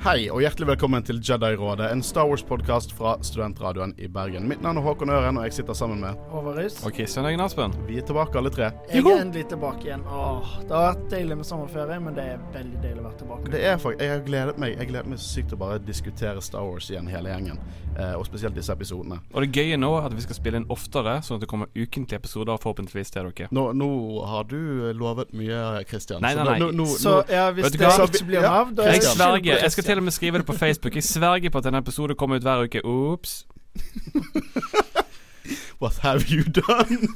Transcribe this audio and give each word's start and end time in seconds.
Hei 0.00 0.30
og 0.32 0.38
hjertelig 0.40 0.64
velkommen 0.64 1.04
til 1.04 1.18
Jedi-rådet, 1.20 1.90
en 1.92 2.00
Star 2.00 2.24
Wars-podkast 2.24 2.94
fra 2.96 3.18
studentradioen 3.20 3.90
i 4.00 4.06
Bergen. 4.08 4.46
Mitt 4.48 4.62
navn 4.64 4.78
er 4.80 4.86
Håkon 4.86 5.10
Øren, 5.12 5.36
og 5.36 5.44
jeg 5.44 5.58
sitter 5.58 5.76
sammen 5.76 6.00
med 6.00 6.16
Håvard 6.32 6.56
Og 6.88 6.94
Kristian 6.96 7.26
Eggen 7.28 7.42
Aspen. 7.44 7.74
Vi 7.84 7.98
er 8.00 8.06
tilbake 8.08 8.40
alle 8.40 8.48
tre. 8.48 8.70
Jeg 8.88 9.04
er 9.04 9.20
endelig 9.20 9.42
tilbake 9.50 9.90
igjen. 9.90 10.06
Åh, 10.08 10.54
det 10.62 10.72
har 10.72 10.86
vært 10.86 11.04
deilig 11.12 11.36
med 11.42 11.48
sommerferie, 11.50 11.98
men 12.00 12.16
det 12.16 12.24
er 12.32 12.40
veldig 12.54 12.80
deilig 12.80 13.02
å 13.02 13.04
være 13.10 13.18
tilbake. 13.20 13.52
Det 13.52 13.60
er 13.60 13.76
faktisk, 13.76 14.00
Jeg 14.00 14.14
har 14.14 14.24
gledet 14.24 14.56
meg 14.64 14.72
Jeg 14.78 14.88
gleder 14.88 15.10
meg 15.12 15.20
så 15.20 15.28
sykt 15.34 15.52
til 15.52 15.58
å 15.58 15.62
bare 15.66 15.78
diskutere 15.84 16.40
Star 16.40 16.64
Wars 16.64 16.88
igjen, 16.88 17.12
hele 17.12 17.28
gjengen. 17.34 17.60
Eh, 17.98 18.14
og 18.16 18.24
spesielt 18.24 18.56
disse 18.56 18.72
episodene. 18.72 19.20
Og 19.34 19.44
det 19.44 19.52
gøye 19.52 19.76
nå 19.76 19.92
er 19.98 20.08
at 20.08 20.16
vi 20.16 20.24
skal 20.24 20.38
spille 20.38 20.62
inn 20.62 20.66
oftere, 20.72 21.18
sånn 21.26 21.36
at 21.36 21.44
det 21.44 21.50
kommer 21.52 21.68
ukentlige 21.76 22.16
episoder 22.22 22.56
forhåpentligvis 22.62 23.12
til 23.12 23.28
dere. 23.28 23.50
Nå, 23.52 23.66
nå 23.76 23.90
har 24.30 24.48
du 24.48 24.56
lovet 24.96 25.36
mye, 25.36 25.84
Kristian. 25.90 26.24
Nei, 26.24 26.32
nei, 26.38 26.46
nei. 26.46 26.56
Så, 26.56 26.64
nå, 26.64 26.72
nå, 26.80 26.88
Så 26.96 27.14
ja, 27.28 27.50
hvis 27.52 27.74
det 27.74 27.84
ikke 27.84 28.24
blir 28.30 28.48
av, 28.48 28.72
da 28.72 28.88
er 28.88 28.96
det. 28.96 29.89
Til 29.90 29.98
og 29.98 30.04
med 30.06 30.14
skrive 30.14 30.38
det 30.38 30.46
på 30.46 30.54
Facebook. 30.54 30.94
Jeg 30.94 31.04
sverger 31.04 31.50
på 31.50 31.58
at 31.58 31.66
en 31.66 31.74
episode 31.74 32.14
kommer 32.14 32.36
ut 32.36 32.42
hver 32.46 32.62
uke. 32.62 32.84
Ops. 32.84 33.46
What 35.82 35.98
have 35.98 36.22
you 36.30 36.44
done? 36.44 37.08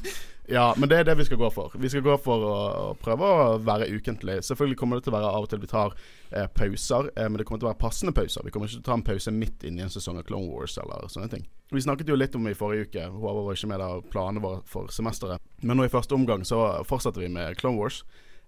ja, 0.49 0.73
men 0.77 0.89
det 0.89 0.97
er 0.97 1.03
det 1.03 1.17
vi 1.17 1.25
skal 1.25 1.37
gå 1.37 1.49
for. 1.49 1.71
Vi 1.79 1.89
skal 1.89 2.03
gå 2.03 2.17
for 2.17 2.43
å 2.43 2.57
prøve 2.99 3.29
å 3.29 3.57
være 3.63 3.87
ukentlig. 3.95 4.41
Selvfølgelig 4.43 4.77
kommer 4.77 4.99
det 4.99 5.05
til 5.05 5.13
å 5.13 5.15
være 5.15 5.31
av 5.31 5.45
og 5.45 5.49
til 5.53 5.61
vi 5.63 5.71
tar 5.71 5.95
eh, 6.31 6.49
pauser, 6.51 7.07
eh, 7.15 7.29
men 7.29 7.39
det 7.39 7.47
kommer 7.47 7.63
til 7.63 7.69
å 7.69 7.71
være 7.71 7.83
passende 7.85 8.13
pauser. 8.17 8.43
Vi 8.43 8.51
kommer 8.51 8.67
ikke 8.67 8.81
til 8.81 8.83
å 8.83 8.89
ta 8.89 8.99
en 8.99 9.07
pause 9.07 9.31
midt 9.31 9.63
inn 9.63 9.79
i 9.79 9.85
en 9.85 9.95
sesong 9.95 10.19
av 10.19 10.27
Clone 10.27 10.51
Wars 10.51 10.75
eller 10.81 11.07
sånne 11.13 11.31
ting. 11.31 11.47
Vi 11.71 11.85
snakket 11.85 12.11
jo 12.11 12.19
litt 12.19 12.35
om 12.35 12.43
det 12.43 12.57
i 12.57 12.59
forrige 12.59 12.89
uke. 12.89 13.07
Håvard 13.15 13.45
var 13.47 13.55
ikke 13.55 13.71
med 13.71 13.83
da 13.85 13.89
planene 14.11 14.43
våre 14.43 14.61
for 14.67 14.91
semesteret. 14.91 15.39
Men 15.63 15.79
nå 15.79 15.87
i 15.87 15.95
første 15.95 16.17
omgang 16.17 16.43
så 16.43 16.65
fortsetter 16.89 17.23
vi 17.23 17.31
med 17.39 17.55
Clone 17.61 17.79
Wars. 17.79 18.03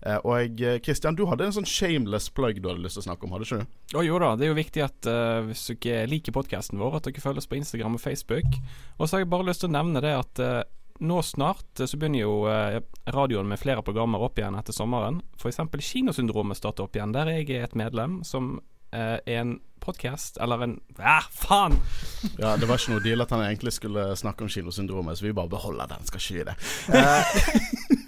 Eh, 0.06 0.20
og 0.22 0.38
jeg, 0.38 0.82
eh, 0.86 1.12
du 1.18 1.26
hadde 1.26 1.48
en 1.48 1.56
sånn 1.56 1.68
shameless 1.68 2.30
plug 2.30 2.62
du 2.62 2.70
hadde 2.70 2.84
lyst 2.84 3.00
til 3.00 3.06
å 3.06 3.08
snakke 3.10 3.26
om, 3.26 3.34
hadde 3.34 3.48
ikke 3.48 3.62
du? 3.64 3.78
Oh, 3.98 4.06
jo 4.06 4.20
da, 4.22 4.36
det 4.38 4.46
er 4.46 4.52
jo 4.52 4.60
viktig 4.60 4.84
at 4.86 5.10
uh, 5.10 5.42
hvis 5.48 5.66
dere 5.82 6.10
liker 6.12 6.36
podkasten 6.36 6.82
vår, 6.82 7.00
at 7.00 7.10
dere 7.10 7.24
følger 7.24 7.42
oss 7.42 7.50
på 7.50 7.58
Instagram 7.58 7.98
og 7.98 8.04
Facebook. 8.04 8.58
Og 8.98 9.08
så 9.08 9.18
har 9.18 9.26
jeg 9.26 9.32
bare 9.34 9.48
lyst 9.50 9.64
til 9.66 9.72
å 9.72 9.78
nevne 9.78 10.04
det 10.06 10.14
at 10.14 10.44
uh, 10.44 10.62
nå 11.02 11.22
snart 11.26 11.84
så 11.86 11.98
begynner 11.98 12.24
jo 12.24 12.36
uh, 12.46 12.78
radioen 13.14 13.50
med 13.50 13.62
flere 13.62 13.86
programmer 13.86 14.22
opp 14.28 14.38
igjen 14.38 14.58
etter 14.60 14.76
sommeren. 14.76 15.22
F.eks. 15.40 15.62
Kinosyndromet 15.90 16.60
starter 16.60 16.86
opp 16.86 16.98
igjen, 16.98 17.16
der 17.16 17.34
jeg 17.34 17.50
er 17.56 17.70
et 17.70 17.78
medlem 17.78 18.22
som 18.28 18.60
er 18.96 19.20
en 19.28 19.58
podkast, 19.84 20.38
eller 20.42 20.62
en 20.64 20.78
Æh, 20.96 21.26
faen! 21.32 21.76
Ja, 22.42 22.56
Det 22.58 22.70
var 22.70 22.80
ikke 22.80 22.96
noe 22.96 23.04
deal 23.04 23.24
at 23.26 23.34
han 23.36 23.44
egentlig 23.44 23.74
skulle 23.76 24.10
snakke 24.20 24.46
om 24.46 24.52
kinosyndromet, 24.52 25.20
så 25.20 25.28
vi 25.28 25.36
bare 25.36 25.52
beholder 25.52 25.92
den, 25.92 26.08
skal 26.08 26.24
ikke 26.24 26.38
gi 26.40 26.48
det. 26.48 26.56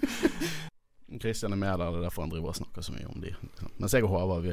Kristian 1.18 1.52
er 1.52 1.58
med 1.58 1.72
der, 1.80 1.90
det 1.90 1.98
er 1.98 2.06
derfor 2.06 2.22
han 2.22 2.30
driver 2.30 2.52
og 2.52 2.58
snakker 2.58 2.84
så 2.86 2.94
mye 2.94 3.08
om 3.10 3.22
de. 3.22 3.32
Mens 3.82 3.94
jeg 3.96 4.06
og 4.06 4.12
Håvard, 4.12 4.46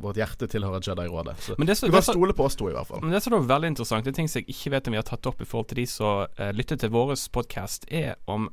vårt 0.00 0.20
hjerte 0.20 0.48
tilhører 0.48 0.80
Jedi-rådet. 0.86 1.36
Så 1.44 1.56
Men 1.58 1.68
det 1.68 1.76
så, 1.78 1.90
du 1.90 1.92
kan 1.92 2.06
stole 2.06 2.36
på 2.36 2.46
oss 2.48 2.56
to, 2.56 2.70
i 2.70 2.76
hvert 2.76 2.88
fall. 2.88 3.02
Men 3.04 3.12
det 3.12 3.22
som 3.24 3.36
er 3.36 3.44
veldig 3.50 3.72
interessant, 3.74 4.06
det 4.06 4.14
er 4.14 4.20
ting 4.22 4.30
som 4.32 4.40
jeg 4.40 4.54
ikke 4.54 4.72
vet 4.76 4.88
om 4.88 4.96
vi 4.96 5.00
har 5.02 5.08
tatt 5.08 5.28
opp 5.28 5.44
i 5.44 5.48
forhold 5.48 5.68
til 5.72 5.82
de 5.82 5.86
som 5.90 6.24
uh, 6.24 6.50
lytter 6.56 6.80
til 6.80 6.94
vår 6.94 7.12
podkast, 7.34 7.84
er 7.92 8.16
om 8.30 8.48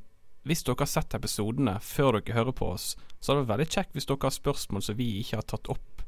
hvis 0.48 0.64
dere 0.66 0.82
har 0.82 0.90
sett 0.90 1.16
episodene 1.16 1.78
før 1.84 2.20
dere 2.20 2.38
hører 2.38 2.56
på 2.56 2.74
oss, 2.74 2.94
så 3.20 3.32
hadde 3.32 3.44
det 3.44 3.48
vært 3.48 3.56
veldig 3.58 3.72
kjekt 3.76 3.96
hvis 3.96 4.10
dere 4.10 4.28
har 4.28 4.36
spørsmål 4.36 4.86
som 4.86 5.00
vi 5.00 5.10
ikke 5.22 5.40
har 5.42 5.48
tatt 5.48 5.72
opp. 5.72 5.99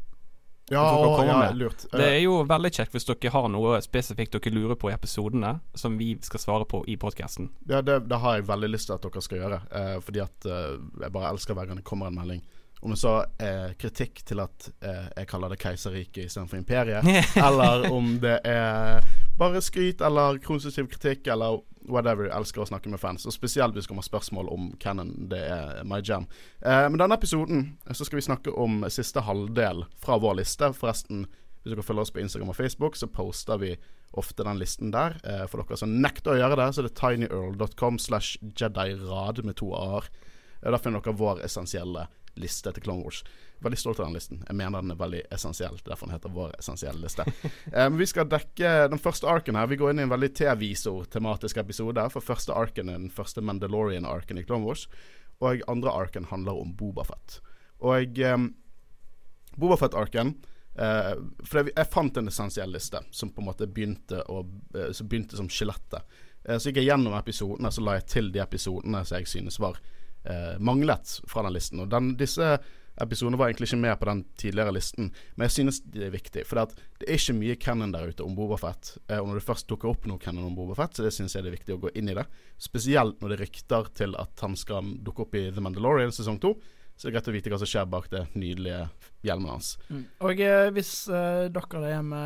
Ja, 0.71 0.83
å, 0.95 1.25
ja 1.25 1.51
lurt. 1.51 1.83
Det 1.91 2.05
er 2.05 2.21
jo 2.21 2.41
veldig 2.47 2.71
kjekt 2.71 2.93
hvis 2.95 3.07
dere 3.09 3.33
har 3.33 3.49
noe 3.51 3.79
spesifikt 3.83 4.37
dere 4.37 4.53
lurer 4.55 4.77
på 4.79 4.91
i 4.91 4.95
episodene, 4.95 5.57
som 5.75 5.97
vi 5.99 6.13
skal 6.23 6.43
svare 6.43 6.67
på 6.69 6.83
i 6.87 6.95
podkasten. 7.01 7.49
Ja, 7.67 7.81
det, 7.81 8.03
det 8.07 8.21
har 8.23 8.37
jeg 8.37 8.47
veldig 8.47 8.71
lyst 8.71 8.87
til 8.87 8.95
at 8.95 9.07
dere 9.07 9.25
skal 9.25 9.41
gjøre. 9.41 9.61
Eh, 9.81 9.97
fordi 10.05 10.23
at 10.23 10.47
eh, 10.47 10.77
jeg 11.03 11.15
bare 11.17 11.33
elsker 11.33 11.57
hver 11.57 11.67
gang 11.69 11.81
det 11.81 11.87
kommer 11.87 12.11
en 12.11 12.19
melding. 12.21 12.43
Om 12.81 12.95
det 12.95 12.97
så 12.97 13.17
er 13.37 13.75
kritikk 13.77 14.23
til 14.25 14.41
at 14.41 14.69
eh, 14.79 15.09
jeg 15.19 15.27
kaller 15.29 15.53
det 15.53 15.59
keiserriket 15.61 16.23
istedenfor 16.25 16.57
imperiet, 16.57 17.05
eller 17.47 17.91
om 17.93 18.15
det 18.23 18.39
er 18.47 19.05
bare 19.41 19.61
skryt 19.65 20.01
eller 20.05 20.37
konstruktiv 20.45 20.87
kritikk 20.93 21.27
eller 21.33 21.59
whatever. 21.89 22.27
Jeg 22.27 22.35
elsker 22.37 22.61
å 22.63 22.67
snakke 22.69 22.91
med 22.93 23.01
fans. 23.01 23.25
Og 23.25 23.33
spesielt 23.33 23.75
hvis 23.75 23.87
det 23.87 23.91
kommer 23.91 24.05
spørsmål 24.05 24.49
om 24.53 24.67
canon. 24.81 25.13
Det 25.31 25.41
er 25.41 25.81
my 25.87 26.01
jam. 26.05 26.27
Eh, 26.61 26.85
men 26.89 26.99
denne 27.01 27.17
episoden 27.17 27.71
så 27.89 28.05
skal 28.05 28.21
vi 28.21 28.27
snakke 28.27 28.53
om 28.53 28.83
siste 28.93 29.23
halvdel 29.25 29.85
fra 30.03 30.19
vår 30.21 30.39
liste. 30.43 30.71
Forresten, 30.77 31.25
hvis 31.63 31.73
dere 31.73 31.85
følger 31.85 32.05
oss 32.05 32.13
på 32.13 32.21
Instagram 32.21 32.53
og 32.53 32.59
Facebook, 32.59 32.99
så 32.99 33.09
poster 33.09 33.61
vi 33.61 33.75
ofte 34.19 34.43
den 34.45 34.59
listen 34.61 34.91
der. 34.93 35.17
Eh, 35.23 35.45
for 35.49 35.63
dere 35.63 35.79
som 35.79 35.97
nekter 36.03 36.35
å 36.35 36.39
gjøre 36.41 36.59
det, 36.61 36.69
så 36.75 36.83
er 36.83 36.89
det 36.89 36.97
tinyearl.com 36.99 37.99
slash 38.01 38.37
jedirad 38.59 39.43
med 39.47 39.57
to 39.61 39.71
a-er. 39.77 40.09
Eh, 40.61 40.69
Der 40.69 40.81
finner 40.81 41.01
dere 41.01 41.17
vår 41.17 41.41
essensielle 41.47 42.07
liste 42.39 42.71
til 42.71 42.83
Clone 42.85 43.03
Wars. 43.03 43.23
Veldig 43.61 43.77
stolt 43.77 43.99
av 43.99 44.07
den 44.07 44.15
listen. 44.17 44.39
Jeg 44.47 44.57
mener 44.57 44.81
den 44.81 44.93
er 44.93 44.97
veldig 44.97 45.21
essensiell. 45.35 45.75
Derfor 45.85 46.09
den 46.09 46.15
heter 46.15 46.33
Vår 46.33 46.55
essensielle 46.57 47.01
liste. 47.03 47.25
um, 47.77 47.97
vi 47.99 48.07
skal 48.09 48.29
dekke 48.29 48.71
den 48.89 49.01
første 49.01 49.29
arken 49.29 49.59
her. 49.59 49.69
Vi 49.69 49.77
går 49.77 49.93
inn 49.93 50.01
i 50.01 50.05
en 50.07 50.13
veldig 50.13 50.31
T-visor-tematisk 50.39 51.61
episode. 51.61 52.07
For 52.13 52.25
første 52.25 52.55
arken 52.57 52.89
er 52.89 52.97
den 52.97 53.13
første 53.13 53.43
Mandalorian-arken 53.45 54.41
i 54.41 54.45
Clone 54.47 54.65
Wars. 54.65 54.87
Og 55.45 55.61
andre 55.69 55.93
arken 55.93 56.25
handler 56.31 56.57
om 56.57 56.73
Bobafett. 56.77 57.37
Og 57.85 58.17
um, 58.33 58.49
Bobafett-arken 59.61 60.35
uh, 60.79 61.13
For 61.45 61.61
jeg, 61.61 61.75
jeg 61.75 61.93
fant 61.93 62.17
en 62.17 62.33
essensiell 62.33 62.73
liste 62.73 63.01
som 63.13 63.29
på 63.29 63.43
en 63.43 63.51
måte 63.51 63.69
begynte, 63.69 64.25
å, 64.25 64.41
uh, 64.73 64.89
som, 64.89 65.09
begynte 65.11 65.37
som 65.37 65.49
skjelettet. 65.49 66.17
Uh, 66.47 66.57
så 66.57 66.69
gikk 66.69 66.81
jeg 66.81 66.89
gjennom 66.89 67.13
episodene, 67.17 67.69
så 67.69 67.85
la 67.85 67.99
jeg 67.99 68.09
til 68.17 68.33
de 68.33 68.41
episodene 68.41 69.05
som 69.05 69.21
jeg 69.21 69.29
synes 69.29 69.61
var 69.61 69.77
eh, 70.23 70.59
manglet 70.59 71.19
fra 71.27 71.43
den 71.43 71.53
listen. 71.53 71.79
Og 71.83 71.89
den, 71.89 72.15
disse 72.19 72.57
episodene 73.01 73.39
var 73.39 73.49
egentlig 73.49 73.69
ikke 73.69 73.81
med 73.81 73.97
på 73.99 74.09
den 74.09 74.23
tidligere 74.39 74.73
listen, 74.75 75.11
men 75.35 75.47
jeg 75.47 75.55
synes 75.57 75.81
det 75.93 76.07
er 76.07 76.13
viktig. 76.13 76.45
For 76.49 76.61
det, 76.61 76.81
er 77.07 77.17
ikke 77.17 77.37
mye 77.37 77.57
canon 77.61 77.93
der 77.93 78.11
ute 78.11 78.25
om 78.25 78.35
Bobafett. 78.37 78.95
Eh, 79.07 79.19
og 79.19 79.29
når 79.29 79.39
det 79.39 79.47
først 79.47 79.69
dukker 79.71 79.91
opp 79.91 80.07
noe 80.09 80.21
canon 80.21 80.49
om 80.49 80.57
Bobafett, 80.57 80.97
så 80.97 81.05
det 81.05 81.13
synes 81.15 81.35
jeg 81.35 81.45
det 81.45 81.51
er 81.51 81.57
viktig 81.59 81.77
å 81.77 81.81
gå 81.85 81.95
inn 81.97 82.11
i 82.11 82.17
det. 82.17 82.27
Spesielt 82.61 83.21
når 83.21 83.35
det 83.35 83.41
rykter 83.45 83.89
til 83.97 84.15
at 84.21 84.45
han 84.45 84.57
skal 84.59 84.95
dukke 85.01 85.25
opp 85.25 85.35
i 85.39 85.49
The 85.49 85.63
Mandalorian 85.63 86.13
sesong 86.15 86.39
to. 86.41 86.55
Så 86.95 87.07
det 87.07 87.11
er 87.11 87.15
greit 87.15 87.29
å 87.31 87.33
vite 87.33 87.49
hva 87.49 87.57
som 87.57 87.69
skjer 87.69 87.85
bak 87.89 88.09
det 88.11 88.19
nydelige 88.37 88.81
hjelmen 89.25 89.49
hans. 89.49 89.71
Mm. 89.89 90.03
Og 90.27 90.41
eh, 90.45 90.67
hvis 90.75 90.91
eh, 91.09 91.47
dere 91.49 91.79
der 91.81 91.95
hjemme 91.95 92.19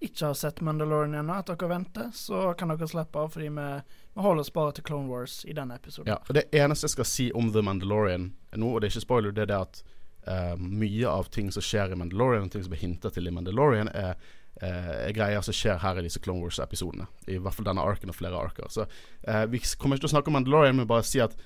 ikke 0.00 0.30
har 0.30 0.38
sett 0.38 0.62
Mandalorian 0.64 1.18
ennå, 1.20 1.36
at 1.36 1.50
dere 1.50 1.68
venter, 1.68 2.06
så 2.16 2.54
kan 2.56 2.72
dere 2.72 2.88
slippe, 2.88 3.20
av, 3.20 3.28
fordi 3.34 3.50
vi, 3.52 3.66
vi 4.14 4.24
holder 4.24 4.46
oss 4.46 4.52
bare 4.54 4.72
til 4.78 4.86
Clone 4.88 5.10
Wars 5.12 5.42
i 5.44 5.52
denne 5.56 5.76
episoden. 5.76 6.14
Ja, 6.14 6.16
og 6.24 6.38
Det 6.38 6.46
eneste 6.48 6.88
jeg 6.88 6.94
skal 6.94 7.10
si 7.10 7.26
om 7.36 7.52
The 7.52 7.64
Mandalorian 7.66 8.30
nå, 8.56 8.70
og 8.72 8.80
det 8.80 8.88
er 8.88 8.94
ikke 8.94 9.04
spoiler, 9.04 9.36
det 9.36 9.44
er 9.44 9.52
det 9.52 9.60
at 9.66 9.82
eh, 10.26 10.54
mye 10.58 11.08
av 11.08 11.30
ting 11.34 11.50
som 11.52 11.64
skjer 11.64 11.92
i 11.92 11.98
Mandalorian, 11.98 12.50
ting 12.50 12.64
som 12.64 12.72
blir 12.72 12.82
hintet 12.82 13.16
til 13.16 13.28
i 13.28 13.34
Mandalorian, 13.34 13.90
er, 13.96 14.18
uh, 14.62 14.92
er 15.06 15.14
greier 15.16 15.42
som 15.44 15.56
skjer 15.56 15.80
her 15.82 15.98
i 15.98 16.04
disse 16.06 16.20
Clone 16.22 16.44
Wars-episodene. 16.44 17.08
I 17.26 17.38
hvert 17.38 17.56
fall 17.56 17.68
denne 17.68 17.84
arken 17.84 18.12
og 18.12 18.18
flere 18.18 18.38
arker. 18.38 18.68
Så 18.72 18.86
uh, 18.86 19.44
vi 19.50 19.62
kommer 19.78 19.98
ikke 19.98 20.06
til 20.06 20.12
å 20.12 20.14
snakke 20.16 20.32
om 20.32 20.38
Mandalorian, 20.38 20.78
men 20.78 20.90
bare 20.90 21.06
si 21.06 21.22
at 21.24 21.36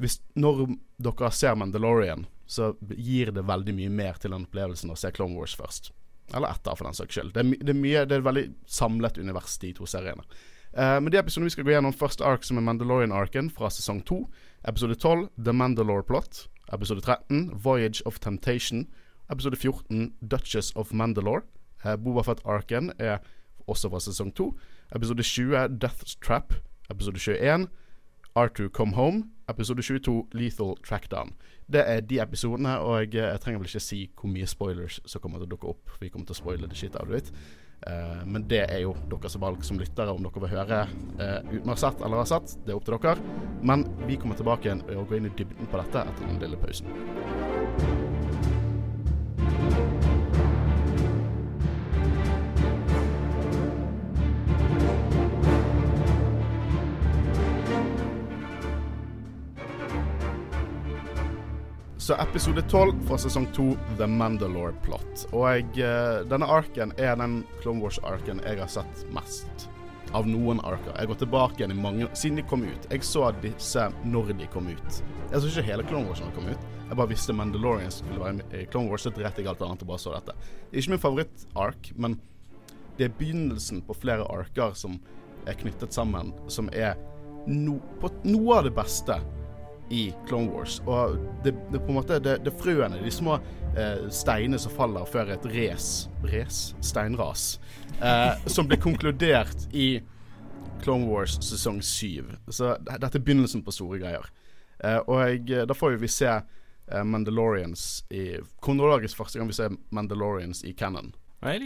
hvis, 0.00 0.20
når 0.38 0.66
dere 1.02 1.32
ser 1.36 1.58
Mandalorian, 1.60 2.26
så 2.50 2.72
gir 2.96 3.30
det 3.34 3.46
veldig 3.46 3.74
mye 3.76 3.90
mer 3.94 4.18
til 4.18 4.32
den 4.34 4.46
opplevelsen 4.46 4.90
å 4.90 4.98
se 4.98 5.12
Clone 5.14 5.36
Wars 5.38 5.54
først. 5.58 5.92
Eller 6.34 6.54
etter, 6.54 6.76
for 6.78 6.86
den 6.86 6.96
saks 6.96 7.14
skyld. 7.14 7.34
Det 7.34 7.42
er, 7.42 7.50
det 7.58 7.74
er 7.74 7.78
mye 7.78 8.06
Det 8.06 8.16
er 8.16 8.22
et 8.22 8.26
veldig 8.26 8.46
samlet 8.70 9.18
univers, 9.18 9.58
de 9.62 9.72
to 9.76 9.86
seriene. 9.90 10.24
Uh, 10.70 10.98
men 11.02 11.10
de 11.10 11.18
episodene 11.18 11.50
vi 11.50 11.56
skal 11.56 11.66
gå 11.66 11.74
gjennom 11.74 11.94
første 11.96 12.26
ark, 12.26 12.46
som 12.46 12.58
er 12.58 12.66
Mandalorian-arken 12.68 13.50
fra 13.54 13.70
sesong 13.74 14.04
2. 14.06 14.20
Episode 14.70 14.96
12, 14.98 15.28
The 15.42 15.54
Mandalore 15.56 16.06
Plot. 16.06 16.44
Episode 16.72 17.00
13, 17.00 17.50
Voyage 17.54 18.02
of 18.06 18.18
Temptation. 18.20 18.86
Episode 19.30 19.56
14, 19.56 20.12
Duchess 20.28 20.72
of 20.76 20.92
Mandalore. 20.92 21.42
Eh, 21.84 21.96
Bobafett-arken 21.96 22.92
er 22.98 23.18
også 23.66 23.88
fra 23.90 24.00
sesong 24.00 24.34
2. 24.34 24.58
Episode 24.96 25.22
20, 25.22 25.68
Death 25.80 26.16
Trap. 26.22 26.54
Episode 26.90 27.18
21, 27.18 27.68
Arthur 28.34 28.68
Come 28.68 28.94
Home. 28.94 29.24
Episode 29.48 29.82
22, 29.82 30.26
Lethal 30.32 30.74
Trackdown. 30.86 31.32
Det 31.72 31.82
er 31.86 32.00
de 32.00 32.20
episodene, 32.22 32.78
og 32.78 33.00
jeg, 33.00 33.14
jeg 33.14 33.40
trenger 33.40 33.58
vel 33.58 33.68
ikke 33.68 33.80
si 33.80 34.10
hvor 34.20 34.30
mye 34.30 34.46
spoilers 34.46 35.00
som 35.06 35.22
kommer 35.22 35.38
til 35.38 35.46
å 35.46 35.50
dukke 35.54 35.70
opp. 35.70 35.90
Vi 36.00 36.08
kommer 36.08 36.26
til 36.26 36.34
å 36.34 36.42
spoile 36.42 36.70
det 36.70 36.78
shit 36.78 36.96
out 36.96 37.10
of 37.10 37.16
it. 37.16 37.32
Eh, 37.86 38.26
men 38.26 38.44
det 38.48 38.64
er 38.66 38.82
jo 38.84 38.94
deres 39.08 39.36
valg 39.40 39.64
som 39.64 39.80
lyttere, 39.80 40.12
om 40.12 40.24
dere 40.24 40.44
vil 40.44 40.52
høre 40.52 40.80
uh, 41.16 41.38
uten 41.48 41.70
å 41.70 41.74
ha 41.74 41.80
sett 41.80 42.02
eller 42.04 42.22
har 42.22 42.28
sett. 42.28 42.56
Det 42.66 42.74
er 42.74 42.80
opp 42.80 42.88
til 42.88 42.98
dere. 43.00 43.38
Men 43.64 43.86
vi 44.06 44.20
kommer 44.20 44.36
tilbake 44.36 44.68
igjen 44.68 44.84
og 44.96 45.08
går 45.08 45.20
inn 45.20 45.30
i 45.30 45.36
dybden 45.38 45.70
på 45.70 45.80
dette 45.80 46.04
etter 46.04 46.28
den 46.28 46.42
lille 46.44 46.60
pausen. 46.60 48.19
Så 62.10 62.16
episode 62.18 62.62
12 62.62 62.92
fra 63.06 63.18
sesong 63.18 63.46
2, 63.54 63.76
The 63.98 64.06
Mandalore 64.06 64.72
Plot. 64.82 65.28
Og 65.30 65.44
jeg, 65.46 65.66
eh, 65.78 66.24
denne 66.26 66.48
arken 66.50 66.90
er 66.98 67.14
den 67.14 67.44
Clone 67.62 67.78
Wars-arken 67.84 68.40
jeg 68.42 68.58
har 68.58 68.66
sett 68.66 69.04
mest. 69.14 69.68
av 70.12 70.26
noen 70.26 70.58
arker. 70.66 70.90
Jeg 70.98 71.06
går 71.06 71.14
tilbake 71.14 71.60
igjen 71.60 71.70
i 71.70 71.82
mange 71.82 72.08
Siden 72.18 72.36
de 72.36 72.42
kom 72.42 72.64
ut. 72.64 72.86
Jeg 72.90 73.04
så 73.06 73.30
disse 73.40 73.92
når 74.04 74.32
de 74.38 74.46
kom 74.50 74.66
ut. 74.66 75.02
Jeg 75.30 75.40
så 75.40 75.46
ikke 75.46 75.62
hele 75.62 75.84
Clone 75.86 76.08
Wars 76.08 76.20
når 76.20 76.26
de 76.26 76.34
kom 76.34 76.48
ut. 76.50 76.66
Jeg 76.88 76.96
bare 76.96 77.08
visste 77.08 77.32
Mandalorian 77.32 77.90
skulle 77.90 78.18
være 78.18 78.32
med 78.32 78.54
i 78.58 78.66
Clone 78.66 78.90
Wars, 78.90 79.02
så 79.02 79.14
dreit 79.14 79.38
jeg 79.38 79.46
alt 79.46 79.62
annet 79.62 79.82
og 79.82 79.86
bare 79.86 79.98
så 79.98 80.10
dette. 80.16 80.34
Det 80.34 80.76
er 80.76 80.82
ikke 80.82 80.90
min 80.90 81.04
favoritt-ark, 81.06 81.92
men 81.94 82.20
det 82.98 83.04
er 83.04 83.18
begynnelsen 83.18 83.82
på 83.86 83.94
flere 83.94 84.26
arker 84.26 84.74
som 84.74 84.98
er 85.46 85.54
knyttet 85.54 85.94
sammen, 85.94 86.34
som 86.48 86.68
er 86.72 86.96
no, 87.46 87.78
på 88.00 88.10
noe 88.24 88.58
av 88.58 88.64
det 88.64 88.74
beste 88.74 89.22
i 89.90 90.12
Clone 90.28 90.50
Wars. 90.52 90.78
Og 90.86 91.18
det, 91.44 91.54
det 91.72 91.80
på 91.82 91.90
en 91.90 91.98
måte 91.98 92.20
Det, 92.22 92.38
det 92.44 92.54
frøene, 92.60 93.00
de 93.02 93.10
små 93.10 93.40
eh, 93.76 94.06
steinene 94.14 94.58
som 94.58 94.72
faller 94.74 95.08
før 95.10 95.34
et 95.34 95.46
race 95.50 96.10
Race? 96.22 96.76
Steinras. 96.80 97.58
Eh, 98.00 98.46
som 98.46 98.68
ble 98.70 98.78
konkludert 98.80 99.66
i 99.72 100.00
Clone 100.82 101.10
Wars 101.10 101.36
sesong 101.44 101.82
syv. 101.84 102.30
Så 102.48 102.76
dette 102.86 103.18
er 103.18 103.24
begynnelsen 103.24 103.64
på 103.66 103.74
store 103.74 104.00
greier. 104.00 104.30
Eh, 104.80 105.00
og 105.04 105.20
jeg, 105.26 105.66
da 105.68 105.76
får 105.76 105.98
vi 106.00 106.08
se 106.08 106.30
eh, 106.30 107.04
Mandalorians 107.04 108.04
i 108.10 108.38
Kronologisk 108.62 109.20
første 109.20 109.40
gang 109.40 109.50
vi 109.50 109.58
ser 109.58 109.74
Mandalorians 109.90 110.64
i 110.64 110.72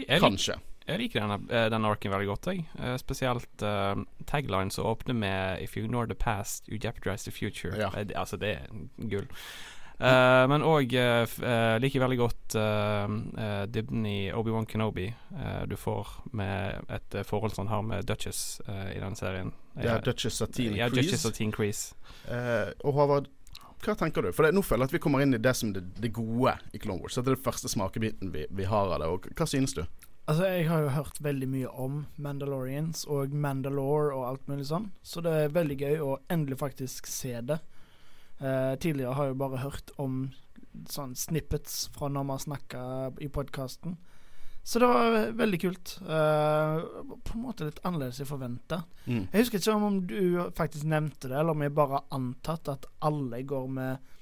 jeg, 0.07 0.19
Kanskje. 0.23 0.57
Jeg 0.85 0.99
liker 1.01 1.23
denne, 1.23 1.39
eh, 1.49 1.67
denne 1.73 1.89
arken 1.89 2.11
veldig 2.13 2.27
godt, 2.29 2.47
jeg. 2.51 2.65
Eh, 2.77 2.95
spesielt 3.01 3.63
uh, 3.65 3.95
tagline 4.29 4.71
som 4.71 4.85
åpner 4.85 5.15
med 5.17 5.61
'If 5.63 5.77
you 5.77 5.85
ignore 5.85 6.05
the 6.07 6.15
past, 6.15 6.69
you 6.69 6.77
jeopardize 6.77 7.25
the 7.25 7.31
future'. 7.31 7.75
Ja. 7.77 7.89
Det- 7.89 8.15
altså, 8.15 8.37
det 8.37 8.49
er 8.49 8.67
gull. 9.09 9.27
Uh, 9.99 10.43
men 10.51 10.61
òg 10.61 10.91
uh, 10.91 11.77
liker 11.79 11.99
veldig 12.03 12.17
godt 12.17 12.55
uh, 12.55 13.65
dybden 13.65 14.05
i 14.05 14.31
Obi-Wan 14.31 14.65
Kenobi 14.65 15.13
du 15.69 15.75
får 15.75 16.07
med 16.33 16.83
et 16.89 17.25
forhold 17.25 17.51
som 17.51 17.67
han 17.67 17.75
har 17.75 17.81
med 17.81 18.03
Duchess 18.03 18.61
i 18.95 18.99
den 18.99 19.15
serien. 19.15 19.53
Det 19.75 19.85
er 19.85 20.01
Duchess 20.01 20.35
Satine 20.35 20.75
ja, 20.75 20.89
Crease. 21.51 21.95
Og 22.83 22.93
Håvard, 22.93 23.27
hva 23.85 23.95
tenker 23.95 24.21
du? 24.21 24.31
For 24.33 24.43
det, 24.43 24.53
nå 24.53 24.61
føler 24.61 24.83
jeg 24.83 24.89
at 24.89 24.93
vi 24.93 24.99
kommer 24.99 25.21
inn 25.21 25.33
i 25.33 25.37
det 25.37 25.55
som 25.55 25.73
det, 25.73 25.83
det 26.01 26.13
gode 26.13 26.57
i 26.73 26.77
Clone 26.77 27.01
Wars. 27.01 27.15
Dette 27.15 27.31
er 27.31 27.35
det 27.35 27.43
første 27.45 27.69
smakebiten 27.69 28.33
vi, 28.33 28.45
vi 28.49 28.63
har 28.63 28.91
av 28.91 28.99
det. 28.99 29.07
Og 29.07 29.27
hva 29.35 29.47
synes 29.47 29.73
du? 29.73 29.85
Altså, 30.25 30.47
jeg 30.49 30.65
har 30.69 30.81
jo 30.81 30.93
hørt 30.95 31.19
veldig 31.21 31.47
mye 31.51 31.69
om 31.69 31.99
Mandalorians 32.17 33.03
og 33.13 33.33
Mandalore 33.33 34.15
og 34.15 34.23
alt 34.25 34.47
mulig 34.49 34.65
sånn, 34.71 34.87
så 35.05 35.21
det 35.21 35.33
er 35.37 35.53
veldig 35.53 35.77
gøy 35.77 36.01
å 36.01 36.15
endelig 36.33 36.57
faktisk 36.63 37.05
se 37.09 37.35
det. 37.45 37.59
Eh, 38.39 38.73
tidligere 38.81 39.13
har 39.13 39.29
jeg 39.29 39.35
jo 39.35 39.43
bare 39.43 39.61
hørt 39.61 39.93
om 40.01 40.17
sånn 40.89 41.13
snippets 41.15 41.85
fra 41.93 42.09
når 42.11 42.25
man 42.31 42.41
snakka 42.41 42.81
i 43.21 43.29
podkasten. 43.29 43.99
Så 44.65 44.81
det 44.81 44.89
var 44.89 45.29
veldig 45.37 45.59
kult. 45.61 45.93
Eh, 46.01 46.79
på 47.21 47.37
en 47.37 47.43
måte 47.45 47.69
litt 47.69 47.83
annerledes 47.85 48.23
enn 48.23 48.29
forventa. 48.31 48.81
Mm. 49.05 49.27
Jeg 49.29 49.43
husker 49.43 49.61
ikke 49.61 49.75
om 49.77 49.99
du 50.09 50.41
faktisk 50.57 50.89
nevnte 50.89 51.29
det, 51.29 51.37
eller 51.37 51.53
om 51.53 51.61
jeg 51.61 51.75
bare 51.77 51.99
har 51.99 52.17
antatt 52.17 52.73
at 52.73 52.89
alle 53.05 53.43
går 53.45 53.67
med 53.77 54.13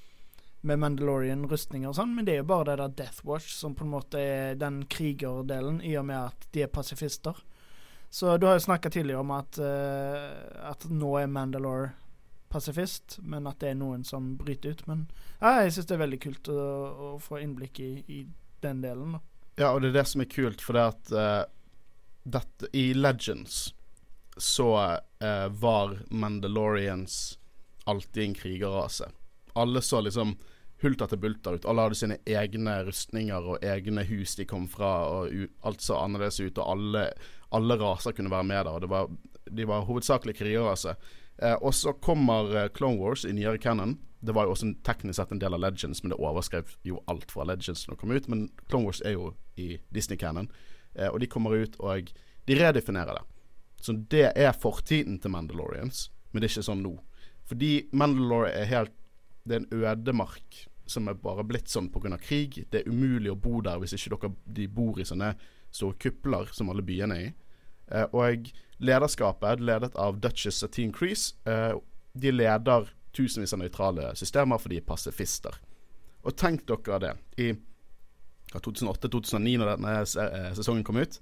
med 0.64 0.80
Mandalorian-rustninger 0.80 1.90
og 1.90 1.96
sånn, 1.98 2.14
men 2.16 2.26
det 2.26 2.34
er 2.34 2.42
jo 2.42 2.48
bare 2.48 2.72
det 2.72 2.76
der 2.80 2.94
Death 3.02 3.26
Watch 3.28 3.52
som 3.52 3.74
på 3.76 3.84
en 3.84 3.92
måte 3.92 4.20
er 4.20 4.54
den 4.60 4.82
krigerdelen, 4.90 5.82
i 5.84 5.92
og 6.00 6.06
med 6.08 6.32
at 6.32 6.46
de 6.56 6.64
er 6.64 6.72
pasifister. 6.72 7.36
Så 8.14 8.36
du 8.38 8.46
har 8.46 8.56
jo 8.56 8.64
snakka 8.64 8.90
tidligere 8.94 9.24
om 9.24 9.32
at, 9.34 9.58
uh, 9.58 10.70
at 10.70 10.86
nå 10.88 11.16
er 11.18 11.30
Mandalore 11.30 11.90
pasifist, 12.48 13.18
men 13.26 13.48
at 13.50 13.58
det 13.60 13.72
er 13.72 13.78
noen 13.80 14.04
som 14.06 14.36
bryter 14.38 14.76
ut. 14.76 14.84
Men 14.86 15.04
ja, 15.40 15.64
jeg 15.64 15.74
syns 15.74 15.88
det 15.90 15.96
er 15.96 16.04
veldig 16.04 16.20
kult 16.22 16.50
å, 16.54 16.58
å 16.94 17.08
få 17.18 17.40
innblikk 17.42 17.80
i, 17.82 17.90
i 18.06 18.20
den 18.62 18.84
delen. 18.84 19.16
da. 19.16 19.22
Ja, 19.58 19.72
og 19.72 19.82
det 19.82 19.90
er 19.90 19.98
det 19.98 20.06
som 20.10 20.22
er 20.22 20.30
kult, 20.30 20.62
for 20.62 20.78
det 20.78 20.86
at 20.92 21.12
uh, 21.14 21.42
dette, 22.22 22.70
I 22.72 22.92
Legends 22.94 23.74
så 24.38 24.70
uh, 24.78 25.48
var 25.50 25.98
Mandalorians 26.14 27.38
alltid 27.90 28.22
en 28.24 28.38
krigerrase. 28.38 29.10
Alle 29.58 29.82
så 29.82 30.00
liksom 30.06 30.36
hulter 30.84 31.10
til 31.10 31.20
bulter 31.22 31.56
ut. 31.56 31.66
Alle 31.68 31.86
hadde 31.86 31.98
sine 31.98 32.18
egne 32.28 32.76
rustninger 32.86 33.50
og 33.54 33.64
egne 33.64 34.04
hus 34.08 34.36
de 34.38 34.46
kom 34.48 34.68
fra, 34.70 34.92
og 35.10 35.48
alt 35.66 35.84
så 35.84 35.98
annerledes 36.02 36.40
ut, 36.42 36.58
og 36.58 36.76
alle, 36.76 37.08
alle 37.54 37.78
raser 37.80 38.16
kunne 38.16 38.32
være 38.32 38.48
med 38.50 38.64
der. 38.68 38.86
Og 38.86 38.92
var, 38.92 39.12
de 39.50 39.68
var 39.68 39.86
hovedsakelig 39.88 40.36
krigerrase. 40.38 40.96
Eh, 41.42 41.56
og 41.60 41.74
så 41.74 41.92
kommer 41.92 42.56
eh, 42.56 42.68
Clone 42.76 43.00
Wars 43.00 43.24
i 43.24 43.32
nyere 43.32 43.58
canon. 43.58 43.98
Det 44.24 44.32
var 44.32 44.46
jo 44.46 44.54
også 44.54 44.70
teknisk 44.86 45.18
sett 45.18 45.32
en 45.34 45.40
del 45.42 45.56
av 45.56 45.60
Legends, 45.60 46.02
men 46.02 46.14
det 46.14 46.20
overskrev 46.20 46.76
jo 46.86 47.02
alt 47.10 47.32
fra 47.32 47.44
Legends 47.48 47.84
når 47.86 47.96
det 47.96 48.00
kom 48.00 48.14
ut. 48.14 48.28
Men 48.32 48.46
Clone 48.68 48.88
Wars 48.88 49.02
er 49.04 49.16
jo 49.16 49.32
i 49.60 49.74
Disney-canon, 49.94 50.48
eh, 50.94 51.10
og 51.10 51.20
de 51.20 51.30
kommer 51.30 51.56
ut 51.56 51.76
og 51.80 52.12
de 52.44 52.58
redefinerer 52.58 53.18
det. 53.18 53.24
Så 53.84 53.92
det 53.92 54.30
er 54.32 54.56
fortiden 54.56 55.18
til 55.20 55.32
Mandalorians, 55.34 56.08
men 56.32 56.40
det 56.40 56.48
er 56.48 56.54
ikke 56.54 56.68
sånn 56.70 56.84
nå. 56.84 56.94
Fordi 57.44 57.72
Mandalore 57.92 58.52
er 58.56 58.70
helt 58.70 58.94
Det 59.44 59.58
er 59.58 59.60
en 59.60 59.82
ødemark 59.84 60.62
som 60.86 61.08
er 61.08 61.18
bare 61.20 61.44
blitt 61.46 61.70
sånn 61.72 61.90
pga. 61.92 62.18
krig. 62.18 62.64
Det 62.70 62.82
er 62.82 62.88
umulig 62.88 63.32
å 63.32 63.38
bo 63.40 63.60
der 63.60 63.78
hvis 63.80 63.96
ikke 63.96 64.16
dere 64.16 64.34
de 64.44 64.68
bor 64.68 65.00
i 65.00 65.06
sånne 65.08 65.34
store 65.74 65.96
kupler 65.98 66.50
som 66.52 66.70
alle 66.70 66.84
byene 66.86 67.16
er 67.18 67.26
i. 67.28 67.34
Eh, 67.92 68.06
og 68.12 68.50
lederskapet 68.78 69.48
er 69.50 69.64
ledet 69.64 69.96
av 69.96 70.20
Duchess 70.20 70.62
Satine 70.62 70.92
Crease. 70.92 71.34
Eh, 71.44 71.74
de 72.14 72.32
leder 72.32 72.90
tusenvis 73.14 73.54
av 73.54 73.62
nøytrale 73.62 74.14
systemer, 74.18 74.58
for 74.58 74.72
de 74.72 74.80
er 74.80 74.86
pasifister. 74.86 75.56
Og 76.24 76.36
tenk 76.36 76.64
dere 76.68 77.00
det. 77.02 77.14
I 77.42 77.52
2008-2009, 78.54 79.56
når 79.60 79.74
denne 79.74 79.94
eh, 80.00 80.52
sesongen 80.56 80.84
kom 80.86 81.00
ut 81.00 81.20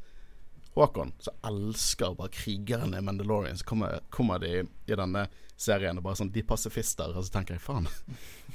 Håkon, 0.73 1.11
så 1.21 1.35
elsker 1.45 2.15
bare 2.17 2.33
krigerne 2.33 2.97
i 2.99 3.05
Mandalorian. 3.05 3.59
Så 3.59 3.67
kommer, 3.69 3.99
kommer 4.11 4.39
de 4.41 4.63
i 4.63 4.97
denne 4.97 5.27
serien 5.61 5.99
og 5.99 6.07
bare 6.07 6.17
sånn 6.17 6.31
De 6.33 6.41
er 6.41 6.49
pasifister. 6.49 7.13
Og 7.13 7.27
så 7.27 7.35
tenker 7.35 7.59
jeg 7.59 7.65
faen, 7.65 7.89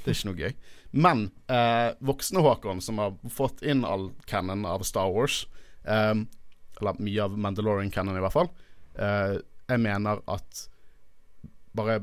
det 0.04 0.12
er 0.12 0.16
ikke 0.16 0.30
noe 0.30 0.40
gøy. 0.40 0.56
Men 0.90 1.24
eh, 1.52 1.90
voksne 2.04 2.42
Håkon, 2.44 2.80
som 2.84 3.00
har 3.02 3.16
fått 3.32 3.62
inn 3.62 3.84
all 3.84 4.10
canon 4.30 4.64
av 4.68 4.84
Star 4.88 5.10
Wars, 5.12 5.42
eh, 5.84 6.14
eller 6.78 7.02
mye 7.02 7.24
av 7.24 7.38
Mandalorian-canon 7.38 8.16
i 8.16 8.22
hvert 8.24 8.36
fall, 8.36 8.52
eh, 8.98 9.38
jeg 9.68 9.84
mener 9.84 10.22
at 10.30 10.62
bare 11.76 12.00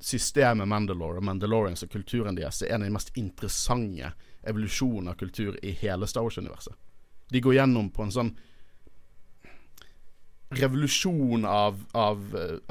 systemet 0.00 0.68
Mandalore 0.70 1.18
og 1.18 1.26
Mandalorians 1.26 1.82
og 1.82 1.90
kulturen 1.90 2.36
deres 2.38 2.62
er 2.62 2.74
en 2.74 2.84
av 2.84 2.88
de 2.88 2.94
mest 2.94 3.16
interessante 3.18 4.12
evolusjonene 4.46 5.10
av 5.10 5.18
kultur 5.18 5.58
i 5.62 5.72
hele 5.80 6.06
Star 6.06 6.22
Wars-universet. 6.22 6.76
De 7.28 7.42
går 7.42 7.58
gjennom 7.58 7.90
på 7.92 8.06
en 8.06 8.14
sånn 8.14 8.30
revolusjon 10.50 11.44
av, 11.44 11.82
av, 11.92 12.22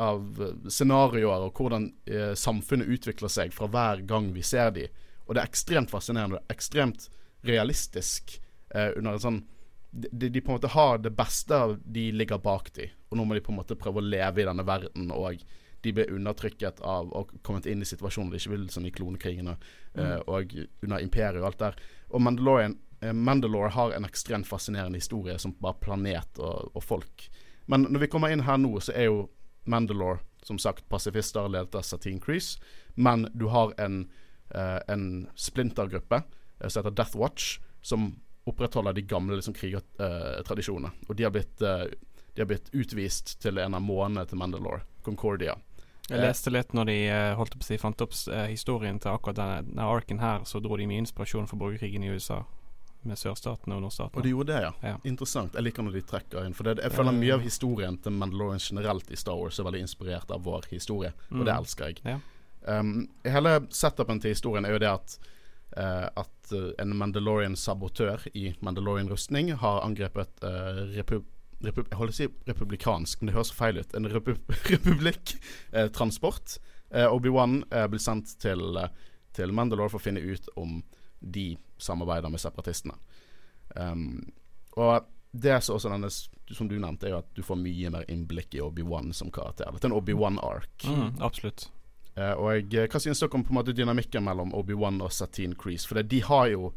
av 0.01 0.39
scenarioer 0.69 1.45
og 1.45 1.59
hvordan 1.59 1.91
eh, 2.09 2.33
samfunnet 2.33 2.89
utvikler 2.89 3.31
seg 3.31 3.53
fra 3.53 3.69
hver 3.69 4.01
gang 4.09 4.31
vi 4.33 4.45
ser 4.45 4.71
de. 4.73 4.87
Og 5.27 5.35
det 5.35 5.43
er 5.43 5.51
ekstremt 5.51 5.93
fascinerende. 5.93 6.41
og 6.41 6.53
Ekstremt 6.53 7.09
realistisk. 7.45 8.39
Eh, 8.73 8.91
under 8.97 9.17
en 9.17 9.23
sånn 9.23 9.43
de, 9.91 10.29
de 10.29 10.41
på 10.41 10.51
en 10.51 10.57
måte 10.57 10.73
har 10.73 10.97
det 10.99 11.13
beste 11.15 11.55
av 11.55 11.77
de 11.83 12.09
ligger 12.11 12.41
bak 12.43 12.73
de, 12.75 12.89
og 13.09 13.17
nå 13.17 13.23
må 13.25 13.37
de 13.37 13.41
på 13.41 13.53
en 13.53 13.61
måte 13.61 13.77
prøve 13.79 14.01
å 14.01 14.05
leve 14.05 14.43
i 14.43 14.45
denne 14.45 14.65
verden. 14.67 15.07
Og 15.15 15.41
de 15.85 15.93
blir 15.93 16.11
undertrykket 16.13 16.81
av 16.85 17.09
og 17.15 17.31
kommet 17.45 17.69
inn 17.69 17.81
i 17.81 17.87
situasjoner 17.87 18.33
de 18.33 18.41
ikke 18.41 18.53
vil, 18.55 18.67
som 18.73 18.85
i 18.85 18.91
klonekrigene 18.93 19.55
eh, 19.95 20.19
og 20.25 20.53
under 20.83 21.03
imperiet 21.03 21.39
og 21.41 21.49
alt 21.51 21.61
der. 21.61 21.79
Og 22.11 22.23
Mandalorian, 22.25 22.77
eh, 23.01 23.13
Mandalore 23.13 23.71
har 23.77 23.95
en 23.95 24.07
ekstremt 24.07 24.49
fascinerende 24.49 24.99
historie 24.99 25.37
som 25.39 25.55
bare 25.61 25.79
planet 25.85 26.41
og, 26.41 26.73
og 26.73 26.83
folk. 26.83 27.27
Men 27.67 27.87
når 27.91 28.05
vi 28.05 28.07
kommer 28.11 28.31
inn 28.31 28.45
her 28.47 28.59
nå, 28.59 28.71
så 28.79 28.95
er 28.95 29.09
jo 29.09 29.27
Mandalore 29.67 30.23
som 30.47 30.59
sagt 30.59 30.89
pasifister 30.89 31.49
ledet 31.51 31.75
av 31.75 31.83
Satine 31.83 32.19
Crease. 32.23 32.59
Men 32.95 33.27
du 33.33 33.49
har 33.51 33.73
en, 33.77 34.05
uh, 34.55 34.79
en 34.87 35.27
splintergruppe 35.35 36.21
uh, 36.23 36.67
som 36.67 36.79
heter 36.79 36.95
Death 36.95 37.17
Watch, 37.19 37.59
som 37.81 38.13
opprettholder 38.47 38.95
de 38.95 39.03
gamle 39.03 39.35
liksom, 39.35 39.53
krigertradisjonene. 39.53 40.93
og 41.07 41.15
de 41.15 41.23
har, 41.23 41.31
blitt, 41.35 41.61
eh, 41.61 41.89
de 42.33 42.41
har 42.41 42.47
blitt 42.47 42.69
utvist 42.71 43.33
til 43.43 43.59
en 43.59 43.75
av 43.75 43.83
månene 43.83 44.23
til 44.23 44.39
Mandalore, 44.39 44.85
Concordia. 45.03 45.57
Jeg 46.07 46.23
leste 46.23 46.53
litt 46.55 46.71
når 46.71 46.87
de 46.87 46.95
holdt 47.35 47.57
på 47.57 47.65
å 47.65 47.67
si 47.67 47.75
fant 47.81 47.99
opp 48.05 48.15
historien 48.47 49.01
til 49.03 49.11
akkurat 49.11 49.35
denne, 49.35 49.57
denne 49.67 49.89
arken 49.91 50.23
her, 50.23 50.45
så 50.47 50.61
dro 50.63 50.79
de 50.79 50.87
mye 50.87 51.03
inspirasjon 51.03 51.49
fra 51.51 51.59
borgerkrigen 51.59 52.07
i 52.07 52.13
USA. 52.15 52.45
Med 53.03 53.15
sørstatene 53.17 53.73
og 53.75 53.77
Og 53.77 53.81
nordstatene. 53.85 54.23
de 54.23 54.29
gjorde 54.29 54.47
det, 54.53 54.61
ja. 54.63 54.71
Ja. 54.83 54.97
Interessant. 55.05 55.53
Jeg 55.53 55.63
liker 55.63 55.83
når 55.83 55.93
de 55.93 56.01
trekker 56.01 56.45
inn. 56.45 56.53
For 56.53 56.63
det, 56.63 56.79
jeg 56.83 56.91
føler 56.91 57.11
mye 57.11 57.33
av 57.33 57.41
historien 57.41 57.97
til 57.97 58.11
Mandalorian 58.11 58.59
generelt 58.59 59.11
i 59.11 59.15
Star 59.15 59.35
Wars 59.37 59.59
er 59.59 59.63
veldig 59.63 59.79
inspirert 59.85 60.31
av 60.31 60.41
vår 60.43 60.65
historie, 60.71 61.13
og 61.31 61.45
det 61.45 61.53
Mm. 61.53 61.57
elsker 61.59 61.85
jeg. 61.85 62.01
Ja. 62.05 62.19
Um, 62.67 63.07
hele 63.23 63.59
setupen 63.69 64.19
til 64.19 64.31
historien 64.33 64.65
er 64.65 64.71
jo 64.71 64.79
det 64.79 64.89
at 64.89 65.17
uh, 65.77 66.09
At 66.17 66.51
eh, 66.51 66.71
en 66.79 66.95
Mandalorian-sabotør 66.97 68.27
i 68.33 68.55
Mandalorian-rustning 68.61 69.53
har 69.57 69.81
angrepet 69.85 70.29
uh, 70.43 70.87
repub 70.97 71.23
repub 71.63 71.87
Jeg 71.89 71.97
holder 71.97 72.11
på 72.11 72.15
å 72.15 72.17
si 72.17 72.27
republikansk, 72.47 73.21
men 73.21 73.27
det 73.27 73.33
høres 73.35 73.51
feil 73.51 73.77
ut. 73.79 73.93
En 73.95 74.05
repub 74.05 74.37
republikk-transport. 74.71 76.57
Uh, 76.95 77.07
Obi-Wan 77.13 77.63
eh, 77.71 77.87
blir 77.91 77.99
sendt 77.99 78.37
til, 78.39 78.77
eh, 78.77 78.89
til 79.35 79.51
Mandalore 79.51 79.89
for 79.91 79.99
å 79.99 80.03
finne 80.03 80.21
ut 80.23 80.47
om 80.55 80.83
de 81.19 81.57
samarbeider 81.77 82.31
med 82.33 82.41
separatistene. 82.41 82.97
Um, 83.75 84.31
og 84.77 85.07
det 85.31 85.59
som 85.63 85.75
også 85.75 85.91
denne, 85.91 86.09
som 86.09 86.69
du 86.69 86.77
nevnte, 86.79 87.07
er 87.07 87.15
jo 87.15 87.21
at 87.21 87.31
du 87.35 87.43
får 87.45 87.59
mye 87.61 87.91
mer 87.93 88.05
innblikk 88.11 88.55
i 88.57 88.63
Obi-Wan 88.63 89.13
som 89.13 89.31
karakter. 89.33 89.69
Dette 89.71 89.89
er 89.89 89.91
en 89.91 89.97
Obi-Wan-ark. 89.99 90.87
Mm, 90.87 91.21
absolutt. 91.21 91.69
Uh, 92.17 92.33
og 92.33 92.73
jeg, 92.73 92.89
hva 92.89 93.01
synes 93.01 93.21
dere 93.21 93.37
om 93.37 93.45
på 93.45 93.53
en 93.53 93.59
måte 93.59 93.75
dynamikken 93.77 94.25
mellom 94.25 94.55
Obi-Wan 94.57 95.01
og 95.05 95.13
Satine 95.13 95.57
Crease? 95.57 95.87
For 95.87 95.99
det, 95.99 96.09
de 96.13 96.23
har 96.25 96.53
jo 96.55 96.73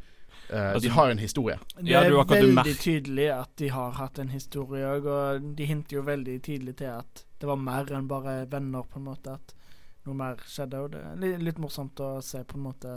Uh, 0.51 0.75
Altså, 0.75 0.89
De 0.89 0.91
har 0.95 1.07
jo 1.07 1.13
en 1.15 1.19
historie. 1.19 1.59
Det 1.79 1.95
er 1.95 2.09
ja, 2.11 2.23
veldig 2.27 2.73
tydelig 2.79 3.27
at 3.31 3.51
de 3.59 3.69
har 3.71 3.93
hatt 3.95 4.19
en 4.19 4.33
historie 4.35 4.87
òg, 4.87 5.07
og 5.07 5.45
de 5.55 5.67
hinter 5.67 5.97
jo 5.97 6.03
veldig 6.03 6.41
tidlig 6.43 6.75
til 6.81 6.91
at 6.91 7.23
det 7.39 7.47
var 7.47 7.61
mer 7.61 7.93
enn 7.95 8.09
bare 8.11 8.49
venner, 8.51 8.83
på 8.83 8.99
en 8.99 9.07
måte. 9.07 9.37
At 9.39 9.55
noe 10.09 10.17
mer 10.17 10.43
skjedde. 10.49 10.81
Og 10.83 10.91
det 10.95 11.03
er 11.05 11.21
litt, 11.23 11.45
litt 11.47 11.61
morsomt 11.63 12.03
å 12.03 12.11
se 12.25 12.43
på 12.45 12.59
en 12.59 12.67
måte 12.67 12.97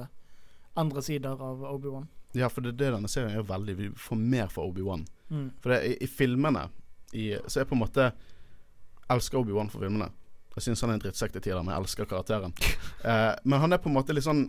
andre 0.79 1.01
sider 1.05 1.41
av 1.41 1.63
Obi-Wan. 1.69 2.07
Ja, 2.33 2.47
for 2.49 2.65
det 2.65 2.73
er 2.73 2.79
det 2.79 2.91
denne 2.95 3.09
serien 3.11 3.35
gjør 3.37 3.45
veldig. 3.51 3.75
Vi 3.77 3.89
får 4.07 4.17
mer 4.17 4.47
fra 4.49 4.63
Obi-Wan. 4.65 5.03
Mm. 5.29 5.47
For 5.61 5.69
det, 5.73 5.79
i, 5.85 5.97
i 6.03 6.07
filmene 6.09 6.67
i, 7.13 7.27
så 7.47 7.61
er 7.61 7.67
på 7.69 7.75
en 7.77 7.83
måte 7.83 8.07
elsker 9.13 9.37
Obi-Wan 9.41 9.69
for 9.69 9.83
filmene. 9.85 10.09
Jeg 10.55 10.67
syns 10.67 10.81
han 10.85 10.93
er 10.93 10.97
en 10.99 11.03
drittsekk 11.03 11.33
til 11.33 11.41
tider, 11.47 11.61
men 11.65 11.73
jeg 11.73 11.83
elsker 11.85 12.09
karakteren. 12.09 12.53
Eh, 13.03 13.33
men 13.43 13.59
han 13.59 13.73
er 13.75 13.81
på 13.83 13.89
en 13.91 13.97
måte 13.97 14.13
litt 14.15 14.23
sånn 14.23 14.45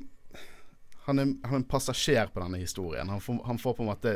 Han 1.08 1.18
er, 1.18 1.30
han 1.42 1.56
er 1.56 1.58
en 1.58 1.64
passasjer 1.66 2.28
på 2.30 2.38
denne 2.38 2.60
historien. 2.60 3.08
Han 3.10 3.18
får, 3.20 3.40
han 3.48 3.58
får 3.58 3.74
på 3.74 3.82
en 3.82 3.88
måte 3.88 4.12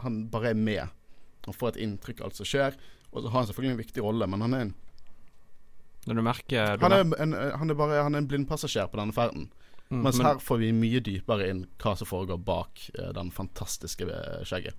Han 0.00 0.14
bare 0.32 0.54
er 0.54 0.56
med. 0.56 0.88
Han 1.44 1.52
får 1.58 1.74
et 1.74 1.80
inntrykk 1.84 2.22
av 2.22 2.30
alt 2.30 2.38
som 2.40 2.48
skjer. 2.48 2.78
Og 3.10 3.18
så 3.20 3.28
har 3.28 3.36
han 3.42 3.50
selvfølgelig 3.50 3.74
en 3.74 3.82
viktig 3.82 4.04
rolle, 4.06 4.26
men 4.32 4.40
han 4.46 4.54
er 4.56 4.64
en, 4.64 4.72
Når 6.08 6.14
du 6.14 6.22
merker 6.24 6.76
du 6.80 6.86
han 6.86 6.94
er 6.96 7.04
mer- 7.04 7.20
en, 7.26 7.34
han 7.60 7.70
er 7.70 7.78
bare 7.82 8.00
Han 8.06 8.14
er 8.16 8.24
en 8.24 8.30
blindpassasjer 8.32 8.88
på 8.88 8.96
denne 9.02 9.12
ferden. 9.12 9.50
Mm, 9.92 10.02
Mens 10.06 10.18
men- 10.18 10.26
her 10.26 10.38
får 10.40 10.58
vi 10.62 10.70
mye 10.72 11.00
dypere 11.04 11.50
inn 11.52 11.66
hva 11.82 11.92
som 12.00 12.08
foregår 12.08 12.40
bak 12.44 12.86
eh, 12.98 13.12
den 13.12 13.30
fantastiske 13.30 14.08
eh, 14.08 14.40
skjegget. 14.48 14.74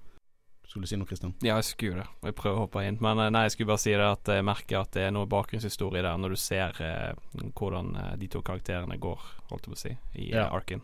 Skulle 0.67 0.87
du 0.87 0.89
si 0.89 0.97
noe, 0.97 1.05
Kristian? 1.05 1.33
Ja, 1.45 1.55
jeg 1.59 1.67
skulle 1.67 2.01
det. 2.01 2.07
Jeg 2.25 2.35
prøver 2.39 2.57
å 2.57 2.63
hoppe 2.65 2.81
inn. 2.87 2.97
Men 3.03 3.19
eh, 3.21 3.29
nei, 3.29 3.43
jeg 3.45 3.51
skulle 3.55 3.69
bare 3.75 3.83
si 3.83 3.91
det 3.93 4.07
at 4.07 4.31
jeg 4.33 4.45
merker 4.47 4.79
at 4.81 4.91
det 4.95 5.03
er 5.05 5.11
noe 5.13 5.29
bakgrunnshistorie 5.29 6.01
der, 6.01 6.17
når 6.17 6.33
du 6.33 6.39
ser 6.41 6.79
eh, 6.81 7.13
hvordan 7.53 7.93
de 8.17 8.27
to 8.33 8.41
karakterene 8.41 8.97
går, 8.97 9.21
holdt 9.51 9.67
jeg 9.67 9.75
på 9.75 9.77
å 9.77 9.83
si, 9.83 9.93
i 10.17 10.31
Ja. 10.33 10.47
arken. 10.49 10.81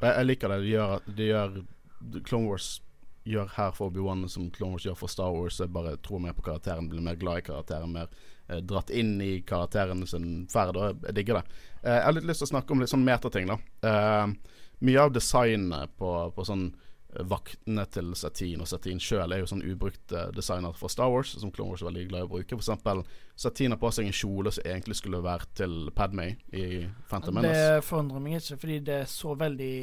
Jeg, 0.00 0.10
jeg 0.12 0.26
liker 0.28 0.48
det. 0.54 0.60
De 0.62 0.70
gjør, 0.76 1.00
de 1.18 1.28
gjør 1.32 1.58
Clone 2.28 2.48
Wars 2.52 2.68
gjør 3.24 3.48
her 3.56 3.70
for 3.72 3.88
Obi-Wan 3.90 4.26
som 4.28 4.50
Clone 4.52 4.76
Wars 4.76 4.84
gjør 4.84 4.96
for 5.00 5.08
Star 5.08 5.32
Wars. 5.32 5.58
Jeg 5.58 5.72
bare 5.72 5.96
tror 6.04 6.20
mer 6.20 6.34
på 6.36 6.42
karakteren, 6.44 6.90
blir 6.92 7.00
mer 7.02 7.16
glad 7.16 7.40
i 7.40 7.46
karakteren, 7.46 7.90
mer 7.94 8.10
dratt 8.46 8.90
inn 8.90 9.20
i 9.20 9.42
karakteren 9.46 10.06
sin 10.06 10.46
ferd. 10.52 10.76
Og 10.76 11.04
jeg, 11.06 11.14
digger 11.16 11.40
det. 11.40 11.44
Eh, 11.82 11.92
jeg 11.98 12.06
har 12.06 12.16
litt 12.16 12.30
lyst 12.30 12.44
til 12.44 12.50
å 12.50 12.54
snakke 12.54 12.74
om 12.74 12.82
litt 12.82 12.92
sånn 12.92 13.06
metating, 13.06 13.50
da. 13.50 13.58
Eh, 13.88 14.56
mye 14.84 15.04
av 15.04 15.14
designet 15.14 15.94
på, 16.00 16.10
på 16.34 16.44
sånn 16.44 16.66
eh, 16.68 17.24
vaktene 17.30 17.86
til 17.94 18.12
Satin 18.18 18.64
og 18.64 18.68
Satin 18.68 19.00
sjøl 19.00 19.32
er 19.32 19.42
jo 19.42 19.50
sånn 19.50 19.64
ubrukte 19.64 20.26
designer 20.36 20.76
fra 20.76 20.90
Star 20.92 21.12
Wars, 21.12 21.34
som 21.40 21.52
Clone 21.54 21.72
Wars 21.72 21.84
er 21.84 21.90
veldig 21.90 22.06
glad 22.10 22.24
i 22.24 22.28
å 22.28 22.32
bruke. 22.34 22.56
For 22.56 22.64
eksempel 22.64 23.04
Satine 23.34 23.76
har 23.76 23.82
på 23.82 23.92
seg 23.94 24.08
en 24.08 24.16
kjole 24.20 24.52
som 24.54 24.68
egentlig 24.68 25.00
skulle 25.00 25.24
vært 25.24 25.52
til 25.62 25.90
Padmay 25.96 26.36
i 26.52 26.86
Phantom 27.10 27.40
Menace. 27.40 27.68
Det 27.78 27.84
forundrer 27.88 28.24
meg 28.24 28.40
ikke, 28.40 28.60
fordi 28.66 28.80
det 28.90 28.98
er 29.02 29.12
så 29.12 29.36
veldig 29.38 29.76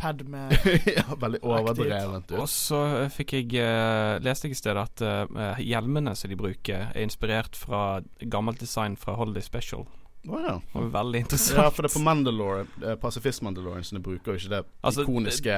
Padme 0.00 0.46
ja, 0.98 1.06
veldig 1.20 1.42
overdrevent 1.44 2.32
ut. 2.32 2.38
Og 2.40 2.48
så 2.50 2.80
eh, 3.04 3.12
fikk 3.12 3.36
jeg 3.38 3.60
uh, 3.60 4.16
leste 4.24 4.48
jeg 4.48 4.56
i 4.56 4.60
stedet 4.60 4.84
at 4.88 5.04
uh, 5.04 5.60
hjelmene 5.60 6.16
som 6.18 6.32
de 6.32 6.38
bruker, 6.40 6.90
er 6.90 7.04
inspirert 7.04 7.58
fra 7.58 8.00
gammelt 8.32 8.62
design 8.62 8.96
fra 9.00 9.16
Holiday 9.20 9.44
Special. 9.44 9.86
Oh, 10.28 10.40
ja. 10.46 10.60
Det 10.72 10.78
var 10.78 10.88
veldig 10.88 11.18
interessant. 11.18 11.58
Ja, 11.58 11.70
for 11.70 11.82
det 11.82 11.90
er 11.90 11.94
på 11.94 12.02
Mandalore 12.04 12.64
eh, 12.84 12.96
Pasifist-Mandaloriansene 13.00 14.02
bruker 14.04 14.34
og 14.34 14.40
ikke 14.40 14.50
det 14.52 14.58
Altså, 14.84 15.04
ikoniske 15.06 15.54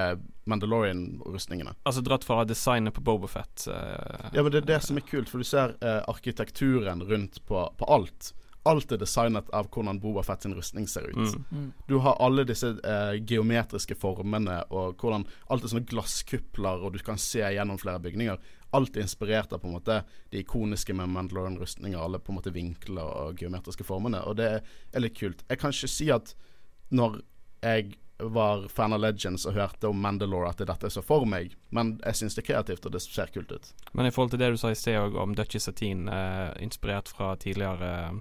Mandalorian-rustningene. 0.50 1.74
Altså 1.88 2.04
dratt 2.06 2.26
fra 2.26 2.44
designet 2.46 2.94
på 2.94 3.02
Bobofet. 3.02 3.66
Uh, 3.66 4.30
Ja, 4.32 4.42
men 4.42 4.52
det 4.54 4.62
er 4.62 4.68
det 4.74 4.78
som 4.86 5.00
er 5.00 5.06
kult, 5.06 5.30
for 5.30 5.42
du 5.42 5.48
ser 5.48 5.74
eh, 5.82 5.98
arkitekturen 6.08 7.02
rundt 7.08 7.42
på, 7.46 7.64
på 7.78 7.90
alt. 7.90 8.32
Alt 8.68 8.92
er 8.94 9.00
designet 9.02 9.48
av 9.50 9.66
hvordan 9.74 9.98
Boba 10.02 10.22
Fett 10.22 10.44
sin 10.44 10.54
rustning 10.54 10.86
ser 10.88 11.08
ut. 11.10 11.16
mm. 11.16 11.44
mm. 11.50 11.70
Du 11.88 11.96
har 12.04 12.18
alle 12.22 12.44
disse 12.46 12.68
eh, 12.78 13.14
geometriske 13.18 13.96
formene, 13.98 14.60
og 14.70 15.00
hvordan 15.02 15.26
alt 15.50 15.64
er 15.64 15.72
sånne 15.72 15.88
glasskupler, 15.90 16.84
og 16.84 16.94
du 16.94 17.02
kan 17.02 17.18
se 17.18 17.42
gjennom 17.42 17.80
flere 17.82 18.02
bygninger. 18.02 18.38
Alt 18.72 18.96
er 18.96 19.04
inspirert 19.04 19.52
av 19.52 19.64
på 19.64 19.68
en 19.68 19.76
måte 19.76 19.98
de 20.30 20.44
ikoniske 20.44 20.94
med 20.96 21.10
Mandalorian-rustninger, 21.12 21.98
alle 21.98 22.22
på 22.22 22.32
en 22.32 22.38
måte 22.38 22.54
vinkler 22.54 23.02
og 23.26 23.42
geometriske 23.42 23.86
formene, 23.86 24.22
og 24.24 24.38
det 24.38 24.52
er 24.62 25.04
litt 25.04 25.18
kult. 25.18 25.42
Jeg 25.50 25.60
kan 25.60 25.74
ikke 25.74 25.90
si 25.90 26.08
at 26.14 26.34
når 26.92 27.20
jeg 27.62 27.96
var 28.22 28.68
fan 28.68 28.92
av 28.92 29.00
Legends 29.00 29.46
og 29.46 29.56
hørte 29.56 29.88
om 29.88 29.98
Mandalore, 30.00 30.52
at 30.52 30.62
dette 30.62 30.86
er 30.86 30.94
så 30.94 31.02
for 31.04 31.26
meg, 31.28 31.56
men 31.74 31.96
jeg 32.04 32.20
syns 32.20 32.36
det 32.36 32.44
er 32.44 32.48
kreativt, 32.52 32.86
og 32.86 32.94
det 32.94 33.02
ser 33.04 33.32
kult 33.34 33.52
ut. 33.52 33.72
Men 33.92 34.06
i 34.06 34.12
forhold 34.14 34.34
til 34.34 34.42
det 34.42 34.52
du 34.54 34.60
sa 34.60 34.70
i 34.72 34.78
sted 34.78 35.16
om 35.18 35.34
Dutchie 35.36 35.62
Satine, 35.62 36.06
eh, 36.12 36.62
inspirert 36.62 37.10
fra 37.10 37.32
tidligere 37.36 37.90
eh, 37.98 38.20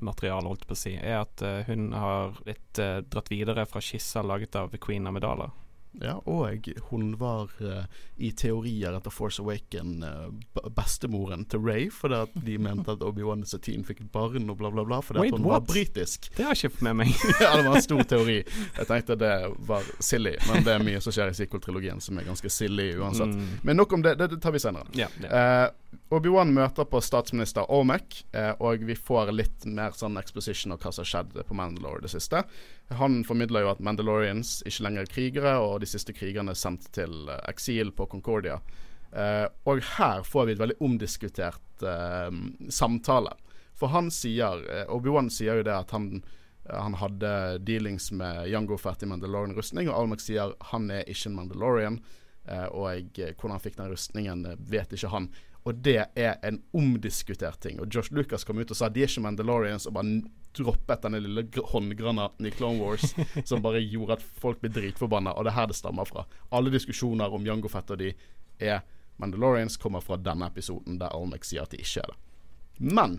materiale, 0.00 0.48
holdt 0.48 0.66
på 0.68 0.76
å 0.76 0.78
si, 0.78 0.94
er 0.96 1.22
at 1.22 1.42
eh, 1.46 1.64
hun 1.70 1.90
har 1.96 2.36
blitt 2.44 2.80
eh, 2.82 3.00
dratt 3.06 3.32
videre 3.32 3.66
fra 3.68 3.82
skisser 3.84 4.26
laget 4.26 4.58
av 4.60 4.76
Queen 4.80 5.06
Amidala. 5.10 5.50
Ja, 5.98 6.20
og 6.30 6.68
hun 6.90 7.16
var 7.18 7.50
uh, 7.58 7.82
i 8.22 8.30
teorier 8.38 8.94
etter 8.94 9.10
Force 9.10 9.42
Awaken 9.42 10.04
uh, 10.06 10.68
bestemoren 10.70 11.42
til 11.50 11.64
Ray, 11.66 11.88
fordi 11.90 12.20
at 12.20 12.36
de 12.46 12.58
mente 12.62 12.94
at 12.94 13.02
Obi-Wan 13.02 13.42
Satine 13.48 13.82
fikk 13.86 14.04
et 14.04 14.12
barn 14.14 14.46
og 14.52 14.60
bla, 14.60 14.70
bla, 14.70 14.84
bla, 14.86 15.00
fordi 15.02 15.24
Wait, 15.24 15.34
at 15.34 15.42
hun 15.42 15.50
var 15.50 15.64
britisk. 15.66 16.30
Det 16.36 16.46
har 16.46 16.54
jeg 16.54 16.70
ikke 16.70 16.86
med 16.86 17.00
meg. 17.02 17.10
ja, 17.42 17.50
det 17.58 17.66
var 17.66 17.80
en 17.80 17.88
stor 17.88 18.04
teori. 18.14 18.38
Jeg 18.78 18.86
tenkte 18.86 19.18
det 19.18 19.34
var 19.66 19.90
silly, 19.98 20.36
men 20.46 20.66
det 20.66 20.76
er 20.76 20.86
mye 20.86 21.02
som 21.02 21.16
skjer 21.16 21.34
i 21.34 21.38
sequel-trilogien 21.40 22.02
som 22.04 22.22
er 22.22 22.30
ganske 22.30 22.54
silly 22.54 22.92
uansett. 22.94 23.34
Mm. 23.34 23.58
Men 23.66 23.82
nok 23.82 23.98
om 23.98 24.06
det, 24.06 24.14
det, 24.22 24.38
tar 24.38 24.54
vi 24.54 24.62
senere. 24.62 24.86
Ja, 24.94 25.10
yeah. 25.24 25.64
Eh, 25.66 25.68
Obi-Wan 26.10 26.52
møter 26.54 26.86
på 26.90 27.00
statsminister 27.02 27.66
Olmec, 27.70 28.24
eh, 28.34 28.52
og 28.62 28.82
vi 28.86 28.94
får 28.98 29.32
litt 29.34 29.66
mer 29.66 29.94
sånn 29.94 30.18
exposition 30.18 30.74
av 30.74 30.82
hva 30.82 30.92
som 30.94 31.04
har 31.04 31.10
skjedd 31.10 31.38
på 31.46 31.56
Mandalore 31.58 32.02
det 32.04 32.10
siste. 32.12 32.42
Han 32.98 33.20
formidler 33.26 33.64
jo 33.64 33.72
at 33.72 33.82
Mandalorians 33.82 34.60
ikke 34.66 34.86
lenger 34.86 35.06
er 35.06 35.12
krigere, 35.14 35.54
og 35.62 35.80
de 35.82 35.90
siste 35.90 36.14
krigerne 36.14 36.54
er 36.54 36.58
sendt 36.58 36.90
til 36.94 37.30
eh, 37.30 37.42
eksil 37.50 37.94
på 37.94 38.06
Concordia. 38.10 38.60
Eh, 39.10 39.46
og 39.70 39.82
her 39.96 40.26
får 40.26 40.46
vi 40.46 40.56
et 40.56 40.62
veldig 40.62 40.78
omdiskutert 40.86 41.86
eh, 41.86 42.30
samtale. 42.70 43.34
For 43.78 43.94
han 43.94 44.10
sier 44.14 44.62
eh, 44.70 44.86
Obi-Wan 44.90 45.30
sier 45.32 45.62
jo 45.62 45.66
det 45.70 45.78
at 45.78 45.96
han 45.96 46.22
han 46.70 46.94
hadde 46.94 47.58
dealings 47.66 48.12
med 48.14 48.44
Jango 48.46 48.76
Fett 48.78 49.02
i 49.02 49.06
Mandalorian-rustning, 49.10 49.88
og 49.90 49.96
Almek 49.96 50.20
sier 50.22 50.52
han 50.70 50.90
er 50.92 51.08
ikke 51.08 51.30
en 51.30 51.38
Mandalorian. 51.38 51.96
Eh, 52.48 52.66
og 52.72 52.86
jeg, 52.90 53.06
eh, 53.18 53.34
hvordan 53.34 53.56
han 53.56 53.62
fikk 53.62 53.78
den 53.78 53.92
rustningen, 53.92 54.44
eh, 54.46 54.60
vet 54.70 54.92
ikke 54.96 55.12
han. 55.12 55.28
Og 55.68 55.80
det 55.84 56.06
er 56.16 56.38
en 56.46 56.62
omdiskutert 56.72 57.60
ting. 57.60 57.80
Og 57.80 57.88
Josh 57.92 58.12
Lucas 58.16 58.44
kom 58.48 58.58
ut 58.58 58.70
og 58.72 58.78
sa 58.78 58.88
de 58.88 59.02
er 59.04 59.10
ikke 59.10 59.24
Mandalorians, 59.26 59.86
og 59.86 59.96
bare 59.98 60.22
droppet 60.56 61.04
denne 61.04 61.20
lille 61.22 61.44
gr- 61.52 61.66
håndgranaten 61.72 62.48
i 62.48 62.52
Clone 62.54 62.80
Wars 62.80 63.12
som 63.48 63.62
bare 63.62 63.82
gjorde 63.84 64.16
at 64.18 64.24
folk 64.40 64.62
ble 64.62 64.72
dritforbanna. 64.72 65.34
Og 65.36 65.44
det 65.44 65.52
er 65.52 65.58
her 65.60 65.68
det 65.70 65.76
stammer 65.78 66.08
fra. 66.08 66.24
Alle 66.50 66.72
diskusjoner 66.72 67.32
om 67.36 67.44
Jango 67.46 67.70
Fett 67.70 67.92
og 67.92 68.00
de 68.00 68.14
er 68.58 68.80
Mandalorians, 69.20 69.76
kommer 69.76 70.00
fra 70.00 70.16
denne 70.16 70.48
episoden 70.48 70.96
der 71.00 71.12
Almec 71.12 71.44
sier 71.44 71.66
at 71.66 71.74
de 71.74 71.82
ikke 71.82 72.00
er 72.00 72.14
det. 72.14 72.20
Men 72.80 73.18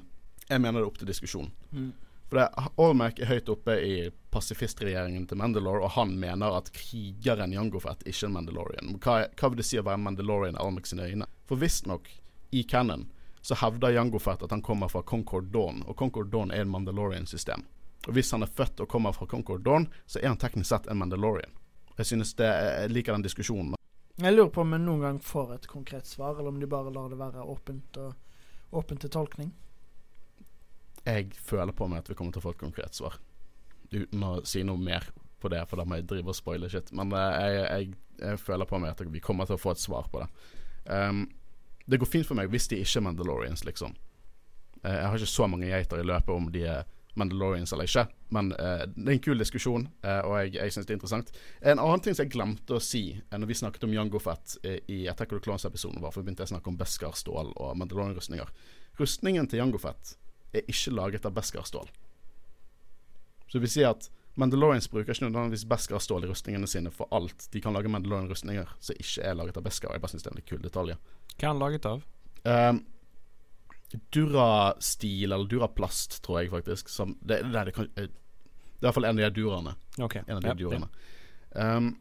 jeg 0.49 0.63
mener 0.63 0.79
det 0.79 0.87
er 0.87 0.89
opp 0.89 0.97
til 0.97 1.11
diskusjon. 1.11 1.51
Mm. 1.69 1.91
For 2.31 2.39
det, 2.39 2.47
Olmec 2.79 3.19
er 3.19 3.27
høyt 3.27 3.49
oppe 3.51 3.75
i 3.83 3.95
pasifistregjeringen 4.31 5.25
til 5.27 5.37
Mandalore, 5.37 5.83
og 5.83 5.93
han 5.97 6.13
mener 6.19 6.55
at 6.57 6.71
krigeren 6.73 7.53
Jango 7.53 7.81
Fett 7.83 8.05
ikke 8.07 8.23
er 8.25 8.29
en 8.29 8.35
Mandalorian. 8.37 8.93
Hva, 9.03 9.17
hva 9.37 9.49
vil 9.51 9.59
det 9.59 9.67
si 9.67 9.79
å 9.79 9.85
være 9.85 9.99
en 9.99 10.05
Mandalorian 10.07 10.57
i 10.57 10.63
Almec 10.63 10.87
sine 10.89 11.09
øyne? 11.11 11.27
For 11.49 11.59
visstnok, 11.59 12.07
i 12.51 12.63
canon, 12.63 13.07
så 13.41 13.55
hevder 13.55 13.95
Jango 13.95 14.19
Fett 14.19 14.43
at 14.43 14.51
han 14.51 14.61
kommer 14.61 14.87
fra 14.87 15.01
Concord 15.01 15.51
Dawn, 15.53 15.83
og 15.87 15.97
Concord 15.97 16.31
Dawn 16.31 16.51
er 16.51 16.61
en 16.65 16.69
Mandalorian-system. 16.69 17.63
Og 18.07 18.13
hvis 18.13 18.31
han 18.31 18.43
er 18.43 18.49
født 18.49 18.81
og 18.81 18.89
kommer 18.89 19.13
fra 19.13 19.25
Concord 19.29 19.63
Dawn, 19.65 19.87
så 20.05 20.19
er 20.19 20.31
han 20.31 20.39
teknisk 20.41 20.69
sett 20.69 20.89
en 20.89 20.99
Mandalorian. 21.01 21.53
Jeg 21.97 22.05
synes 22.13 22.33
det, 22.37 22.47
jeg 22.49 22.91
liker 22.91 23.13
den 23.13 23.25
diskusjonen. 23.25 23.75
Jeg 24.21 24.35
lurer 24.35 24.51
på 24.53 24.61
om 24.61 24.73
vi 24.73 24.79
noen 24.81 25.03
gang 25.05 25.19
får 25.23 25.55
et 25.55 25.67
konkret 25.69 26.09
svar, 26.09 26.37
eller 26.37 26.51
om 26.51 26.59
de 26.59 26.69
bare 26.69 26.93
lar 26.93 27.09
det 27.09 27.19
være 27.19 27.45
åpent, 27.45 27.97
og, 27.97 28.13
åpent 28.77 29.01
til 29.01 29.13
tolkning. 29.13 29.51
Jeg 31.05 31.33
føler 31.33 31.73
på 31.73 31.87
meg 31.89 32.03
at 32.03 32.11
vi 32.11 32.17
kommer 32.17 32.33
til 32.33 32.43
å 32.43 32.45
få 32.45 32.55
et 32.55 32.61
konkret 32.61 32.97
svar. 32.97 33.17
Uten 33.91 34.23
å 34.23 34.35
si 34.45 34.61
noe 34.65 34.77
mer 34.77 35.07
på 35.41 35.49
det, 35.49 35.63
for 35.69 35.81
da 35.81 35.85
må 35.85 35.97
jeg 35.97 36.09
drive 36.09 36.33
og 36.33 36.37
spoile 36.37 36.69
shit. 36.69 36.91
Men 36.93 37.13
eh, 37.17 37.37
jeg, 37.41 37.61
jeg, 37.61 37.93
jeg 38.21 38.41
føler 38.41 38.69
på 38.69 38.81
meg 38.81 38.93
at 38.93 39.01
vi 39.01 39.23
kommer 39.23 39.49
til 39.49 39.57
å 39.57 39.61
få 39.61 39.73
et 39.73 39.81
svar 39.81 40.09
på 40.13 40.21
det. 40.21 40.29
Um, 40.85 41.25
det 41.91 41.99
går 42.01 42.09
fint 42.09 42.27
for 42.27 42.39
meg 42.39 42.49
hvis 42.51 42.69
de 42.71 42.79
ikke 42.81 43.01
er 43.01 43.05
Mandalorians, 43.09 43.65
liksom. 43.67 43.93
Eh, 44.81 44.95
jeg 44.95 45.05
har 45.07 45.19
ikke 45.19 45.35
så 45.35 45.47
mange 45.51 45.69
geiter 45.69 46.01
i 46.01 46.07
løpet 46.07 46.33
om 46.33 46.49
de 46.53 46.65
er 46.71 46.89
Mandalorians 47.19 47.73
eller 47.75 47.89
ikke, 47.89 48.05
men 48.31 48.53
uh, 48.55 48.85
det 48.87 49.03
er 49.03 49.17
en 49.17 49.23
kul 49.25 49.41
diskusjon, 49.41 49.83
uh, 50.05 50.21
og 50.29 50.35
jeg, 50.37 50.53
jeg 50.55 50.71
syns 50.71 50.87
det 50.87 50.93
er 50.93 50.97
interessant. 50.97 51.33
En 51.59 51.81
annen 51.83 52.03
ting 52.05 52.15
som 52.15 52.23
jeg 52.23 52.31
glemte 52.31 52.77
å 52.77 52.79
si 52.79 53.01
uh, 53.17 53.35
når 53.35 53.49
vi 53.49 53.57
snakket 53.59 53.83
om 53.83 53.95
Jango 53.97 54.21
Fett 54.23 54.55
uh, 54.63 54.77
i 54.87 55.01
Attack 55.11 55.33
of 55.35 55.41
the 55.41 55.43
Clones-episoden, 55.49 55.99
var 55.99 56.15
for 56.15 56.23
begynte 56.23 56.45
jeg 56.45 56.53
å 56.53 56.53
snakke 56.53 56.71
om 56.71 56.77
Beskar 56.79 57.17
stål 57.19 57.51
og 57.51 57.75
Mandalorian-rustninger. 57.81 58.55
Rustningen 59.01 59.51
til 59.51 59.59
Jango 59.59 59.81
Fett 59.83 60.15
er 60.55 60.63
ikke 60.71 60.95
laget 60.95 61.27
av 61.27 61.35
Beskar 61.35 61.67
stål. 61.67 61.91
Så 63.51 63.59
vi 63.59 63.67
sier 63.75 63.91
at 63.91 64.07
Mandalorians 64.39 64.87
bruker 64.91 65.11
ikke 65.11 65.25
nødvendigvis 65.25 65.65
Beskar 65.67 65.99
stål 65.99 66.25
i 66.25 66.29
rustningene 66.31 66.67
sine 66.69 66.91
for 66.95 67.11
alt. 67.11 67.49
De 67.51 67.61
kan 67.63 67.75
lage 67.75 67.91
Mandalorian-rustninger 67.91 68.69
som 68.79 68.99
ikke 68.99 69.25
er 69.27 69.35
laget 69.35 69.59
av 69.59 69.65
Beskar. 69.65 69.91
Jeg 69.95 70.03
bare 70.03 70.13
syns 70.13 70.23
det 70.23 70.31
er 70.31 70.39
en 70.39 70.47
kul 70.53 70.61
detalj. 70.63 70.95
Hva 71.35 71.43
er 71.43 71.51
han 71.51 71.61
laget 71.61 71.87
av? 71.89 72.05
Um, 72.47 72.83
Durastil, 74.15 75.31
eller 75.31 75.49
Duraplast, 75.51 76.21
tror 76.23 76.41
jeg 76.41 76.51
faktisk. 76.53 76.89
Som, 76.89 77.17
det, 77.19 77.41
det, 77.49 77.65
det, 77.67 77.75
kan, 77.75 77.89
eh, 77.95 78.07
det 78.07 78.07
er 78.07 78.85
i 78.85 78.87
hvert 78.87 78.97
fall 78.99 79.09
en 79.09 79.19
av 79.19 79.25
de 79.25 79.41
duraene. 79.41 79.75
Ok. 79.99 80.21
En 80.23 80.37
av 80.37 80.45
de 80.45 80.53
yep, 80.53 80.61
duraene. 80.63 80.89
Um, 81.51 81.91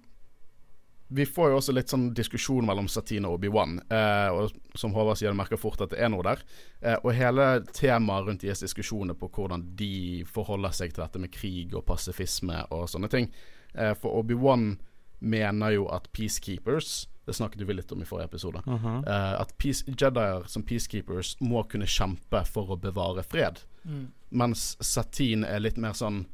vi 1.12 1.24
får 1.26 1.50
jo 1.50 1.56
også 1.58 1.72
litt 1.74 1.90
sånn 1.90 2.10
diskusjon 2.14 2.66
mellom 2.68 2.86
Satine 2.90 3.26
og 3.26 3.40
Obi-Wan. 3.40 3.80
Eh, 3.90 4.28
og 4.30 4.78
som 4.78 4.92
Håvard 4.94 5.18
sier, 5.18 5.32
du 5.34 5.38
merker 5.38 5.58
fort 5.58 5.80
at 5.82 5.90
det 5.90 5.98
er 5.98 6.10
noe 6.12 6.22
der. 6.22 6.42
Eh, 6.86 6.98
og 7.02 7.10
hele 7.18 7.46
temaet 7.74 8.28
rundt 8.28 8.44
deres 8.46 8.62
diskusjoner 8.62 9.18
på 9.18 9.26
hvordan 9.34 9.64
de 9.78 10.22
forholder 10.30 10.70
seg 10.76 10.94
til 10.94 11.02
dette 11.02 11.18
med 11.22 11.32
krig 11.34 11.74
og 11.74 11.82
pasifisme 11.88 12.62
og 12.70 12.86
sånne 12.92 13.10
ting. 13.10 13.26
Eh, 13.74 13.90
for 13.98 14.20
Obi-Wan 14.22 14.76
mener 15.20 15.74
jo 15.74 15.88
at 15.92 16.06
peacekeepers 16.16 17.06
Det 17.28 17.34
snakket 17.36 17.60
vi 17.68 17.74
litt 17.76 17.92
om 17.92 18.00
i 18.02 18.06
forrige 18.08 18.26
episode. 18.30 18.62
Mhm. 18.66 19.04
eh, 19.06 19.34
at 19.40 19.52
peace, 19.58 19.84
Jedier 19.86 20.46
som 20.48 20.62
peacekeepers 20.66 21.36
må 21.40 21.62
kunne 21.68 21.86
kjempe 21.86 22.40
for 22.48 22.72
å 22.74 22.80
bevare 22.80 23.22
fred. 23.22 23.60
Mm. 23.84 24.08
Mens 24.30 24.76
Satine 24.80 25.46
er 25.46 25.60
litt 25.60 25.76
mer 25.76 25.92
sånn 25.92 26.24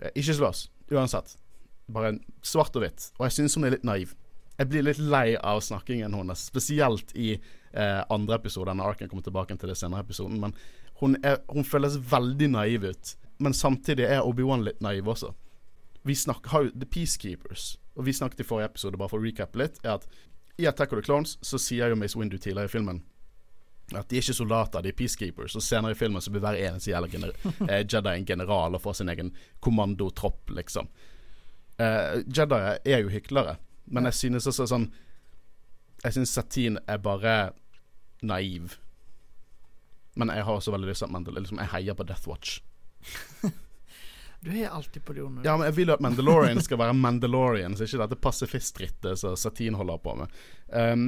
eh, 0.00 0.08
Ikke 0.14 0.32
slåss, 0.38 0.68
uansett. 0.90 1.36
Bare 1.90 2.16
svart 2.46 2.76
og 2.78 2.84
hvitt. 2.84 3.10
Og 3.18 3.26
jeg 3.26 3.38
syns 3.38 3.56
hun 3.58 3.66
er 3.68 3.76
litt 3.76 3.86
naiv. 3.86 4.14
Jeg 4.60 4.68
blir 4.68 4.84
litt 4.84 5.00
lei 5.00 5.34
av 5.36 5.62
snakkingen 5.64 6.14
hennes, 6.14 6.42
spesielt 6.50 7.14
i 7.16 7.32
eh, 7.34 8.00
andre 8.12 8.36
episoder. 8.36 8.76
Når 8.76 8.94
Arken 8.94 9.10
kommer 9.10 9.24
tilbake 9.24 9.56
til 9.56 9.72
det 9.72 9.78
senere 9.80 10.04
episoden. 10.04 10.40
Men 10.42 10.54
hun, 11.00 11.16
er, 11.24 11.40
hun 11.48 11.64
føles 11.64 11.96
veldig 12.10 12.50
naiv 12.52 12.90
ut. 12.90 13.14
Men 13.40 13.56
samtidig 13.56 14.04
er 14.04 14.26
Obi-Wan 14.26 14.66
litt 14.66 14.82
naiv 14.84 15.08
også. 15.08 15.32
Vi 16.04 16.16
snakker, 16.16 16.52
har 16.52 16.66
jo 16.66 16.74
The 16.76 16.88
Peacekeepers, 16.88 17.74
og 17.96 18.06
vi 18.06 18.12
snakket 18.16 18.40
i 18.40 18.48
forrige 18.48 18.70
episode, 18.70 18.96
bare 19.00 19.12
for 19.12 19.20
å 19.20 19.24
recappe 19.24 19.60
litt, 19.60 19.80
er 19.84 19.98
at 19.98 20.06
i 20.60 20.68
Attack 20.68 20.92
of 20.92 21.00
the 21.00 21.04
Clones 21.04 21.34
så 21.44 21.60
sier 21.60 21.92
jo 21.92 21.96
Mace 21.96 22.16
Windu 22.16 22.38
tidligere 22.38 22.68
i 22.68 22.72
filmen 22.72 23.02
at 23.98 24.10
de 24.10 24.18
er 24.18 24.24
ikke 24.24 24.36
soldater, 24.36 24.82
de 24.84 24.92
er 24.92 24.96
peacekeepers. 24.96 25.56
Og 25.58 25.64
senere 25.64 25.94
i 25.94 25.98
filmen 25.98 26.22
så 26.22 26.32
blir 26.32 26.44
hver 26.44 26.58
eneste 26.58 26.92
jævla 26.92 27.10
gener 27.10 27.32
eh, 27.70 27.82
Jedi 27.82 28.12
en 28.12 28.26
general 28.26 28.76
og 28.76 28.82
får 28.84 29.00
sin 29.00 29.10
egen 29.12 29.32
kommandotropp, 29.64 30.52
liksom. 30.54 30.90
Eh, 31.80 32.20
Jedier 32.28 32.78
er 32.84 33.00
jo 33.04 33.12
hyklere, 33.12 33.56
men 33.86 34.08
jeg 34.10 34.18
synes 34.18 34.48
også 34.50 34.66
sånn 34.68 34.90
Jeg 36.04 36.16
synes 36.16 36.32
Satin 36.32 36.78
er 36.88 37.00
bare 37.00 37.52
naiv. 38.24 38.78
Men 40.16 40.32
jeg 40.32 40.44
har 40.44 40.56
også 40.56 40.72
veldig 40.72 40.88
lyst 40.88 41.04
til 41.04 41.08
at 41.10 41.12
Mandal 41.12 41.36
liksom, 41.40 41.60
Jeg 41.60 41.72
heier 41.74 41.96
på 41.96 42.06
Death 42.08 42.28
Watch. 42.28 42.60
Du 44.40 44.48
er 44.56 44.70
alltid 44.72 45.04
på 45.04 45.12
de 45.12 45.20
onde. 45.20 45.42
Ja, 45.44 45.52
men 45.56 45.66
jeg 45.68 45.74
vil 45.76 45.90
jo 45.90 45.94
at 45.98 46.00
Mandalorian 46.00 46.62
skal 46.64 46.78
være 46.80 46.94
Mandalorian, 46.96 47.74
så 47.76 47.84
ikke 47.84 47.98
dette 48.00 48.16
pasifistrittet 48.24 49.20
som 49.20 49.34
Satin 49.36 49.76
holder 49.76 49.98
på 50.00 50.14
med. 50.16 50.38
Um, 50.72 51.02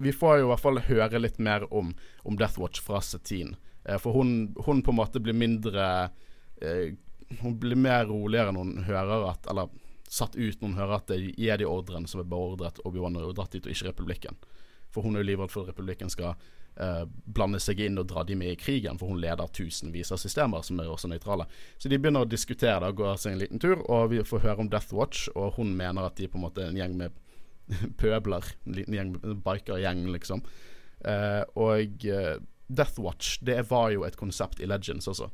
vi 0.00 0.14
får 0.16 0.38
jo 0.38 0.46
i 0.46 0.48
hvert 0.48 0.62
fall 0.62 0.80
høre 0.86 1.20
litt 1.20 1.36
mer 1.44 1.66
om, 1.68 1.92
om 2.24 2.38
Death 2.40 2.56
Watch 2.62 2.80
fra 2.80 3.02
Satin. 3.04 3.52
Uh, 3.84 3.98
for 4.00 4.16
hun, 4.16 4.54
hun 4.64 4.80
på 4.80 4.94
en 4.94 5.00
måte 5.02 5.20
blir 5.20 5.36
mindre 5.36 5.88
uh, 6.08 6.86
Hun 7.42 7.58
blir 7.60 7.76
mer 7.76 8.06
roligere 8.08 8.54
når 8.54 8.64
hun 8.64 8.84
hører 8.86 9.26
at 9.28 9.46
Eller 9.50 9.68
satt 10.14 10.36
ut 10.36 10.60
når 10.60 10.68
hun 10.68 10.78
hører 10.78 10.98
at 11.00 11.10
det 11.10 11.32
er 11.34 11.58
de 11.58 11.66
ordrene 11.68 12.10
som 12.10 12.22
er 12.22 12.28
beordret 12.30 12.78
Obi-Wan 12.86 13.18
og 13.18 13.34
dratt 13.38 13.56
dit, 13.56 13.64
og 13.66 13.74
ikke 13.74 13.90
republikken. 13.90 14.38
For 14.94 15.02
hun 15.02 15.16
er 15.16 15.24
jo 15.24 15.30
livredd 15.32 15.50
for 15.50 15.64
at 15.64 15.72
republikken 15.72 16.12
skal 16.12 16.36
eh, 16.78 17.02
blande 17.06 17.58
seg 17.62 17.82
inn 17.82 17.98
og 17.98 18.06
dra 18.12 18.22
de 18.26 18.36
med 18.38 18.52
i 18.52 18.60
krigen, 18.60 18.98
for 19.00 19.10
hun 19.10 19.20
leder 19.22 19.50
tusenvis 19.58 20.12
av 20.14 20.22
systemer 20.22 20.62
som 20.66 20.78
er 20.78 20.90
også 20.90 21.10
nøytrale. 21.10 21.48
Så 21.78 21.90
de 21.90 21.98
begynner 21.98 22.26
å 22.26 22.30
diskutere 22.30 22.78
det 22.84 22.92
og 22.94 23.02
går 23.02 23.20
seg 23.20 23.34
en 23.34 23.42
liten 23.42 23.62
tur, 23.62 23.82
og 23.90 24.12
vi 24.14 24.22
får 24.26 24.44
høre 24.46 24.66
om 24.66 24.70
Death 24.70 24.94
Watch, 24.94 25.26
og 25.34 25.58
hun 25.58 25.74
mener 25.78 26.06
at 26.06 26.18
de 26.20 26.30
på 26.30 26.38
en 26.38 26.46
måte 26.46 26.62
er 26.62 26.70
en 26.70 26.78
gjeng 26.78 26.98
med 27.00 27.20
pøbler. 28.00 28.54
En 28.68 28.78
liten 28.78 28.98
gjeng, 28.98 29.14
bikergjeng, 29.44 30.06
liksom. 30.14 30.44
Eh, 31.04 31.42
og 31.58 32.06
eh, 32.06 32.36
Death 32.70 33.02
Watch, 33.02 33.38
det 33.44 33.64
var 33.70 33.90
jo 33.92 34.06
et 34.06 34.20
konsept 34.20 34.62
i 34.62 34.70
Legends 34.70 35.10
også. 35.10 35.28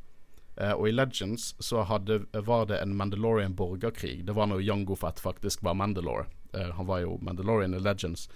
Eh, 0.61 0.73
og 0.73 0.88
i 0.88 0.92
Legends 0.92 1.55
så 1.59 1.85
hadde, 1.88 2.20
var 2.33 2.66
det 2.68 2.81
en 2.83 2.96
Mandalorian 2.96 3.57
borgerkrig. 3.57 4.20
Det 4.27 4.37
var 4.37 4.51
når 4.51 4.62
Jango 4.66 4.96
Fett 4.99 5.20
faktisk 5.20 5.62
var 5.64 5.79
Mandalore. 5.81 6.27
Eh, 6.53 6.73
han 6.77 6.87
var 6.87 7.01
jo 7.05 7.18
Mandalorian 7.25 7.75
i 7.75 7.81
Legends. 7.81 8.29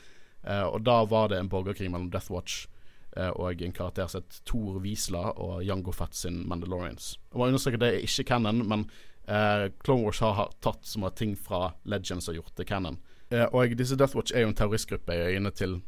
Eh, 0.42 0.64
og 0.64 0.82
da 0.88 1.02
var 1.04 1.28
det 1.28 1.38
en 1.38 1.50
borgerkrig 1.52 1.90
mellom 1.90 2.10
Death 2.10 2.32
Watch 2.32 2.66
og 3.14 3.60
en 3.62 3.70
karakter 3.70 4.08
som 4.10 4.24
het 4.24 4.40
Thor 4.42 4.80
Wiesla 4.82 5.20
og 5.38 5.60
Jango 5.62 5.92
Fett 5.94 6.16
sin 6.18 6.40
Mandalorians. 6.50 7.12
Jeg 7.30 7.38
må 7.38 7.46
understreke 7.46 7.78
det 7.78 7.90
er 7.92 8.06
ikke 8.08 8.24
canon, 8.32 8.64
men 8.66 8.80
eh, 9.28 9.70
Clone 9.84 10.02
Wars 10.02 10.18
har 10.18 10.32
har 10.34 10.50
tatt 10.60 10.82
som 10.82 11.06
ting 11.14 11.37
fra 11.38 11.72
Legends 11.84 12.28
og 12.28 12.34
gjort 12.34 12.56
til 12.56 12.66
canon. 12.66 12.98
Eh, 13.30 13.46
og 13.52 13.76
disse 13.78 13.96
Death 13.96 14.16
Watch 14.16 14.34
er 14.34 14.44
jo 14.44 14.50
en 14.50 14.58
terroristgruppe 14.58 15.14
jeg 15.14 15.30
er 15.30 15.38
inne 15.38 15.52
til 15.54 15.80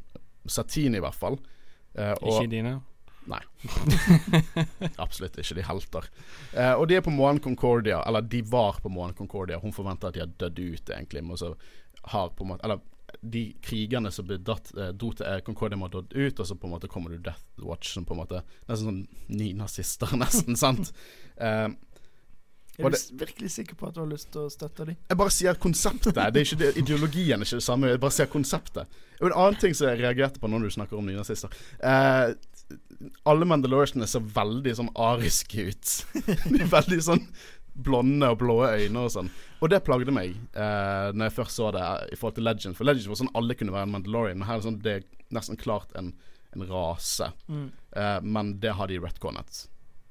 Satine, 0.47 0.99
i 0.99 1.03
hvert 1.03 1.19
fall. 1.19 1.41
Eh, 1.97 2.15
og, 2.23 2.45
Ikke 2.45 2.51
dine? 2.51 2.81
Nei. 3.27 3.41
Absolutt 5.03 5.39
ikke. 5.41 5.55
De 5.59 5.63
er 5.65 5.69
helter. 5.71 6.09
Eh, 6.55 6.73
og 6.79 6.87
de 6.91 6.99
er 6.99 7.05
på 7.07 7.15
månen 7.15 7.41
Concordia, 7.43 8.01
eller 8.07 8.23
de 8.23 8.43
var 8.47 8.79
på 8.83 8.93
månen 8.93 9.17
Concordia. 9.19 9.59
Hun 9.63 9.75
forventer 9.75 10.09
at 10.13 10.15
de 10.19 10.23
har 10.25 10.35
dødd 10.45 10.61
ut, 10.63 10.93
egentlig. 10.97 11.25
Men 11.27 11.41
så 11.41 11.55
har 12.13 12.31
på 12.39 12.45
en 12.47 12.53
måte 12.55 12.65
Eller 12.69 12.83
de 13.23 13.43
krigerne 13.65 14.11
som 14.13 14.27
ble 14.29 14.37
datt, 14.45 14.71
eh, 14.77 14.91
dro 14.99 15.13
til 15.17 15.27
eh, 15.27 15.41
Concordia, 15.47 15.79
må 15.79 15.89
ha 15.89 15.95
dødd 15.97 16.13
ut, 16.15 16.41
og 16.43 16.47
så 16.47 16.55
på 16.59 16.67
en 16.69 16.75
måte 16.77 16.89
kommer 16.91 17.11
du 17.15 17.19
Death 17.23 17.63
Watch 17.65 17.95
som 17.95 18.05
på 18.05 18.15
en 18.15 18.21
måte 18.25 18.43
Nesten 18.69 18.87
sånn 18.91 19.03
nynazister, 19.41 20.13
nesten. 20.23 20.59
sant? 20.59 20.91
Eh, 21.39 21.69
Er 22.77 22.93
du 22.93 22.99
virkelig 23.23 23.51
sikker 23.55 23.79
på 23.81 23.87
at 23.89 23.95
du 23.97 24.03
har 24.03 24.11
lyst 24.11 24.29
til 24.35 24.43
å 24.45 24.51
støtte 24.53 24.85
dem? 24.85 24.99
jeg 25.09 25.17
bare 25.17 25.33
sier 25.33 25.57
konseptet. 25.57 26.13
Det 26.19 26.27
er 26.27 26.45
ikke 26.45 26.59
det, 26.61 26.73
ideologien 26.83 27.41
er 27.41 27.47
ikke 27.49 27.57
det 27.63 27.65
samme. 27.65 27.89
Jeg 27.95 28.03
bare 28.03 28.13
sier 28.19 28.29
konseptet. 28.29 28.99
Og 29.23 29.31
En 29.31 29.37
annen 29.47 29.57
ting 29.63 29.73
som 29.75 29.89
jeg 29.89 30.03
reagerte 30.03 30.43
på 30.43 30.51
når 30.53 30.67
du 30.67 30.75
snakker 30.77 30.99
om 30.99 31.07
nynazister 31.09 31.57
eh, 31.81 32.35
Alle 33.29 33.49
Mandaloriansene 33.49 34.09
ser 34.11 34.25
veldig 34.37 34.75
sånn 34.79 34.91
ariske 34.95 35.69
ut. 35.71 35.93
De 36.53 36.63
er 36.63 36.73
veldig 36.73 37.03
sånn 37.05 37.23
blonde 37.77 38.29
og 38.33 38.41
blå 38.41 38.57
øyne 38.65 39.05
og 39.05 39.13
sånn. 39.13 39.29
Og 39.61 39.71
det 39.73 39.83
plagde 39.85 40.13
meg 40.15 40.33
eh, 40.57 41.09
Når 41.13 41.29
jeg 41.29 41.35
først 41.37 41.59
så 41.59 41.71
det 41.77 41.85
i 42.13 42.19
forhold 42.19 42.39
til 42.39 42.47
Legends. 42.49 42.79
For 42.79 42.89
Legends 42.89 43.09
var 43.11 43.21
sånn 43.21 43.35
alle 43.37 43.57
kunne 43.59 43.75
være 43.75 43.89
en 43.89 43.95
Mandalorian. 43.97 44.41
Men 44.41 44.49
her 44.49 44.57
er 44.57 44.63
det 44.63 44.69
sånn 44.71 44.83
det 44.85 44.97
er 44.97 45.07
nesten 45.37 45.61
klart 45.61 45.93
en, 45.99 46.13
en 46.55 46.67
rase. 46.71 47.31
Mm. 47.49 47.67
Eh, 47.97 48.21
men 48.25 48.55
det 48.63 48.77
har 48.79 48.91
de 48.91 49.01
retconet. 49.03 49.67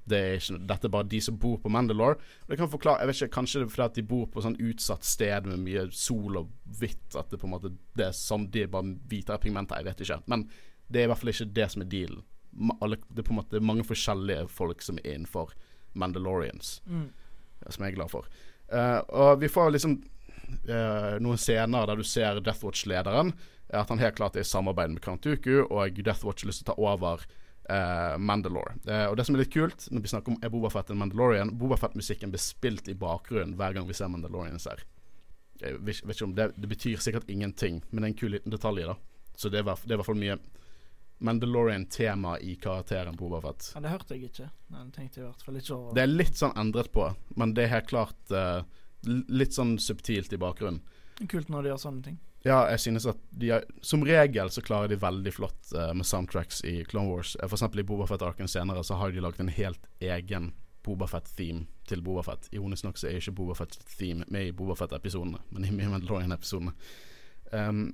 Det 0.05 0.17
er 0.21 0.35
ikke, 0.37 0.59
dette 0.69 0.85
er 0.85 0.93
bare 0.93 1.09
de 1.09 1.19
som 1.25 1.37
bor 1.41 1.57
på 1.61 1.71
Mandalore. 1.73 2.19
Og 2.45 2.53
det 2.53 2.59
kan 2.59 2.69
forklare, 2.69 3.01
jeg 3.01 3.09
vet 3.09 3.21
ikke, 3.21 3.35
Kanskje 3.39 3.63
det 3.63 3.65
er 3.65 3.73
fordi 3.73 3.87
at 3.87 3.97
de 3.97 4.05
bor 4.11 4.27
på 4.29 4.43
sånn 4.45 4.59
utsatt 4.61 5.07
sted 5.07 5.49
med 5.49 5.63
mye 5.65 5.87
sol 5.97 6.37
og 6.43 6.53
hvitt. 6.77 7.17
At 7.17 7.33
det 7.33 7.41
på 7.41 7.49
en 7.49 7.55
måte 7.55 7.73
Det 7.97 8.09
er 8.11 8.15
sånn 8.17 8.49
de 8.53 8.65
er 8.65 8.71
bare 8.71 8.93
hvitere 9.09 9.41
pigmenter. 9.41 9.81
Jeg 9.81 9.89
vet 9.89 10.05
ikke. 10.05 10.21
Men 10.29 10.47
det 10.85 11.01
er 11.01 11.07
i 11.07 11.11
hvert 11.11 11.23
fall 11.23 11.33
ikke 11.33 11.53
det 11.57 11.69
som 11.73 11.81
er 11.81 11.89
dealen. 11.89 12.25
Alle, 12.81 12.97
det 13.09 13.19
er 13.23 13.27
på 13.27 13.33
en 13.35 13.39
måte 13.41 13.59
mange 13.61 13.83
forskjellige 13.83 14.47
folk 14.49 14.81
som 14.81 14.97
er 15.03 15.15
innenfor 15.17 15.51
Mandalorians 15.93 16.81
Mm. 16.87 17.09
som 17.69 17.83
jeg 17.85 17.91
er 17.93 17.95
glad 17.95 18.11
for. 18.11 18.27
Uh, 18.71 19.01
og 19.09 19.39
vi 19.41 19.47
får 19.47 19.71
liksom 19.73 19.95
uh, 20.69 21.15
noen 21.23 21.37
scener 21.39 21.87
der 21.87 21.95
du 21.95 22.03
ser 22.03 22.39
Death 22.41 22.63
Watch-lederen. 22.65 23.33
eh, 23.69 23.79
At 23.79 23.89
han 23.89 23.99
helt 23.99 24.15
klart 24.15 24.35
er 24.35 24.41
i 24.41 24.43
samarbeid 24.43 24.91
med 24.91 25.01
Count 25.01 25.21
Dooku, 25.23 25.65
og 25.69 26.03
Death 26.03 26.25
Watch 26.25 26.43
har 26.43 26.47
lyst 26.51 26.63
til 26.63 26.71
å 26.71 26.75
ta 26.75 26.81
over 26.81 27.23
uh, 27.69 28.17
Mandalore. 28.17 28.75
Uh, 28.87 29.07
og 29.09 29.17
det 29.17 29.25
som 29.25 29.35
er 29.35 29.43
litt 29.43 29.53
kult 29.53 29.87
når 29.91 30.01
vi 30.01 30.11
snakker 30.13 30.31
om 30.35 30.39
er 30.43 30.49
Bobafett 30.53 30.91
en 30.91 30.97
Mandalorian 31.01 31.53
Bobafett-musikken 31.57 32.31
blir 32.33 32.43
spilt 32.43 32.87
i 32.87 32.93
bakgrunnen 32.93 33.55
hver 33.57 33.73
gang 33.73 33.87
vi 33.87 33.93
ser 33.97 34.07
Mandalorians 34.13 34.67
her. 34.69 34.83
Jeg 35.61 35.79
vet, 35.79 36.03
vet 36.05 36.15
ikke 36.17 36.25
om 36.27 36.35
det, 36.35 36.51
det 36.59 36.67
betyr 36.69 36.97
sikkert 36.99 37.29
ingenting, 37.31 37.81
men 37.89 38.01
det 38.03 38.07
er 38.09 38.13
en 38.13 38.19
kul 38.19 38.31
liten 38.35 38.51
detalj. 38.51 38.85
da 38.85 38.95
Så 39.35 39.49
det 39.49 39.59
er, 39.63 39.63
det 39.63 39.91
er 39.91 39.95
i 39.95 39.97
hvert 40.01 40.05
fall 40.11 40.19
mye 40.19 40.37
Mandalorian-tema 41.17 42.39
i 42.39 42.55
karakteren 42.55 43.15
Bobafett. 43.15 43.71
Ja, 43.75 43.81
det 43.81 43.93
hørte 43.93 44.15
jeg 44.17 44.29
ikke. 44.29 44.49
Nei, 44.73 44.83
det 44.83 44.95
tenkte 44.97 45.19
jeg 45.19 45.23
i 45.23 45.29
hvert 45.29 45.45
fall 45.47 45.59
ikke 45.61 45.75
over. 45.77 45.95
Det 45.95 46.03
er 46.03 46.11
litt 46.11 46.39
sånn 46.39 46.55
endret 46.59 46.91
på, 46.91 47.07
men 47.39 47.53
det 47.55 47.65
er 47.65 47.73
helt 47.77 47.89
klart 47.89 48.35
uh, 48.35 48.61
litt 49.07 49.55
sånn 49.55 49.77
subtilt 49.79 50.33
i 50.35 50.39
bakgrunnen. 50.41 50.81
Kult 51.31 51.49
når 51.49 51.63
de 51.63 51.71
gjør 51.71 51.83
sånne 51.85 52.03
ting. 52.09 52.17
Ja, 52.45 52.59
jeg 52.69 52.83
synes 52.83 53.07
at 53.09 53.17
de 53.33 53.49
er, 53.55 53.63
Som 53.81 54.03
regel 54.05 54.51
så 54.53 54.61
klarer 54.61 54.91
de 54.91 54.99
veldig 55.01 55.31
flott 55.33 55.71
uh, 55.73 55.93
med 55.97 56.05
soundtracks 56.05 56.61
i 56.67 56.83
Clone 56.85 57.09
Wars. 57.09 57.33
Eh, 57.39 57.47
For 57.47 57.57
eksempel 57.57 57.81
i 57.81 57.87
Bobafett-arken 57.87 58.51
senere 58.51 58.83
så 58.85 58.99
har 58.99 59.11
de 59.11 59.23
laget 59.23 59.41
en 59.41 59.49
helt 59.55 59.89
egen 60.03 60.51
Bobafett-theme 60.85 61.65
til 61.89 62.03
Bobafett. 62.05 62.49
Ironisk 62.53 62.85
nok 62.85 62.99
så 63.01 63.09
er 63.09 63.17
ikke 63.17 63.33
Bobafett-theme 63.39 64.27
med 64.29 64.51
i 64.51 64.53
Bobafett-episodene, 64.53 65.41
men 65.49 65.65
i 65.65 65.71
Mandalorian-episodene. 65.73 66.75
Um, 67.49 67.87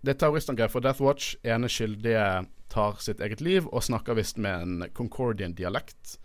det 0.00 0.14
er 0.14 0.20
terroristangrep 0.22 0.72
for 0.72 0.80
Death 0.80 1.02
Watch. 1.04 1.34
Ene 1.44 1.68
skyldige 1.68 2.24
tar 2.72 2.98
sitt 3.02 3.20
eget 3.24 3.42
liv 3.44 3.68
og 3.68 3.84
snakker 3.84 4.18
visst 4.18 4.40
med 4.40 4.64
en 4.64 4.88
Concordian-dialekt. 4.94 6.18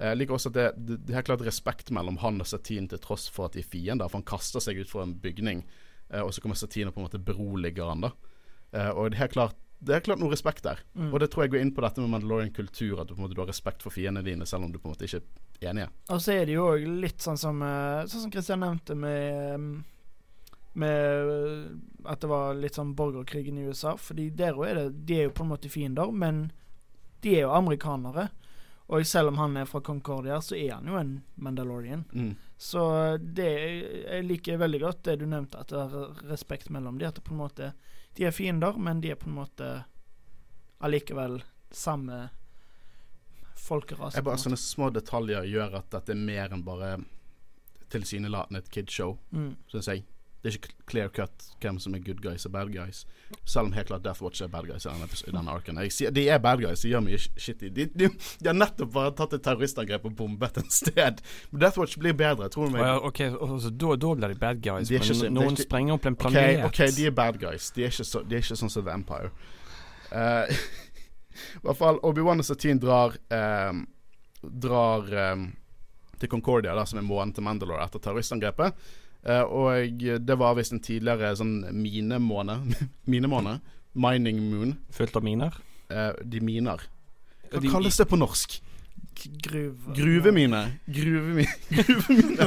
Jeg 0.00 0.16
liker 0.16 0.36
også 0.36 0.52
at 0.52 0.56
det, 0.56 0.66
det, 0.88 0.98
det 1.08 1.16
er 1.18 1.26
klart 1.26 1.44
respekt 1.44 1.92
mellom 1.92 2.18
han 2.22 2.40
og 2.40 2.48
Satine 2.48 2.88
til 2.88 3.02
tross 3.04 3.28
for 3.32 3.50
at 3.50 3.56
de 3.56 3.64
er 3.64 3.68
fiender. 3.68 4.08
For 4.08 4.20
han 4.20 4.28
kaster 4.28 4.64
seg 4.64 4.80
ut 4.80 4.90
fra 4.90 5.04
en 5.04 5.16
bygning, 5.20 5.64
eh, 6.08 6.22
og 6.22 6.32
så 6.32 6.40
kommer 6.40 6.56
Satine 6.56 6.88
og 6.88 6.96
på 6.96 7.02
en 7.02 7.08
måte 7.10 7.20
beroliger 7.20 7.92
han 7.92 8.06
da. 8.06 8.14
Eh, 8.72 8.90
og 8.94 9.12
det 9.12 9.20
er 9.26 9.34
klart 9.34 9.58
det 9.80 9.94
er 9.96 10.02
klart 10.04 10.20
noe 10.20 10.28
respekt 10.28 10.66
der. 10.66 10.80
Mm. 10.92 11.08
Og 11.08 11.22
det 11.22 11.30
tror 11.32 11.46
jeg 11.46 11.54
går 11.54 11.62
inn 11.62 11.70
på 11.72 11.80
dette 11.80 12.02
med 12.02 12.12
Mandalorian-kultur. 12.12 13.00
At 13.00 13.08
du 13.08 13.14
på 13.14 13.22
en 13.22 13.24
måte 13.24 13.36
du 13.36 13.40
har 13.40 13.48
respekt 13.48 13.80
for 13.80 13.94
fiendene 13.94 14.20
dine, 14.26 14.44
selv 14.48 14.66
om 14.66 14.72
du 14.72 14.76
på 14.76 14.90
en 14.90 14.92
måte 14.92 15.06
ikke 15.08 15.22
er 15.22 15.70
enige. 15.70 15.86
Og 16.12 16.20
så 16.20 16.34
er 16.34 16.44
det 16.48 16.56
jo 16.58 16.66
òg 16.68 16.84
litt 17.00 17.24
sånn 17.24 17.40
som 17.40 17.62
eh, 17.64 18.04
Sånn 18.10 18.26
som 18.26 18.34
Christian 18.34 18.60
nevnte 18.60 18.96
med 18.98 19.80
Med 20.72 21.80
at 22.06 22.20
det 22.22 22.28
var 22.30 22.54
litt 22.54 22.76
sånn 22.78 22.94
borgerkrigen 22.94 23.58
i 23.58 23.64
USA. 23.66 23.96
Fordi 23.98 24.28
der 24.30 24.54
òg 24.54 24.68
er 24.70 24.74
det 24.84 25.06
De 25.06 25.16
er 25.18 25.24
jo 25.24 25.32
på 25.34 25.42
en 25.42 25.50
måte 25.54 25.68
fiender, 25.72 26.12
men 26.12 26.52
De 27.20 27.34
er 27.36 27.42
jo 27.42 27.50
amerikanere. 27.52 28.28
Og 28.90 29.04
selv 29.06 29.28
om 29.28 29.36
han 29.38 29.56
er 29.56 29.66
fra 29.70 29.80
Concordia, 29.80 30.40
så 30.42 30.56
er 30.56 30.72
han 30.74 30.86
jo 30.88 30.96
en 30.98 31.22
Mandalorian. 31.36 32.04
Mm. 32.12 32.32
Så 32.58 33.18
det 33.22 33.50
Jeg 34.08 34.24
liker 34.26 34.58
veldig 34.58 34.80
godt 34.80 35.02
det 35.04 35.18
du 35.20 35.26
nevnte, 35.26 35.60
at 35.60 35.68
det 35.68 35.78
er 35.78 36.26
respekt 36.30 36.70
mellom 36.70 36.98
de. 36.98 37.06
At 37.06 37.14
det 37.14 37.24
på 37.24 37.32
en 37.34 37.42
måte 37.44 37.72
De 38.16 38.24
er 38.26 38.30
fiender, 38.34 38.78
men 38.78 39.00
de 39.00 39.10
er 39.10 39.14
på 39.20 39.28
en 39.28 39.36
måte 39.36 39.84
allikevel 40.80 41.42
samme 41.70 42.30
folkerase. 43.54 44.16
Jeg 44.16 44.22
er 44.24 44.26
bare. 44.26 44.40
Sånne 44.40 44.58
små 44.58 44.88
detaljer 44.94 45.44
gjør 45.46 45.76
at 45.80 45.90
dette 45.92 46.14
er 46.14 46.18
mer 46.18 46.50
enn 46.54 46.64
bare 46.66 46.94
tilsynelatende 47.90 48.58
et 48.62 48.70
kidshow, 48.70 49.18
Mm. 49.32 49.56
syns 49.70 49.86
jeg. 49.86 50.04
Det 50.40 50.48
er 50.48 50.54
ikke 50.56 50.70
clear 50.88 51.08
cut 51.12 51.42
hvem 51.60 51.76
som 51.78 51.92
er 51.94 52.00
good 52.00 52.22
guys 52.24 52.46
og 52.48 52.52
bad 52.54 52.70
guys. 52.72 53.02
Selv 53.44 53.66
om 53.68 53.74
helt 53.76 53.90
klart 53.90 54.02
Death 54.06 54.22
Watch 54.24 54.40
er 54.40 54.48
bad 54.48 54.64
guys 54.70 54.86
i 54.86 54.88
denne, 54.88 55.04
i 55.28 55.34
denne 55.34 55.52
arken. 55.52 55.76
Sier, 55.92 56.10
de 56.16 56.22
er 56.32 56.38
bad 56.40 56.62
guys, 56.62 56.80
de 56.80 56.88
gjør 56.94 57.02
mye 57.04 57.18
sh- 57.20 57.34
shitty. 57.36 57.68
De, 57.76 57.84
de, 57.92 58.08
de 58.40 58.48
har 58.48 58.56
nettopp 58.56 58.88
bare 58.94 59.12
tatt 59.18 59.34
et 59.36 59.42
terroristangrep 59.44 60.06
og 60.08 60.14
bombet 60.16 60.56
et 60.62 60.72
sted. 60.72 61.20
Men 61.50 61.60
Death 61.66 61.76
Watch 61.82 61.98
blir 62.00 62.16
bedre, 62.16 62.48
tror 62.54 62.70
du 62.70 62.78
meg. 62.78 62.86
ja, 62.88 62.94
ok, 63.10 63.20
altså, 63.36 63.70
da, 63.70 63.92
da 64.00 64.14
blir 64.16 64.32
de 64.32 64.38
bad 64.46 64.62
guys. 64.64 64.88
De 64.88 64.96
ikke 64.96 65.18
men 65.26 65.36
noen 65.36 65.52
ikke- 65.52 65.66
sprenger 65.68 65.98
opp 65.98 66.08
en 66.08 66.16
planet. 66.16 66.40
planet. 66.40 66.64
ok, 66.70 66.96
de 66.96 67.06
er 67.10 67.14
bad 67.20 67.38
guys. 67.44 67.68
De 67.76 67.84
er 67.84 67.92
ikke, 67.92 68.08
så, 68.14 68.24
de 68.24 68.38
er 68.40 68.44
ikke 68.46 68.56
sånn 68.62 68.72
som 68.72 68.88
The 68.88 68.96
Empire. 68.96 69.30
Uh, 70.10 70.48
I 71.60 71.62
hvert 71.68 71.78
fall 71.78 72.00
Obi-Wan 72.08 72.40
og 72.42 72.48
Satine 72.48 72.80
drar 72.82 73.14
um, 73.30 73.84
Drar 74.40 75.06
um, 75.34 75.44
til 76.20 76.28
Concordia, 76.32 76.72
da, 76.74 76.86
som 76.88 76.98
er 76.98 77.04
månen 77.06 77.36
til 77.36 77.44
Mandalore 77.44 77.84
etter 77.84 78.00
terroristangrepet. 78.08 78.74
Eh, 79.26 79.42
og 79.42 80.00
det 80.26 80.36
var 80.40 80.54
visst 80.56 80.72
en 80.72 80.80
tidligere 80.84 81.34
sånn 81.36 81.60
minemåne. 81.76 82.58
minemåne. 83.12 83.58
Mining 83.94 84.40
moon. 84.50 84.76
Fullt 84.94 85.16
av 85.18 85.24
miner. 85.26 85.56
Eh, 85.90 86.12
de 86.24 86.40
miner. 86.40 86.82
Hva 87.50 87.60
De- 87.60 87.70
kalles 87.72 87.96
det 87.98 88.06
på 88.10 88.18
norsk? 88.20 88.60
Gruve. 89.44 89.92
Gruvemine. 89.96 90.60
Gruvemine. 90.86 91.50
Gruvemine. 91.74 92.46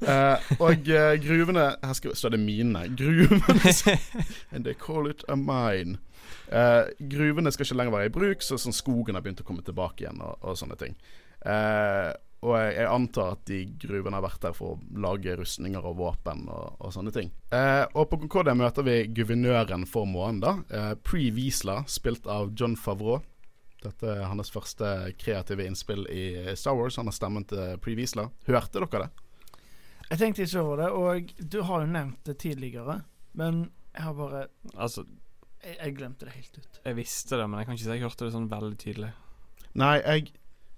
Eh, 0.00 0.52
og 0.62 0.86
uh, 0.88 1.10
gruvene 1.20 1.64
Her 1.82 1.92
skal, 1.98 2.14
står 2.16 2.36
det 2.36 2.40
mine. 2.40 2.86
Gruvene 2.96 3.74
And 4.54 4.64
they 4.64 4.72
call 4.78 5.10
it 5.10 5.24
a 5.28 5.36
mine. 5.36 5.98
Uh, 6.48 6.86
gruvene 7.10 7.52
skal 7.52 7.66
ikke 7.66 7.76
lenger 7.80 7.96
være 7.98 8.08
i 8.08 8.14
bruk, 8.14 8.44
så 8.44 8.56
sånn 8.60 8.76
skogen 8.76 9.18
har 9.18 9.24
begynt 9.24 9.42
å 9.42 9.48
komme 9.48 9.64
tilbake 9.66 10.04
igjen, 10.06 10.22
og, 10.24 10.38
og 10.44 10.56
sånne 10.60 10.78
ting. 10.80 10.94
Og 12.44 12.54
jeg, 12.60 12.74
jeg 12.76 12.88
antar 12.92 13.30
at 13.38 13.44
de 13.48 13.58
gruvene 13.80 14.18
har 14.18 14.24
vært 14.26 14.42
der 14.44 14.52
for 14.56 14.74
å 14.74 15.00
lage 15.00 15.32
rustninger 15.40 15.84
og 15.88 15.96
våpen 15.96 16.42
og, 16.52 16.74
og 16.84 16.92
sånne 16.92 17.12
ting. 17.14 17.30
Eh, 17.56 17.84
og 17.96 18.10
på 18.10 18.18
Concordia 18.20 18.52
møter 18.58 18.84
vi 18.84 18.98
guvernøren 19.16 19.86
for 19.88 20.04
månen, 20.10 20.42
da. 20.44 20.52
Eh, 20.68 20.90
Pre 21.00 21.30
Wiesla, 21.32 21.78
spilt 21.88 22.28
av 22.28 22.52
John 22.52 22.76
Favreau. 22.76 23.22
Dette 23.84 24.08
er 24.18 24.22
hans 24.30 24.48
første 24.52 24.90
kreative 25.20 25.64
innspill 25.68 26.04
i 26.12 26.54
Star 26.56 26.76
Wars. 26.76 26.96
Han 27.00 27.08
har 27.10 27.16
stemmen 27.16 27.44
til 27.48 27.74
Pre 27.84 27.96
Wiesla. 27.98 28.28
Hørte 28.48 28.80
dere 28.84 29.06
det? 29.06 29.10
Jeg 30.10 30.20
tenkte 30.20 30.44
ikke 30.44 30.60
over 30.62 30.80
det, 30.84 30.90
og 30.92 31.34
du 31.52 31.58
har 31.64 31.82
jo 31.84 31.90
nevnt 31.96 32.20
det 32.28 32.36
tidligere, 32.44 33.00
men 33.40 33.64
jeg 33.94 34.02
har 34.04 34.16
bare 34.18 34.42
Altså, 34.76 35.04
Jeg, 35.64 35.76
jeg 35.80 35.94
glemte 35.96 36.26
det 36.28 36.34
helt 36.36 36.58
ut. 36.60 36.80
jeg 36.84 36.96
visste 36.98 37.38
det, 37.40 37.46
men 37.48 37.58
jeg 37.62 37.66
kan 37.70 37.76
ikke 37.78 37.84
si 37.86 37.92
jeg 37.94 38.04
hørte 38.04 38.26
det 38.28 38.34
sånn 38.34 38.48
veldig 38.52 38.78
tydelig. 38.82 39.12
Nei, 39.80 39.94
jeg, 40.04 40.34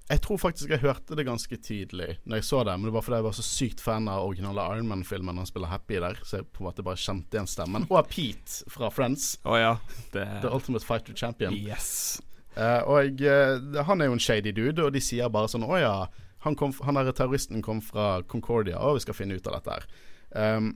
jeg 0.06 0.22
tror 0.22 0.38
faktisk 0.38 0.70
jeg 0.70 0.82
hørte 0.84 1.16
det 1.18 1.24
ganske 1.26 1.56
tidlig 1.58 2.20
Når 2.24 2.38
jeg 2.38 2.46
så 2.46 2.60
det, 2.66 2.76
men 2.78 2.86
det 2.86 2.94
var 2.94 3.02
fordi 3.02 3.18
jeg 3.18 3.26
var 3.26 3.34
så 3.34 3.44
sykt 3.46 3.80
fan 3.82 4.06
av 4.10 4.26
originale 4.26 4.66
Iron 4.76 4.86
Man-filmen 4.90 5.40
han 5.40 5.48
spiller 5.48 5.72
Happy 5.72 5.98
der, 6.02 6.20
så 6.22 6.40
jeg 6.40 6.46
på 6.54 6.62
en 6.62 6.68
måte 6.68 6.84
bare 6.86 7.00
kjente 7.00 7.34
igjen 7.34 7.50
stemmen. 7.50 7.88
Og 7.90 8.06
Pete 8.10 8.70
fra 8.70 8.90
Friends. 8.94 9.32
Oh, 9.44 9.56
ja. 9.58 9.74
Det 10.14 10.26
The 10.44 10.52
Ultimate 10.52 10.86
Fighter 10.86 11.16
Champion. 11.18 11.56
Yes. 11.56 12.20
Uh, 12.56 12.80
og 12.86 13.20
uh, 13.20 13.82
han 13.88 14.00
er 14.00 14.08
jo 14.08 14.16
en 14.16 14.22
shady 14.22 14.54
dude, 14.54 14.84
og 14.84 14.94
de 14.94 15.02
sier 15.02 15.28
bare 15.32 15.50
sånn 15.50 15.66
Å 15.66 15.80
ja, 15.80 15.96
han, 16.46 16.54
kom, 16.56 16.72
han 16.86 16.96
der 16.96 17.10
terroristen 17.12 17.64
kom 17.64 17.82
fra 17.84 18.22
Concordia, 18.30 18.78
og 18.78 19.00
vi 19.00 19.04
skal 19.08 19.18
finne 19.18 19.36
ut 19.36 19.50
av 19.50 19.58
dette 19.58 19.74
her. 19.74 19.88
Um, 20.36 20.70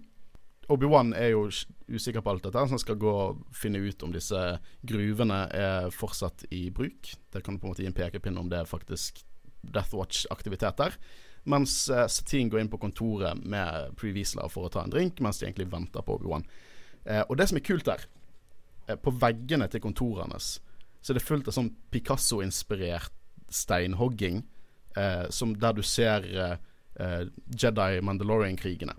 Obi-Wan 0.71 1.15
er 1.19 1.33
jo 1.33 1.49
usikker 1.91 2.23
på 2.23 2.33
alt 2.33 2.45
dette, 2.47 2.63
så 2.63 2.77
han 2.77 2.83
skal 2.83 2.99
gå 3.01 3.11
og 3.11 3.41
finne 3.57 3.81
ut 3.83 4.05
om 4.07 4.13
disse 4.15 4.39
gruvene 4.87 5.41
er 5.57 5.91
fortsatt 5.95 6.47
i 6.55 6.69
bruk. 6.75 7.11
Det 7.33 7.43
kan 7.43 7.59
på 7.59 7.67
en 7.67 7.73
måte 7.73 7.83
gi 7.83 7.91
en 7.91 7.97
pekepinn 7.97 8.39
om 8.39 8.51
det 8.51 8.61
er 8.61 8.71
faktisk 8.71 9.23
Death 9.61 9.97
Watch-aktivitet 9.97 10.79
der. 10.79 10.97
Mens 11.51 11.75
uh, 11.91 12.05
Satine 12.07 12.53
går 12.53 12.63
inn 12.63 12.73
på 12.73 12.81
kontoret 12.81 13.43
med 13.43 13.97
Pre 13.99 14.13
Weasler 14.15 14.51
for 14.53 14.69
å 14.69 14.73
ta 14.73 14.85
en 14.85 14.93
drink, 14.93 15.21
mens 15.25 15.41
de 15.41 15.49
egentlig 15.49 15.71
venter 15.73 16.05
på 16.07 16.19
Obi-Wan. 16.21 16.47
Uh, 17.05 17.25
og 17.27 17.39
det 17.41 17.51
som 17.51 17.59
er 17.59 17.67
kult 17.67 17.89
der, 17.89 18.05
uh, 18.91 18.97
på 19.01 19.15
veggene 19.19 19.69
til 19.73 19.83
kontoret 19.83 20.29
hans, 20.29 20.59
så 21.01 21.13
er 21.13 21.19
det 21.19 21.25
fullt 21.25 21.49
av 21.49 21.57
sånn 21.57 21.73
Picasso-inspirert 21.91 23.17
steinhogging, 23.51 24.45
eh, 24.97 25.29
som 25.31 25.55
der 25.59 25.73
du 25.73 25.83
ser 25.83 26.25
eh, 26.25 26.57
eh, 27.01 27.27
Jedi 27.51 28.01
Mandalorian-krigene. 28.01 28.95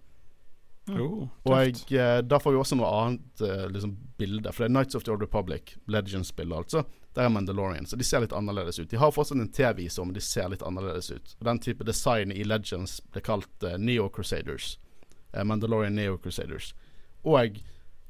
Oh, 1.00 1.28
Og 1.46 1.54
jeg, 1.56 1.84
eh, 1.96 2.20
da 2.26 2.40
får 2.42 2.54
vi 2.54 2.60
også 2.60 2.78
noe 2.80 2.90
annet 2.90 3.44
eh, 3.46 3.68
liksom 3.72 3.94
bilde, 4.20 4.52
for 4.52 4.64
det 4.64 4.72
er 4.72 4.76
Nights 4.76 4.98
of 4.98 5.06
the 5.06 5.14
Old 5.14 5.24
Republic, 5.24 5.76
Legends-bildet 5.92 6.58
altså. 6.58 6.84
Der 7.16 7.28
er 7.28 7.34
Mandalorian, 7.34 7.86
så 7.86 7.98
de 8.00 8.08
ser 8.08 8.24
litt 8.24 8.34
annerledes 8.36 8.80
ut. 8.80 8.90
De 8.92 9.00
har 9.00 9.12
fortsatt 9.12 9.40
en 9.40 9.52
T-viser, 9.52 10.06
men 10.08 10.16
de 10.16 10.24
ser 10.24 10.48
litt 10.52 10.64
annerledes 10.64 11.12
ut. 11.12 11.36
Og 11.40 11.46
Den 11.50 11.60
type 11.60 11.84
design 11.88 12.32
i 12.32 12.46
Legends 12.48 13.02
ble 13.12 13.24
kalt 13.26 13.66
uh, 13.68 13.76
Neo 13.76 14.08
Crusaders. 14.16 14.78
Uh, 15.36 15.44
Mandalorian 15.44 15.98
Neo 16.00 16.16
Crusaders. 16.24 16.70
Og 17.28 17.60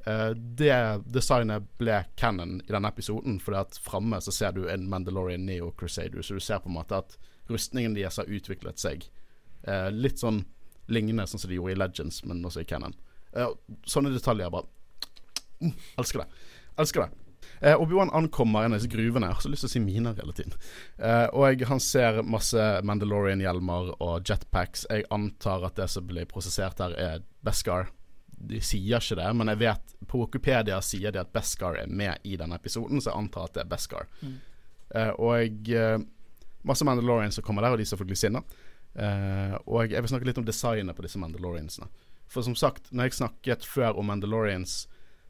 uh, 0.05 0.31
det 0.37 0.77
designet 1.09 1.65
ble 1.81 2.03
canon 2.13 2.59
i 2.61 2.75
denne 2.75 2.93
episoden, 2.93 3.39
fordi 3.41 3.63
at 3.63 3.81
framme 3.81 4.21
så 4.21 4.35
ser 4.35 4.53
du 4.53 4.67
en 4.69 4.85
Mandalorian 4.89 5.49
Neo 5.49 5.71
Crusader, 5.73 6.21
så 6.21 6.37
du 6.37 6.45
ser 6.45 6.61
på 6.61 6.69
en 6.69 6.77
måte 6.77 7.01
at 7.01 7.17
rustningen 7.49 7.97
deres 7.97 8.21
har 8.21 8.29
utviklet 8.29 8.79
seg. 8.79 9.09
Litt 9.91 10.21
sånn 10.21 10.43
lignende 10.93 11.27
sånn 11.29 11.41
som 11.41 11.51
de 11.51 11.57
gjorde 11.57 11.75
i 11.75 11.79
Legends, 11.79 12.21
men 12.27 12.43
også 12.45 12.63
i 12.63 12.69
canon. 12.69 12.95
Uh, 13.31 13.53
sånne 13.87 14.11
detaljer 14.11 14.51
bare 14.51 14.67
mm, 15.63 15.75
Elsker 16.01 16.23
det. 16.23 16.41
Elsker 16.81 17.05
det. 17.05 17.21
Eh, 17.61 17.81
Obi-Wan 17.81 18.09
ankommer 18.09 18.63
en 18.63 18.73
av 18.73 18.79
disse 18.79 18.89
gruvene. 18.89 19.27
Jeg 19.29 19.37
har 19.37 19.43
så 19.43 19.49
lyst 19.51 19.65
til 19.65 19.69
å 19.69 19.73
si 19.75 19.81
miner 19.83 20.17
hele 20.17 20.33
tiden. 20.33 20.55
Eh, 20.97 21.27
og 21.29 21.63
han 21.69 21.81
ser 21.83 22.21
masse 22.25 22.63
Mandalorian-hjelmer 22.89 23.91
og 24.01 24.29
jetpacks. 24.29 24.87
Jeg 24.89 25.05
antar 25.13 25.67
at 25.67 25.77
det 25.77 25.85
som 25.93 26.07
blir 26.09 26.29
prosessert 26.29 26.81
her, 26.81 26.95
er 26.97 27.21
Beskar. 27.45 27.91
De 28.33 28.57
sier 28.65 28.97
ikke 28.97 29.19
det, 29.19 29.27
men 29.37 29.53
jeg 29.53 29.61
vet 29.61 29.93
på 30.09 30.23
Wikipedia 30.23 30.79
sier 30.81 31.13
de 31.13 31.21
at 31.21 31.29
Beskar 31.35 31.77
er 31.83 31.91
med 32.01 32.25
i 32.25 32.33
denne 32.39 32.57
episoden, 32.57 32.97
så 32.97 33.11
jeg 33.11 33.27
antar 33.27 33.45
at 33.45 33.59
det 33.59 33.65
er 33.65 33.69
Beskar. 33.75 34.09
Mm. 34.25 34.33
Eh, 34.97 35.13
og 35.21 35.69
eh, 35.69 36.01
masse 36.65 36.87
Mandalorians 36.87 37.37
som 37.37 37.45
kommer 37.45 37.61
der, 37.61 37.75
og 37.75 37.81
de 37.81 37.85
er 37.85 37.93
selvfølgelig 37.93 38.23
sinna. 38.23 38.41
Eh, 38.95 39.55
og 39.65 39.91
jeg 39.91 40.03
vil 40.03 40.11
snakke 40.11 40.27
litt 40.27 40.41
om 40.41 40.47
designet 40.47 40.97
på 40.97 41.05
disse 41.05 41.21
Mandaloriansene. 41.21 41.87
For 42.31 42.45
som 42.45 42.55
sagt, 42.55 42.91
når 42.91 43.09
jeg 43.09 43.19
snakket 43.19 43.67
før 43.67 43.99
om 43.99 44.07
Mandalorians 44.07 44.85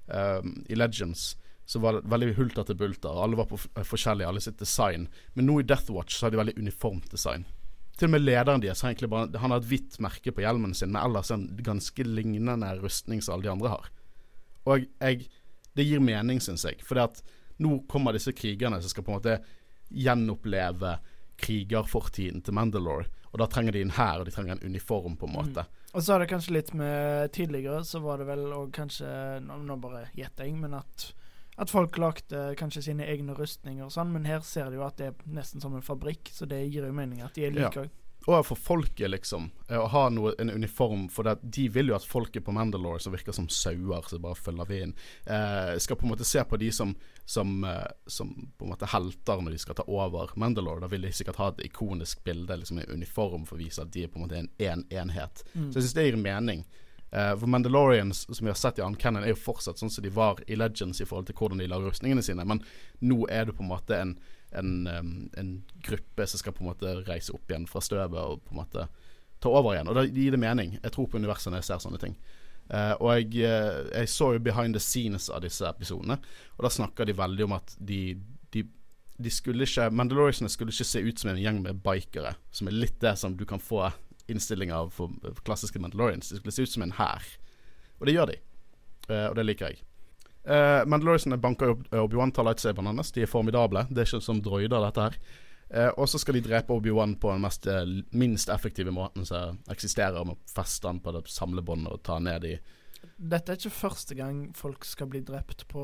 um, 0.05 0.59
i 0.69 0.77
Legends, 0.77 1.31
så 1.65 1.79
var 1.81 1.97
det 1.97 2.11
veldig 2.11 2.35
hulter 2.37 2.67
til 2.67 2.77
bulter. 2.77 3.15
Alle 3.23 3.37
var 3.39 3.47
på 3.49 3.57
f 3.57 3.65
forskjellige, 3.87 4.27
alle 4.27 4.43
sitt 4.43 4.59
design. 4.61 5.07
Men 5.33 5.47
nå 5.49 5.59
i 5.61 5.65
Death 5.65 5.89
Watch 5.93 6.17
så 6.17 6.27
har 6.27 6.33
de 6.33 6.41
veldig 6.41 6.57
uniformt 6.59 7.09
design. 7.09 7.45
Til 7.97 8.09
og 8.09 8.13
med 8.15 8.25
lederen 8.25 8.61
deres 8.63 8.81
har 8.81 8.91
egentlig 8.91 9.09
bare 9.11 9.39
Han 9.41 9.51
har 9.53 9.61
et 9.61 9.67
hvitt 9.69 9.97
merke 10.01 10.33
på 10.33 10.43
hjelmen 10.43 10.73
sin, 10.77 10.91
men 10.91 11.01
ellers 11.03 11.31
en 11.31 11.47
ganske 11.63 12.05
lignende 12.05 12.69
rustning 12.81 13.21
som 13.21 13.35
alle 13.35 13.47
de 13.47 13.53
andre 13.53 13.73
har. 13.73 13.89
Og 14.65 14.85
jeg 14.85 15.29
Det 15.73 15.85
gir 15.87 16.01
mening, 16.03 16.41
syns 16.43 16.65
jeg. 16.67 16.81
For 16.83 16.99
nå 17.63 17.69
kommer 17.87 18.11
disse 18.11 18.33
krigerne 18.35 18.81
som 18.81 18.91
skal 18.91 19.05
på 19.07 19.13
en 19.13 19.19
måte 19.21 19.37
gjenoppleve 19.87 20.97
krigerfortiden 21.39 22.41
til 22.43 22.53
Mandalore. 22.53 23.07
Og 23.31 23.39
da 23.39 23.47
trenger 23.47 23.75
de 23.75 23.85
en 23.85 23.93
hær, 23.95 24.19
og 24.19 24.27
de 24.27 24.33
trenger 24.35 24.57
en 24.57 24.65
uniform, 24.73 25.15
på 25.19 25.29
en 25.29 25.35
måte. 25.37 25.63
Og 25.95 26.03
så 26.03 26.15
er 26.15 26.23
det 26.23 26.31
kanskje 26.31 26.55
litt 26.55 26.73
med 26.77 27.31
Tidligere 27.35 27.83
så 27.87 27.99
var 28.03 28.21
det 28.21 28.27
vel 28.29 28.45
og 28.55 28.69
kanskje 28.75 29.07
Nå, 29.43 29.57
nå 29.67 29.75
bare 29.79 30.05
gjetter 30.15 30.47
jeg, 30.47 30.55
men 30.59 30.77
at 30.79 31.11
at 31.61 31.69
folk 31.69 31.97
lagde 31.99 32.55
kanskje 32.57 32.81
sine 32.87 33.05
egne 33.11 33.35
rustninger 33.37 33.83
og 33.85 33.91
sånn, 33.93 34.09
men 34.15 34.23
her 34.25 34.39
ser 34.45 34.71
de 34.71 34.79
jo 34.79 34.85
at 34.85 34.95
det 34.97 35.09
er 35.11 35.33
nesten 35.35 35.61
som 35.61 35.75
en 35.77 35.83
fabrikk, 35.85 36.31
så 36.33 36.47
det 36.49 36.61
gir 36.63 36.87
jo 36.87 36.93
mening 36.95 37.19
at 37.21 37.35
de 37.35 37.43
er 37.45 37.53
like 37.53 37.83
òg. 37.83 37.91
Og 38.29 38.45
for 38.45 38.59
folket, 38.59 39.09
liksom. 39.09 39.47
eh, 39.67 39.79
Å 39.79 39.87
ha 39.89 40.03
noe, 40.13 40.35
en 40.39 40.51
uniform. 40.53 41.07
For 41.09 41.25
det, 41.25 41.39
de 41.41 41.67
vil 41.73 41.89
jo 41.89 41.95
at 41.97 42.05
folket 42.05 42.45
på 42.45 42.53
Mandalore, 42.53 42.99
som 43.01 43.15
virker 43.15 43.33
som 43.33 43.47
sauer 43.49 44.09
som 44.09 44.21
bare 44.21 44.37
følger 44.37 44.69
vinden, 44.69 44.93
eh, 45.25 45.77
skal 45.81 45.97
på 45.97 46.05
en 46.05 46.13
måte 46.13 46.27
se 46.27 46.43
på 46.45 46.59
de 46.61 46.69
som, 46.71 46.93
som, 47.25 47.63
eh, 47.63 47.87
som 48.05 48.29
på 48.57 48.67
en 48.67 48.73
måte 48.75 48.91
helter 48.93 49.41
når 49.41 49.55
de 49.55 49.63
skal 49.63 49.79
ta 49.79 49.87
over 49.87 50.35
Mandalore. 50.35 50.83
Da 50.83 50.91
vil 50.91 51.01
de 51.01 51.11
sikkert 51.11 51.41
ha 51.41 51.49
et 51.49 51.65
ikonisk 51.65 52.21
bilde, 52.23 52.59
liksom 52.61 52.79
en 52.83 52.93
uniform, 52.93 53.47
for 53.49 53.57
å 53.57 53.63
vise 53.63 53.81
at 53.81 53.91
de 53.91 54.05
er 54.05 54.13
på 54.13 54.21
en 54.21 54.27
måte 54.27 54.37
en, 54.37 54.51
en 54.59 54.85
enhet. 54.91 55.43
Mm. 55.55 55.71
Så 55.71 55.79
jeg 55.79 55.87
syns 55.87 55.97
det 55.97 56.07
gir 56.11 56.21
mening. 56.21 56.65
Eh, 57.11 57.37
for 57.37 57.47
Mandalorians, 57.47 58.27
som 58.35 58.45
vi 58.45 58.49
har 58.49 58.55
sett 58.55 58.79
i 58.79 58.81
Ann 58.81 58.95
Cannon, 58.95 59.23
er 59.23 59.33
jo 59.33 59.41
fortsatt 59.41 59.81
sånn 59.81 59.89
som 59.91 60.05
de 60.05 60.13
var 60.13 60.39
i 60.47 60.55
Legends 60.55 61.01
i 61.01 61.05
forhold 61.05 61.27
til 61.27 61.35
hvordan 61.35 61.59
de 61.59 61.67
lager 61.67 61.89
rustningene 61.91 62.23
sine, 62.23 62.45
men 62.47 62.61
nå 63.01 63.25
er 63.29 63.49
det 63.49 63.57
på 63.57 63.65
en 63.65 63.71
måte 63.73 63.97
en, 63.97 64.13
en, 64.57 64.71
en 65.37 65.51
gruppe 65.85 66.27
som 66.27 66.41
skal 66.41 66.55
på 66.55 66.63
en 66.65 66.71
måte 66.71 66.93
reise 67.07 67.33
opp 67.35 67.51
igjen 67.51 67.69
fra 67.69 67.81
støvet 67.83 68.19
og 68.19 68.43
på 68.45 68.55
en 68.55 68.61
måte 68.61 68.87
ta 69.41 69.49
over 69.49 69.75
igjen. 69.75 69.89
Og 69.89 69.97
det 69.97 70.09
gir 70.13 70.35
det 70.35 70.41
mening. 70.41 70.77
Jeg 70.81 70.93
tror 70.95 71.09
på 71.09 71.21
universet 71.21 71.51
når 71.51 71.63
jeg 71.63 71.69
ser 71.71 71.83
sånne 71.85 72.01
ting. 72.01 72.17
Uh, 72.71 72.93
og 73.01 73.07
jeg, 73.17 73.41
eh, 73.43 73.79
jeg 73.89 74.09
så 74.13 74.29
jo 74.31 74.43
behind 74.43 74.77
the 74.77 74.79
scenes 74.79 75.25
av 75.33 75.41
disse 75.43 75.65
episodene, 75.67 76.15
og 76.55 76.61
da 76.63 76.69
snakker 76.71 77.09
de 77.09 77.17
veldig 77.17 77.43
om 77.49 77.55
at 77.57 77.73
de, 77.83 78.13
de 78.55 78.63
de 79.21 79.29
skulle 79.29 79.67
ikke 79.67 79.89
Mandaloriansene 79.93 80.49
skulle 80.49 80.73
ikke 80.73 80.87
se 80.87 81.01
ut 81.03 81.19
som 81.19 81.29
en 81.33 81.41
gjeng 81.41 81.59
med 81.61 81.81
bikere, 81.83 82.31
som 82.55 82.69
er 82.69 82.77
litt 82.77 82.95
det 83.03 83.13
som 83.19 83.35
du 83.37 83.43
kan 83.45 83.61
få 83.61 83.89
innstilling 84.31 84.71
av 84.73 84.89
for 84.95 85.11
klassiske 85.45 85.81
Mandalorians. 85.83 86.31
De 86.31 86.39
skulle 86.39 86.55
se 86.55 86.65
ut 86.65 86.73
som 86.73 86.85
en 86.85 86.95
hær. 86.97 87.27
Og 87.99 88.07
det 88.07 88.15
gjør 88.15 88.31
de. 88.31 88.39
Uh, 89.09 89.27
og 89.27 89.35
det 89.37 89.45
liker 89.45 89.73
jeg. 89.73 89.83
Uh, 90.41 90.81
Mandaloriansene 90.89 91.37
banker 91.37 91.75
opp 91.75 91.87
Obi-Wan, 91.93 92.33
tar 92.33 92.47
lightsaberen 92.47 92.89
hans. 92.91 93.13
De 93.13 93.25
er 93.25 93.29
formidable. 93.29 93.85
Det 93.89 94.03
er 94.03 94.09
ikke 94.09 94.25
som 94.25 94.41
droider, 94.43 94.81
dette 94.87 95.07
her. 95.07 95.17
Uh, 95.71 95.89
og 96.01 96.09
så 96.09 96.19
skal 96.21 96.37
de 96.37 96.43
drepe 96.49 96.73
Obi-Wan 96.75 97.15
på 97.21 97.31
den 97.31 97.45
mest, 97.45 97.67
minst 98.11 98.49
effektive 98.49 98.93
måten 98.95 99.27
som 99.27 99.61
eksisterer, 99.71 100.23
med 100.25 100.39
å 100.39 100.53
feste 100.55 100.89
han 100.89 101.01
på 101.03 101.13
det 101.15 101.27
samlebåndet 101.31 101.93
og 101.93 102.05
ta 102.07 102.19
ned 102.19 102.47
i 102.49 102.55
Dette 103.21 103.53
er 103.53 103.57
ikke 103.57 103.73
første 103.73 104.13
gang 104.17 104.43
folk 104.57 104.85
skal 104.85 105.07
bli 105.09 105.21
drept 105.25 105.67
på 105.69 105.83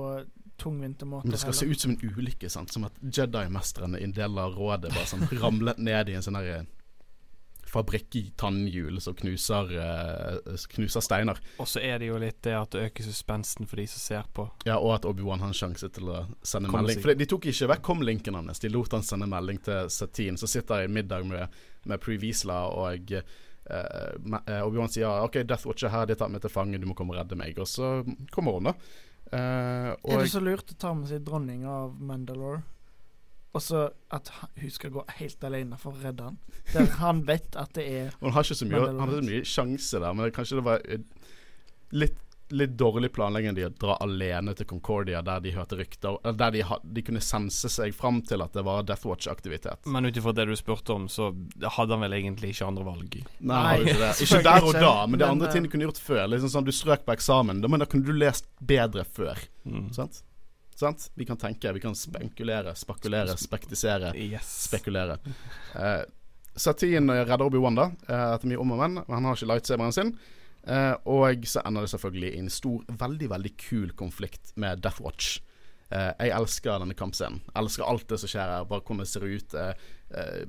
tungvinte 0.57 1.05
måter. 1.05 1.27
Men 1.27 1.35
det 1.35 1.41
skal 1.41 1.53
se 1.53 1.65
ut 1.69 1.81
som 1.81 1.93
en 1.93 2.01
ulykke, 2.01 2.49
sant? 2.49 2.73
som 2.73 2.85
at 2.87 2.97
Jedi-mesterne 3.01 3.99
i 4.01 4.05
en 4.05 4.13
del 4.13 4.37
av 4.41 4.57
rådet 4.57 4.93
bare 4.93 5.09
sånn 5.09 5.25
ramlet 5.41 5.81
ned 5.81 6.09
i 6.09 6.17
en 6.17 6.25
sånn 6.25 6.37
herre 6.39 6.63
fabrikk 7.77 8.17
i 8.19 8.23
tannhjul 8.39 8.99
som 9.03 9.15
knuser, 9.17 9.71
uh, 9.77 10.57
knuser 10.73 11.03
steiner. 11.05 11.39
Og 11.61 11.69
så 11.69 11.81
er 11.85 12.01
det 12.01 12.09
jo 12.09 12.19
litt 12.21 12.39
det 12.45 12.55
at 12.57 12.73
det 12.73 12.87
øker 12.89 13.07
suspensen 13.07 13.69
for 13.69 13.81
de 13.81 13.87
som 13.91 14.03
ser 14.03 14.29
på. 14.33 14.47
Ja, 14.67 14.79
og 14.79 14.97
at 14.97 15.07
Obi-Wan 15.09 15.43
har 15.43 15.53
en 15.53 15.57
sjanse 15.57 15.89
til 15.93 16.11
å 16.11 16.23
sende 16.41 16.71
Kom 16.71 16.81
melding. 16.81 16.99
seg. 16.99 17.05
For 17.05 17.21
de 17.21 17.29
tok 17.29 17.49
ikke 17.51 17.71
vekk 17.73 17.83
kom-linken 17.89 18.39
hans, 18.39 18.63
de 18.63 18.71
lot 18.73 18.95
han 18.97 19.05
sende 19.05 19.29
melding 19.29 19.61
til 19.65 19.91
Satine, 19.93 20.37
Så 20.37 20.49
sitter 20.51 20.83
jeg 20.83 20.91
i 20.91 20.95
middag 20.99 21.27
med, 21.27 21.59
med 21.85 22.01
Pre 22.03 22.17
Wiesla, 22.21 22.61
og 22.73 23.13
uh, 23.17 23.35
eh, 23.69 24.61
Obi-Wan 24.63 24.91
sier 24.91 25.07
ja, 25.07 25.17
OK, 25.25 25.41
Death 25.43 25.67
Watch 25.67 25.85
er 25.85 25.93
her, 25.93 26.07
de 26.09 26.17
tar 26.17 26.31
meg 26.31 26.43
til 26.43 26.53
fange, 26.53 26.79
du 26.79 26.87
må 26.89 26.95
komme 26.97 27.15
og 27.15 27.21
redde 27.21 27.39
meg. 27.39 27.59
Og 27.59 27.69
så 27.69 27.99
kommer 28.33 28.57
hun, 28.57 28.71
da. 28.71 28.77
Uh, 29.27 29.91
og 30.07 30.13
Er 30.13 30.23
det 30.23 30.31
så 30.31 30.39
lurt 30.39 30.71
å 30.71 30.79
ta 30.79 30.93
med 30.95 31.09
seg 31.09 31.25
dronninga 31.27 31.67
av 31.83 31.95
Mandalore? 31.99 32.63
Og 33.55 33.63
så 33.63 33.87
at 34.13 34.29
hun 34.59 34.71
skal 34.71 34.93
gå 34.93 35.03
helt 35.17 35.43
alene 35.47 35.79
for 35.81 35.95
å 35.95 36.03
redde 36.03 36.29
han? 36.29 36.37
Der 36.73 36.93
han 36.99 37.23
vet 37.27 37.55
at 37.57 37.73
det 37.77 37.87
er 37.87 38.15
Hun 38.19 38.35
har 38.35 38.45
ikke 38.45 38.59
så 38.59 38.69
mye, 38.69 38.85
han 38.91 39.03
har 39.03 39.17
så 39.19 39.25
mye 39.25 39.43
sjanse 39.47 40.01
der, 40.03 40.13
men 40.13 40.27
det, 40.27 40.33
kanskje 40.35 40.59
det 40.59 40.65
var 40.67 40.83
eh, 40.83 41.29
litt, 41.95 42.19
litt 42.51 42.75
dårlig 42.79 43.09
planlegging 43.15 43.55
de 43.57 43.65
å 43.67 43.71
dra 43.71 43.95
alene 44.03 44.53
til 44.55 44.67
Concordia, 44.69 45.23
der 45.25 45.41
de 45.43 45.55
hørte 45.55 45.79
rykter 45.79 46.19
Der 46.37 46.53
de, 46.53 46.61
de 46.83 47.05
kunne 47.07 47.23
sense 47.23 47.71
seg 47.71 47.95
fram 47.95 48.21
til 48.27 48.43
at 48.43 48.53
det 48.55 48.63
var 48.67 48.85
Death 48.87 49.07
Watch-aktivitet. 49.07 49.87
Men 49.87 50.07
ut 50.07 50.19
ifra 50.19 50.35
det 50.35 50.47
du 50.51 50.55
spurte 50.59 50.95
om, 50.95 51.09
så 51.11 51.31
hadde 51.31 51.95
han 51.95 52.05
vel 52.05 52.19
egentlig 52.19 52.53
ikke 52.53 52.69
andre 52.69 52.87
valg. 52.87 53.19
Nei, 53.39 53.57
Nei, 53.57 53.75
ikke, 53.95 54.13
ikke 54.27 54.43
der 54.51 54.69
og 54.69 54.77
da, 54.77 54.95
men 55.07 55.23
det 55.23 55.31
andre 55.31 55.49
eh, 55.49 55.55
ting 55.55 55.67
du 55.67 55.71
kunne 55.73 55.89
gjort 55.89 56.03
før. 56.03 56.25
Liksom 56.35 56.53
sånn, 56.53 56.67
Du 56.67 56.75
strøk 56.75 57.07
på 57.07 57.15
eksamen, 57.15 57.63
men 57.63 57.83
da 57.83 57.89
kunne 57.89 58.07
du 58.07 58.15
lest 58.15 58.51
bedre 58.59 59.07
før. 59.07 59.39
Mm. 59.67 59.89
Sant? 59.95 60.21
Sant? 60.77 61.07
Vi 61.17 61.25
kan 61.25 61.39
tenke, 61.41 61.71
vi 61.73 61.81
kan 61.81 61.95
spekulere, 61.97 62.75
spekulere, 62.77 63.37
spektisere. 63.37 64.13
Yes. 64.15 64.51
spekulere. 64.69 65.17
Uh, 65.77 66.01
Satine 66.57 67.19
redder 67.21 67.45
Obi-Wan 67.45 67.75
da, 67.77 67.91
eh, 68.09 68.29
etter 68.33 68.49
mye 68.49 68.57
om 68.57 68.71
og 68.73 68.79
men, 68.81 68.95
men 69.03 69.13
han 69.13 69.27
har 69.29 69.37
ikke 69.37 69.49
lightsaberen 69.51 69.93
sin. 69.93 70.15
Eh, 70.67 70.93
og 71.05 71.45
så 71.47 71.61
ender 71.63 71.85
det 71.85 71.91
selvfølgelig 71.93 72.31
i 72.33 72.39
en 72.41 72.49
stor, 72.51 72.87
veldig 73.03 73.29
veldig 73.29 73.51
kul 73.61 73.91
konflikt 73.99 74.55
med 74.59 74.81
Death 74.81 75.03
Watch. 75.05 75.37
Eh, 75.93 76.11
jeg 76.17 76.33
elsker 76.35 76.81
denne 76.81 76.97
kampscenen. 76.97 77.43
Elsker 77.55 77.85
alt 77.87 78.07
det 78.09 78.19
som 78.23 78.31
skjer 78.31 78.55
her, 78.55 78.65
bare 78.67 78.83
hvordan 78.83 79.03
det 79.03 79.11
ser 79.11 79.27
ut. 79.27 79.53
Eh, 79.53 79.85
eh, 80.17 80.41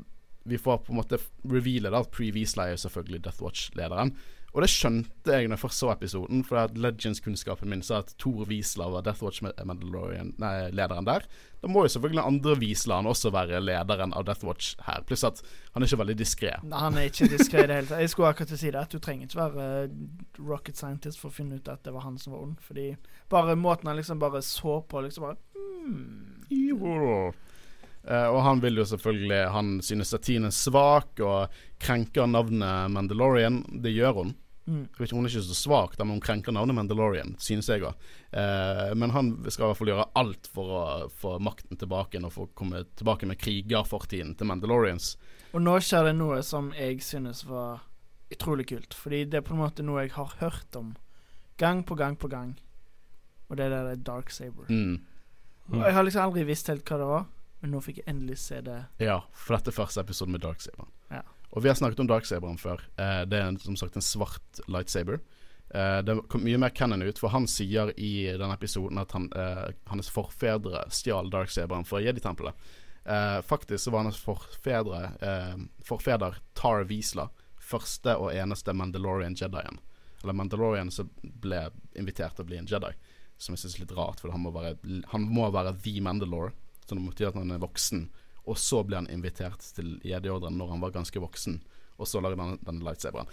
vi 0.48 0.58
får 0.58 0.80
på 0.86 0.94
en 0.94 1.00
måte 1.02 1.20
reveale 1.44 1.92
da 1.92 2.00
at 2.02 2.10
Pre 2.14 2.30
Wiesla 2.32 2.70
er 2.72 2.80
selvfølgelig 2.80 3.22
Death 3.28 3.44
Watch-lederen. 3.44 4.14
Og 4.58 4.64
det 4.64 4.72
skjønte 4.72 5.30
jeg 5.36 5.46
når 5.46 5.54
jeg 5.54 5.62
først 5.62 5.82
så 5.84 5.88
episoden, 5.92 6.40
for 6.42 6.58
at 6.58 6.72
Legends-kunnskapen 6.74 7.70
min 7.70 7.82
sa 7.86 8.00
at 8.02 8.08
Thor 8.18 8.40
Wiesla 8.48 8.88
var 8.90 9.04
Death 9.06 9.22
Watch-lederen 9.22 11.06
der. 11.06 11.26
Da 11.62 11.70
må 11.70 11.84
jo 11.84 11.92
selvfølgelig 11.94 12.24
andre 12.24 12.56
Wieslaen 12.58 13.06
også 13.06 13.30
være 13.30 13.60
lederen 13.62 14.10
av 14.18 14.24
Death 14.26 14.42
Watch 14.48 14.72
her. 14.82 15.04
Pluss 15.06 15.22
at 15.28 15.44
han 15.76 15.84
er 15.84 15.86
ikke 15.86 16.00
veldig 16.00 16.16
diskré. 16.18 16.56
Nei, 16.66 16.80
Han 16.82 16.98
er 16.98 17.06
ikke 17.06 17.28
diskré 17.30 17.62
i 17.62 17.68
det 17.70 17.76
hele 17.76 17.90
tatt. 17.92 18.02
Jeg 18.02 18.10
skulle 18.10 18.32
akkurat 18.34 18.54
si 18.58 18.72
det, 18.74 18.82
at 18.82 18.90
du 18.90 18.98
trenger 18.98 19.30
ikke 19.30 19.38
være 19.44 19.68
eh, 19.84 19.94
rocket 20.48 20.82
scientist 20.82 21.22
for 21.22 21.30
å 21.30 21.36
finne 21.38 21.60
ut 21.60 21.70
at 21.70 21.86
det 21.86 21.94
var 21.94 22.08
han 22.08 22.18
som 22.18 22.34
var 22.34 22.48
ond. 22.48 22.58
Fordi 22.66 22.88
bare 23.30 23.54
måten 23.54 23.92
han 23.92 24.00
liksom 24.00 24.18
bare 24.18 24.42
så 24.42 24.80
på, 24.82 25.04
liksom 25.06 25.28
bare. 25.28 25.38
Jo. 26.50 27.30
Eh, 28.02 28.26
og 28.26 28.42
han 28.42 28.58
vil 28.62 28.82
jo 28.82 28.88
selvfølgelig 28.90 29.40
Han 29.52 29.72
synes 29.86 30.10
Satine 30.14 30.50
er 30.50 30.58
svak 30.58 31.22
og 31.22 31.62
krenker 31.78 32.26
navnet 32.26 32.90
Mandalorian. 32.90 33.62
Det 33.86 33.94
gjør 33.94 34.22
hun. 34.22 34.36
Mm. 34.68 34.84
Jeg 34.84 34.98
vet 34.98 35.08
ikke, 35.08 35.16
Hun 35.16 35.26
er 35.26 35.32
ikke 35.32 35.42
så 35.48 35.56
svak, 35.56 35.94
men 35.98 36.10
hun 36.12 36.20
krenker 36.20 36.52
navnet 36.52 36.76
Mandalorian, 36.76 37.34
synes 37.40 37.70
jeg 37.72 37.86
òg. 37.88 38.06
Eh, 38.36 38.92
men 39.00 39.14
han 39.14 39.30
skal 39.48 39.64
i 39.64 39.70
hvert 39.70 39.80
fall 39.80 39.92
gjøre 39.94 40.08
alt 40.20 40.50
for 40.52 40.74
å 40.76 40.84
få 41.08 41.38
makten 41.40 41.80
tilbake 41.80 42.20
og 42.20 42.34
få 42.34 42.48
komme 42.58 42.84
tilbake 43.00 43.28
med 43.30 43.40
krigerfortiden 43.40 44.36
til 44.36 44.50
Mandalorians. 44.50 45.14
Og 45.56 45.64
nå 45.64 45.78
skjer 45.80 46.10
det 46.10 46.18
noe 46.18 46.42
som 46.44 46.72
jeg 46.76 47.00
synes 47.02 47.46
var 47.48 47.86
utrolig 48.30 48.68
kult. 48.68 48.94
Fordi 48.94 49.24
det 49.24 49.40
er 49.40 49.46
på 49.46 49.56
en 49.56 49.62
måte 49.62 49.86
noe 49.86 50.04
jeg 50.04 50.12
har 50.18 50.36
hørt 50.42 50.76
om 50.76 50.92
gang 51.58 51.80
på 51.82 51.96
gang 51.96 52.18
på 52.20 52.28
gang. 52.28 52.58
Og 53.48 53.56
det 53.56 53.70
er 53.70 53.72
der 53.72 54.04
Dark 54.04 54.30
Saber. 54.30 54.68
Mm. 54.68 55.00
Og 55.72 55.82
jeg 55.84 55.96
har 55.96 56.04
liksom 56.04 56.28
aldri 56.28 56.44
visst 56.48 56.68
helt 56.68 56.84
hva 56.88 57.00
det 57.00 57.08
var, 57.08 57.24
men 57.60 57.72
nå 57.72 57.80
fikk 57.84 58.02
jeg 58.02 58.08
endelig 58.12 58.38
se 58.40 58.60
det. 58.64 58.78
Ja, 59.04 59.22
for 59.32 59.56
dette 59.56 59.72
er 59.72 59.76
første 59.80 60.04
episode 60.04 60.32
med 60.32 60.44
Darksaberen. 60.44 60.88
Ja. 60.88 60.97
Og 61.58 61.64
vi 61.64 61.72
har 61.72 61.74
snakket 61.74 62.04
om 62.04 62.06
Darksaberen 62.06 62.58
før. 62.60 62.84
Eh, 63.02 63.24
det 63.26 63.38
er 63.42 63.56
som 63.58 63.74
sagt 63.74 63.96
en 63.98 64.04
svart 64.04 64.60
lightsaber. 64.70 65.18
Eh, 65.74 65.96
det 66.06 66.14
kom 66.30 66.44
mye 66.46 66.60
mer 66.62 66.70
canon 66.70 67.02
ut, 67.02 67.18
for 67.18 67.34
han 67.34 67.48
sier 67.50 67.90
i 67.98 68.28
denne 68.30 68.54
episoden 68.54 69.00
at 69.02 69.10
han, 69.16 69.26
eh, 69.34 69.72
hans 69.90 70.06
forfedre 70.14 70.84
stjal 70.94 71.32
Darksaberen 71.34 71.82
fra 71.84 71.98
Jedi-tempelet. 71.98 72.54
Eh, 73.04 73.40
faktisk 73.42 73.84
så 73.84 73.90
var 73.90 74.06
hans 74.06 74.20
forfedre 74.22 75.02
eh, 75.18 75.58
forfeder 75.82 76.38
Tar 76.54 76.84
Wiesla 76.84 77.26
første 77.58 78.14
og 78.14 78.30
eneste 78.30 78.72
Mandalorian 78.72 79.34
Jedien. 79.34 79.82
Eller 80.22 80.38
Mandalorian 80.38 80.94
som 80.94 81.10
ble 81.22 81.72
invitert 81.98 82.38
til 82.38 82.46
å 82.46 82.52
bli 82.52 82.62
en 82.62 82.70
Jedi. 82.70 82.92
Som 83.36 83.56
jeg 83.56 83.64
syns 83.64 83.74
er 83.80 83.86
litt 83.86 83.98
rart, 83.98 84.22
for 84.22 84.30
han 84.30 84.46
må 84.46 84.54
være, 84.54 84.76
han 85.10 85.26
må 85.26 85.50
være 85.50 85.74
the 85.82 85.98
Mandalore. 86.00 86.54
Så 86.86 86.94
det 86.94 87.02
betyr 87.02 87.32
at 87.32 87.42
han 87.42 87.50
er 87.50 87.66
voksen. 87.66 88.06
Og 88.48 88.58
så 88.58 88.82
ble 88.86 89.02
han 89.02 89.10
invitert 89.12 89.64
til 89.76 89.98
Jedi-ordren 90.06 90.56
når 90.58 90.74
han 90.74 90.84
var 90.84 90.94
ganske 90.96 91.20
voksen. 91.22 91.60
Og 91.98 92.08
så 92.08 92.22
lager 92.22 92.38
han 92.40 92.60
denne 92.62 92.86
lightsaberen. 92.86 93.28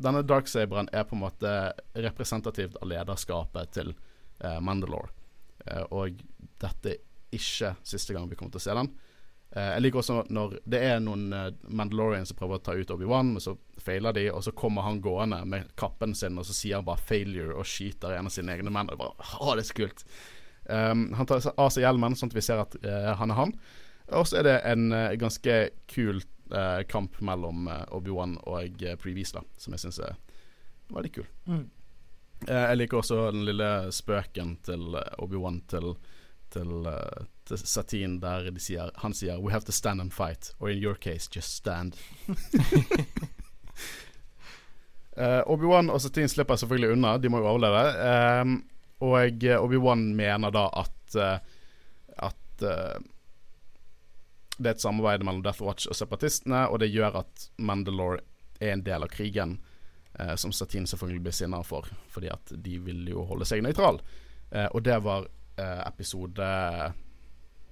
Denne 0.00 0.24
darksaberen 0.24 0.88
er 0.92 1.04
på 1.04 1.16
en 1.16 1.24
måte 1.26 1.52
representativt 1.94 2.78
av 2.80 2.88
lederskapet 2.88 3.74
til 3.76 3.92
eh, 3.92 4.58
Mandalore. 4.64 5.12
Eh, 5.66 5.84
og 5.92 6.22
dette 6.58 6.94
er 6.94 7.04
ikke 7.36 7.74
siste 7.86 8.16
gang 8.16 8.26
vi 8.30 8.38
kommer 8.38 8.56
til 8.56 8.62
å 8.62 8.66
se 8.66 8.76
den. 8.78 8.90
Eh, 9.56 9.70
jeg 9.74 9.84
liker 9.84 10.02
også 10.02 10.22
når 10.34 10.56
det 10.68 10.80
er 10.84 11.02
noen 11.04 11.28
eh, 11.32 11.50
Mandalorians 11.72 12.32
som 12.32 12.38
prøver 12.40 12.58
å 12.58 12.64
ta 12.64 12.74
ut 12.76 12.90
Obi-Wan, 12.92 13.34
men 13.36 13.44
så 13.44 13.54
feiler 13.80 14.16
de, 14.16 14.26
og 14.32 14.42
så 14.44 14.52
kommer 14.56 14.84
han 14.84 15.02
gående 15.04 15.40
med 15.48 15.70
kappen 15.80 16.16
sin, 16.16 16.36
og 16.40 16.48
så 16.48 16.56
sier 16.56 16.80
han 16.80 16.88
bare 16.88 17.04
'failure' 17.04 17.56
og 17.56 17.68
skyter 17.68 18.16
en 18.16 18.28
av 18.28 18.34
sine 18.34 18.56
egne 18.56 18.72
menn. 18.74 18.90
Og 18.92 19.00
bare, 19.00 19.56
det 19.56 19.64
er 19.64 19.70
så 19.70 19.78
kult. 19.78 20.04
Um, 20.68 21.14
han 21.16 21.28
tar 21.28 21.40
av 21.56 21.70
seg 21.72 21.86
hjelmen, 21.86 22.16
sånn 22.16 22.28
at 22.28 22.36
vi 22.36 22.44
ser 22.44 22.60
at 22.60 22.74
eh, 22.84 23.12
han 23.16 23.32
er 23.32 23.40
han. 23.40 23.54
Og 24.16 24.28
så 24.28 24.40
er 24.40 24.46
det 24.46 24.58
en 24.68 24.92
eh, 24.92 25.16
ganske 25.20 25.56
kul 25.90 26.22
eh, 26.54 26.82
kamp 26.88 27.18
mellom 27.20 27.68
eh, 27.68 27.84
Obi-Wan 27.92 28.38
og 28.48 28.84
uh, 28.84 28.94
Pre 29.00 29.12
da, 29.12 29.42
som 29.60 29.74
jeg 29.74 29.84
syns 29.84 30.00
er 30.00 30.16
veldig 30.94 31.12
kul. 31.18 31.26
Mm. 31.48 31.66
Eh, 32.46 32.64
jeg 32.70 32.78
liker 32.78 33.00
også 33.00 33.18
den 33.32 33.44
lille 33.48 33.68
spøken 33.94 34.56
til 34.66 34.94
eh, 34.98 35.18
Obi-Wan 35.18 35.60
til, 35.70 35.94
til, 36.54 36.86
eh, 36.86 37.26
til 37.48 37.60
Satine, 37.64 38.20
der 38.22 38.50
de 38.54 38.62
sier, 38.62 38.92
han 39.02 39.14
sier 39.14 39.40
'We 39.40 39.52
have 39.52 39.66
to 39.66 39.72
stand 39.72 40.00
and 40.00 40.12
fight', 40.12 40.54
or 40.60 40.70
in 40.70 40.78
your 40.78 40.94
case, 40.94 41.28
just 41.34 41.56
stand. 41.56 41.96
Eh, 45.18 45.42
Obi-Wan 45.50 45.90
og 45.90 45.98
Satine 46.00 46.28
slipper 46.28 46.54
selvfølgelig 46.54 46.92
unna, 46.92 47.16
de 47.18 47.28
må 47.28 47.40
jo 47.42 47.48
overleve. 47.50 47.80
Eh, 48.06 48.44
og 49.02 49.44
eh, 49.44 49.58
Obi-Wan 49.58 50.14
mener 50.14 50.52
da 50.54 50.68
at 50.78 51.16
eh, 51.18 51.38
At 52.22 52.62
eh, 52.62 53.00
det 54.58 54.70
er 54.70 54.76
et 54.76 54.82
samarbeid 54.82 55.24
mellom 55.24 55.42
Death 55.42 55.62
Watch 55.62 55.88
og 55.88 55.96
separatistene, 55.96 56.66
og 56.68 56.80
det 56.82 56.90
gjør 56.90 57.20
at 57.22 57.48
Mandalore 57.58 58.20
er 58.60 58.74
en 58.74 58.84
del 58.86 59.06
av 59.06 59.12
krigen, 59.12 59.58
eh, 60.18 60.34
som 60.34 60.52
Satine 60.52 60.86
selvfølgelig 60.90 61.24
blir 61.28 61.36
sinna 61.38 61.62
for, 61.66 61.88
fordi 62.10 62.30
at 62.34 62.52
de 62.52 62.78
vil 62.82 63.06
jo 63.12 63.24
holde 63.28 63.46
seg 63.48 63.62
nøytral. 63.62 64.02
Eh, 64.50 64.66
og 64.72 64.82
det 64.82 64.98
var 65.04 65.28
eh, 65.58 65.82
episode 65.86 66.52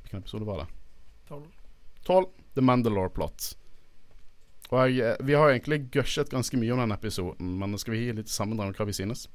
Hvilken 0.07 0.23
episode 0.23 0.47
var 0.47 0.63
det? 0.63 0.67
Tolv. 1.27 1.47
12. 2.07 2.27
The 2.55 2.63
Mandalore 2.63 3.11
Plot. 3.11 3.57
Og 4.71 4.91
jeg, 4.91 4.99
eh, 4.99 5.27
Vi 5.27 5.35
har 5.35 5.51
egentlig 5.51 5.91
gushet 5.91 6.31
ganske 6.31 6.57
mye 6.57 6.73
om 6.73 6.79
den 6.79 6.93
episoden, 6.93 7.59
men 7.59 7.79
skal 7.79 7.95
vi 7.95 8.07
gi 8.07 8.13
litt 8.13 8.31
sammendrag 8.33 8.73
om 8.73 8.79
hva 8.79 8.87
vi 8.87 8.97
synes? 8.97 9.29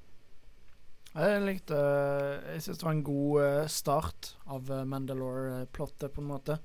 Jeg 1.11 1.41
likte 1.43 1.75
Jeg 1.75 2.61
syns 2.63 2.77
det 2.77 2.85
var 2.85 2.95
en 2.95 3.03
god 3.03 3.43
eh, 3.43 3.67
start 3.67 4.35
av 4.47 4.71
eh, 4.71 4.85
Mandalore-plottet, 4.85 6.13
på 6.13 6.21
en 6.21 6.31
måte. 6.31 6.59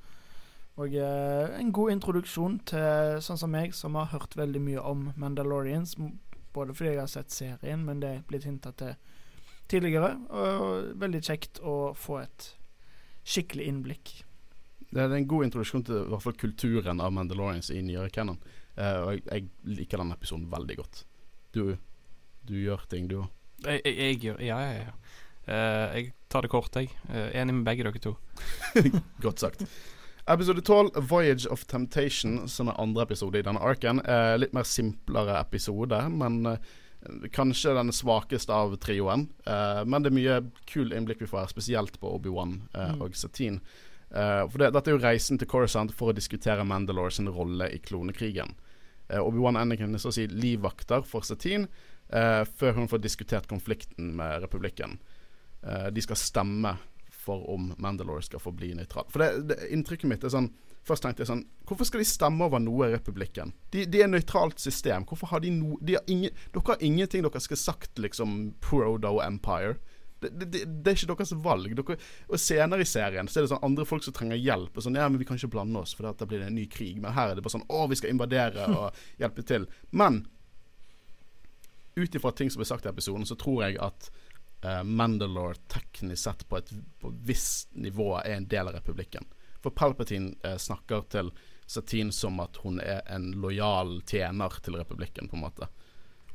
Og 0.76 0.92
eh, 1.00 1.54
en 1.56 1.72
god 1.72 1.94
introduksjon 1.94 2.58
til 2.68 3.20
sånn 3.24 3.40
som 3.40 3.52
meg, 3.52 3.72
som 3.76 3.96
har 3.96 4.10
hørt 4.12 4.36
veldig 4.36 4.60
mye 4.60 4.82
om 4.84 5.06
Mandalorians. 5.16 5.96
Både 6.56 6.76
fordi 6.76 6.92
jeg 6.92 7.00
har 7.00 7.12
sett 7.12 7.32
serien, 7.32 7.84
men 7.84 8.02
det 8.02 8.10
er 8.12 8.26
blitt 8.28 8.44
hinta 8.48 8.74
til 8.76 8.92
tidligere. 9.72 10.12
Og 10.28 10.92
veldig 11.00 11.22
kjekt 11.24 11.62
å 11.64 11.94
få 11.96 12.20
et 12.26 12.52
skikkelig 13.26 13.66
innblikk. 13.70 14.12
det 14.90 15.02
er 15.02 15.16
en 15.16 15.28
god 15.28 15.48
introduksjon 15.48 15.84
til 15.84 15.96
i 15.98 16.10
hvert 16.12 16.22
fall 16.22 16.36
kulturen 16.38 17.00
av 17.00 17.12
Mandalorians 17.12 17.72
i 17.74 17.80
nyere 17.82 18.12
canon. 18.12 18.38
Eh, 18.76 18.98
og 19.00 19.10
jeg, 19.14 19.24
jeg 19.32 19.76
liker 19.80 20.02
den 20.02 20.12
episoden 20.12 20.46
veldig 20.52 20.76
godt. 20.76 21.02
Du, 21.56 21.76
du 22.44 22.54
gjør 22.60 22.84
ting, 22.90 23.08
du 23.08 23.22
òg. 23.22 23.32
Jeg, 23.64 23.80
jeg, 23.86 23.96
jeg 23.96 24.20
gjør 24.20 24.42
Ja, 24.44 24.60
ja, 24.60 24.84
ja. 24.84 24.98
Uh, 25.46 25.94
jeg 25.94 26.08
tar 26.28 26.42
det 26.42 26.50
kort, 26.50 26.74
jeg. 26.74 26.90
Uh, 27.06 27.30
enig 27.38 27.54
med 27.54 27.68
begge 27.68 27.86
dere 27.86 28.00
to. 28.02 28.16
Godt 29.24 29.44
sagt. 29.44 29.62
Episode 30.28 30.60
12, 30.60 30.90
'Voyage 30.96 31.46
of 31.46 31.64
Temptation', 31.66 32.48
som 32.48 32.68
er 32.68 32.80
andre 32.80 33.02
episode 33.06 33.38
i 33.38 33.42
denne 33.46 33.60
arken. 33.62 34.00
Eh, 34.02 34.36
litt 34.38 34.52
mer 34.56 34.64
simplere 34.66 35.36
episode, 35.40 36.00
men 36.10 36.40
eh, 36.50 36.56
kanskje 37.30 37.74
den 37.76 37.92
svakeste 37.94 38.50
av 38.52 38.74
trioen. 38.82 39.28
Eh, 39.46 39.84
men 39.86 40.02
det 40.02 40.10
er 40.10 40.16
mye 40.16 40.38
kul 40.66 40.90
innblikk 40.92 41.20
vi 41.22 41.28
får 41.30 41.44
her, 41.44 41.52
spesielt 41.54 42.00
på 42.02 42.10
Obi-Wan 42.18 42.56
eh, 42.74 42.94
Mm. 42.96 43.02
og 43.06 43.14
Satine. 43.14 43.60
Eh, 44.10 44.48
for 44.48 44.58
det, 44.58 44.72
Dette 44.74 44.90
er 44.90 44.96
jo 44.98 45.04
reisen 45.04 45.38
til 45.38 45.46
Coruscant 45.46 45.92
for 45.94 46.10
å 46.10 46.16
diskutere 46.16 46.64
Mandalore 46.66 47.12
sin 47.12 47.28
rolle 47.30 47.70
i 47.70 47.78
klonekrigen. 47.78 48.56
Eh, 49.08 49.20
Obi-Wan 49.22 49.56
Anakin 49.56 49.94
er 49.94 49.98
så 50.02 50.10
å 50.10 50.12
si 50.18 50.26
livvakter 50.26 51.04
for 51.06 51.22
Satine, 51.22 51.68
eh, 52.10 52.42
før 52.44 52.74
hun 52.74 52.88
får 52.88 52.98
diskutert 52.98 53.46
konflikten 53.46 54.16
med 54.16 54.42
republikken. 54.42 54.98
Eh, 55.62 55.90
de 55.90 56.00
skal 56.02 56.16
stemme 56.16 56.78
for 57.26 57.44
om 57.52 57.72
Mandalore 57.82 58.24
skal 58.24 58.42
få 58.42 58.52
bli 58.56 58.72
nøytral. 58.78 59.08
For 59.12 59.22
det, 59.22 59.30
det, 59.50 59.58
inntrykket 59.74 60.10
mitt 60.10 60.24
er 60.26 60.34
sånn 60.34 60.52
Først 60.86 61.02
tenkte 61.02 61.24
jeg 61.24 61.30
sånn 61.32 61.42
Hvorfor 61.66 61.88
skal 61.88 61.98
de 61.98 62.06
stemme 62.06 62.46
over 62.46 62.60
noe 62.62 62.86
i 62.86 62.94
republikken? 62.94 63.50
De, 63.74 63.82
de 63.90 64.04
er 64.04 64.10
nøytralt 64.10 64.62
system. 64.62 65.02
Hvorfor 65.08 65.32
har 65.32 65.42
de 65.42 65.50
noe 65.50 65.80
de 65.82 65.96
har 65.98 66.10
ingen, 66.12 66.30
Dere 66.54 66.62
har 66.68 66.84
ingenting 66.86 67.26
dere 67.26 67.42
skal 67.42 67.58
sagt, 67.58 67.98
liksom 67.98 68.36
Prodo 68.62 69.16
Empire. 69.24 69.80
Det, 70.22 70.30
det, 70.30 70.46
det, 70.52 70.60
det 70.64 70.92
er 70.92 71.00
ikke 71.00 71.16
deres 71.16 71.34
valg. 71.42 71.74
Dere, 71.80 71.98
og 72.30 72.40
senere 72.40 72.86
i 72.86 72.88
serien 72.88 73.26
Så 73.26 73.40
er 73.40 73.48
det 73.48 73.50
sånn 73.50 73.66
andre 73.66 73.88
folk 73.88 74.06
som 74.06 74.14
trenger 74.14 74.38
hjelp. 74.38 74.78
Og 74.78 74.86
sånn, 74.86 75.00
ja, 75.00 75.08
men 75.10 75.18
Vi 75.18 75.26
kan 75.26 75.40
ikke 75.40 75.50
blande 75.56 75.82
oss, 75.82 75.96
for 75.96 76.06
da 76.06 76.28
blir 76.30 76.44
det 76.44 76.52
en 76.52 76.58
ny 76.60 76.68
krig. 76.70 77.02
Men 77.02 77.16
her 77.18 77.32
er 77.32 77.36
det 77.40 77.42
bare 77.42 77.56
sånn 77.58 77.66
Å, 77.66 77.82
vi 77.90 77.98
skal 77.98 78.14
invadere 78.14 78.70
og 78.78 79.02
hjelpe 79.18 79.42
til. 79.50 79.66
Men 79.90 80.22
ut 81.96 82.14
ifra 82.14 82.30
ting 82.36 82.50
som 82.52 82.60
ble 82.60 82.68
sagt 82.68 82.86
i 82.86 82.92
episoden, 82.92 83.26
så 83.26 83.34
tror 83.40 83.62
jeg 83.64 83.78
at 83.80 84.10
eh, 84.66 84.82
Mandalore 84.82 85.54
teknisk 85.72 86.22
sett 86.22 86.44
på 86.48 86.58
et 86.58 86.72
på 87.00 87.12
visst 87.24 87.74
nivå 87.74 88.16
er 88.18 88.36
en 88.36 88.48
del 88.50 88.68
av 88.68 88.74
republikken. 88.80 89.26
For 89.62 89.70
Palpatine 89.70 90.34
eh, 90.44 90.58
snakker 90.60 91.06
til 91.10 91.30
Satine 91.66 92.12
som 92.14 92.40
at 92.42 92.60
hun 92.62 92.80
er 92.80 93.00
en 93.10 93.32
lojal 93.42 94.00
tjener 94.06 94.60
til 94.62 94.78
republikken, 94.78 95.30
på 95.30 95.38
en 95.38 95.46
måte. 95.48 95.70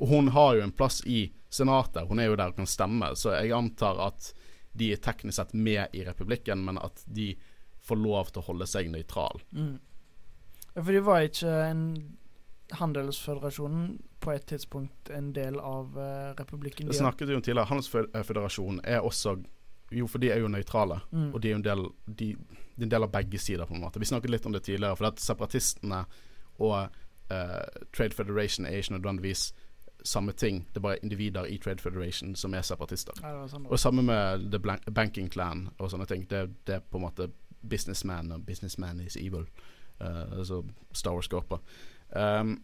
Og 0.02 0.08
hun 0.08 0.32
har 0.36 0.56
jo 0.58 0.63
en 0.65 0.74
plass 0.76 1.02
i 1.06 1.30
senatet, 1.50 2.08
hun 2.10 2.20
er 2.20 2.32
jo 2.32 2.39
der 2.39 2.52
og 2.52 2.58
kan 2.58 2.67
stemme, 2.67 3.13
så 3.15 3.36
jeg 3.38 3.54
antar 3.56 4.00
at 4.08 4.32
de 4.74 4.94
er 4.94 5.02
teknisk 5.04 5.36
sett 5.38 5.54
med 5.54 5.96
i 5.96 6.04
republikken, 6.08 6.63
men 6.65 6.80
at 6.80 7.04
de 7.06 7.34
får 7.84 8.00
lov 8.00 8.32
til 8.32 8.41
å 8.41 8.48
holde 8.50 8.67
seg 8.70 8.91
nøytral. 8.91 9.41
Mm. 9.52 9.78
For 10.74 10.91
de 10.96 11.04
var 11.04 11.28
ikke 11.28 11.56
en 11.67 11.86
Handelsføderasjonen 12.79 13.99
på 14.21 14.31
et 14.31 14.45
tidspunkt 14.45 15.10
en 15.10 15.31
del 15.36 15.60
av 15.60 15.97
uh, 15.97 16.31
republikken. 16.38 16.88
Det 16.88 16.95
snakket 16.95 17.29
vi 17.29 17.36
om 17.36 17.41
tidligere. 17.41 17.69
Handelsføderasjonen 17.71 18.81
er 18.84 19.01
også 19.01 19.38
Jo, 19.91 20.05
for 20.07 20.23
de 20.23 20.29
er 20.31 20.39
jo 20.39 20.47
nøytrale. 20.47 21.01
Mm. 21.12 21.34
Og 21.34 21.41
de 21.43 21.49
er 21.49 21.51
jo 21.51 21.57
en 21.60 21.63
del 21.65 21.81
de, 22.07 22.27
de 22.77 22.86
en 22.86 22.91
del 22.93 23.03
av 23.03 23.10
begge 23.12 23.39
sider, 23.43 23.65
på 23.67 23.75
en 23.75 23.81
måte. 23.84 23.99
Vi 23.99 24.07
snakket 24.07 24.31
litt 24.31 24.45
om 24.47 24.53
det 24.55 24.63
tidligere, 24.63 24.95
for 24.95 25.10
at 25.10 25.19
separatistene 25.19 26.05
og 26.63 26.77
uh, 26.77 27.81
Trade 27.91 28.15
Federation 28.15 28.65
er 28.65 28.79
ikke 28.79 28.93
nødvendigvis 28.93 29.49
samme 30.03 30.31
ting. 30.31 30.67
Det 30.69 30.77
er 30.77 30.81
bare 30.81 31.03
individer 31.03 31.45
i 31.45 31.57
Trade 31.57 31.84
Federation 31.84 32.36
som 32.36 32.53
er 32.53 32.62
separatister. 32.62 33.13
Ja, 33.21 33.36
det 33.41 33.51
sånn 33.51 33.67
Og 33.69 33.79
samme 33.79 34.03
med 34.05 34.47
The 34.51 34.60
Blank 34.60 34.88
Banking 34.95 35.29
Clan 35.31 35.69
og 35.77 35.91
sånne 35.91 36.07
ting. 36.10 36.25
Det, 36.29 36.47
det 36.67 36.79
er 36.79 36.86
på 36.88 36.97
en 36.97 37.05
måte 37.05 37.29
businessman 37.62 38.31
og 38.31 38.45
businessman 38.45 38.99
is 38.99 39.17
evil. 39.19 39.45
Uh, 40.01 40.39
altså 40.39 40.63
Star 40.93 41.13
Wars-skåper. 41.13 41.60
Um, 42.12 42.60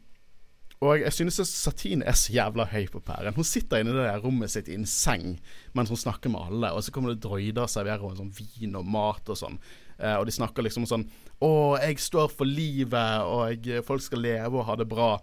og 0.86 1.00
jeg 1.02 1.14
synes 1.14 1.40
at 1.42 1.50
Satine 1.50 2.06
er 2.06 2.14
så 2.14 2.34
jævla 2.34 2.68
høy 2.70 2.86
på 2.94 3.00
pæren. 3.02 3.34
Hun 3.34 3.48
sitter 3.48 3.82
inne 3.82 3.96
i 3.96 3.98
det 3.98 4.04
der 4.06 4.22
rommet 4.22 4.52
sitt 4.54 4.68
i 4.70 4.76
en 4.78 4.86
seng 4.86 5.40
mens 5.74 5.90
hun 5.90 5.98
snakker 5.98 6.30
med 6.30 6.52
alle, 6.52 6.70
og 6.72 6.84
så 6.86 6.94
kommer 6.94 7.14
det 7.14 7.24
droider 7.24 7.64
og 7.64 7.72
serverer 7.72 8.04
henne 8.04 8.20
sånn 8.20 8.36
vin 8.38 8.78
og 8.78 8.86
mat 8.86 9.32
og 9.34 9.40
sånn. 9.40 9.58
Eh, 9.98 10.14
og 10.14 10.28
de 10.30 10.36
snakker 10.36 10.62
liksom 10.62 10.86
sånn 10.86 11.08
Å, 11.42 11.50
jeg 11.82 11.98
står 12.02 12.30
for 12.30 12.46
livet, 12.46 13.26
og 13.26 13.66
jeg, 13.66 13.82
folk 13.88 14.06
skal 14.06 14.22
leve 14.22 14.60
og 14.60 14.68
ha 14.70 14.76
det 14.78 14.86
bra. 14.90 15.16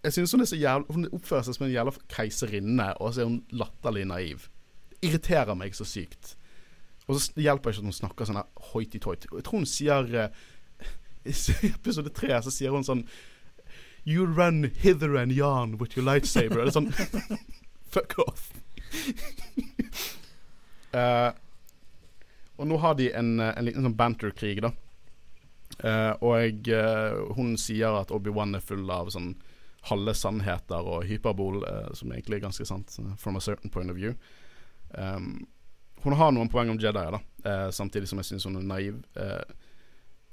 Jeg 0.00 0.16
synes 0.16 0.32
hun 0.32 0.40
er 0.40 0.48
så 0.48 0.56
jævla 0.56 0.96
Hun 0.96 1.10
oppfører 1.12 1.44
seg 1.44 1.58
som 1.58 1.66
en 1.66 1.74
jævla 1.74 1.92
keiserinne, 2.08 2.86
og 2.96 3.12
så 3.12 3.26
er 3.26 3.28
hun 3.28 3.42
latterlig 3.52 4.06
naiv. 4.08 4.48
Irriterer 5.04 5.52
meg 5.56 5.76
så 5.76 5.84
sykt. 5.84 6.38
Og 7.10 7.18
så 7.18 7.42
hjelper 7.42 7.68
det 7.68 7.76
ikke 7.76 7.84
at 7.84 7.90
hun 7.90 8.00
snakker 8.00 8.28
sånn 8.28 8.40
hoity-toity. 8.70 9.28
Jeg 9.34 9.44
tror 9.44 9.60
hun 9.60 9.68
sier 9.68 10.16
eh, 10.16 10.42
I 11.24 11.32
episode 11.68 12.12
tre 12.16 12.38
så 12.42 12.52
sier 12.52 12.72
hun 12.72 12.86
sånn 12.86 13.04
You 14.08 14.24
run 14.24 14.70
hither 14.80 15.16
and 15.16 15.32
yon 15.32 15.76
with 15.78 15.96
your 15.96 16.06
lightsaber. 16.06 16.62
Eller 16.62 16.72
sånn 16.72 16.92
Fuck 17.92 18.16
off. 18.22 18.50
uh, 20.94 21.32
og 22.60 22.68
nå 22.70 22.78
har 22.80 22.96
de 22.98 23.10
en, 23.16 23.38
eh, 23.40 23.52
en 23.56 23.66
liten 23.66 23.86
sånn 23.86 23.96
banter-krig, 23.98 24.60
da. 24.62 24.70
Uh, 25.80 26.12
og 26.22 26.68
uh, 26.70 27.32
hun 27.34 27.54
sier 27.58 27.96
at 27.98 28.12
Obi-Wan 28.14 28.54
er 28.58 28.62
full 28.62 28.84
av 28.92 29.10
sånn 29.10 29.32
halve 29.88 30.12
sannheter 30.14 30.84
og 30.84 31.06
hyperbol, 31.08 31.62
som 31.96 32.12
egentlig 32.12 32.36
er 32.36 32.44
ganske 32.44 32.66
sant, 32.68 32.92
from 33.18 33.38
a 33.38 33.40
certain 33.40 33.72
point 33.72 33.90
of 33.90 33.96
view. 33.96 34.12
Um, 34.92 35.46
hun 36.04 36.18
har 36.20 36.34
noen 36.36 36.50
poeng 36.52 36.68
om 36.68 36.78
Jedi, 36.78 37.06
da, 37.14 37.20
samtidig 37.72 38.10
som 38.10 38.20
jeg 38.20 38.28
syns 38.28 38.44
hun 38.44 38.58
er 38.60 38.66
naiv. 38.68 38.98
Hun 39.16 39.69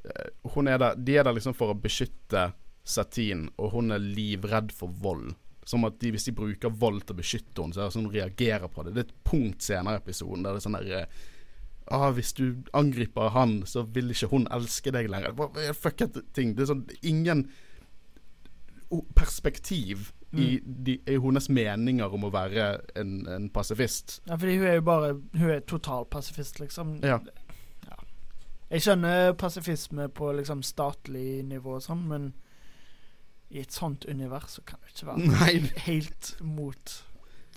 er 0.07 0.79
der, 0.81 0.95
de 0.95 1.17
er 1.17 1.27
der 1.27 1.35
liksom 1.37 1.55
for 1.57 1.73
å 1.73 1.79
beskytte 1.79 2.51
Satine, 2.87 3.49
og 3.59 3.73
hun 3.75 3.91
er 3.91 4.03
livredd 4.03 4.71
for 4.75 4.93
vold. 5.03 5.33
Som 5.67 5.83
at 5.83 5.97
de, 5.99 6.13
hvis 6.15 6.29
de 6.29 6.35
bruker 6.35 6.71
vold 6.71 7.01
til 7.03 7.17
å 7.17 7.19
beskytte 7.19 7.61
henne, 7.63 7.75
så 7.75 7.81
er 7.81 7.89
det 7.89 7.95
sånn 7.97 8.07
hun 8.07 8.15
reagerer 8.15 8.71
på 8.71 8.85
det. 8.85 8.93
Det 8.95 9.03
er 9.03 9.09
et 9.09 9.17
punkt 9.27 9.65
senere 9.65 9.99
i 9.99 10.03
episoden 10.03 10.45
der 10.45 10.55
det 10.55 10.61
er 10.61 10.65
sånn 10.67 10.77
der 10.77 10.93
eh, 11.01 11.23
ah, 11.91 12.09
Hvis 12.15 12.31
du 12.37 12.45
angriper 12.77 13.33
han, 13.35 13.59
så 13.67 13.83
vil 13.83 14.13
ikke 14.13 14.31
hun 14.31 14.47
elske 14.55 14.93
deg 14.95 15.09
lenger. 15.11 15.35
Er 15.59 15.75
fucket 15.75 16.21
ting? 16.37 16.55
Det 16.55 16.63
er 16.63 16.71
sånn 16.71 16.85
ingen 17.01 17.49
perspektiv 19.19 20.13
i, 20.31 20.59
de, 20.63 20.97
i 21.07 21.17
hennes 21.19 21.49
meninger 21.49 22.13
om 22.13 22.27
å 22.27 22.31
være 22.31 22.67
en, 22.99 23.11
en 23.31 23.49
pasifist. 23.51 24.19
Ja, 24.27 24.35
fordi 24.35 24.57
hun 24.59 24.67
er 24.67 24.79
jo 24.79 24.85
bare 24.87 25.11
Hun 25.15 25.51
er 25.51 25.61
total 25.67 26.07
pasifist, 26.11 26.59
liksom. 26.59 26.97
Ja. 27.03 27.19
Jeg 28.69 28.83
skjønner 28.83 29.33
pasifisme 29.39 30.09
på 30.11 30.31
liksom 30.35 30.63
statlig 30.65 31.43
nivå 31.47 31.77
og 31.77 31.85
sånn, 31.85 32.03
men 32.09 32.31
i 33.47 33.61
et 33.61 33.71
sånt 33.71 34.03
univers 34.11 34.57
så 34.57 34.63
kan 34.67 34.81
det 34.83 34.91
ikke 34.91 35.07
være 35.07 35.29
Nei. 35.31 35.53
helt 35.85 36.33
mot 36.43 36.97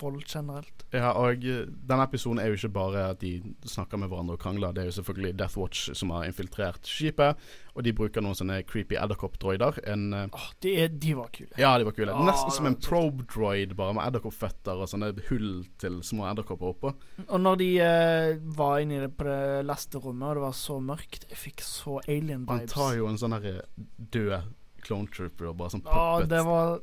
vold 0.00 0.24
generelt. 0.26 0.84
Ja, 0.94 1.12
og 1.18 1.44
eh, 1.46 1.66
denne 1.68 2.06
episoden 2.06 2.40
er 2.42 2.50
jo 2.50 2.58
ikke 2.58 2.72
bare 2.74 3.06
at 3.12 3.20
de 3.22 3.38
snakker 3.68 4.00
med 4.00 4.10
hverandre 4.10 4.36
og 4.38 4.42
krangler. 4.42 4.74
Det 4.74 4.84
er 4.84 4.90
jo 4.90 4.96
selvfølgelig 4.98 5.36
Death 5.38 5.58
Watch 5.60 5.90
som 5.96 6.12
har 6.14 6.26
infiltrert 6.28 6.88
skipet, 6.88 7.40
og 7.74 7.86
de 7.86 7.94
bruker 7.96 8.24
noen 8.24 8.38
sånne 8.38 8.60
creepy 8.68 8.98
edderkoppdroider. 9.00 9.80
En 9.92 10.06
eh, 10.16 10.26
Åh, 10.36 10.48
de, 10.64 10.74
er, 10.84 10.92
de 10.92 11.16
var 11.18 11.32
kule. 11.34 11.50
Ja, 11.60 11.72
de 11.78 11.88
var 11.88 11.96
kule. 11.96 12.14
Ah, 12.14 12.24
Nesten 12.30 12.54
som 12.56 12.70
en 12.70 12.78
probe-droid, 12.80 13.74
bare 13.78 13.96
med 13.98 14.06
edderkoppføtter 14.08 14.82
og 14.82 14.90
sånne 14.90 15.12
hull 15.30 15.50
til 15.82 16.00
små 16.06 16.28
edderkopper 16.30 16.72
oppå. 16.74 16.94
Og 17.28 17.36
når 17.40 17.60
de 17.60 17.70
eh, 17.84 18.30
var 18.58 18.80
inne 18.84 19.02
på 19.02 19.06
det, 19.06 19.12
på 19.20 19.28
det 19.28 19.66
lasterommet, 19.68 20.28
og 20.30 20.38
det 20.40 20.46
var 20.48 20.56
så 20.56 20.78
mørkt 20.82 21.26
Jeg 21.30 21.38
fikk 21.38 21.62
så 21.64 21.98
alien-vibes. 22.06 22.70
Han 22.70 22.72
tar 22.72 22.96
jo 22.98 23.10
en 23.10 23.20
sånn 23.20 23.36
her 23.36 23.62
død 24.10 24.56
clone 24.84 25.10
trooper 25.12 25.50
og 25.50 25.58
bare 25.60 25.74
sånn 25.74 25.84
poppet. 25.84 26.24
puppet. 26.24 26.30
det 26.32 26.42
var 26.46 26.78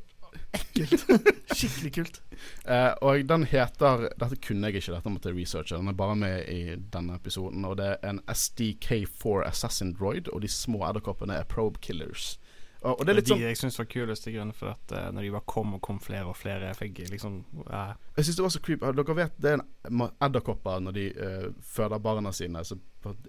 ekkelt. 0.55 1.05
Skikkelig 1.57 1.93
kult. 1.95 2.19
Eh, 2.65 2.91
og 3.01 3.23
den 3.29 3.45
heter 3.49 4.07
Dette 4.19 4.37
kunne 4.43 4.69
jeg 4.69 4.81
ikke, 4.81 4.93
dette 4.93 5.13
måtte 5.13 5.31
jeg 5.31 5.39
researche. 5.39 5.77
Den 5.77 5.91
er 5.91 5.97
bare 5.97 6.17
med 6.19 6.49
i 6.51 6.75
denne 6.93 7.17
episoden. 7.17 7.65
Og 7.65 7.77
det 7.79 7.93
er 7.95 8.11
en 8.11 8.21
SDK4 8.29 9.47
Assassin 9.47 9.95
Droid, 9.97 10.29
og 10.33 10.43
de 10.45 10.51
små 10.51 10.83
edderkoppene 10.89 11.39
er 11.39 11.49
Probe 11.49 11.81
Killers. 11.81 12.35
Og, 12.81 12.99
og 12.99 13.05
det 13.05 13.11
er 13.11 13.17
litt 13.17 13.29
sånn 13.31 13.41
de 13.41 13.47
jeg 13.47 13.57
syns 13.57 13.79
var 13.79 13.87
kulest 13.89 14.27
i 14.29 14.33
grunnen 14.35 14.55
for 14.55 14.71
at 14.71 14.93
uh, 14.93 15.07
når 15.13 15.25
de 15.25 15.31
bare 15.33 15.49
kom 15.49 15.73
og 15.77 15.81
kom 15.83 15.97
flere 16.01 16.29
og 16.29 16.37
flere, 16.37 16.69
jeg 16.69 16.77
fikk 16.77 16.99
liksom 17.15 17.39
uh. 17.65 17.95
Jeg 18.15 18.27
synes 18.27 18.37
det 18.37 18.45
var 18.45 18.53
så 18.53 18.61
creepy. 18.67 18.91
Dere 18.99 19.15
vet 19.17 19.39
det 19.41 19.53
er 19.53 19.63
en 19.63 20.03
edderkopper 20.27 20.83
når 20.85 20.95
de 20.97 21.07
eh, 21.09 21.47
føder 21.65 22.03
barna 22.03 22.31
sine, 22.35 22.61
så 22.65 22.77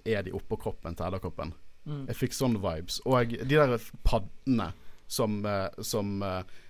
er 0.05 0.27
de 0.27 0.35
oppå 0.37 0.59
kroppen 0.61 0.97
til 0.97 1.09
edderkoppen. 1.09 1.55
Mm. 1.89 2.05
Jeg 2.11 2.19
fikk 2.19 2.37
sånne 2.37 2.61
vibes. 2.61 3.01
Og 3.09 3.35
de 3.39 3.49
der 3.49 3.75
paddene 4.05 4.71
som, 5.09 5.39
som, 5.81 6.19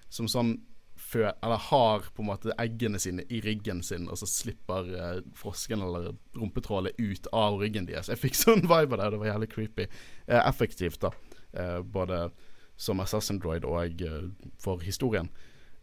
som 0.08 0.28
sånn 0.30 0.56
før, 0.98 1.30
Eller 1.42 1.60
har 1.62 2.08
på 2.14 2.22
en 2.22 2.26
måte 2.26 2.54
eggene 2.58 2.98
sine 2.98 3.22
i 3.30 3.38
ryggen 3.40 3.82
sin, 3.86 4.08
og 4.10 4.18
så 4.18 4.26
slipper 4.26 4.88
eh, 4.98 5.20
frosken 5.38 5.84
eller 5.86 6.10
rumpetrålet 6.34 6.98
ut 6.98 7.28
av 7.32 7.60
ryggen 7.60 7.86
deres. 7.86 8.10
Jeg 8.10 8.18
fikk 8.18 8.34
sånn 8.34 8.64
vibe 8.66 8.98
av 8.98 9.04
det. 9.04 9.10
Det 9.14 9.20
var 9.22 9.30
jævlig 9.30 9.48
creepy. 9.52 9.86
Eh, 10.26 10.42
effektivt, 10.42 10.98
da. 11.06 11.12
Eh, 11.54 11.78
både 11.86 12.28
som 12.76 13.00
Assassin 13.00 13.38
Droid 13.42 13.64
og 13.66 14.02
eh, 14.02 14.26
for 14.62 14.82
historien. 14.82 15.30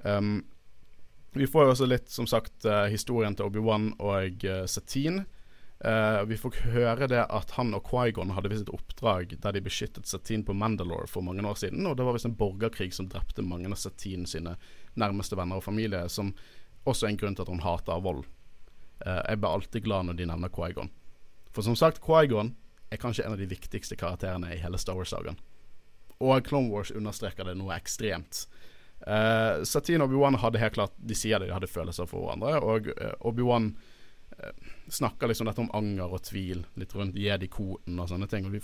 Um, 0.03 0.43
vi 1.35 1.47
får 1.47 1.65
jo 1.65 1.71
også 1.73 1.87
litt, 1.89 2.11
som 2.11 2.27
sagt, 2.27 2.63
eh, 2.65 2.85
historien 2.93 3.35
til 3.35 3.49
Obi-Wan 3.49 3.89
og 3.99 4.45
uh, 4.47 4.63
Satine. 4.71 5.25
Eh, 5.83 6.21
vi 6.23 6.37
fikk 6.39 6.61
høre 6.71 7.07
det 7.11 7.19
at 7.19 7.51
han 7.57 7.73
og 7.75 7.83
Quaigon 7.89 8.31
hadde 8.31 8.49
visst 8.51 8.63
et 8.63 8.73
oppdrag 8.73 9.33
der 9.43 9.55
de 9.55 9.61
beskyttet 9.65 10.07
Satine 10.07 10.45
på 10.47 10.55
Mandalore 10.55 11.07
for 11.11 11.25
mange 11.25 11.43
år 11.43 11.59
siden. 11.59 11.83
Og 11.87 11.97
det 11.97 12.05
var 12.07 12.15
visst 12.15 12.29
en 12.29 12.37
borgerkrig 12.39 12.93
som 12.95 13.09
drepte 13.11 13.43
mange 13.43 13.69
av 13.69 13.79
Satine 13.79 14.27
sine 14.29 14.55
nærmeste 14.95 15.35
venner 15.37 15.59
og 15.59 15.65
familie. 15.67 16.05
Som 16.09 16.33
også 16.87 17.07
er 17.07 17.13
en 17.15 17.19
grunn 17.19 17.35
til 17.35 17.43
at 17.43 17.51
hun 17.51 17.65
hater 17.65 18.03
vold. 18.05 18.23
Uh, 19.03 19.19
jeg 19.27 19.41
blir 19.41 19.51
alltid 19.51 19.83
glad 19.83 20.07
når 20.07 20.19
de 20.19 20.29
nevner 20.29 20.53
Quaigon. 20.53 20.93
For 21.51 21.65
som 21.65 21.75
sagt, 21.75 21.99
Quaigon 22.03 22.53
er 22.93 23.01
kanskje 23.01 23.25
en 23.25 23.35
av 23.35 23.41
de 23.41 23.49
viktigste 23.49 23.97
karakterene 23.99 24.53
i 24.53 24.61
hele 24.61 24.79
Star 24.79 24.95
Wars-sagaen. 24.95 25.35
Og 26.23 26.45
Clone 26.47 26.71
Wars 26.71 26.93
understreker 26.95 27.43
det 27.43 27.57
noe 27.59 27.75
ekstremt. 27.75 28.45
Uh, 29.03 29.59
Satine 29.67 30.05
og 30.05 30.13
Obi-Wan 30.13 30.39
hadde 30.39 30.61
helt 30.61 30.77
klart 30.77 30.93
De 30.95 31.17
sier 31.17 31.41
det, 31.41 31.49
de 31.49 31.53
hadde 31.57 31.67
følelser 31.67 32.07
for 32.07 32.23
hverandre. 32.23 32.61
Og 32.63 32.87
uh, 32.95 33.11
Obi-Wan 33.27 33.73
uh, 33.73 33.91
snakker 34.91 35.27
liksom 35.31 35.47
dette 35.47 35.61
om 35.63 35.69
anger 35.73 36.11
og 36.11 36.21
tvil, 36.27 36.65
litt 36.75 36.93
rundt 36.95 37.15
jedi-koden 37.15 37.99
og 37.99 38.09
sånne 38.11 38.27
ting. 38.31 38.45
Og 38.45 38.51
vi, 38.55 38.61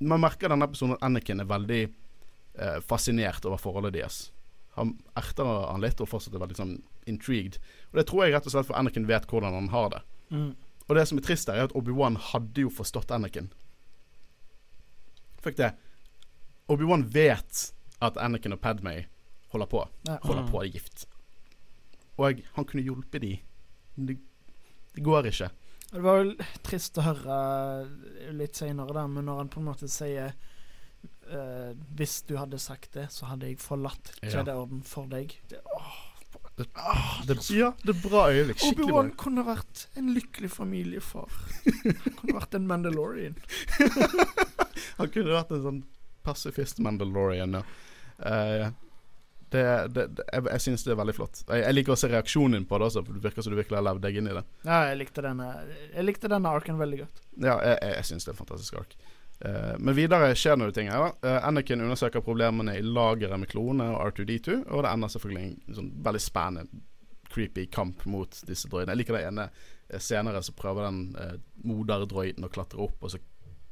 man 0.00 0.20
merker 0.20 0.48
denne 0.52 0.66
episoden 0.68 0.96
at 0.96 1.02
Anakin 1.06 1.40
er 1.40 1.48
veldig 1.50 1.80
eh, 1.88 2.80
fascinert 2.86 3.44
over 3.46 3.56
forholdet 3.62 3.94
deres. 3.96 4.32
Han 4.78 4.96
erter 5.18 5.46
han 5.72 5.82
litt 5.82 6.00
og 6.00 6.08
fortsatt 6.10 6.34
er 6.34 6.42
veldig 6.42 6.58
sånn 6.58 6.74
intrigued. 7.10 7.58
Og 7.90 7.98
det 7.98 8.06
tror 8.10 8.24
jeg 8.26 8.34
rett 8.36 8.46
og 8.46 8.52
slett 8.54 8.68
for 8.68 8.78
Anakin 8.78 9.06
vet 9.08 9.26
hvordan 9.30 9.54
han 9.56 9.68
har 9.72 9.88
det. 9.96 10.02
Mm. 10.30 10.50
Og 10.88 10.96
det 10.96 11.06
som 11.08 11.18
er 11.18 11.24
trist, 11.26 11.48
er 11.50 11.64
at 11.66 11.74
Obi-Wan 11.76 12.16
hadde 12.30 12.62
jo 12.66 12.70
forstått 12.72 13.10
Anakin. 13.12 13.50
Fikk 15.44 15.56
det. 15.60 15.72
Obi-Wan 16.72 17.04
vet 17.12 17.72
at 18.04 18.16
Anakin 18.20 18.54
og 18.54 18.60
Padmay 18.62 19.04
holder 19.52 19.66
på. 19.70 19.82
Holder 20.24 20.42
Mm. 20.44 20.50
på 20.52 20.62
er 20.62 20.70
gift. 20.72 21.06
Og 22.18 22.42
han 22.54 22.64
kunne 22.64 22.82
hjulpet 22.82 23.20
de. 23.22 23.38
Det, 24.92 25.00
det 25.00 25.04
går 25.06 25.28
ikke. 25.30 25.50
Det 25.88 26.02
var 26.04 26.18
jo 26.20 26.34
trist 26.66 26.98
å 27.00 27.04
høre 27.06 27.36
litt 28.36 28.58
seinere, 28.60 28.92
da, 28.92 29.06
men 29.08 29.24
når 29.28 29.38
han 29.40 29.50
på 29.52 29.60
en 29.62 29.68
måte 29.70 29.88
sier 29.88 30.34
uh, 31.32 31.70
Hvis 31.96 32.18
du 32.28 32.34
hadde 32.36 32.60
sagt 32.60 32.92
det, 32.98 33.06
så 33.14 33.30
hadde 33.30 33.48
jeg 33.48 33.60
forlatt 33.62 34.12
Ja. 34.20 34.34
Jedi-orden 34.38 34.82
for 34.84 35.08
deg. 35.08 35.32
Det, 35.48 35.62
åh, 35.64 35.94
Det, 36.58 36.66
ja, 37.54 37.70
det 37.84 37.94
er 37.94 38.00
bra 38.02 38.26
øyeblikk. 38.34 38.64
Obi-Wan 38.72 39.12
kunne 39.16 39.44
vært 39.46 39.86
en 39.96 40.10
lykkelig 40.16 40.50
familiefar. 40.50 41.30
Han 41.64 42.16
kunne 42.18 42.36
vært 42.40 42.58
en 42.58 42.66
Mandalorian. 42.68 43.38
Han 44.98 45.12
kunne 45.14 45.30
vært 45.36 45.54
en 45.54 45.64
sånn 45.64 45.80
pasifist 46.26 46.82
Mandalorian, 46.84 47.60
ja. 47.60 47.62
Eh, 48.18 48.66
det, 49.52 49.64
det, 49.94 50.06
det, 50.18 50.24
jeg 50.32 50.46
jeg 50.52 50.64
syns 50.64 50.84
det 50.84 50.92
er 50.94 50.98
veldig 51.00 51.14
flott. 51.16 51.42
Jeg, 51.44 51.62
jeg 51.64 51.76
liker 51.76 51.94
også 51.94 52.10
reaksjonen 52.12 52.58
din 52.58 52.66
på 52.68 52.80
det 52.80 52.88
også, 52.88 53.04
for 53.06 53.16
det 53.16 53.24
virker 53.24 53.44
som 53.44 53.54
du 53.54 53.58
virkelig 53.58 53.78
har 53.78 53.86
levd 53.86 54.02
deg 54.04 54.18
inn 54.20 54.30
i 54.30 54.34
det. 54.36 54.42
Ja, 54.64 54.80
jeg 54.90 54.98
likte 55.02 55.24
denne 55.24 55.46
Jeg 55.68 56.04
likte 56.04 56.32
denne 56.32 56.56
arken 56.58 56.80
veldig 56.80 56.98
godt. 57.04 57.22
Ja, 57.36 57.54
jeg, 57.56 57.78
jeg, 57.84 58.08
syns 58.10 58.26
det 58.26 58.32
er 58.32 58.36
en 58.36 58.42
fantastisk 58.42 58.80
ark. 58.82 58.98
Eh, 59.40 59.72
men 59.78 59.96
videre 59.96 60.34
skjer 60.36 60.58
noen 60.58 60.74
ting 60.76 60.90
her. 60.92 61.06
da. 61.06 61.30
Eh, 61.30 61.48
Anakin 61.48 61.84
undersøker 61.86 62.24
problemene 62.26 62.76
i 62.78 62.84
lageret 62.84 63.40
med 63.40 63.50
klonene 63.50 63.88
og 63.94 64.12
R2D2, 64.12 64.60
og 64.66 64.84
det 64.84 64.92
ender 64.92 65.14
selvfølgelig 65.14 65.48
en 65.48 65.80
sånn 65.80 65.90
veldig 66.08 66.22
spennende, 66.24 66.84
creepy 67.28 67.66
kamp 67.72 68.06
mot 68.08 68.40
disse 68.48 68.70
droidene. 68.70 68.96
Jeg 68.96 69.02
liker 69.02 69.18
det 69.18 69.26
ene 69.28 69.48
eh, 69.48 70.00
senere 70.02 70.42
så 70.44 70.56
prøver 70.58 70.88
den 70.88 71.02
eh, 71.20 71.36
moderdroiden 71.68 72.46
å 72.46 72.52
klatre 72.52 72.80
opp, 72.88 73.00
og 73.00 73.14
så 73.14 73.22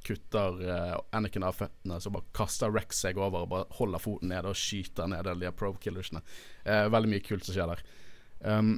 kutter 0.07 0.61
eh, 0.63 0.97
Anakin 1.17 1.47
av 1.47 1.57
føttene, 1.59 1.99
så 2.01 2.13
bare 2.15 2.29
kaster 2.37 2.73
Rex 2.73 3.03
seg 3.05 3.19
over 3.19 3.45
og 3.45 3.53
bare 3.53 3.79
holder 3.79 4.03
foten 4.03 4.31
nede 4.31 4.53
og 4.53 4.59
skyter 4.59 5.11
ned 5.11 5.27
de 5.27 5.49
her 5.49 5.57
probe-killersene. 5.57 6.23
Eh, 6.65 6.87
veldig 6.93 7.11
mye 7.13 7.25
kult 7.27 7.47
som 7.47 7.57
skjer 7.57 7.73
der. 7.73 7.83
Um, 8.47 8.73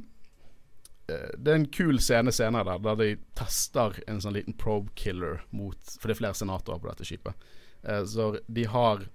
eh, 1.10 1.30
det 1.36 1.52
er 1.52 1.60
en 1.60 1.70
kul 1.74 2.00
scene 2.02 2.32
senere 2.34 2.70
der, 2.70 2.82
der 2.86 2.98
de 3.02 3.10
tester 3.38 4.00
en 4.08 4.22
sånn 4.24 4.36
liten 4.38 4.56
probe 4.56 4.94
killer 4.96 5.42
mot 5.50 5.96
For 5.98 6.06
det 6.06 6.14
er 6.14 6.22
flere 6.22 6.38
senatorer 6.38 6.80
på 6.82 6.90
dette 6.92 7.08
skipet. 7.08 7.48
Eh, 7.82 8.04
så 8.08 8.32
de 8.46 8.66
har 8.72 9.06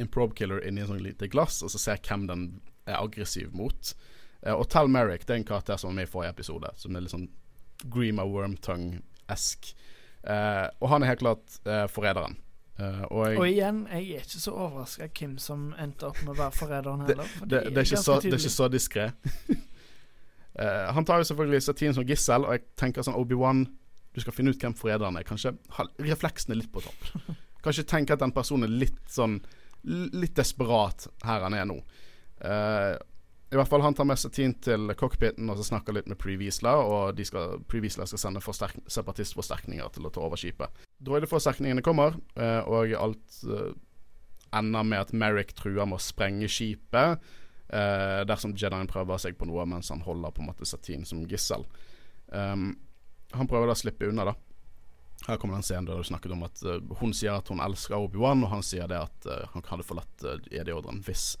en 0.00 0.10
probe 0.10 0.34
killer 0.34 0.64
inni 0.66 0.82
en 0.82 0.90
sånn 0.90 1.04
lite 1.04 1.30
glass, 1.30 1.62
og 1.62 1.70
så 1.72 1.80
ser 1.80 2.02
hvem 2.02 2.26
den 2.30 2.46
er 2.84 2.98
aggressiv 2.98 3.54
mot. 3.56 3.94
Eh, 4.42 4.52
og 4.52 4.68
Tal 4.72 4.90
Merrick 4.92 5.26
det 5.26 5.36
er 5.36 5.42
en 5.42 5.48
karakter 5.48 5.80
som 5.80 5.92
var 5.92 6.00
med 6.00 6.08
i 6.08 6.12
forrige 6.12 6.34
episode, 6.36 6.72
som 6.80 6.96
er 6.96 7.04
litt 7.04 7.14
sånn 7.14 7.28
Greema 7.92 8.26
Wormtongue-esk. 8.28 9.74
Eh, 10.24 10.66
og 10.80 10.88
han 10.88 11.04
er 11.04 11.12
helt 11.12 11.20
klart 11.20 11.60
eh, 11.68 11.84
forræderen. 11.92 12.38
Eh, 12.80 13.02
og 13.10 13.36
Og 13.36 13.46
igjen, 13.48 13.84
jeg 13.92 14.16
er 14.16 14.24
ikke 14.24 14.40
så 14.40 14.54
overraska 14.54 15.08
hvem 15.18 15.36
som 15.38 15.68
endte 15.78 16.08
opp 16.08 16.20
med 16.24 16.32
å 16.34 16.38
være 16.38 16.56
forræderen 16.56 17.04
heller. 17.06 17.30
for 17.36 17.46
det, 17.50 17.62
de 17.68 17.74
det, 17.74 17.84
er 17.84 18.00
så, 18.00 18.18
det 18.22 18.32
er 18.32 18.40
ikke 18.40 18.56
så 18.56 18.68
diskré. 18.72 19.10
Han 20.94 21.02
tar 21.04 21.18
jo 21.18 21.26
selvfølgelig 21.26 21.64
Satine 21.66 21.94
som 21.96 22.04
gissel, 22.06 22.44
og 22.46 22.54
jeg 22.54 22.62
tenker 22.78 23.02
sånn 23.02 23.16
Obi-Wan 23.18 23.64
Du 24.14 24.20
skal 24.22 24.36
finne 24.36 24.52
ut 24.54 24.60
hvem 24.62 24.76
forræderen 24.78 25.16
er. 25.18 25.24
Kanskje 25.26 25.50
refleksene 25.98 26.54
litt 26.54 26.70
på 26.70 26.82
topp. 26.84 27.08
Kanskje 27.64 27.82
tenke 27.90 28.14
at 28.14 28.22
den 28.22 28.30
personen 28.36 28.68
er 28.68 28.76
litt 28.84 29.00
sånn 29.10 29.40
Litt 29.84 30.36
desperat 30.38 31.08
her 31.26 31.42
han 31.44 31.56
er 31.58 31.66
nå. 31.68 31.74
Eh, 32.40 32.94
I 33.54 33.58
hvert 33.60 33.70
fall 33.70 33.84
Han 33.86 33.94
tar 33.94 34.06
med 34.08 34.18
Satine 34.18 34.56
til 34.58 34.90
cockpiten 34.98 35.50
og 35.50 35.60
så 35.60 35.68
snakker 35.68 35.94
litt 35.94 36.08
med 36.10 36.18
Pre-Wiesler, 36.18 36.88
og 36.90 37.14
de 37.14 37.26
skal, 37.26 37.60
skal 37.70 38.18
sende 38.18 38.42
forsterk 38.42 38.80
separatistforsterkninger 38.90 39.94
til 39.94 40.08
å 40.08 40.10
ta 40.10 40.24
over 40.26 40.40
skipet. 40.40 40.82
Droideforsterkningene 41.06 41.84
kommer, 41.86 42.18
eh, 42.34 42.66
og 42.66 42.90
alt 42.98 43.38
eh, 43.46 43.70
ender 44.58 44.90
med 44.90 45.04
at 45.04 45.14
Merrick 45.14 45.54
truer 45.54 45.86
med 45.86 46.00
å 46.00 46.02
sprenge 46.02 46.50
skipet 46.50 47.22
eh, 47.70 48.20
dersom 48.26 48.56
Jedien 48.58 48.90
prøver 48.90 49.22
seg 49.22 49.38
på 49.38 49.46
noe 49.46 49.68
mens 49.70 49.92
han 49.94 50.02
holder 50.02 50.34
på 50.34 50.42
en 50.42 50.50
måte 50.50 50.66
Satine 50.66 51.06
som 51.06 51.22
gissel. 51.22 51.62
Um, 52.34 52.72
han 53.34 53.46
prøver 53.50 53.70
da 53.70 53.76
å 53.76 53.78
slippe 53.78 54.08
unna, 54.10 54.32
da. 54.32 54.38
Her 55.28 55.38
kommer 55.38 55.60
den 55.60 55.66
scenen 55.66 55.86
der 55.86 56.00
du 56.00 56.06
snakket 56.06 56.34
om 56.34 56.42
at 56.42 56.58
hun 56.98 57.14
sier 57.14 57.38
at 57.38 57.48
hun 57.52 57.62
elsker 57.62 58.02
Obi-Wan, 58.02 58.42
og 58.42 58.50
han 58.56 58.66
sier 58.66 58.90
det 58.90 58.98
at 58.98 59.28
han 59.54 59.66
hadde 59.70 59.86
forlatt 59.86 60.26
uh, 60.26 60.40
ED-ordren 60.50 61.04
hvis 61.06 61.36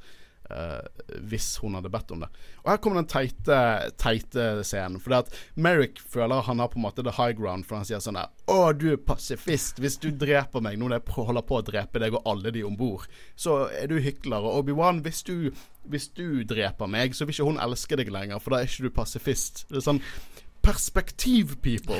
eh, 0.50 1.04
hvis 1.28 1.56
hun 1.62 1.76
hadde 1.78 1.90
bedt 1.92 2.12
om 2.14 2.24
det. 2.24 2.28
Og 2.64 2.70
her 2.72 2.80
kommer 2.82 3.00
den 3.00 3.10
teite, 3.10 3.58
teite 4.00 4.46
scenen. 4.66 5.00
For 5.02 5.16
at 5.18 5.32
Merrick 5.54 6.00
føler 6.00 6.44
han 6.46 6.62
har 6.62 6.70
på 6.72 6.80
en 6.80 6.86
måte 6.86 7.04
the 7.06 7.14
high 7.16 7.34
ground, 7.36 7.66
for 7.68 7.80
han 7.80 7.88
sier 7.88 8.02
sånn 8.04 8.18
der 8.18 8.30
Å, 8.50 8.72
du 8.76 8.90
er 8.92 9.00
pasifist. 9.00 9.80
Hvis 9.82 9.98
du 10.02 10.10
dreper 10.10 10.64
meg 10.64 10.78
nå 10.78 10.88
når 10.88 11.00
jeg 11.00 11.16
holder 11.16 11.46
på 11.48 11.60
å 11.60 11.66
drepe 11.66 12.02
deg 12.02 12.16
og 12.18 12.28
alle 12.28 12.52
de 12.54 12.64
om 12.66 12.76
bord, 12.78 13.08
så 13.36 13.64
er 13.72 13.88
du 13.90 13.98
hykler. 14.04 14.44
Og 14.44 14.62
Obi-Wan, 14.62 15.02
hvis 15.06 15.24
du, 15.26 15.50
hvis 15.88 16.10
du 16.16 16.44
dreper 16.48 16.90
meg, 16.90 17.16
så 17.16 17.26
vil 17.26 17.36
ikke 17.36 17.50
hun 17.50 17.60
elske 17.62 18.00
deg 18.00 18.12
lenger, 18.12 18.42
for 18.42 18.54
da 18.54 18.62
er 18.62 18.70
ikke 18.70 18.88
du 18.88 18.96
pasifist. 19.02 19.66
Det 19.70 19.80
er 19.80 19.88
sånn 19.92 20.02
Perspektiv, 20.64 21.58
people. 21.60 21.98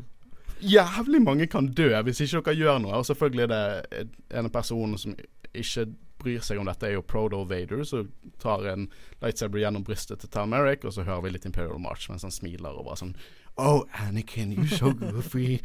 Jævlig 0.62 1.18
mange 1.22 1.46
kan 1.46 1.66
dø 1.66 1.90
hvis 2.06 2.22
ikke 2.24 2.40
dere 2.46 2.54
gjør 2.56 2.78
noe. 2.80 3.00
Og 3.00 3.06
selvfølgelig 3.06 3.42
er 3.44 3.50
det 3.52 4.06
en 4.38 4.48
person 4.54 4.94
som 4.96 5.16
ikke 5.52 5.86
bryr 6.22 6.42
seg 6.44 6.60
om 6.60 6.68
dette, 6.68 6.86
er 6.88 6.96
jo 6.96 7.04
Prodo 7.06 7.42
Vader, 7.48 7.84
som 7.88 8.08
tar 8.42 8.64
en 8.70 8.88
lightsaber 9.22 9.62
gjennom 9.62 9.84
brystet 9.86 10.22
til 10.22 10.32
Tal 10.32 10.48
Merrick, 10.50 10.86
og 10.86 10.94
så 10.96 11.06
hører 11.06 11.26
vi 11.26 11.34
litt 11.34 11.48
Imperial 11.48 11.82
March 11.82 12.08
mens 12.10 12.26
han 12.26 12.34
smiler 12.34 12.78
og 12.78 12.88
bare 12.88 13.02
sånn 13.02 13.16
Oh, 13.60 13.84
Anakin, 14.00 14.54
you're 14.56 14.66
so 14.66 14.94
goofy. 14.96 15.60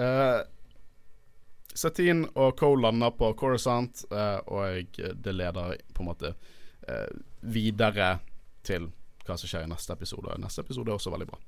uh, 0.00 0.42
Satine 1.76 2.26
og 2.34 2.56
Cole 2.58 2.82
lander 2.82 3.12
på 3.14 3.30
Coruscant, 3.38 4.02
uh, 4.10 4.40
og 4.50 4.98
det 4.98 5.34
leder 5.34 5.76
på 5.94 6.02
en 6.02 6.10
måte 6.10 6.32
uh, 6.88 7.10
videre 7.46 8.16
til 8.66 8.90
hva 9.26 9.36
som 9.38 9.50
skjer 9.50 9.66
i 9.66 9.70
neste 9.70 9.94
episode. 9.94 10.34
Neste 10.42 10.64
episode 10.64 10.90
er 10.90 10.98
også 10.98 11.12
veldig 11.14 11.28
bra. 11.30 11.38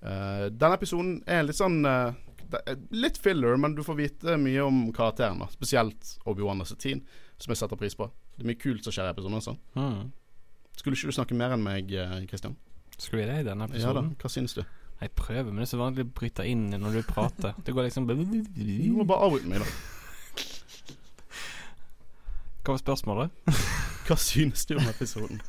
Uh, 0.00 0.46
denne 0.54 0.76
episoden 0.78 1.18
er 1.28 1.44
litt 1.44 1.58
sånn 1.58 1.82
eh, 1.84 2.08
er 2.08 2.29
Litt 2.90 3.20
filler, 3.22 3.56
men 3.60 3.74
du 3.76 3.84
får 3.86 3.98
vite 3.98 4.36
mye 4.40 4.64
om 4.64 4.80
karakteren. 4.96 5.38
da. 5.42 5.50
Spesielt 5.52 6.16
Obi-Wan 6.30 6.64
og 6.64 6.68
Satine, 6.70 7.04
som 7.38 7.52
jeg 7.54 7.62
setter 7.62 7.78
pris 7.80 7.96
på. 7.98 8.10
Det 8.36 8.44
er 8.44 8.50
mye 8.50 8.60
kult 8.60 8.84
som 8.86 8.94
skjer 8.94 9.10
i 9.10 9.14
episoden. 9.14 9.60
Mm. 9.76 10.10
Skulle 10.76 10.96
ikke 10.96 11.12
du 11.12 11.18
snakke 11.18 11.38
mer 11.38 11.54
enn 11.54 11.64
meg, 11.64 11.92
Kristian? 12.30 12.56
Skulle 12.96 13.24
vi 13.24 13.30
det 13.30 13.40
i 13.42 13.48
denne 13.48 13.68
episoden? 13.68 14.10
Ja 14.10 14.14
da, 14.14 14.20
hva 14.20 14.32
syns 14.32 14.56
du? 14.58 14.64
jeg 15.00 15.10
prøver, 15.16 15.48
men 15.48 15.56
det 15.56 15.62
er 15.64 15.70
så 15.70 15.80
vanlig 15.80 16.04
å 16.04 16.10
bryte 16.12 16.44
inn 16.44 16.66
når 16.74 16.98
du 16.98 17.02
prater. 17.08 17.54
Det 17.64 17.72
går 17.72 17.88
liksom 17.88 18.06
Du 18.10 18.92
må 18.92 19.06
bare 19.08 19.28
avbryte 19.28 19.48
meg, 19.48 19.64
da. 19.64 19.68
Hva 22.60 22.74
var 22.74 22.82
spørsmålet? 22.82 23.30
Hva 24.06 24.16
syns 24.20 24.66
du 24.68 24.76
om 24.76 24.88
episoden? 24.90 25.40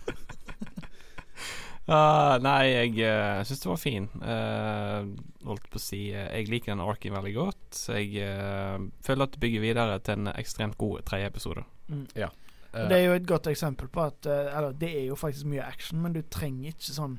Ah, 1.89 2.37
nei, 2.39 2.69
jeg 2.69 2.91
uh, 3.01 3.41
syns 3.47 3.63
det 3.63 3.69
var 3.71 3.79
fin. 3.81 4.05
Uh, 4.21 5.07
holdt 5.47 5.65
på 5.71 5.79
å 5.79 5.81
si 5.81 6.03
uh, 6.13 6.27
Jeg 6.29 6.51
liker 6.51 6.71
den 6.75 6.83
arken 6.83 7.15
veldig 7.17 7.33
godt. 7.35 7.81
Jeg 7.89 8.21
eh, 8.21 8.77
føler 9.03 9.25
at 9.25 9.33
det 9.33 9.41
bygger 9.41 9.63
videre 9.63 9.97
til 10.05 10.19
en 10.21 10.31
ekstremt 10.35 10.77
god 10.79 11.01
tredje 11.09 11.31
episode. 11.31 11.65
Mm. 11.89 12.05
Eh, 12.15 12.87
Det 12.87 12.97
er 12.97 13.05
jo 13.05 13.17
et 13.17 13.27
godt 13.27 13.49
eksempel 13.51 13.89
på 13.91 14.03
at 14.05 14.25
eh, 14.25 14.57
Eller 14.57 14.71
det 14.77 14.91
er 15.01 15.05
jo 15.09 15.15
faktisk 15.19 15.49
mye 15.51 15.65
action, 15.65 16.01
men 16.01 16.13
du 16.15 16.21
trenger 16.21 16.71
ikke 16.71 16.95
sånn 16.95 17.17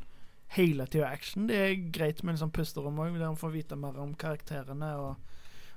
hele 0.52 0.86
tida 0.86 1.08
action. 1.08 1.46
Det 1.48 1.56
er 1.56 1.90
greit 1.92 2.22
med 2.22 2.34
en 2.34 2.42
sånn 2.44 2.52
pusterom 2.52 2.98
òg, 3.00 3.14
der 3.16 3.26
man 3.26 3.40
får 3.40 3.54
vite 3.54 3.76
mer 3.76 3.96
om 4.00 4.12
karakterene. 4.14 4.90
Og 5.00 5.16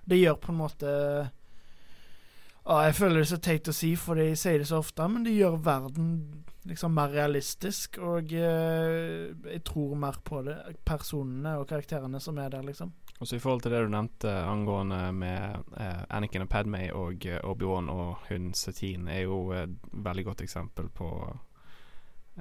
det 0.06 0.20
gjør 0.20 0.36
på 0.44 0.52
en 0.52 0.60
måte 0.60 0.96
Ja, 2.66 2.80
jeg 2.88 2.96
føler 2.98 3.20
det 3.20 3.26
er 3.28 3.30
så 3.36 3.38
teit 3.46 3.68
å 3.70 3.74
si, 3.78 3.92
for 3.96 4.18
de 4.18 4.32
sier 4.36 4.58
det 4.58 4.66
så 4.72 4.80
ofte, 4.82 5.06
men 5.12 5.24
det 5.24 5.36
gjør 5.36 5.60
verden 5.62 6.08
liksom 6.66 6.96
mer 6.98 7.12
realistisk. 7.14 8.00
Og 8.02 8.32
eh, 8.34 9.28
jeg 9.52 9.62
tror 9.68 9.94
mer 10.02 10.18
på 10.26 10.40
det. 10.48 10.56
Personene 10.88 11.60
og 11.62 11.68
karakterene 11.70 12.18
som 12.24 12.40
er 12.42 12.50
der, 12.56 12.66
liksom. 12.66 12.90
Og 13.20 13.28
så 13.30 13.38
I 13.38 13.40
forhold 13.44 13.62
til 13.64 13.72
det 13.72 13.84
du 13.86 13.92
nevnte 13.94 14.32
angående 14.50 14.98
med 15.16 15.70
eh, 15.78 16.02
Anakin 16.18 16.42
og 16.48 16.50
Padmay 16.52 16.90
og 16.92 17.28
eh, 17.30 17.38
Obi-Wan 17.48 17.88
og 17.94 18.26
hun 18.32 18.50
Satine, 18.58 19.14
er 19.14 19.28
jo 19.28 19.52
et 19.56 19.78
veldig 19.94 20.26
godt 20.32 20.42
eksempel 20.44 20.90
på 20.90 21.12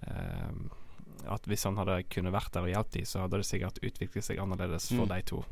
eh, 0.03 0.57
at 1.31 1.47
hvis 1.49 1.64
han 1.68 1.77
hadde 1.79 2.01
kunnet 2.12 2.33
vært 2.35 2.57
der 2.57 2.64
og 2.66 2.72
hjulpet 2.72 2.97
dem, 2.99 3.07
så 3.09 3.22
hadde 3.27 3.39
det 3.41 3.47
sikkert 3.49 3.79
utviklet 3.85 4.25
seg 4.27 4.41
annerledes 4.43 4.89
for 4.89 5.05
Mm. 5.05 5.12
de 5.14 5.20
to. 5.22 5.45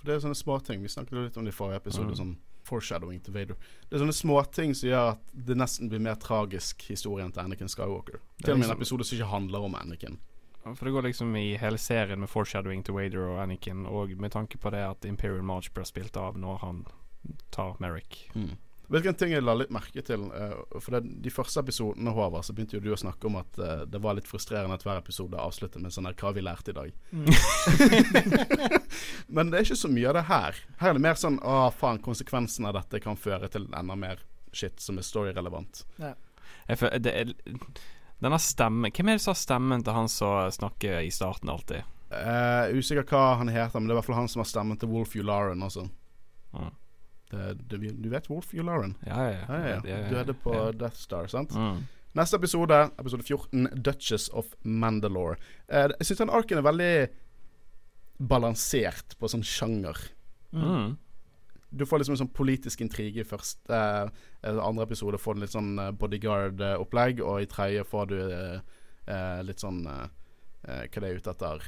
For 0.00 0.08
Det 0.08 0.14
er 0.16 0.24
sånne 0.26 0.40
småting. 0.42 0.82
Vi 0.82 0.88
snakket 0.88 1.12
jo 1.12 1.22
litt 1.28 1.36
om 1.36 1.44
det 1.44 1.54
i 1.54 1.56
forrige 1.60 1.76
episode. 1.84 2.10
Mm. 2.16 2.16
Sånn 2.16 2.34
foreshadowing 2.64 3.20
til 3.24 3.34
Vader. 3.34 3.56
Det 3.88 3.96
er 3.96 4.02
sånne 4.04 4.16
småting 4.16 4.74
som 4.74 4.88
gjør 4.88 5.10
at 5.14 5.32
det 5.34 5.56
nesten 5.56 5.90
blir 5.92 6.00
mer 6.00 6.14
tragisk 6.20 6.82
historien 6.88 7.32
til 7.32 7.44
Anakin 7.44 7.68
Skywalker. 7.68 8.20
Er 8.20 8.44
Til 8.44 8.52
og 8.54 8.58
med 8.58 8.64
en 8.64 8.70
liksom- 8.70 8.76
episode 8.80 9.04
som 9.04 9.18
ikke 9.18 9.30
handler 9.30 9.58
om 9.68 9.74
Anakin. 9.74 10.18
For 10.64 10.84
det 10.84 10.92
går 10.94 11.02
liksom 11.02 11.36
i 11.36 11.56
hele 11.60 11.76
serien 11.78 12.20
med 12.20 12.28
foreshadowing 12.28 12.82
til 12.84 12.94
Wader 12.94 13.28
og 13.28 13.42
Anakin, 13.42 13.86
og 13.86 14.08
med 14.16 14.30
tanke 14.32 14.56
på 14.58 14.70
det 14.70 14.80
at 14.80 15.04
Imperial 15.04 15.42
March 15.44 15.70
blir 15.74 15.84
spilt 15.84 16.16
av 16.16 16.38
når 16.38 16.58
han 16.60 16.86
tar 17.52 17.76
Merrick. 17.80 18.30
Mm. 18.34 18.56
Vet 18.88 19.02
du 19.02 19.08
en 19.08 19.16
ting 19.16 19.32
jeg 19.32 19.44
la 19.44 19.54
litt 19.56 19.72
merke 19.72 20.02
til? 20.04 20.26
eh, 20.36 20.56
for 20.76 20.96
det, 20.96 21.08
De 21.24 21.32
første 21.32 21.62
episodene 21.64 22.12
Håvard, 22.12 22.44
så 22.44 22.52
begynte 22.52 22.76
jo 22.76 22.82
du 22.84 22.90
å 22.92 23.00
snakke 23.00 23.28
om 23.30 23.38
at 23.40 23.58
eh, 23.58 23.84
det 23.88 24.00
var 24.04 24.18
litt 24.18 24.28
frustrerende 24.28 24.76
at 24.76 24.84
hver 24.84 25.00
episode 25.00 25.40
avsluttet 25.40 25.82
med 25.82 25.94
sånn 25.94 26.08
her 26.08 26.16
'Hva 26.18 26.34
vi 26.36 26.44
lært 26.44 26.68
i 26.68 26.76
dag?' 26.76 26.92
Men 29.34 29.50
det 29.50 29.58
er 29.58 29.64
ikke 29.64 29.80
så 29.80 29.88
mye 29.88 30.08
av 30.08 30.14
det 30.18 30.28
her. 30.28 30.60
Her 30.80 30.90
er 30.90 30.98
det 30.98 31.06
mer 31.06 31.16
sånn 31.16 31.40
'Å, 31.40 31.72
faen, 31.72 32.02
konsekvensen 32.04 32.68
av 32.68 32.76
dette 32.76 33.00
kan 33.00 33.16
føre 33.16 33.48
til 33.48 33.68
enda 33.72 33.96
mer 33.96 34.20
shit 34.52 34.80
som 34.80 34.98
er 34.98 35.08
story-relevant'. 35.08 35.84
Er, 36.68 37.32
denne 38.24 38.38
stemmen 38.40 38.92
Hvem 38.92 39.08
er 39.08 39.18
det 39.18 39.24
som 39.24 39.34
har 39.34 39.40
stemmen 39.40 39.82
til 39.84 39.92
han 39.92 40.08
som 40.08 40.52
snakker 40.52 41.04
i 41.04 41.10
starten 41.12 41.50
alltid? 41.52 41.84
Uh, 42.14 42.70
usikker 42.76 43.04
hva 43.10 43.34
han 43.40 43.50
heter, 43.50 43.80
men 43.80 43.88
det 43.88 43.92
er 43.92 43.96
i 43.96 43.98
hvert 43.98 44.06
fall 44.06 44.20
han 44.20 44.30
som 44.30 44.44
har 44.44 44.48
stemmen 44.48 44.78
til 44.78 44.90
Wolf 44.92 45.16
Ularen 45.18 45.64
også. 45.66 45.88
Ja. 46.54 46.68
Det, 47.30 47.54
det, 47.70 47.78
du 48.02 48.08
vet 48.12 48.28
Wolf 48.30 48.52
Ularen? 48.54 48.96
Ja, 49.06 49.24
ja, 49.30 49.44
Ja, 49.48 49.58
ja, 49.66 49.80
ja. 49.88 50.20
er 50.20 50.24
det 50.28 50.36
på 50.42 50.54
ja. 50.54 50.70
Death 50.72 50.96
Star, 51.00 51.26
sant? 51.32 51.54
Mm. 51.56 51.84
Neste 52.14 52.36
episode, 52.38 52.76
episode 53.00 53.24
14, 53.26 53.68
'Duchess 53.74 54.28
of 54.32 54.52
Mandalore'. 54.62 55.36
Eh, 55.68 55.88
jeg 55.98 56.06
syns 56.06 56.20
den 56.22 56.30
arken 56.30 56.58
er 56.60 56.66
veldig 56.68 56.92
balansert 58.22 59.16
på 59.18 59.30
sånn 59.30 59.42
sjanger. 59.42 59.98
Mm. 60.54 60.94
Du 61.74 61.82
får 61.88 61.98
liksom 62.04 62.14
en 62.14 62.20
sånn 62.22 62.34
politisk 62.36 62.84
intrige 62.84 63.24
i 63.24 63.26
første 63.26 63.74
eh, 63.74 64.58
Andre 64.62 64.84
episode 64.86 65.18
får 65.18 65.34
du 65.34 65.40
litt 65.42 65.54
sånn 65.56 65.72
eh, 65.82 65.90
bodyguard-opplegg, 65.98 67.22
og 67.26 67.42
i 67.42 67.48
tredje 67.50 67.82
får 67.90 68.12
du 68.12 68.18
eh, 68.20 68.60
eh, 69.10 69.40
litt 69.42 69.64
sånn 69.64 69.80
eh, 69.90 70.04
eh, 70.68 70.84
Hva 70.86 71.02
det 71.02 71.08
er 71.10 71.18
ute 71.18 71.34
etter? 71.34 71.66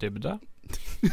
Dybde? 0.00 0.38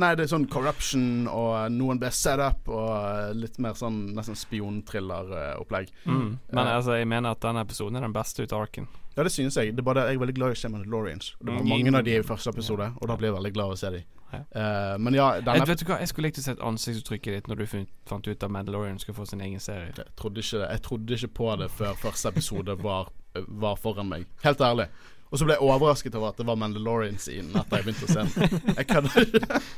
nei, 0.00 0.10
det 0.14 0.24
er 0.24 0.30
sånn 0.30 0.46
corruption, 0.50 1.26
og 1.30 1.50
eh, 1.58 1.66
noen 1.74 1.98
blir 2.00 2.12
set 2.14 2.38
up, 2.42 2.68
og 2.70 2.90
eh, 2.94 3.32
litt 3.36 3.58
mer 3.62 3.74
sånn 3.78 3.98
nesten 4.16 4.38
spionthriller-opplegg. 4.38 5.90
Mm. 6.06 6.30
Men 6.52 6.62
uh, 6.62 6.76
altså, 6.76 6.96
jeg 7.00 7.08
mener 7.10 7.34
at 7.34 7.42
denne 7.44 7.64
episoden 7.66 7.98
er 7.98 8.06
den 8.06 8.14
beste 8.16 8.44
ut 8.44 8.54
av 8.54 8.60
arken. 8.68 8.86
Ja, 9.16 9.24
det 9.26 9.32
synes 9.34 9.58
jeg. 9.58 9.74
Det 9.74 9.82
er 9.82 9.88
bare 9.88 10.04
det, 10.04 10.12
Jeg 10.12 10.20
er 10.20 10.22
veldig 10.22 10.36
glad 10.38 10.54
i 10.54 10.68
Mandalorians. 10.70 11.32
Og 11.40 11.46
Det 11.46 11.52
var 11.54 11.60
Mm. 11.60 11.68
mange 11.68 11.96
av 11.98 12.04
de 12.06 12.14
i 12.16 12.22
første 12.22 12.50
episode, 12.54 12.86
og 12.96 13.08
da 13.08 13.16
blir 13.16 13.28
jeg 13.32 13.36
veldig 13.36 13.52
glad 13.56 13.64
av 13.64 13.72
å 13.72 13.76
se 13.80 13.90
de. 13.90 14.02
Ja. 14.30 14.38
Eh, 14.54 14.96
men 15.02 15.14
ja, 15.14 15.32
Jeg, 15.42 15.66
vet 15.66 15.80
du 15.80 15.84
hva, 15.88 15.98
jeg 15.98 16.08
skulle 16.08 16.28
likt 16.28 16.38
å 16.38 16.42
se 16.46 16.54
ansiktsuttrykket 16.54 17.32
ditt 17.34 17.48
når 17.50 17.56
du 17.58 17.66
fant, 17.66 17.88
fant 18.06 18.28
ut 18.28 18.44
at 18.46 18.50
Mandalorian 18.50 18.98
skulle 19.02 19.18
få 19.18 19.26
sin 19.26 19.40
egen 19.40 19.58
serie. 19.58 19.90
jeg 19.96 20.06
trodde, 20.16 20.38
ikke, 20.38 20.62
jeg 20.70 20.82
trodde 20.82 21.14
ikke 21.18 21.34
på 21.34 21.56
det 21.58 21.70
før 21.70 21.94
første 21.98 22.28
episode 22.28 22.78
var, 22.78 23.10
var 23.48 23.74
foran 23.76 24.08
meg. 24.08 24.26
Helt 24.44 24.60
ærlig. 24.60 24.86
Og 25.30 25.38
så 25.38 25.46
ble 25.46 25.56
jeg 25.56 25.62
overrasket 25.62 26.16
over 26.18 26.32
at 26.32 26.40
det 26.40 26.46
var 26.48 26.58
Mandalorian-scenen 26.58 27.54
etter 27.60 27.80
jeg 27.80 27.86
begynte 27.86 28.08
å 28.08 28.14
se 28.14 28.24
den. 28.26 28.74
Jeg 28.76 28.90
kødder. 28.90 29.60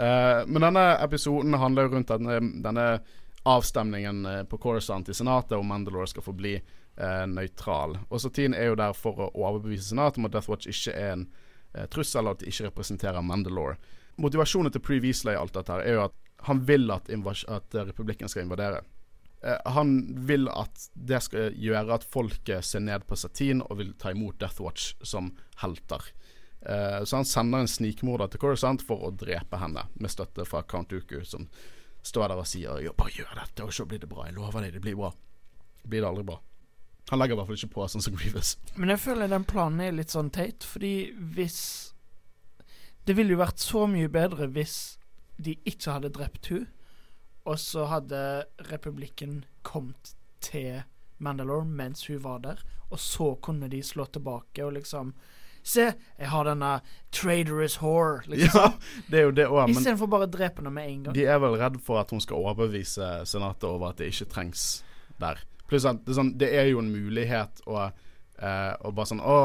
Eh, 0.00 0.46
men 0.46 0.62
denne 0.62 0.82
episoden 1.02 1.56
handler 1.58 1.88
jo 1.88 1.90
rundt 1.96 2.12
denne, 2.12 2.36
denne 2.62 2.84
avstemningen 3.42 4.20
eh, 4.26 4.38
på 4.48 4.56
Coruscant 4.62 5.10
i 5.10 5.16
Senatet 5.18 5.56
om 5.58 5.66
Mandalore 5.66 6.06
skal 6.08 6.24
få 6.24 6.32
bli 6.38 6.52
eh, 6.54 7.24
nøytral. 7.26 7.96
Og 8.08 8.22
Satin 8.22 8.54
er 8.54 8.70
jo 8.70 8.78
der 8.78 8.94
for 8.96 9.18
å 9.26 9.28
overbevise 9.34 9.90
Senatet 9.90 10.22
om 10.22 10.28
at 10.30 10.36
Death 10.36 10.48
Watch 10.48 10.70
ikke 10.70 10.94
er 10.94 11.16
en 11.16 11.26
uh, 11.26 11.84
trussel, 11.90 12.22
og 12.30 12.38
at 12.38 12.44
de 12.44 12.54
ikke 12.54 12.70
representerer 12.70 13.26
Mandalore. 13.26 13.76
Motivasjonen 14.20 14.72
til 14.72 14.84
Pre 14.84 15.00
Weasley 15.02 15.34
i 15.34 15.40
alt 15.40 15.58
dette 15.58 15.74
her 15.74 15.84
er 15.84 15.98
jo 15.98 16.06
at 16.06 16.16
han 16.48 16.62
vil 16.68 16.90
at, 16.94 17.10
at 17.10 17.74
eh, 17.74 17.86
republikken 17.90 18.28
skal 18.28 18.46
invadere. 18.46 18.82
Eh, 19.42 19.72
han 19.72 20.24
vil 20.26 20.48
at 20.52 20.88
det 20.92 21.22
skal 21.24 21.56
gjøre 21.56 21.96
at 21.96 22.04
folket 22.04 22.64
ser 22.66 22.84
ned 22.84 23.06
på 23.08 23.16
Satine 23.16 23.64
og 23.64 23.80
vil 23.80 23.94
ta 23.98 24.12
imot 24.12 24.40
Death 24.40 24.60
Watch 24.62 24.94
som 25.02 25.32
helter. 25.62 26.04
Eh, 26.60 27.04
så 27.04 27.16
han 27.16 27.28
sender 27.28 27.64
en 27.64 27.70
snikmorder 27.70 28.28
til 28.28 28.42
Coruscant 28.42 28.84
for 28.84 29.08
å 29.08 29.14
drepe 29.16 29.60
henne, 29.62 29.86
med 29.94 30.12
støtte 30.12 30.44
fra 30.48 30.62
Count 30.68 30.92
Dooku, 30.92 31.22
som 31.24 31.48
står 32.02 32.28
der 32.28 32.42
og 32.42 32.48
sier 32.48 32.84
jo, 32.84 32.92
bare 32.96 33.16
gjør 33.16 33.32
dette, 33.38 33.64
og 33.64 33.72
så 33.74 33.86
blir 33.88 34.02
det 34.02 34.10
bra. 34.10 34.26
Jeg 34.28 34.36
lover 34.36 34.64
deg, 34.64 34.76
det 34.76 34.84
blir 34.84 34.98
bra. 34.98 35.12
Blir 35.84 36.04
det 36.04 36.10
aldri 36.10 36.26
bra. 36.28 36.40
Han 37.10 37.18
legger 37.18 37.34
i 37.34 37.38
hvert 37.40 37.48
fall 37.48 37.58
ikke 37.58 37.74
på 37.74 37.86
sånn 37.90 38.04
som 38.04 38.16
Grievous. 38.16 38.52
Men 38.76 38.92
jeg 38.92 39.02
føler 39.02 39.32
den 39.32 39.46
planen 39.48 39.80
er 39.82 39.96
litt 39.96 40.12
sånn 40.12 40.30
teit, 40.32 40.66
fordi 40.66 41.12
hvis 41.36 41.60
Det 43.08 43.14
ville 43.16 43.32
jo 43.32 43.40
vært 43.40 43.58
så 43.58 43.86
mye 43.88 44.10
bedre 44.12 44.46
hvis 44.52 44.98
de 45.40 45.54
ikke 45.66 45.94
hadde 45.96 46.10
drept 46.12 46.50
hun 46.52 46.66
og 47.50 47.58
så 47.58 47.88
hadde 47.90 48.22
republikken 48.70 49.42
kommet 49.66 50.14
til 50.44 50.84
Mandalore 51.20 51.66
mens 51.66 52.06
hun 52.06 52.22
var 52.24 52.40
der, 52.44 52.62
og 52.90 53.00
så 53.02 53.34
kunne 53.42 53.68
de 53.70 53.82
slå 53.84 54.06
tilbake 54.14 54.64
og 54.64 54.78
liksom 54.78 55.14
Se, 55.60 55.90
jeg 56.16 56.28
har 56.32 56.46
denne 56.48 56.70
traitorous 57.12 57.74
whore, 57.82 58.22
liksom. 58.32 58.54
Ja, 58.72 59.02
det 59.12 59.18
er 59.18 59.26
jo 59.26 59.32
det 59.36 59.44
òg, 59.44 59.66
men 59.68 59.76
Istedenfor 59.76 60.08
bare 60.08 60.24
å 60.24 60.30
drepe 60.32 60.62
henne 60.62 60.72
med 60.72 60.86
en 60.88 61.02
gang. 61.04 61.16
de 61.18 61.26
er 61.28 61.36
vel 61.42 61.58
redd 61.60 61.76
for 61.84 62.00
at 62.00 62.14
hun 62.14 62.22
skal 62.24 62.40
overbevise 62.40 63.10
Senatet 63.28 63.66
over 63.68 63.90
at 63.90 64.00
det 64.00 64.08
ikke 64.08 64.30
trengs 64.32 64.62
der. 65.20 65.42
Pluss 65.68 65.84
at 65.84 66.00
det 66.06 66.14
er, 66.14 66.16
sånn, 66.16 66.32
det 66.40 66.48
er 66.62 66.70
jo 66.70 66.80
en 66.80 66.88
mulighet 66.88 67.60
å, 67.68 67.90
eh, 68.40 68.72
å 68.80 68.94
bare 68.96 69.10
sånn 69.12 69.20
Å, 69.20 69.36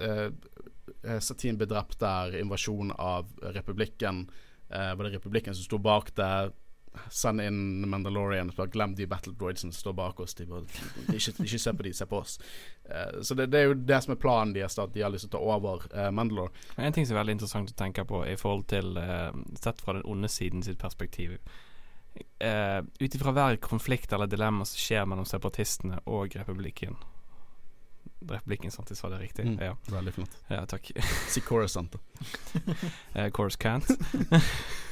eh, 0.00 1.20
Satin 1.20 1.60
ble 1.60 1.68
drept 1.68 1.98
der, 2.00 2.38
invasjon 2.40 2.96
av 2.96 3.28
republikken. 3.52 4.24
Eh, 4.70 4.94
var 4.96 5.04
det 5.04 5.18
republikken 5.18 5.52
som 5.52 5.68
sto 5.68 5.78
bak 5.78 6.14
det? 6.16 6.32
Send 7.10 7.40
inn 7.40 7.88
Mandalorian. 7.88 8.52
Bare 8.56 8.70
glem 8.72 8.94
de 8.94 9.06
battle 9.06 9.32
droidsene 9.38 9.72
som 9.72 9.80
står 9.80 9.96
bak 9.96 10.20
oss. 10.20 10.34
De 10.34 10.46
bare, 10.46 10.64
ikke, 11.12 11.34
ikke 11.44 11.60
se 11.60 11.72
på 11.72 11.86
de, 11.86 11.92
se 11.96 12.06
på 12.08 12.20
oss. 12.20 12.38
Uh, 12.84 13.22
så 13.22 13.36
det, 13.38 13.48
det 13.52 13.60
er 13.60 13.70
jo 13.70 13.78
det 13.78 14.00
som 14.04 14.14
er 14.14 14.20
planen 14.20 14.54
deres, 14.56 14.78
at 14.78 14.94
de 14.94 15.04
har 15.04 15.12
lyst 15.12 15.28
til 15.28 15.32
å 15.32 15.38
ta 15.38 15.56
over 15.56 15.86
uh, 15.94 16.10
Mandalore. 16.14 16.52
En 16.76 16.94
ting 16.94 17.08
som 17.08 17.16
er 17.16 17.22
veldig 17.22 17.38
interessant 17.38 17.72
å 17.72 17.78
tenke 17.78 18.04
på 18.08 18.24
i 18.28 18.36
forhold 18.40 18.68
til 18.72 18.96
uh, 19.00 19.30
Sett 19.60 19.80
fra 19.84 19.96
den 19.98 20.06
onde 20.08 20.30
siden 20.32 20.64
sitt 20.66 20.80
perspektiv. 20.82 21.38
Uh, 22.42 22.84
Ut 23.00 23.14
ifra 23.14 23.32
hver 23.32 23.56
konflikt 23.64 24.12
eller 24.12 24.28
dilemma 24.28 24.66
som 24.68 24.80
skjer 24.80 25.08
mellom 25.08 25.24
separatistene 25.28 26.02
og 26.04 26.36
republikken 26.36 26.98
Republikken, 28.22 28.70
sant? 28.70 28.90
Jeg 28.90 29.00
sa 29.00 29.08
det 29.10 29.18
riktig? 29.18 29.46
Mm. 29.48 29.56
Ja. 29.58 29.72
Veldig 29.90 30.12
flott. 30.14 30.36
ja, 30.50 30.62
takk. 30.70 30.92
Si 31.30 31.42
Coruscant, 31.42 31.96
da. 31.96 31.98
uh, 33.16 33.30
course 33.34 33.58
can't. 33.58 33.88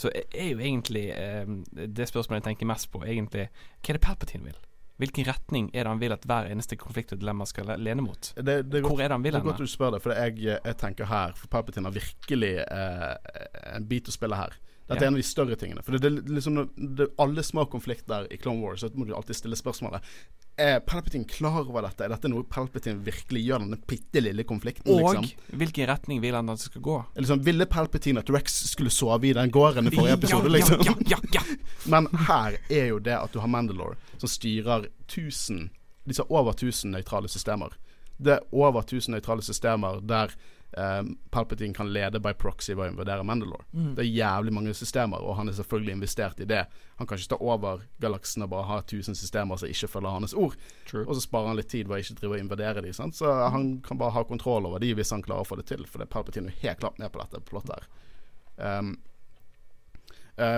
Så 0.00 0.10
er 0.14 0.50
jo 0.54 0.58
egentlig 0.58 1.10
eh, 1.12 1.46
det 1.76 2.08
spørsmålet 2.08 2.40
jeg 2.40 2.50
tenker 2.52 2.68
mest 2.70 2.90
på, 2.92 3.02
egentlig 3.04 3.48
Hva 3.50 3.92
er 3.92 3.98
det 3.98 4.04
Palpatine 4.06 4.48
vil? 4.48 4.58
Hvilken 5.00 5.24
retning 5.24 5.70
er 5.72 5.86
det 5.86 5.92
han 5.94 6.00
vil 6.00 6.12
at 6.12 6.24
hver 6.28 6.50
eneste 6.52 6.76
konflikt 6.76 7.14
og 7.14 7.22
dilemma 7.22 7.46
skal 7.48 7.70
lene 7.80 8.04
mot? 8.04 8.32
Det, 8.36 8.56
det 8.68 8.82
Hvor 8.84 8.94
godt 8.94 9.04
er 9.06 9.12
det 9.12 9.16
han 9.16 9.24
vil 9.24 9.36
Det 9.36 9.40
er 9.40 9.46
godt 9.46 9.62
du 9.62 9.70
spør 9.70 9.94
det, 9.96 10.02
for 10.04 10.16
jeg, 10.16 10.42
jeg 10.48 10.76
tenker 10.80 11.08
her 11.08 11.32
For 11.38 11.52
Palpatine 11.52 11.88
har 11.88 11.96
virkelig 11.96 12.52
eh, 12.64 13.14
en 13.76 13.88
bit 13.88 14.10
å 14.10 14.16
spille 14.16 14.36
her. 14.36 14.58
Dette 14.90 15.04
er 15.04 15.08
en 15.08 15.14
av 15.14 15.22
de 15.22 15.26
større 15.26 15.56
tingene. 15.56 15.82
For 15.86 15.94
det, 15.94 16.02
det, 16.02 16.34
liksom, 16.34 16.58
det, 16.98 17.06
Alle 17.22 17.44
små 17.46 17.64
konflikter 17.70 18.26
i 18.32 18.38
Clone 18.42 18.64
Wars, 18.64 18.82
så 18.82 18.90
må 18.94 19.06
du 19.06 19.14
alltid 19.14 19.38
stille 19.38 19.58
spørsmålet 19.58 20.02
Er 20.60 20.80
Palpatine 20.84 21.24
klar 21.24 21.62
over 21.62 21.86
dette? 21.86 22.04
Er 22.04 22.12
dette 22.12 22.28
noe 22.28 22.44
Palpatine 22.44 23.00
virkelig 23.06 23.40
gjør, 23.46 23.62
denne 23.64 23.78
bitte 23.88 24.20
lille 24.20 24.44
konflikten? 24.44 24.90
Og 24.92 25.14
liksom? 25.16 25.56
hvilken 25.62 25.88
retning 25.88 26.20
vil 26.20 26.36
han 26.36 26.52
at 26.52 26.60
det 26.60 26.66
skal 26.68 26.84
gå? 26.84 26.96
Liksom, 27.16 27.40
ville 27.46 27.66
Palpatine 27.70 28.20
at 28.20 28.32
Rex 28.34 28.58
skulle 28.68 28.92
sove 28.92 29.30
i 29.30 29.32
den 29.36 29.52
gården 29.54 29.88
i 29.88 29.94
forrige 29.94 30.18
episode? 30.18 30.52
liksom? 30.52 30.84
ja, 30.84 30.94
ja, 31.14 31.20
ja. 31.32 31.44
Men 31.92 32.10
her 32.28 32.58
er 32.68 32.90
jo 32.90 33.00
det 33.00 33.16
at 33.16 33.32
du 33.32 33.40
har 33.40 33.48
Mandalore 33.48 33.96
som 34.18 34.28
styrer 34.28 34.90
1000 35.08 35.70
Disse 36.08 36.24
over 36.28 36.52
1000 36.52 36.92
nøytrale 36.96 37.28
systemer. 37.28 37.74
Det 38.18 38.32
er 38.32 38.46
over 38.52 38.80
1000 38.82 39.14
nøytrale 39.14 39.44
systemer 39.44 40.00
der 40.04 40.32
eh, 40.72 41.02
Palpatine 41.30 41.74
kan 41.74 41.92
lede 41.92 42.20
by 42.22 42.32
proxy 42.38 42.74
ved 42.74 42.84
å 42.84 42.92
invadere 42.92 43.24
Mandalore. 43.26 43.66
Mm. 43.72 43.92
Det 43.96 44.04
er 44.04 44.10
jævlig 44.10 44.54
mange 44.54 44.74
systemer, 44.76 45.22
og 45.22 45.36
han 45.38 45.50
er 45.50 45.56
selvfølgelig 45.58 45.96
investert 45.98 46.40
i 46.40 46.48
det. 46.48 46.64
Han 47.00 47.08
kan 47.08 47.18
ikke 47.18 47.32
ta 47.34 47.40
over 47.40 47.84
galaksen 48.02 48.46
og 48.46 48.52
bare 48.54 48.68
ha 48.68 48.80
1000 48.84 49.18
systemer 49.18 49.60
som 49.60 49.70
ikke 49.70 49.90
følger 49.90 50.16
hans 50.16 50.36
ord. 50.36 50.56
True. 50.90 51.06
Og 51.06 51.16
så 51.16 51.24
sparer 51.26 51.52
han 51.52 51.60
litt 51.60 51.70
tid 51.72 51.88
ved 51.88 51.98
å 51.98 52.02
ikke 52.04 52.18
drive 52.20 52.38
og 52.38 52.44
invadere 52.44 52.84
de, 52.84 52.94
sant? 52.96 53.18
Så 53.18 53.30
han 53.30 53.72
kan 53.86 54.00
bare 54.00 54.14
ha 54.16 54.24
kontroll 54.28 54.68
over 54.68 54.82
de 54.82 54.92
hvis 54.96 55.14
han 55.14 55.24
klarer 55.26 55.46
å 55.46 55.50
få 55.50 55.60
det 55.60 55.68
til. 55.72 55.86
For 55.88 56.02
det 56.02 56.08
er 56.08 56.14
Palpatine 56.16 56.52
er 56.52 56.64
helt 56.64 56.82
klart 56.82 57.00
med 57.02 57.12
på 57.14 57.22
dette 57.22 57.42
plottet 57.50 57.78
her. 57.78 57.88
Um, 58.60 58.98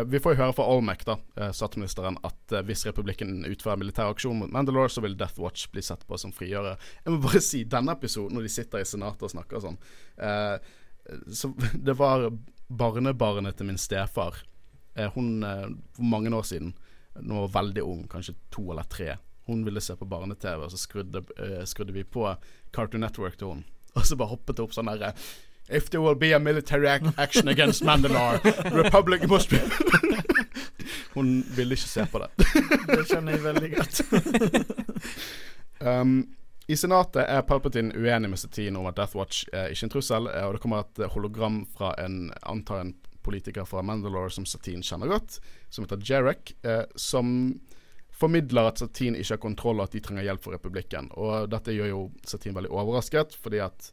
vi 0.07 0.21
får 0.23 0.35
jo 0.35 0.39
høre 0.39 0.55
fra 0.55 0.67
Olmec, 0.71 1.03
da, 1.09 1.17
eh, 1.37 1.51
statsministeren, 1.57 2.19
at 2.27 2.55
eh, 2.55 2.63
hvis 2.69 2.85
republikken 2.87 3.43
utfører 3.49 3.81
militær 3.81 4.13
aksjon 4.13 4.39
mot 4.39 4.53
Mandalore, 4.53 4.91
så 4.93 5.03
vil 5.03 5.17
Death 5.19 5.41
Watch 5.43 5.67
bli 5.73 5.83
sett 5.83 6.05
på 6.07 6.19
som 6.21 6.35
frigjøre. 6.35 6.77
Jeg 7.05 7.15
må 7.15 7.19
bare 7.25 7.43
si, 7.51 7.65
denne 7.65 7.97
episoden, 7.97 8.37
når 8.39 8.47
de 8.47 8.55
sitter 8.55 8.85
i 8.85 8.89
senatet 8.89 9.27
og 9.27 9.35
snakker 9.35 9.65
sånn 9.65 9.81
eh, 10.23 10.57
så 11.33 11.51
Det 11.89 11.97
var 11.99 12.29
barnebarnet 12.73 13.59
til 13.59 13.69
min 13.69 13.81
stefar. 13.81 14.39
Eh, 14.95 15.11
hun 15.15 15.43
eh, 15.43 15.69
For 15.97 16.07
mange 16.07 16.33
år 16.37 16.47
siden, 16.47 16.75
nå 17.21 17.47
var 17.47 17.55
veldig 17.61 17.85
ung, 17.85 18.07
kanskje 18.09 18.37
to 18.55 18.65
eller 18.73 18.89
tre, 18.89 19.17
hun 19.49 19.65
ville 19.67 19.83
se 19.83 19.97
på 19.99 20.09
barne-TV, 20.09 20.63
og 20.65 20.71
så 20.73 20.79
skrudde, 20.81 21.25
eh, 21.43 21.65
skrudde 21.69 21.93
vi 21.97 22.05
på 22.05 22.25
Cartoon 22.73 23.03
Network 23.05 23.37
til 23.37 23.51
hun 23.51 23.65
Og 23.99 24.07
så 24.09 24.17
bare 24.17 24.33
hoppet 24.33 24.57
det 24.57 24.65
opp 24.65 24.73
sånn 24.73 24.89
derre 24.89 25.13
If 25.69 25.91
there 25.91 26.01
will 26.01 26.19
be 26.19 26.33
a 26.33 26.39
military 26.39 26.89
ac 26.89 27.03
action 27.19 27.49
against 27.49 27.83
Mandalore, 27.83 28.41
Republic 28.73 29.29
must 29.29 29.51
be 29.51 29.61
Hun 31.15 31.45
ville 31.57 31.75
ikke 31.75 31.89
se 31.89 32.07
på 32.07 32.19
det. 32.19 32.29
Det 32.89 33.05
skjønner 33.07 33.37
jeg 33.37 33.45
veldig 33.45 33.73
godt. 33.77 34.03
Um, 35.83 36.29
I 36.71 36.77
Senatet 36.79 37.25
er 37.27 37.43
Palpatine 37.43 37.91
uenig 37.99 38.29
med 38.31 38.39
Satine 38.39 38.79
om 38.79 38.87
at 38.87 38.95
Death 38.95 39.17
Watch 39.19 39.49
er 39.51 39.73
ikke 39.73 39.89
en 39.89 39.91
trussel, 39.91 40.29
eh, 40.31 40.45
og 40.47 40.55
det 40.55 40.61
kommer 40.63 40.85
et 40.85 41.01
hologram 41.11 41.57
fra 41.75 41.91
en 41.99 42.29
antar 42.47 42.85
en 42.85 42.93
politiker 43.27 43.67
fra 43.67 43.83
Mandalore 43.83 44.31
som 44.31 44.47
Satine 44.47 44.87
kjenner 44.87 45.11
godt, 45.11 45.41
som 45.71 45.83
heter 45.83 46.05
Jarek, 46.07 46.55
eh, 46.63 46.85
som 46.95 47.59
formidler 48.15 48.71
at 48.71 48.79
Satine 48.79 49.19
ikke 49.19 49.35
har 49.35 49.43
kontroll, 49.43 49.81
og 49.81 49.89
at 49.89 49.97
de 49.97 50.05
trenger 50.07 50.29
hjelp 50.29 50.45
for 50.45 50.55
republikken. 50.55 51.11
Og 51.19 51.51
dette 51.51 51.75
gjør 51.75 51.91
jo 51.91 52.03
Satine 52.31 52.55
veldig 52.61 52.71
overrasket, 52.71 53.35
fordi 53.43 53.63
at 53.65 53.91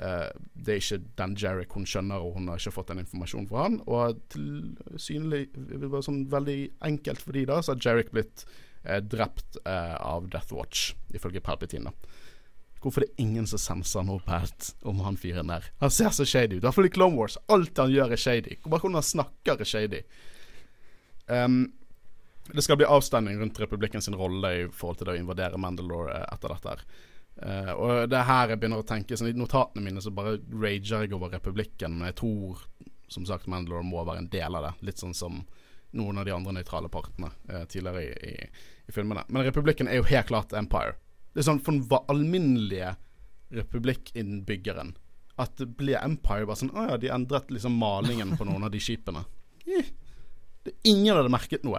eh, 0.00 0.28
det 0.54 0.74
er 0.74 0.80
ikke 0.82 1.00
den 1.20 1.34
Jarek 1.38 1.74
hun 1.76 1.86
skjønner, 1.88 2.22
og 2.22 2.38
hun 2.38 2.48
har 2.50 2.60
ikke 2.60 2.74
fått 2.74 2.92
den 2.92 3.02
informasjonen 3.02 3.48
fra 3.50 3.66
han. 3.66 3.80
Og 3.86 4.22
tilsynelig 4.34 5.44
Det 5.54 5.90
var 5.90 6.06
sånn 6.06 6.24
veldig 6.32 6.58
enkelt 6.88 7.22
for 7.24 7.36
de 7.36 7.44
da, 7.50 7.60
så 7.62 7.74
har 7.74 7.84
Jarek 7.84 8.12
blitt 8.14 8.46
uh, 8.86 8.98
drept 9.02 9.60
uh, 9.64 9.96
av 10.00 10.30
Death 10.32 10.54
Watch, 10.54 10.92
ifølge 11.14 11.42
Palpatine. 11.44 11.94
Hvorfor 12.78 13.02
det 13.02 13.10
er 13.10 13.24
ingen 13.24 13.46
som 13.50 13.58
senser 13.58 14.04
noe 14.06 14.22
pælt 14.22 14.70
om 14.86 15.00
han 15.02 15.18
fyren 15.18 15.50
der? 15.50 15.66
Han 15.82 15.90
ser 15.90 16.12
så 16.14 16.26
shady 16.28 16.58
ut. 16.58 16.62
I 16.62 16.66
hvert 16.68 16.76
fall 16.76 16.86
i 16.86 16.94
Clone 16.94 17.18
Wars. 17.18 17.34
Alt 17.50 17.80
han 17.82 17.90
gjør, 17.90 18.14
er 18.14 18.22
shady. 18.22 18.60
Bare 18.62 18.78
hvordan 18.84 19.00
han 19.00 19.08
snakker, 19.08 19.58
er 19.58 19.66
shady. 19.66 20.04
Um, 21.26 21.64
det 22.54 22.62
skal 22.64 22.78
bli 22.80 22.86
avstemning 22.88 23.40
rundt 23.40 23.58
republikken 23.60 24.02
sin 24.02 24.16
rolle 24.16 24.52
i 24.54 24.66
forhold 24.72 25.00
til 25.00 25.10
det 25.10 25.16
å 25.18 25.20
invadere 25.20 25.60
Mandalore 25.60 26.22
etter 26.30 26.54
dette. 26.54 26.76
her. 26.76 26.84
Eh, 27.42 27.72
og 27.72 28.08
det 28.10 28.18
er 28.18 28.28
her 28.28 28.52
jeg 28.52 28.60
begynner 28.60 28.82
å 28.82 28.86
tenke 28.86 29.16
sånn, 29.18 29.30
I 29.30 29.38
notatene 29.38 29.84
mine 29.84 30.02
så 30.02 30.10
bare 30.14 30.38
rager 30.50 31.04
jeg 31.04 31.14
over 31.14 31.32
republikken, 31.36 31.98
men 31.98 32.10
jeg 32.10 32.18
tror 32.22 32.64
som 33.08 33.24
sagt 33.24 33.48
Mandalore 33.48 33.86
må 33.86 34.02
være 34.04 34.24
en 34.24 34.32
del 34.32 34.58
av 34.58 34.66
det. 34.66 34.72
Litt 34.88 35.00
sånn 35.00 35.16
som 35.16 35.42
noen 35.96 36.20
av 36.20 36.26
de 36.28 36.34
andre 36.34 36.52
nøytrale 36.58 36.90
partene 36.92 37.30
uh, 37.48 37.64
tidligere 37.64 38.02
i, 38.04 38.32
i, 38.34 38.48
i 38.90 38.92
filmene. 38.92 39.24
Men 39.32 39.46
republikken 39.46 39.88
er 39.88 40.02
jo 40.02 40.08
helt 40.10 40.28
klart 40.28 40.52
Empire. 40.52 40.98
Det 41.32 41.40
er 41.40 41.48
sånn 41.48 41.62
for 41.64 41.78
den 41.78 41.86
alminnelige 42.12 42.96
republikkinnbyggeren 43.56 44.92
at 45.40 45.54
det 45.56 45.70
blir 45.78 46.00
Empire 46.02 46.44
bare 46.48 46.58
sånn 46.60 46.74
Å 46.74 46.84
ja, 46.90 46.96
de 47.00 47.10
endret 47.14 47.52
liksom 47.54 47.76
malingen 47.78 48.34
på 48.36 48.44
noen 48.48 48.66
av 48.68 48.74
de 48.74 48.82
skipene. 48.82 49.24
Eh, 50.68 50.74
ingen 50.90 51.14
hadde 51.14 51.30
merket 51.32 51.62
noe. 51.64 51.78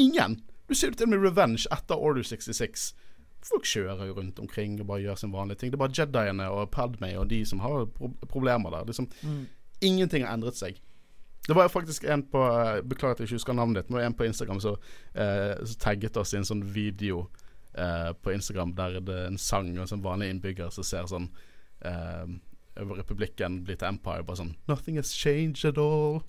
Ingen! 0.00 0.38
Du 0.66 0.72
ser 0.74 0.90
jo 0.90 0.96
til 0.96 1.06
og 1.06 1.10
med 1.12 1.20
Revenge 1.22 1.68
etter 1.70 2.00
Order 2.00 2.24
66. 2.26 2.86
Folk 3.44 3.66
kjører 3.68 4.08
jo 4.08 4.16
rundt 4.16 4.38
omkring 4.40 4.78
og 4.80 4.88
bare 4.88 5.04
gjør 5.04 5.20
sin 5.20 5.32
vanlige 5.34 5.60
ting. 5.60 5.72
Det 5.72 5.76
er 5.76 5.84
bare 5.84 5.96
Jediene 5.98 6.48
og 6.48 6.70
Padme 6.72 7.10
og 7.20 7.28
de 7.30 7.42
som 7.46 7.60
har 7.60 7.84
pro 7.92 8.08
problemer 8.30 8.72
der. 8.72 8.86
Liksom, 8.88 9.08
Ingenting 9.84 10.24
har 10.24 10.32
endret 10.32 10.56
seg. 10.56 10.78
Det 11.44 11.56
var 11.56 11.68
faktisk 11.68 12.06
en 12.08 12.22
på 12.32 12.40
eh, 12.40 12.80
Beklager 12.88 13.18
at 13.18 13.20
jeg 13.20 13.28
ikke 13.28 13.36
husker 13.36 13.56
navnet 13.56 13.82
ditt, 13.82 13.90
men 13.90 13.98
det 13.98 14.02
var 14.02 14.06
en 14.08 14.16
på 14.16 14.24
Instagram 14.24 14.62
som 14.64 14.78
eh, 15.12 15.74
tagget 15.82 16.16
oss 16.16 16.32
i 16.32 16.38
en 16.40 16.48
sånn 16.48 16.64
video 16.64 17.26
eh, 17.76 18.14
på 18.16 18.32
Instagram 18.32 18.72
der 18.78 18.96
det 19.04 19.18
er 19.26 19.28
en 19.28 19.38
sang 19.38 19.74
og 19.74 19.84
en 19.84 19.92
sånn 19.92 20.04
vanlig 20.06 20.30
innbygger 20.32 20.72
som 20.72 20.86
ser 20.88 21.10
sånn 21.10 21.28
eh, 21.84 22.24
republikken 22.80 23.60
blir 23.66 23.76
til 23.76 23.92
Empire. 23.92 24.24
Bare 24.24 24.40
sånn 24.40 24.56
'Nothing 24.66 24.96
has 24.96 25.12
changed 25.12 25.68
at 25.68 25.76
all'. 25.76 26.22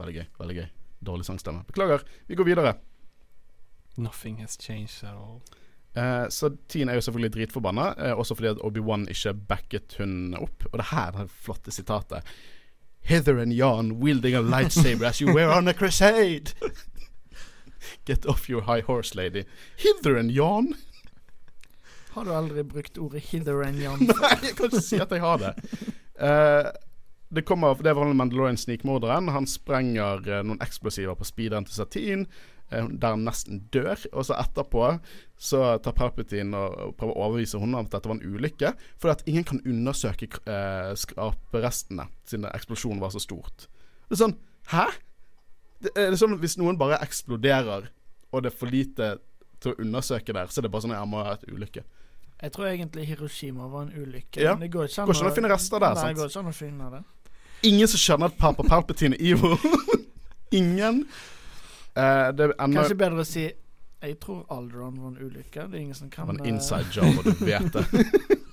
Veldig 0.00 0.16
gøy. 0.16 0.26
veldig 0.38 0.56
gøy 0.56 0.68
Dårlig 1.00 1.24
sangstemme. 1.24 1.64
Beklager. 1.64 2.02
Vi 2.26 2.34
går 2.34 2.44
videre. 2.44 2.74
Nothing 3.96 4.40
has 4.40 4.56
changed 4.56 5.04
at 5.04 5.14
all. 5.14 5.40
Eh, 5.94 6.28
så 6.30 6.52
Teen 6.68 6.88
er 6.88 6.94
jo 6.98 7.04
selvfølgelig 7.06 7.32
dritforbanna, 7.34 7.94
eh, 7.98 8.18
også 8.18 8.36
fordi 8.38 8.52
at 8.52 8.62
Obi-Wan 8.62 9.08
ikke 9.10 9.34
backet 9.48 9.96
hun 9.98 10.34
opp. 10.38 10.66
Og 10.72 10.78
det 10.78 10.90
her 10.92 11.10
er 11.10 11.24
det 11.24 11.30
flotte 11.30 11.74
sitatet. 11.74 12.26
Hither 13.02 13.38
and 13.40 13.52
yon 13.52 13.92
wielding 13.92 14.36
a 14.36 14.40
lightsaber 14.40 15.06
as 15.08 15.20
you 15.20 15.34
were 15.34 15.48
on 15.48 15.68
a 15.68 15.72
crusade. 15.72 16.52
Get 18.06 18.26
off 18.26 18.48
your 18.50 18.62
high 18.62 18.82
horse, 18.86 19.14
lady. 19.14 19.44
Hither 19.76 20.16
and 20.16 20.30
yon? 20.30 20.74
Har 22.10 22.24
du 22.24 22.32
aldri 22.34 22.62
brukt 22.62 22.98
ordet 22.98 23.22
'hither 23.22 23.62
and 23.62 23.78
yon'? 23.78 24.06
Nei, 24.20 24.36
jeg 24.42 24.56
kan 24.58 24.70
ikke 24.70 24.82
si 24.82 24.98
at 25.00 25.10
jeg 25.10 25.22
har 25.22 25.38
det. 25.38 25.52
Eh, 26.20 26.70
det 27.30 27.44
kommer 27.46 27.74
Det 27.82 27.94
var 27.94 28.12
Mandalorian 28.14 28.56
snikmorderen. 28.56 29.28
Han 29.28 29.46
sprenger 29.46 30.26
eh, 30.28 30.42
noen 30.42 30.60
eksplosiver 30.60 31.14
på 31.14 31.24
speederen 31.24 31.64
til 31.64 31.74
Satin, 31.78 32.26
der 32.70 33.14
han 33.14 33.24
nesten 33.26 33.64
dør. 33.74 33.98
Og 34.12 34.26
så 34.28 34.36
etterpå 34.38 34.86
så 35.40 35.62
tar 35.82 35.96
Palpatine 35.96 36.56
og, 36.56 36.94
prøver 37.00 37.14
å 37.16 37.26
overbevise 37.26 37.60
henne 37.62 37.78
om 37.78 37.88
at 37.88 37.94
dette 37.94 38.10
var 38.10 38.18
en 38.18 38.34
ulykke, 38.36 38.72
fordi 39.00 39.14
at 39.16 39.22
ingen 39.30 39.46
kan 39.48 39.62
undersøke 39.64 40.28
eh, 40.44 40.90
skraperestene 41.00 42.08
siden 42.28 42.48
eksplosjonen 42.52 43.00
var 43.02 43.14
så 43.14 43.22
stort. 43.22 43.68
Det 44.08 44.18
er 44.18 44.24
sånn 44.24 44.36
Hæ? 44.70 44.84
Det 45.80 45.90
er 45.96 46.14
sånn 46.20 46.36
Hvis 46.42 46.58
noen 46.60 46.76
bare 46.78 46.98
eksploderer, 47.02 47.88
og 48.30 48.42
det 48.44 48.52
er 48.52 48.58
for 48.58 48.70
lite 48.70 49.14
til 49.60 49.72
å 49.72 49.80
undersøke 49.82 50.34
der, 50.36 50.52
så 50.52 50.60
er 50.60 50.66
det 50.68 50.72
bare 50.74 50.84
sånn 50.86 50.94
Jeg 50.94 51.08
må 51.10 51.24
ha 51.24 51.34
et 51.38 51.48
ulykke. 51.48 51.82
Jeg 52.40 52.52
tror 52.54 52.68
egentlig 52.70 53.06
Hiroshima 53.08 53.66
var 53.68 53.88
en 53.88 53.96
ulykke. 53.96 54.40
Ja. 54.40 54.54
men 54.54 54.64
Det 54.64 54.70
går 54.72 54.88
ikke 54.88 55.04
Går 55.08 55.16
ikke 55.16 55.26
an 55.26 55.32
å 55.32 55.36
finne 55.36 55.50
rester 55.52 55.82
der, 55.82 55.96
Nei, 55.96 56.04
sant? 56.04 56.20
går 56.20 56.30
ikke 56.30 56.40
an 56.44 56.52
å 56.52 56.56
finne 56.56 56.92
det. 56.94 57.00
Ingen 57.68 57.90
som 57.92 58.00
skjønner 58.00 58.30
at 58.30 58.38
Papa 58.40 58.64
Palpatine 58.64 59.18
er 59.18 59.34
evil. 59.34 59.58
Ingen. 60.60 61.02
Eh, 61.94 62.28
det 62.34 62.52
ender 62.54 62.80
Kanskje 62.80 62.98
bedre 63.00 63.24
å 63.24 63.26
si 63.26 63.48
Jeg 64.00 64.20
tror 64.22 64.44
Alderon 64.54 65.00
var 65.00 65.10
en 65.10 65.18
ulykke. 65.18 65.66
Det 65.66 65.76
er 65.76 65.82
ingen 65.82 65.98
som 65.98 66.08
Det 66.08 66.16
kan 66.16 66.30
var 66.30 66.38
en 66.38 66.46
eh, 66.46 66.52
inside 66.54 66.88
job, 66.94 67.18
og 67.18 67.26
du 67.26 67.44
vet 67.44 67.72
det. 67.74 68.38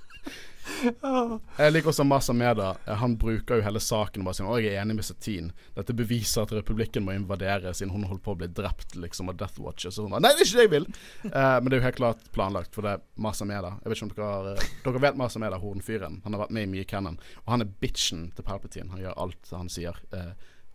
Jeg 1.58 1.74
liker 1.74 1.90
også 1.90 2.04
Masa 2.06 2.34
Meda. 2.38 2.74
Han 3.00 3.16
bruker 3.18 3.60
jo 3.60 3.66
hele 3.66 3.80
saken 3.82 4.22
og 4.22 4.30
bare 4.30 4.38
sier 4.38 4.50
jeg 4.62 4.76
er 4.76 4.84
enig 4.84 4.98
med 5.00 5.08
Satine. 5.08 5.54
Dette 5.78 5.96
beviser 5.98 6.44
at 6.44 6.54
republikken 6.54 7.06
må 7.06 7.16
invadere 7.16 7.72
siden 7.78 7.94
hun 7.96 8.06
holdt 8.10 8.24
på 8.26 8.36
å 8.36 8.40
bli 8.40 8.50
drept 8.52 8.98
liksom 9.00 9.32
av 9.32 9.40
Death 9.40 9.62
Watch. 9.64 9.88
Så 9.90 10.06
hun 10.06 10.14
bare 10.14 10.26
Nei, 10.28 10.34
det 10.36 10.44
er 10.44 10.50
ikke 10.50 10.60
det 10.60 10.68
jeg 10.68 10.74
vil! 10.76 10.88
Uh, 11.24 11.32
men 11.32 11.70
det 11.70 11.78
er 11.78 11.82
jo 11.82 11.88
helt 11.88 12.02
klart 12.02 12.28
planlagt, 12.36 12.76
for 12.76 12.86
det 12.86 12.98
er 12.98 13.06
Masa 13.24 13.48
Meda. 13.50 13.74
Jeg 13.82 13.94
vet 13.94 14.00
ikke 14.00 14.10
om 14.10 14.14
dere 14.18 14.30
har 14.36 14.70
Dere 14.86 15.04
vet 15.08 15.20
Masa 15.24 15.42
Meda, 15.42 15.62
hornfyren. 15.64 16.22
Han 16.26 16.38
har 16.38 16.46
vært 16.46 16.56
med 16.60 16.68
i 16.68 16.72
mye 16.76 16.88
Cannon. 16.90 17.18
Og 17.46 17.56
han 17.56 17.66
er 17.66 17.74
bitchen 17.82 18.30
til 18.38 18.48
Palpatine. 18.48 18.92
Han 18.94 19.06
gjør 19.06 19.20
alt 19.26 19.54
han 19.56 19.74
sier. 19.74 19.98
Uh, 20.14 20.34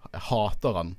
jeg 0.09 0.27
hater 0.33 0.81
han 0.81 0.97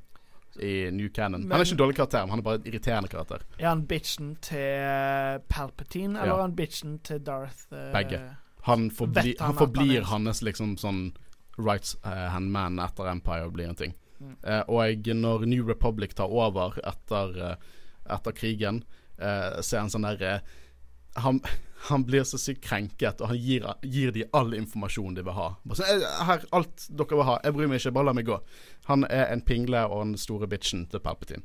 i 0.61 0.91
New 0.91 1.09
Canon. 1.09 1.41
Han 1.41 1.51
er 1.51 1.65
ikke 1.65 1.75
en 1.77 1.81
dårlig 1.81 1.95
karakter, 1.95 2.25
men 2.25 2.29
han 2.29 2.39
er 2.39 2.43
bare 2.43 2.59
en 2.61 2.67
irriterende 2.69 3.09
karakter. 3.09 3.43
Er 3.59 3.67
han 3.67 3.85
bitchen 3.87 4.35
til 4.41 5.39
Palpatine, 5.49 6.19
eller 6.19 6.33
Ja. 6.33 6.37
er 6.37 6.41
han 6.41 6.55
bitchen 6.55 6.99
til 7.03 7.19
Darth? 7.25 7.65
uh, 7.71 7.91
Begge. 7.93 8.21
Han, 8.63 8.91
forbli, 8.91 9.35
han 9.39 9.47
han 9.47 9.55
forblir 9.55 10.03
han 10.03 10.25
hans 10.25 10.41
liksom 10.41 10.77
sånn 10.77 11.13
rights 11.57 11.97
eh, 12.05 12.29
hand 12.31 12.51
man 12.51 12.79
etter 12.79 13.09
Empire 13.11 13.51
blir 13.51 13.69
en 13.69 13.75
ting. 13.75 13.93
Mm. 14.19 14.35
Uh, 14.43 14.63
og 14.67 15.09
når 15.15 15.45
New 15.45 15.67
Republic 15.67 16.15
tar 16.15 16.31
over 16.31 16.79
etter, 16.83 17.35
uh, 17.41 17.55
etter 18.09 18.31
krigen, 18.31 18.83
uh, 19.19 19.59
så 19.61 19.75
er 19.75 19.79
han 19.83 19.91
sånn 19.91 20.07
der 20.07 20.23
eh, 20.23 20.39
han, 21.13 21.39
han 21.89 22.03
blir 22.07 22.23
så 22.23 22.37
sykt 22.37 22.63
krenket, 22.65 23.21
og 23.21 23.33
han 23.33 23.39
gir, 23.39 23.67
gir 23.81 24.11
de 24.15 24.25
all 24.33 24.53
informasjon 24.57 25.17
de 25.17 25.25
vil 25.25 25.37
ha. 25.37 25.49
Bare 25.63 25.79
sånn, 25.79 26.03
«Eh, 26.03 26.19
her, 26.29 26.45
alt 26.55 26.87
dere 26.89 27.19
vil 27.19 27.27
ha, 27.27 27.39
jeg 27.43 27.57
bryr 27.57 27.71
meg 27.71 27.81
ikke, 27.81 27.95
bare 27.97 28.09
la 28.09 28.17
meg 28.17 28.29
gå. 28.29 28.39
Han 28.89 29.07
er 29.09 29.29
en 29.29 29.43
pingle 29.45 29.85
og 29.89 30.05
den 30.05 30.19
store 30.19 30.49
bitchen 30.51 30.87
til 30.91 31.03
Palpatine. 31.03 31.43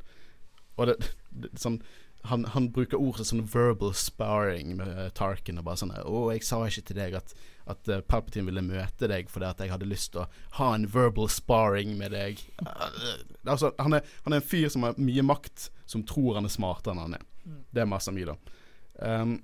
Og 0.79 0.91
det, 0.91 1.01
det 1.31 1.55
sånn 1.59 1.81
han, 2.29 2.45
han 2.45 2.67
bruker 2.75 2.99
ord 2.99 3.21
som 3.21 3.39
sånn 3.39 3.47
verbal 3.53 3.93
sparring 3.97 4.75
med 4.79 4.91
eh, 4.91 5.11
Tarkin. 5.15 5.61
Og 5.61 5.67
bare 5.69 5.81
sånn 5.81 5.95
'Å, 5.95 6.25
jeg 6.35 6.45
sa 6.47 6.61
ikke 6.67 6.87
til 6.91 6.99
deg 6.99 7.17
at, 7.19 7.35
at 7.71 7.89
eh, 7.89 8.03
Palpatine 8.03 8.49
ville 8.51 8.65
møte 8.65 9.09
deg 9.11 9.31
fordi 9.31 9.49
at 9.49 9.63
jeg 9.63 9.73
hadde 9.73 9.89
lyst 9.89 10.13
til 10.13 10.25
å 10.25 10.29
ha 10.59 10.73
en 10.75 10.89
verbal 10.93 11.31
sparring 11.33 11.97
med 11.99 12.13
deg'. 12.17 12.43
Altså, 13.47 13.73
han 13.79 14.01
er, 14.01 14.07
han 14.27 14.35
er 14.35 14.43
en 14.43 14.49
fyr 14.51 14.69
som 14.73 14.87
har 14.87 14.99
mye 14.99 15.25
makt, 15.25 15.71
som 15.87 16.05
tror 16.07 16.41
han 16.41 16.49
er 16.49 16.53
smartere 16.53 16.97
enn 16.97 17.05
han 17.07 17.19
er. 17.21 17.29
Det 17.73 17.85
er 17.85 17.89
masse 17.89 18.13
mye, 18.13 18.35
da. 18.35 18.37
Um, 18.99 19.39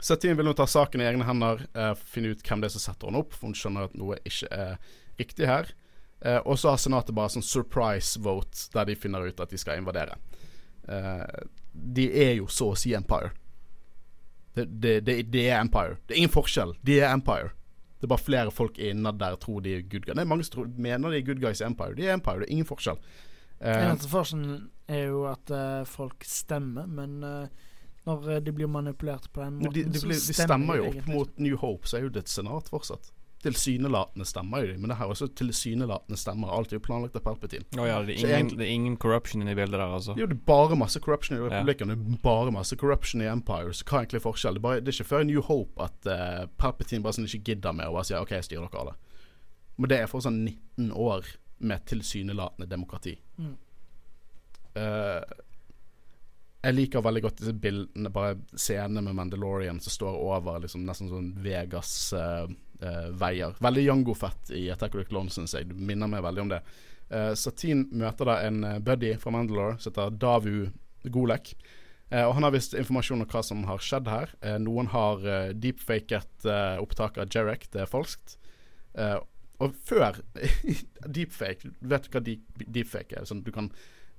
Satine 0.00 0.36
vil 0.38 0.46
nå 0.46 0.54
ta 0.54 0.66
saken 0.68 1.02
i 1.02 1.08
egne 1.08 1.26
hender, 1.26 1.64
eh, 1.74 1.94
finne 2.06 2.34
ut 2.34 2.42
hvem 2.44 2.62
det 2.62 2.68
er 2.68 2.74
som 2.76 2.84
setter 2.84 3.08
henne 3.08 3.22
opp, 3.24 3.34
for 3.34 3.48
hun 3.48 3.56
skjønner 3.56 3.88
at 3.88 3.96
noe 3.98 4.18
ikke 4.28 4.50
er 4.54 4.76
riktig 5.18 5.48
her. 5.48 5.72
Eh, 6.20 6.38
og 6.44 6.58
så 6.58 6.72
har 6.72 6.80
Senatet 6.82 7.14
bare 7.16 7.32
sånn 7.34 7.46
surprise 7.46 8.20
vote, 8.22 8.68
der 8.74 8.88
de 8.88 8.98
finner 8.98 9.26
ut 9.26 9.40
at 9.40 9.50
de 9.50 9.58
skal 9.58 9.80
invadere. 9.80 10.18
Eh, 10.88 11.44
de 11.72 12.08
er 12.28 12.34
jo 12.38 12.48
så 12.50 12.72
å 12.72 12.78
si 12.78 12.94
Empire. 12.94 13.32
Det, 14.54 14.66
det, 14.82 14.94
det, 15.06 15.20
det 15.30 15.46
er 15.48 15.60
Empire. 15.60 15.98
Det 16.06 16.16
er 16.16 16.22
ingen 16.24 16.34
forskjell. 16.34 16.74
De 16.82 16.98
er 17.00 17.12
Empire. 17.12 17.52
Det 17.98 18.06
er 18.06 18.12
bare 18.12 18.22
flere 18.22 18.54
folk 18.54 18.78
innad 18.78 19.18
der 19.18 19.34
tror 19.42 19.62
de 19.62 19.74
er 19.74 19.86
good 19.86 20.06
guys. 20.06 20.18
Er 20.18 20.28
mange 20.30 20.46
tror, 20.46 20.68
mener 20.78 21.10
de 21.10 21.18
er 21.18 21.26
good 21.26 21.40
guys 21.42 21.62
i 21.62 21.66
Empire. 21.66 21.96
De 21.98 22.06
er 22.06 22.14
Empire, 22.14 22.42
det 22.42 22.48
er 22.48 22.54
ingen 22.54 22.68
forskjell. 22.68 22.98
Eh, 23.58 23.86
Eneste 23.88 24.10
forskjellen 24.10 24.68
er 24.86 25.08
jo 25.10 25.24
at 25.30 25.50
uh, 25.50 25.82
folk 25.88 26.22
stemmer, 26.26 26.86
men 26.86 27.18
eh, 27.26 27.64
når 28.08 28.32
eh, 28.34 28.40
de 28.48 28.54
blir 28.56 28.70
manipulert 28.72 29.28
på 29.32 29.44
den 29.44 29.60
måten, 29.60 29.76
de, 29.76 29.84
de, 29.94 30.02
blir, 30.06 30.18
de 30.18 30.34
stemmer 30.40 30.80
jo 30.80 30.88
opp 30.88 30.98
egentlig. 30.98 31.14
mot 31.14 31.38
New 31.46 31.56
Hope, 31.62 31.88
så 31.88 32.00
er 32.00 32.08
jo 32.08 32.12
det 32.16 32.24
et 32.26 32.32
senat 32.32 32.70
fortsatt. 32.72 33.12
Tilsynelatende 33.38 34.26
stemmer 34.26 34.64
jo 34.64 34.72
de, 34.72 34.78
men 34.82 34.90
det 34.90 34.96
her 34.98 35.06
er 35.06 35.12
også 35.14 35.28
tilsynelatende 35.38 36.18
stemmer. 36.18 36.50
Alt 36.50 36.72
er 36.72 36.80
jo 36.80 36.82
planlagt 36.88 37.14
av 37.14 37.22
Palpatine. 37.22 37.68
Oh, 37.78 37.84
ja, 37.86 38.00
det 38.02 38.16
er, 38.16 38.18
ingen, 38.18 38.32
egentlig- 38.34 38.58
det 38.58 38.66
er 38.66 38.72
ingen 38.74 38.96
corruption 38.98 39.44
inne 39.44 39.52
i 39.54 39.58
bildet 39.60 39.78
der, 39.78 39.92
altså. 39.94 40.16
Jo, 40.18 40.26
det 40.26 40.34
er 40.40 40.42
bare 40.48 40.78
masse 40.80 40.98
corruption 41.04 41.38
i 41.38 41.42
Ja. 41.44 41.62
Det 41.62 41.76
er 41.80 41.94
bare 42.24 42.50
masse 42.50 42.74
corruption 42.76 43.22
i 43.22 43.28
Empire. 43.30 43.70
Så 43.70 43.86
hva 43.86 44.00
er 44.00 44.06
egentlig 44.08 44.24
forskjell? 44.26 44.58
Det 44.58 44.72
det 44.82 44.90
er 44.90 44.96
ikke 44.98 45.12
før 45.12 45.22
New 45.28 45.44
Hope 45.46 45.84
at 45.86 46.10
uh, 46.10 46.46
Palpatine 46.58 47.02
bare 47.04 47.14
sånn 47.14 47.30
ikke 47.30 47.44
gidder 47.52 47.72
mer 47.78 47.92
og 47.92 48.00
bare 48.00 48.08
sier 48.10 48.18
OK, 48.24 48.34
jeg 48.34 48.48
styrer 48.48 48.66
dere 48.66 48.80
alle. 48.82 48.96
Men 49.78 49.88
det 49.92 50.00
er 50.02 50.10
fortsatt 50.10 50.34
19 50.34 50.90
år 50.98 51.30
med 51.60 51.86
tilsynelatende 51.86 52.66
demokrati. 52.70 53.14
Mm. 53.38 53.54
Eh, 54.78 55.22
jeg 56.62 56.74
liker 56.74 57.04
veldig 57.04 57.22
godt 57.22 57.40
disse 57.42 57.54
bildene, 57.54 58.10
bare 58.10 58.36
scenene 58.58 59.02
med 59.06 59.16
Mandalorian 59.18 59.78
som 59.82 59.94
står 59.94 60.18
over 60.26 60.58
liksom 60.64 60.86
nesten 60.86 61.10
sånn 61.12 61.32
Vegas-veier. 61.44 62.56
Uh, 62.78 63.08
veier. 63.18 63.56
Veldig 63.58 63.82
Jango-fett 63.82 64.52
i 64.54 64.68
Attack 64.70 64.92
of 64.94 65.02
the 65.02 65.08
Clones, 65.08 65.34
syns 65.34 65.56
jeg. 65.56 65.66
Det 65.66 65.74
minner 65.74 66.06
meg 66.10 66.22
veldig 66.22 66.44
om 66.44 66.52
det. 66.52 66.60
Uh, 67.10 67.32
Satine 67.34 67.88
møter 67.90 68.28
da 68.28 68.36
en 68.46 68.60
eh, 68.62 68.76
buddy 68.84 69.16
fra 69.18 69.32
Mandalore 69.34 69.80
som 69.80 69.90
heter 69.90 70.14
Davu 70.14 70.68
Golek. 71.10 71.56
Eh, 72.10 72.24
og 72.24 72.34
Han 72.34 72.46
har 72.46 72.54
visst 72.54 72.76
informasjon 72.76 73.22
om 73.22 73.28
hva 73.28 73.42
som 73.44 73.64
har 73.68 73.82
skjedd 73.84 74.08
her. 74.08 74.32
Eh, 74.40 74.56
noen 74.62 74.88
har 74.94 75.24
uh, 75.24 75.50
deepfaket 75.52 76.46
eh, 76.48 76.78
opptak 76.80 77.20
av 77.20 77.28
Jarek, 77.32 77.68
det 77.74 77.84
er 77.84 77.90
falskt. 77.90 78.38
Eh, 78.96 79.18
og 79.58 79.74
før 79.84 80.20
deepfake 81.16 81.72
Vet 81.82 82.06
du 82.06 82.12
hva 82.14 82.22
deep, 82.24 82.60
deepfake 82.62 83.18
er? 83.18 83.26
Sånn, 83.28 83.42
du 83.44 83.50
kan 83.54 83.72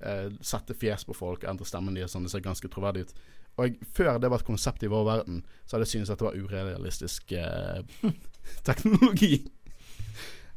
eh, 0.06 0.26
sette 0.44 0.76
fjes 0.76 1.06
på 1.08 1.16
folk, 1.16 1.44
endre 1.48 1.68
stemmen 1.68 1.96
deres 1.96 2.14
sånn 2.14 2.26
det 2.26 2.32
ser 2.34 2.44
ganske 2.44 2.70
troverdig 2.72 3.06
ut. 3.06 3.14
Og 3.60 3.80
før 3.96 4.18
det 4.20 4.30
var 4.30 4.40
et 4.40 4.46
konsept 4.46 4.84
i 4.86 4.90
vår 4.90 5.06
verden, 5.08 5.42
så 5.66 5.76
hadde 5.76 5.88
jeg 5.88 5.94
syntes 5.94 6.12
at 6.14 6.20
det 6.22 6.28
var 6.28 6.38
urealistisk 6.38 7.34
eh, 7.36 8.12
teknologi. 8.68 9.34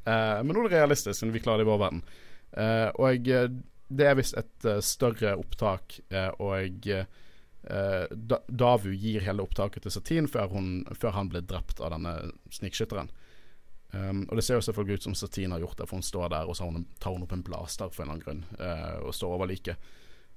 Eh, 0.06 0.40
men 0.44 0.54
nå 0.54 0.64
er 0.64 0.70
det 0.70 0.80
realistisk, 0.80 1.18
siden 1.20 1.34
vi 1.36 1.44
klarer 1.44 1.64
det 1.64 1.68
i 1.68 1.72
vår 1.72 1.82
verden. 1.84 2.04
Eh, 2.54 2.90
og 2.96 3.28
jeg, 3.28 3.52
det 3.94 4.08
er 4.08 4.18
visst 4.20 4.38
et 4.40 4.70
eh, 4.70 4.82
større 4.86 5.36
opptak, 5.40 6.00
eh, 6.14 6.30
og 6.44 6.88
eh, 6.94 7.06
da, 7.64 8.40
Davu 8.48 8.92
gir 8.92 9.24
hele 9.26 9.44
opptaket 9.46 9.86
til 9.86 9.96
Satin 9.96 10.30
før, 10.32 10.50
hun, 10.54 10.72
før 11.00 11.18
han 11.18 11.32
ble 11.32 11.44
drept 11.48 11.82
av 11.84 11.94
denne 11.96 12.16
snikskytteren. 12.54 13.12
Um, 13.94 14.24
og 14.30 14.40
det 14.40 14.44
ser 14.44 14.58
jo 14.58 14.66
selvfølgelig 14.66 14.94
ut 14.98 15.04
som 15.04 15.16
Satine 15.16 15.54
har 15.54 15.62
gjort 15.62 15.78
det, 15.78 15.86
for 15.90 16.00
hun 16.00 16.06
står 16.06 16.32
der 16.34 16.50
og 16.50 16.56
så 16.58 16.66
hun, 16.66 16.88
tar 17.00 17.14
hun 17.14 17.26
opp 17.28 17.34
en 17.36 17.44
blaster 17.46 17.92
for 17.94 18.02
en 18.02 18.10
eller 18.10 18.16
annen 18.16 18.24
grunn, 18.26 18.46
Uh, 18.58 19.06
og 19.08 19.14
står 19.14 19.36
over 19.36 19.50
liket. 19.52 19.92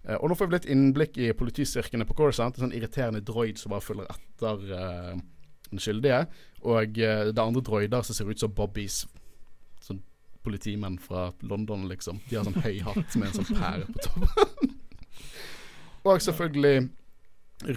Uh, 0.04 0.18
og 0.18 0.28
nå 0.28 0.36
får 0.36 0.50
vi 0.50 0.56
litt 0.56 0.68
innblikk 0.74 1.16
i 1.24 1.30
politistyrkene 1.36 2.04
på 2.08 2.16
Coruscant. 2.18 2.58
En 2.58 2.66
sånn 2.66 2.76
irriterende 2.76 3.24
droid 3.24 3.56
som 3.60 3.72
bare 3.72 3.84
følger 3.84 4.10
etter 4.12 4.66
uh, 4.76 5.14
den 5.70 5.82
skyldige. 5.82 6.26
Og 6.66 6.92
det 6.98 7.08
er 7.08 7.42
andre 7.42 7.64
droider 7.64 8.04
som 8.04 8.18
ser 8.18 8.28
ut 8.28 8.42
som 8.42 8.52
Bobbys. 8.52 9.06
Sånn 9.82 10.02
politimenn 10.44 11.00
fra 11.02 11.30
London, 11.40 11.88
liksom. 11.90 12.20
De 12.28 12.36
har 12.36 12.46
sånn 12.46 12.60
høy 12.60 12.78
hatt 12.86 13.16
med 13.18 13.30
en 13.30 13.40
sånn 13.40 13.58
pære 13.58 13.88
på 13.88 14.04
toppen. 14.04 14.76
og 16.06 16.22
selvfølgelig 16.22 16.88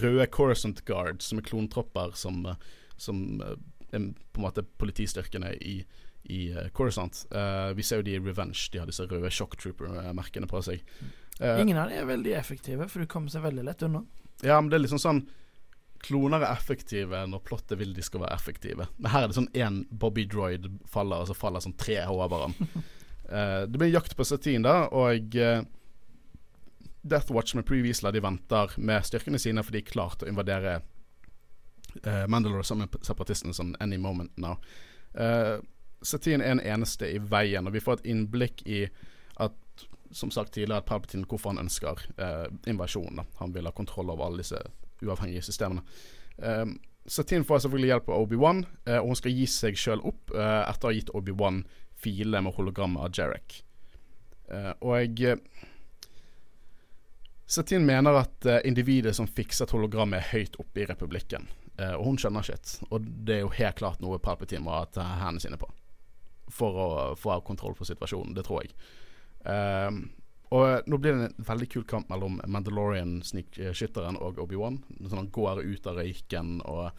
røde 0.04 0.28
Coruscant 0.28 0.84
Guards, 0.86 1.32
som 1.32 1.40
er 1.40 1.48
klontropper 1.48 2.14
som, 2.20 2.44
som 3.00 3.24
på 3.92 4.42
en 4.42 4.46
måte 4.46 4.64
politistyrkene 4.82 5.54
i, 5.56 5.80
i 6.30 6.40
eh, 6.52 6.70
Coruscant. 6.76 7.26
Uh, 7.34 7.72
vi 7.78 7.86
ser 7.86 8.02
jo 8.02 8.08
de 8.08 8.16
i 8.18 8.22
Revenge, 8.22 8.70
de 8.72 8.82
har 8.82 8.90
disse 8.90 9.06
røde 9.08 9.32
Shock 9.34 9.58
Trooper-merkene 9.62 10.50
på 10.50 10.62
seg. 10.66 10.84
Uh, 11.40 11.60
Ingen 11.62 11.80
av 11.80 11.92
dem 11.92 12.02
er 12.02 12.10
veldig 12.10 12.36
effektive, 12.40 12.90
for 12.92 13.04
du 13.04 13.10
kommer 13.10 13.34
seg 13.34 13.46
veldig 13.46 13.66
lett 13.68 13.86
unna. 13.88 14.04
ja, 14.44 14.60
men 14.60 14.72
det 14.72 14.80
er 14.80 14.86
liksom 14.88 15.02
sånn 15.02 15.24
Kloner 16.00 16.40
er 16.40 16.54
effektive 16.54 17.26
når 17.28 17.42
plottet 17.44 17.76
vil 17.76 17.90
de 17.92 18.04
skal 18.06 18.22
være 18.24 18.32
effektive. 18.38 18.86
Men 18.96 19.12
her 19.12 19.26
er 19.26 19.32
det 19.32 19.36
sånn 19.36 19.50
én 19.52 19.82
Bobby 19.92 20.24
Droid 20.32 20.70
faller, 20.88 21.26
og 21.26 21.28
så 21.28 21.36
faller 21.36 21.60
sånn 21.60 21.76
tre 21.76 21.98
over 22.08 22.46
han. 22.46 22.56
Uh, 23.28 23.66
det 23.70 23.76
blir 23.76 23.92
jakt 23.92 24.16
på 24.16 24.24
Satin, 24.28 24.64
da, 24.64 24.86
og 24.96 25.36
uh, 25.36 25.60
Deathwatch 27.02 27.58
med 27.58 27.68
Pre 27.68 27.82
Weasler 27.84 28.16
de 28.16 28.24
venter 28.24 28.76
med 28.78 29.06
styrkene 29.08 29.40
sine, 29.42 29.64
for 29.64 29.76
de 29.76 29.84
er 29.84 29.92
klare 29.92 30.20
til 30.20 30.30
å 30.30 30.34
invadere 30.34 30.80
uh, 32.06 32.26
Mandalore 32.32 32.66
som 32.68 32.84
er 32.84 32.92
separatisten 33.06 33.56
sånn 33.56 33.76
any 33.84 33.98
moment 34.02 34.36
now. 34.38 34.58
Uh, 35.14 35.60
Satine 36.02 36.46
er 36.46 36.56
den 36.56 36.64
eneste 36.64 37.10
i 37.12 37.20
veien, 37.20 37.68
og 37.68 37.76
vi 37.76 37.84
får 37.84 38.00
et 38.00 38.12
innblikk 38.14 38.64
i 38.68 38.86
at 39.40 39.56
som 40.16 40.32
sagt 40.34 40.56
tidligere, 40.56 40.82
at 40.82 40.88
Palpatine 40.90 41.28
hvorfor 41.30 41.54
han 41.54 41.66
ønsker 41.66 42.00
uh, 42.18 42.48
invasjon. 42.70 43.20
Da. 43.20 43.28
Han 43.42 43.54
vil 43.54 43.68
ha 43.70 43.74
kontroll 43.76 44.10
over 44.10 44.26
alle 44.26 44.42
disse 44.42 44.62
uavhengige 45.04 45.44
systemene. 45.46 45.84
Uh, 46.42 46.66
Satine 47.10 47.46
får 47.46 47.66
selvfølgelig 47.66 47.92
hjelp 47.94 48.10
av 48.10 48.24
Obi-Wan, 48.24 48.64
uh, 48.90 49.00
og 49.02 49.12
hun 49.12 49.20
skal 49.20 49.36
gi 49.36 49.46
seg 49.50 49.78
sjøl 49.78 50.02
opp 50.02 50.34
uh, 50.34 50.64
etter 50.66 50.88
å 50.88 50.92
ha 50.92 50.98
gitt 50.98 51.14
Obi-Wan 51.18 51.64
file 52.00 52.42
med 52.42 52.56
hologrammet 52.56 53.04
av 53.04 53.14
Jarek. 53.14 53.60
Eh, 54.50 54.72
og 54.82 54.96
jeg 54.98 55.36
Satine 57.50 57.86
mener 57.86 58.20
at 58.22 58.46
eh, 58.46 58.62
individet 58.70 59.16
som 59.18 59.28
fikset 59.28 59.72
hologrammet, 59.74 60.22
er 60.22 60.38
høyt 60.38 60.60
oppe 60.62 60.84
i 60.84 60.88
republikken. 60.90 61.48
Eh, 61.80 61.96
og 61.96 62.06
hun 62.06 62.18
skjønner 62.20 62.46
shit. 62.46 62.78
Og 62.90 63.04
det 63.04 63.38
er 63.38 63.44
jo 63.46 63.54
helt 63.56 63.80
klart 63.80 64.02
noe 64.04 64.20
Palpatine 64.24 64.64
må 64.66 64.76
ha 64.76 65.10
hendene 65.22 65.44
sine 65.44 65.60
på. 65.60 65.70
For 66.52 66.80
å 66.82 66.88
få 67.20 67.40
kontroll 67.48 67.78
på 67.78 67.88
situasjonen. 67.88 68.36
Det 68.36 68.46
tror 68.48 68.66
jeg. 68.66 68.74
Um, 69.46 70.02
og 70.52 70.90
nå 70.90 70.98
blir 70.98 71.14
det 71.16 71.28
en 71.30 71.46
veldig 71.46 71.68
kul 71.70 71.86
kamp 71.88 72.10
mellom 72.10 72.40
Mandalorian-snikskytteren 72.50 74.18
og 74.18 74.42
Obi-Wan. 74.42 74.80
Sånn 75.06 75.22
Han 75.22 75.34
går 75.34 75.62
ut 75.62 75.88
av 75.88 76.02
røyken, 76.02 76.58
og 76.66 76.90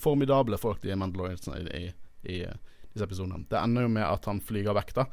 formidable 0.00 0.56
folk 0.58 0.80
de 0.82 0.96
Mandalorians 0.96 1.50
i, 1.52 1.66
i, 1.76 1.90
i 2.32 2.38
disse 2.48 3.04
episodene. 3.04 3.44
Det 3.50 3.60
ender 3.60 3.84
jo 3.84 3.92
med 3.92 4.06
at 4.08 4.24
han 4.30 4.40
flyger 4.40 4.76
vekk, 4.80 4.94
da. 5.02 5.08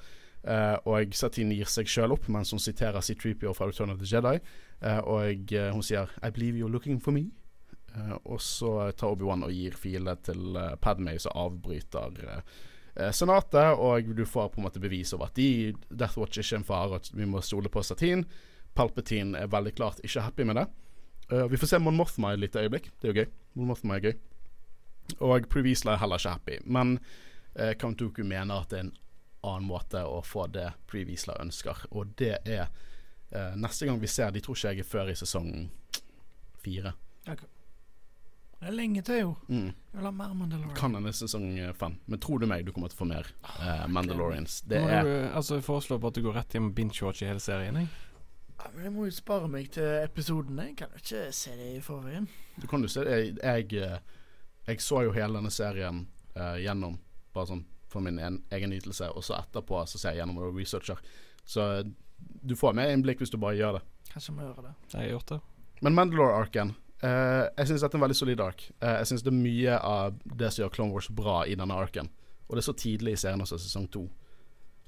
Uh, 0.45 0.78
og 0.88 1.14
Satine 1.18 1.58
gir 1.58 1.68
seg 1.70 1.89
sjøl 1.89 2.14
opp 2.14 2.28
mens 2.30 2.51
hun 2.53 2.62
siterer 2.62 3.01
C3PO 3.03 3.51
fra 3.58 3.68
Return 3.68 3.91
of 3.91 3.99
the 3.99 4.08
Jedi. 4.08 4.38
Uh, 4.80 5.01
og 5.03 5.56
hun 5.76 5.84
sier 5.84 6.08
'I 6.22 6.32
believe 6.32 6.56
you're 6.56 6.72
looking 6.72 7.01
for 7.01 7.12
me'. 7.12 7.34
Og 8.23 8.41
så 8.41 8.91
tar 8.97 9.13
Obi-Wan 9.13 9.45
og 9.47 9.53
gir 9.53 9.75
file 9.79 10.15
til 10.25 10.57
uh, 10.57 10.75
Padmay, 10.81 11.19
som 11.21 11.35
avbryter 11.35 12.17
eh, 12.95 13.11
Senatet, 13.15 13.75
og 13.75 14.09
du 14.15 14.25
får 14.27 14.49
på 14.53 14.61
en 14.61 14.67
måte 14.67 14.81
bevis 14.83 15.13
over 15.15 15.29
at 15.29 15.37
de 15.39 15.73
Death 15.89 16.19
Watch 16.19 16.39
ikke 16.39 16.55
er 16.55 16.61
en 16.61 16.67
fare, 16.67 16.99
at 16.99 17.09
vi 17.13 17.27
må 17.27 17.41
stole 17.43 17.71
på 17.71 17.83
Satin. 17.83 18.25
Palpatine 18.75 19.39
er 19.39 19.51
veldig 19.51 19.75
klart 19.75 20.01
ikke 20.03 20.23
happy 20.25 20.47
med 20.47 20.59
det. 20.59 20.65
Uh, 21.31 21.45
vi 21.51 21.59
får 21.59 21.73
se 21.73 21.79
Mon 21.79 21.97
Mothma 21.97 22.33
et 22.33 22.43
lite 22.43 22.63
øyeblikk. 22.63 22.91
Det 22.99 23.09
er 23.09 23.13
jo 23.13 23.21
gøy. 23.21 23.31
Mon 23.55 23.71
Mothma 23.71 23.97
er 23.97 24.09
gøy. 24.09 24.15
Og 25.19 25.47
Previsla 25.51 25.95
er 25.95 26.03
heller 26.03 26.21
ikke 26.21 26.35
happy. 26.37 26.59
Men 26.65 26.97
uh, 27.59 27.73
Count 27.79 27.99
Dooku 27.99 28.23
mener 28.23 28.61
at 28.61 28.71
det 28.71 28.79
er 28.81 28.87
en 28.89 28.95
annen 29.45 29.69
måte 29.69 30.01
å 30.03 30.21
få 30.25 30.47
det 30.51 30.71
Previsla 30.89 31.37
ønsker, 31.41 31.85
og 31.93 32.15
det 32.19 32.39
er 32.49 32.65
uh, 32.65 33.53
neste 33.59 33.85
gang 33.85 33.99
vi 34.01 34.09
ser 34.09 34.33
De 34.33 34.41
tror 34.41 34.57
ikke 34.57 34.73
jeg 34.73 34.85
er 34.85 34.89
før 34.89 35.11
i 35.13 35.19
sesong 35.19 35.51
fire. 36.65 36.95
Det 38.60 38.70
er 38.72 38.76
lenge 38.76 39.01
til, 39.06 39.20
jo. 39.20 39.34
Mm. 39.49 39.68
Jeg 39.68 39.99
vil 39.99 40.08
ha 40.08 40.12
mer 40.16 40.34
Mandalorian. 40.34 40.76
Kan 40.78 40.95
hende 40.97 41.12
sesong 41.14 41.47
eh, 41.60 41.74
fem. 41.78 41.97
Men 42.10 42.22
tror 42.24 42.41
du 42.41 42.47
meg, 42.49 42.66
du 42.66 42.72
kommer 42.74 42.89
til 42.89 42.97
å 42.97 43.01
få 43.03 43.08
mer 43.10 43.30
uh, 43.43 43.86
Mandalorians. 43.91 44.62
Det 44.66 44.82
Må 44.82 44.89
er 44.89 45.06
du, 45.06 45.14
altså, 45.36 45.60
jeg 45.60 45.68
foreslår 45.68 46.01
bare 46.01 46.16
at 46.16 46.20
du 46.20 46.26
går 46.26 46.38
rett 46.39 46.58
hjem 46.58 46.72
og 46.72 46.76
binge-watcher 46.78 47.30
hele 47.30 47.43
serien. 47.43 47.78
Jeg. 47.84 47.91
Ja, 48.56 48.72
men 48.74 48.88
jeg 48.88 48.95
må 48.95 49.06
jo 49.06 49.14
spare 49.14 49.51
meg 49.51 49.70
til 49.76 49.86
episodene. 49.99 50.70
Jeg 50.72 50.80
kan 50.80 50.95
jo 50.95 51.03
ikke 51.03 51.24
se 51.36 51.53
det 51.60 51.70
i 51.76 51.84
forveien. 51.84 52.28
Du 52.56 52.68
kan 52.72 52.82
jo 52.82 52.89
se 52.89 53.03
jeg, 53.06 53.36
jeg, 53.38 53.84
eh, 53.84 54.26
jeg 54.72 54.82
så 54.82 55.03
jo 55.06 55.14
hele 55.16 55.38
denne 55.38 55.51
serien 55.53 56.06
uh, 56.38 56.56
gjennom, 56.62 56.97
bare 57.36 57.51
sånn 57.51 57.66
for 57.95 58.03
min 58.03 58.20
en, 58.20 58.41
egen 58.51 58.74
nytelse, 58.74 59.08
og 59.16 59.24
så 59.24 59.38
etterpå 59.38 59.84
så 59.88 59.99
ser 59.99 60.16
jeg 60.16 60.24
gjennom 60.24 60.41
og 60.43 60.58
researcher. 60.58 60.99
Så 61.47 61.68
eh, 61.78 61.84
du 62.18 62.56
får 62.58 62.74
med 62.76 62.91
innblikk 62.91 63.22
hvis 63.22 63.32
du 63.32 63.38
bare 63.39 63.56
gjør 63.60 63.78
det. 63.78 63.84
Kanskje 64.10 64.32
jeg 64.32 64.38
må 64.39 64.47
gjøre 64.47 64.66
det. 64.66 64.74
Jeg 64.91 64.99
har 64.99 65.12
gjort 65.14 65.32
det. 65.32 65.39
Men 65.86 65.95
Mandalore-arken 65.99 66.74
eh, 67.06 67.45
Jeg 67.58 67.70
syns 67.70 67.84
dette 67.86 67.93
er 67.95 67.99
en 67.99 68.06
veldig 68.08 68.18
solid 68.18 68.41
ark. 68.43 68.64
Uh, 68.82 68.95
jeg 68.99 69.10
syns 69.12 69.24
det 69.26 69.32
er 69.34 69.38
mye 69.39 69.78
av 69.80 70.16
det 70.41 70.51
som 70.53 70.64
gjør 70.64 70.74
Clone 70.76 70.95
Wars 70.95 71.10
bra 71.10 71.43
i 71.45 71.56
denne 71.60 71.78
arken. 71.78 72.10
Og 72.47 72.56
det 72.58 72.64
er 72.64 72.70
så 72.70 72.76
tidlig 72.78 73.16
i 73.16 73.22
serien 73.22 73.41
også, 73.45 73.58
sesong 73.62 73.88
to. 73.93 74.06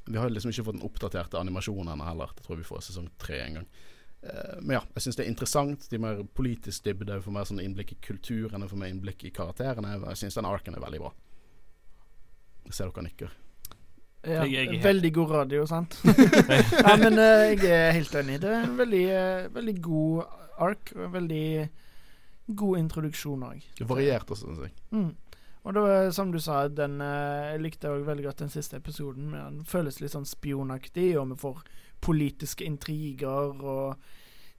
Vi 0.07 0.17
har 0.17 0.29
liksom 0.31 0.51
ikke 0.53 0.63
fått 0.69 0.77
den 0.79 0.85
oppdaterte 0.87 1.39
animasjonen 1.39 1.99
heller. 2.05 2.31
Det 2.37 2.45
tror 2.45 2.55
jeg 2.57 2.63
vi 2.63 2.69
får 2.71 2.85
sesong 2.89 3.09
tre 3.21 3.39
en 3.45 3.59
gang. 3.61 3.69
Uh, 4.23 4.57
men 4.61 4.77
ja, 4.77 4.83
jeg 4.95 5.05
syns 5.05 5.17
det 5.19 5.25
er 5.25 5.31
interessant. 5.31 5.87
De 5.91 5.97
er 5.99 6.03
mer 6.05 6.21
politisk 6.37 6.85
dybde. 6.87 7.19
Får 7.25 7.35
mer 7.35 7.47
sånn 7.49 7.63
innblikk 7.63 7.95
i 7.95 7.99
kulturen, 8.09 8.67
får 8.69 8.79
mer 8.83 8.93
innblikk 8.93 9.25
i 9.27 9.33
karakterene. 9.35 9.97
Jeg 10.13 10.21
syns 10.23 10.39
den 10.39 10.47
arken 10.49 10.77
er 10.77 10.83
veldig 10.85 11.01
bra. 11.05 11.11
Jeg 12.67 12.75
ser 12.75 12.89
dere 12.91 13.05
nikker. 13.07 13.35
Ja, 14.27 14.43
Jeg- 14.43 14.67
jeg 14.73 14.81
veldig 14.83 15.11
god 15.13 15.29
radio, 15.31 15.65
sant? 15.69 15.99
ja, 16.03 16.95
men 16.99 17.13
jeg 17.15 17.59
er 17.63 17.91
helt 17.95 18.15
enig. 18.15 18.39
Det 18.41 18.49
er 18.49 18.63
en 18.65 18.77
veldig, 18.77 19.05
veldig 19.53 19.75
god 19.81 20.23
ark, 20.59 20.91
veldig 21.13 21.69
god 22.55 22.77
introduksjon 22.79 23.43
òg. 23.43 23.63
Er 23.81 23.85
variert 23.89 24.29
også, 24.31 24.47
syns 24.47 24.59
jeg. 24.67 24.73
Mm. 24.91 25.15
Og 25.67 25.73
det 25.73 25.81
var 25.83 26.11
som 26.15 26.31
du 26.31 26.39
sa, 26.39 26.67
den 26.71 27.01
eh, 27.01 27.51
jeg 27.53 27.61
likte 27.61 27.89
også 27.91 28.05
veldig 28.07 28.23
godt 28.29 28.39
den 28.45 28.49
siste 28.53 28.77
episoden. 28.79 29.29
Men 29.31 29.57
Den 29.59 29.65
føles 29.67 29.99
litt 29.99 30.11
sånn 30.15 30.25
spionaktig, 30.25 31.17
og 31.19 31.33
vi 31.33 31.35
får 31.41 31.63
politiske 31.99 32.63
intriger, 32.63 33.57
og 33.63 33.97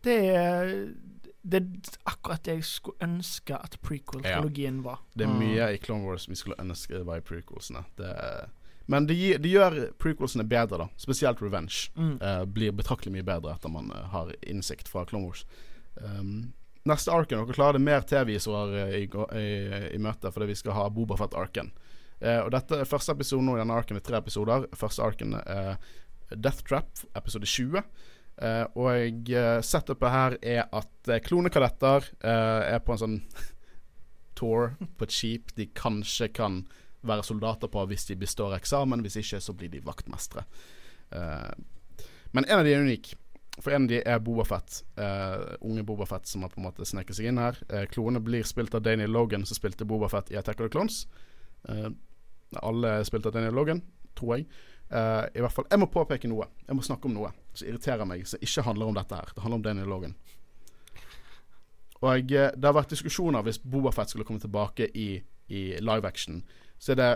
det 0.04 0.18
er 0.36 0.74
det 1.48 1.62
er 1.62 1.92
akkurat 2.10 2.42
det 2.44 2.58
jeg 2.58 2.64
skulle 2.66 3.00
ønske 3.06 3.56
at 3.56 3.78
prequel-trilogien 3.80 4.82
var. 4.84 4.98
Det 5.16 5.24
er 5.24 5.30
Mm. 5.32 5.38
mye 5.38 5.68
i 5.74 5.78
Clone 5.78 6.04
Wars 6.04 6.28
vi 6.28 6.34
skulle 6.34 6.56
ønske 6.60 7.04
var 7.06 7.16
i 7.16 7.20
prequelsene. 7.24 7.84
Det, 7.96 8.10
men 8.86 9.06
det, 9.06 9.16
det 9.42 9.50
gjør 9.50 9.92
prequelsene 9.98 10.44
bedre, 10.44 10.78
da. 10.78 10.88
Spesielt 10.96 11.40
Revenge. 11.40 11.88
Mm. 11.96 12.18
Uh, 12.20 12.44
blir 12.44 12.72
betraktelig 12.72 13.12
mye 13.14 13.24
bedre 13.24 13.54
etter 13.54 13.70
man 13.72 13.88
uh, 13.94 14.08
har 14.12 14.34
innsikt 14.42 14.88
fra 14.88 15.06
Clone 15.06 15.24
Wars. 15.30 15.46
Um, 15.96 16.52
neste 16.88 17.12
arken 17.14 17.42
Dere 17.42 17.54
klarer 17.56 17.78
det 17.78 17.84
mer 17.86 18.04
TV-visorer 18.08 18.94
i, 18.98 19.04
gå- 19.12 19.28
i, 19.36 19.48
i 19.94 20.00
møte 20.02 20.32
fordi 20.34 20.50
vi 20.50 20.58
skal 20.58 20.76
ha 20.78 20.88
Bobafett-arken. 20.92 21.70
Eh, 22.20 22.40
og 22.42 22.50
dette 22.54 22.80
er 22.80 22.88
første 22.88 23.14
episode 23.14 23.44
nå 23.46 23.56
i 23.56 23.60
denne 23.62 23.76
arken 23.78 23.98
er 24.00 24.04
tre 24.04 24.18
episoder. 24.20 24.66
Første 24.76 25.04
arken 25.04 25.36
er 25.44 25.76
Death 26.34 26.64
Trap, 26.68 27.04
episode 27.16 27.46
20. 27.48 27.82
Eh, 28.38 28.64
og 28.78 29.30
uh, 29.34 29.60
setupet 29.66 30.12
her 30.14 30.36
er 30.46 30.66
at 30.78 31.08
klonekadetter 31.26 32.04
eh, 32.22 32.74
er 32.76 32.82
på 32.84 32.94
en 32.94 33.00
sånn 33.00 33.16
tour 34.38 34.76
på 34.78 35.06
et 35.08 35.14
skip 35.14 35.54
de 35.58 35.66
kanskje 35.74 36.28
kan 36.36 36.60
være 37.08 37.24
soldater 37.26 37.70
på 37.72 37.82
hvis 37.90 38.06
de 38.10 38.18
består 38.20 38.54
eksamen. 38.58 39.02
Hvis 39.02 39.18
ikke, 39.22 39.40
så 39.42 39.54
blir 39.58 39.72
de 39.72 39.82
vaktmestere. 39.86 40.44
Eh, 41.14 41.50
men 42.36 42.44
en 42.46 42.60
av 42.60 42.66
de 42.66 42.74
er 42.76 42.84
unik. 42.84 43.14
For 43.58 43.74
en 43.74 43.88
av 43.88 43.90
de 43.90 43.98
er 44.06 44.20
Bobafett. 44.22 44.82
Uh, 44.98 45.56
unge 45.66 45.82
Bobafett 45.86 46.28
som 46.30 46.44
har 46.44 46.52
på 46.52 46.60
en 46.60 46.68
måte 46.68 46.86
sneket 46.86 47.18
seg 47.18 47.30
inn 47.30 47.40
her. 47.42 47.58
Uh, 47.72 47.84
klonene 47.90 48.22
blir 48.22 48.46
spilt 48.46 48.76
av 48.78 48.84
Daniel 48.86 49.10
Logan, 49.10 49.46
som 49.48 49.58
spilte 49.58 49.86
Bobafett 49.88 50.30
i 50.30 50.38
Attack 50.38 50.60
of 50.60 50.68
the 50.68 50.74
Clones. 50.74 51.06
Uh, 51.68 51.90
alle 52.62 52.98
er 53.00 53.08
spilt 53.08 53.26
av 53.26 53.34
Daniel 53.34 53.58
Logan, 53.58 53.82
tror 54.18 54.36
jeg. 54.36 54.48
Uh, 54.88 55.26
I 55.34 55.42
hvert 55.44 55.52
fall, 55.52 55.66
Jeg 55.70 55.82
må 55.82 55.90
påpeke 55.92 56.30
noe. 56.30 56.46
Jeg 56.66 56.78
må 56.78 56.86
snakke 56.86 57.10
om 57.10 57.18
noe 57.18 57.34
som 57.52 57.68
irriterer 57.68 58.08
meg, 58.08 58.24
som 58.28 58.40
ikke 58.40 58.64
handler 58.64 58.88
om 58.88 58.96
dette 58.96 59.18
her. 59.18 59.34
Det 59.34 59.42
handler 59.44 59.60
om 59.60 59.66
Daniel 59.66 59.90
Logan. 59.90 60.14
Og 62.00 62.32
eh, 62.32 62.50
det 62.54 62.62
har 62.66 62.76
vært 62.76 62.92
diskusjoner 62.94 63.42
hvis 63.42 63.58
Bobafett 63.58 64.12
skulle 64.12 64.26
komme 64.26 64.42
tilbake 64.42 64.86
i, 64.94 65.08
i 65.50 65.62
live 65.82 66.06
action. 66.06 66.44
Så 66.78 66.94
er 66.94 67.00
det, 67.00 67.12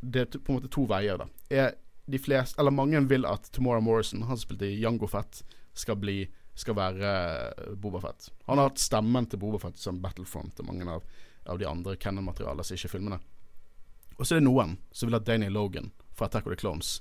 det 0.00 0.22
er 0.22 0.38
på 0.38 0.52
en 0.52 0.60
måte 0.60 0.70
to 0.70 0.86
veier, 0.90 1.18
da. 1.18 1.26
Er 1.50 1.72
de 2.10 2.18
fleste, 2.18 2.58
eller 2.60 2.74
mange 2.74 3.00
vil 3.10 3.26
at 3.26 3.50
Tomorrow 3.54 3.82
Morrison, 3.82 4.22
han 4.22 4.38
som 4.38 4.46
spilte 4.46 4.70
i 4.70 4.78
Jango 4.80 5.10
Fett, 5.10 5.42
skal 5.76 5.98
bli 6.00 6.22
skal 6.60 6.76
være 6.76 7.10
uh, 7.56 7.74
Bobafett. 7.78 8.30
Han 8.48 8.60
har 8.60 8.70
hatt 8.70 8.82
stemmen 8.82 9.28
til 9.30 9.40
Bobafett 9.40 9.78
som 9.80 10.00
Battlefront 10.02 10.60
og 10.60 10.68
mange 10.68 10.88
av, 10.90 11.04
av 11.48 11.60
de 11.60 11.68
andre 11.68 11.96
Cannon-materialene 12.00 12.66
som 12.66 12.76
ikke 12.76 12.90
er 12.90 12.94
filmene. 12.96 13.20
Og 14.18 14.26
så 14.26 14.36
er 14.36 14.42
det 14.42 14.48
noen 14.48 14.76
som 14.92 15.08
vil 15.08 15.16
at 15.16 15.28
Danny 15.28 15.48
Logan 15.48 15.92
fra 16.16 16.28
Attack 16.28 16.48
of 16.48 16.52
the 16.52 16.60
Clones 16.60 16.98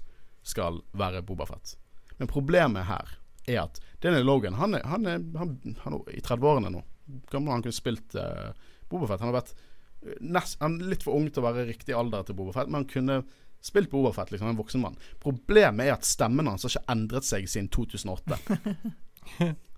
skal 0.47 0.79
være 0.97 1.23
Bobafett. 1.27 1.75
Men 2.19 2.31
problemet 2.31 2.87
her 2.87 3.17
er 3.49 3.65
at 3.65 3.81
Danny 4.03 4.21
Logan 4.23 4.55
han 4.59 4.77
er, 4.77 4.85
han 4.87 5.07
er, 5.07 5.25
han, 5.39 5.57
han 5.83 5.97
er 5.99 6.15
i 6.15 6.23
30-årene 6.23 6.71
nå. 6.71 6.85
Gammel 7.31 7.57
han 7.57 7.65
kunne 7.65 7.75
spilt 7.75 8.15
uh, 8.15 8.53
Bobafett. 8.89 9.19
Han 9.23 9.33
har 9.33 9.41
vært 9.41 9.53
eh, 9.55 10.15
nest, 10.21 10.59
han 10.63 10.79
er 10.79 10.93
litt 10.93 11.03
for 11.05 11.17
ung 11.17 11.27
til 11.27 11.43
å 11.43 11.49
være 11.49 11.67
riktig 11.67 11.97
alder 11.97 12.23
til 12.27 12.37
Bobafett, 12.39 12.69
men 12.69 12.83
han 12.83 12.91
kunne 12.91 13.21
spilt 13.61 13.91
Bobafett, 13.91 14.31
liksom 14.31 14.49
en 14.51 14.59
voksen 14.59 14.81
mann. 14.83 14.97
Problemet 15.23 15.87
er 15.87 15.97
at 15.97 16.07
stemmen 16.07 16.47
hans 16.47 16.65
har 16.65 16.73
ikke 16.73 16.91
endret 16.93 17.27
seg 17.27 17.49
siden 17.49 17.71
2008. 17.73 18.39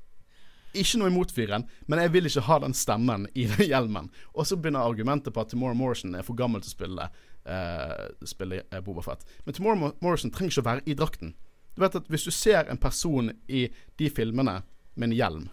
Ikke 0.71 1.01
noe 1.01 1.11
imot 1.11 1.34
fyren, 1.36 1.65
men 1.91 1.99
jeg 1.99 2.11
vil 2.13 2.29
ikke 2.29 2.45
ha 2.47 2.57
den 2.63 2.73
stemmen 2.77 3.25
i 3.36 3.43
den 3.51 3.65
hjelmen. 3.67 4.07
Og 4.32 4.47
så 4.47 4.55
begynner 4.55 4.88
argumentet 4.88 5.34
på 5.36 5.43
at 5.43 5.51
Tomorrow 5.51 5.75
Morrison 5.75 6.15
er 6.15 6.23
for 6.23 6.39
gammel 6.39 6.63
til 6.63 6.71
å 6.71 6.75
spille, 6.77 7.07
uh, 7.43 8.05
spille 8.27 8.61
uh, 8.71 8.79
Boba 8.86 9.03
Fett. 9.03 9.25
Men 9.43 9.57
Tomorrow 9.57 9.97
Morrison 9.99 10.32
trenger 10.32 10.53
ikke 10.53 10.63
å 10.63 10.69
være 10.69 10.86
i 10.88 10.95
drakten. 10.95 11.34
Du 11.75 11.84
vet 11.84 11.97
at 11.99 12.07
Hvis 12.11 12.27
du 12.27 12.32
ser 12.32 12.71
en 12.71 12.79
person 12.79 13.34
i 13.51 13.65
de 13.99 14.09
filmene 14.11 14.61
med 14.95 15.09
en 15.09 15.17
hjelm, 15.17 15.49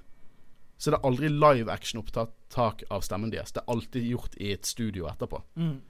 så 0.79 0.91
er 0.91 0.95
det 0.97 1.07
aldri 1.11 1.29
live 1.35 1.73
action-opptak 1.75 2.85
av 2.95 3.03
stemmen 3.03 3.35
deres. 3.35 3.51
Det 3.51 3.65
er 3.65 3.73
alltid 3.75 4.07
gjort 4.07 4.39
i 4.39 4.53
et 4.55 4.67
studio 4.67 5.09
etterpå. 5.11 5.43
Mm. 5.59 5.81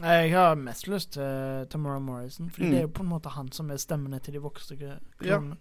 Jeg 0.00 0.30
har 0.32 0.54
mest 0.56 0.86
lyst 0.88 1.12
til 1.12 1.66
Tamara 1.70 1.98
Morrison, 2.00 2.48
Fordi 2.50 2.64
Mm. 2.66 2.70
det 2.70 2.78
er 2.78 2.82
jo 2.86 2.88
på 2.96 3.02
en 3.02 3.08
måte 3.10 3.28
han 3.30 3.50
som 3.52 3.70
er 3.70 3.76
stemmene 3.76 4.20
til 4.22 4.32
de 4.34 4.40
voksne 4.40 4.98
klonene. 5.18 5.56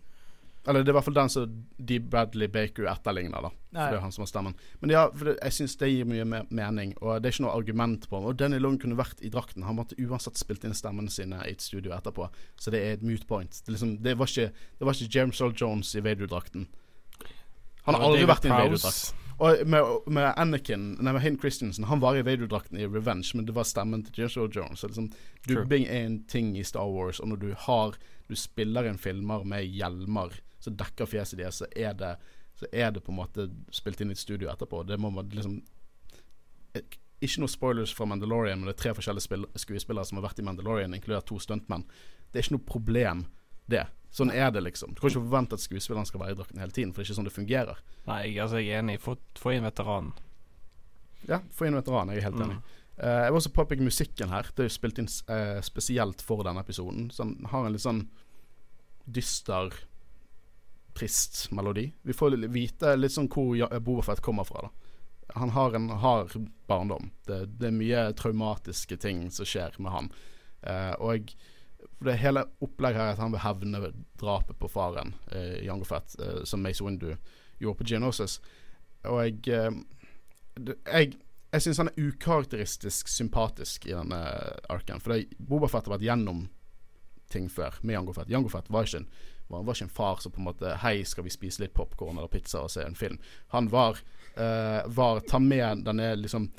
Eller 0.68 0.84
det 0.84 0.90
er 0.90 0.94
i 0.94 0.98
hvert 1.00 1.04
fall 1.06 1.14
den 1.16 1.30
som 1.30 1.64
Dee 1.84 2.00
Bradley 2.00 2.48
Baker 2.48 2.86
etterligner, 2.86 3.42
da. 3.42 3.50
For 3.50 3.74
Nei. 3.80 3.90
det 3.90 3.98
er 3.98 4.02
han 4.02 4.12
som 4.12 4.22
har 4.22 4.28
stemmen. 4.28 4.54
Men 4.80 4.90
ja, 4.92 5.08
for 5.10 5.26
det, 5.26 5.40
jeg 5.42 5.52
syns 5.52 5.76
det 5.76 5.90
gir 5.90 6.06
mye 6.06 6.24
mer 6.24 6.44
mening, 6.52 6.94
og 7.02 7.22
det 7.22 7.30
er 7.30 7.34
ikke 7.34 7.46
noe 7.48 7.56
argument 7.58 8.08
på 8.10 8.16
Og 8.24 8.38
Danny 8.38 8.60
Long 8.60 8.78
kunne 8.80 8.96
vært 8.96 9.22
i 9.26 9.30
drakten. 9.30 9.64
Han 9.64 9.76
måtte 9.76 9.96
uansett 9.98 10.38
spilt 10.38 10.64
inn 10.64 10.74
stemmene 10.74 11.10
sine 11.10 11.42
i 11.48 11.52
et 11.52 11.62
studio 11.62 11.92
etterpå, 11.92 12.30
så 12.58 12.70
det 12.72 12.80
er 12.86 12.94
et 12.94 13.02
mute 13.02 13.26
point. 13.26 13.50
Det, 13.50 13.72
liksom, 13.74 13.98
det, 14.04 14.16
var, 14.20 14.26
ikke, 14.28 14.52
det 14.80 14.86
var 14.86 14.94
ikke 14.94 15.10
James 15.16 15.42
Earl 15.42 15.54
Jones 15.58 15.96
i 15.96 16.00
Vader-drakten. 16.00 16.68
Han 17.86 17.96
har 17.96 18.02
aldri 18.04 18.26
vært 18.30 18.46
i 18.46 18.48
en 18.50 18.54
Vader-drakt. 18.54 19.16
Og 19.42 19.64
med, 19.66 19.84
med 20.14 20.34
Anakin 20.38 20.84
Nei, 21.00 21.14
med 21.16 21.22
Hayden 21.24 21.40
Christensen 21.42 21.88
Han 21.90 22.02
var 22.04 22.18
i 22.18 22.22
Vader-drakten 22.26 22.78
i 22.78 22.86
Revenge, 22.86 23.32
men 23.34 23.48
det 23.48 23.56
var 23.58 23.66
stemmen 23.66 24.04
til 24.06 24.24
Joshua 24.24 24.50
Jones. 24.54 24.84
Liksom, 24.86 25.10
dubbing 25.48 25.88
er 25.90 26.06
en 26.06 26.20
ting 26.30 26.54
i 26.60 26.66
Star 26.68 26.90
Wars, 26.90 27.20
og 27.20 27.32
når 27.32 27.42
du 27.42 27.50
har 27.66 27.98
Du 28.30 28.36
spiller 28.38 28.86
inn 28.88 29.02
filmer 29.02 29.44
med 29.44 29.66
hjelmer 29.66 30.38
som 30.62 30.78
dekker 30.78 31.10
fjeset 31.10 31.40
deres, 31.42 31.58
så 31.64 31.70
er 31.76 31.98
det 31.98 32.16
Så 32.54 32.68
er 32.72 32.92
det 32.92 33.02
på 33.02 33.12
en 33.12 33.18
måte 33.18 33.48
spilt 33.74 34.02
inn 34.02 34.12
i 34.12 34.14
et 34.14 34.22
studio 34.22 34.52
etterpå. 34.52 34.84
Det 34.86 35.00
må 35.02 35.10
man 35.10 35.30
liksom 35.34 35.62
eh, 36.76 36.84
Ikke 37.22 37.42
noe 37.42 37.50
spoilers 37.50 37.94
fra 37.94 38.06
Mandalorian, 38.06 38.60
men 38.60 38.70
det 38.70 38.76
er 38.76 38.82
tre 38.84 38.94
forskjellige 38.94 39.26
spill 39.26 39.48
skuespillere 39.56 40.06
som 40.06 40.20
har 40.20 40.28
vært 40.28 40.42
i 40.42 40.46
Mandalorian, 40.46 40.94
inkludert 40.94 41.26
to 41.30 41.40
stuntmenn. 41.42 41.88
Det 42.30 42.38
er 42.38 42.46
ikke 42.46 42.58
noe 42.60 42.68
problem, 42.68 43.26
det. 43.72 43.86
Sånn 44.12 44.32
er 44.36 44.50
det, 44.52 44.66
liksom. 44.66 44.92
Du 44.92 45.00
kan 45.00 45.08
ikke 45.08 45.24
forvente 45.24 45.56
at 45.56 45.64
skuespilleren 45.64 46.08
skal 46.08 46.20
være 46.20 46.36
i 46.36 46.38
drakten 46.42 46.60
hele 46.60 46.76
tiden, 46.76 46.92
for 46.92 47.00
det 47.00 47.06
er 47.06 47.10
ikke 47.10 47.20
sånn 47.22 47.30
det 47.30 47.36
fungerer. 47.36 47.78
Nei, 48.10 48.24
altså, 48.44 48.60
jeg 48.60 48.76
er 48.76 48.84
enig. 48.84 48.98
Få, 49.00 49.16
få 49.40 49.54
inn 49.56 49.64
veteranen. 49.64 50.12
Ja, 51.30 51.40
få 51.56 51.70
inn 51.70 51.78
veteranen. 51.78 52.12
Jeg 52.12 52.24
er 52.24 52.28
helt 52.28 52.44
enig. 52.44 52.58
Uh, 52.98 53.22
jeg 53.24 53.32
vil 53.32 53.40
også 53.40 53.54
påpeke 53.56 53.88
musikken 53.88 54.34
her. 54.34 54.50
Det 54.52 54.66
er 54.66 54.68
jo 54.68 54.74
spilt 54.76 55.00
inn 55.00 55.08
uh, 55.32 55.62
spesielt 55.64 56.24
for 56.28 56.44
denne 56.46 56.64
episoden. 56.66 57.08
Så 57.14 57.24
den 57.24 57.48
har 57.54 57.66
en 57.66 57.76
litt 57.78 57.86
sånn 57.86 58.04
dyster, 59.08 59.72
trist 60.98 61.46
melodi. 61.56 61.88
Vi 62.04 62.16
får 62.16 62.36
vite 62.52 62.98
litt 63.00 63.16
sånn 63.16 63.32
hvor 63.32 63.80
Bobafett 63.80 64.20
kommer 64.26 64.44
fra. 64.50 64.68
da 64.68 65.40
Han 65.40 65.56
har 65.56 65.80
en 65.80 65.88
hard 66.04 66.36
barndom. 66.68 67.14
Det, 67.26 67.46
det 67.62 67.72
er 67.72 67.80
mye 67.80 68.04
traumatiske 68.20 69.00
ting 69.00 69.30
som 69.32 69.48
skjer 69.48 69.80
med 69.80 69.96
han. 69.96 70.12
Uh, 70.68 70.94
og 71.00 71.32
det 72.06 72.18
hele 72.22 72.46
opplegget 72.64 73.02
her 73.02 73.12
er 73.12 73.16
at 73.16 73.22
han 73.22 73.34
vil 73.34 73.44
hevne 73.44 73.92
drapet 74.20 74.58
på 74.60 74.70
faren, 74.72 75.14
eh, 75.32 75.60
Jango 75.66 75.86
Fett, 75.86 76.16
eh, 76.20 76.44
som 76.44 76.64
Mace 76.64 76.84
Windu 76.84 77.16
gjorde 77.60 77.78
på 77.78 77.88
Geonosis. 77.92 78.40
Og 79.10 79.24
jeg 79.26 79.48
eh, 79.48 79.72
Jeg, 80.86 81.14
jeg 81.54 81.62
syns 81.64 81.78
han 81.80 81.88
er 81.88 82.08
ukarakteristisk 82.10 83.08
sympatisk 83.08 83.86
i 83.88 83.94
denne 83.96 84.18
arken. 84.70 85.00
For 85.00 85.16
Boba 85.40 85.70
Fett 85.72 85.88
har 85.88 85.96
vært 85.96 86.04
gjennom 86.04 86.50
ting 87.32 87.48
før 87.50 87.78
med 87.82 87.96
Jango 87.96 88.14
Fett. 88.14 88.30
Jango 88.30 88.52
Fett 88.52 88.68
var 88.70 88.84
ikke 88.88 89.06
en 89.06 89.08
var, 89.52 89.64
var 89.64 89.76
ikke 89.76 89.84
en 89.84 89.96
far 89.96 90.20
som 90.24 90.32
på 90.32 90.40
en 90.40 90.48
måte 90.48 90.76
Hei, 90.84 91.04
skal 91.08 91.26
vi 91.26 91.34
spise 91.34 91.64
litt 91.64 91.74
popkorn 91.76 92.18
eller 92.18 92.32
pizza 92.32 92.64
og 92.64 92.72
se 92.72 92.86
en 92.86 92.96
film? 92.96 93.18
Han 93.56 93.68
var, 93.72 94.00
eh, 94.36 94.82
var 94.88 95.20
Ta 95.28 95.40
med 95.40 95.84
denne 95.88 96.14
liksom 96.16 96.50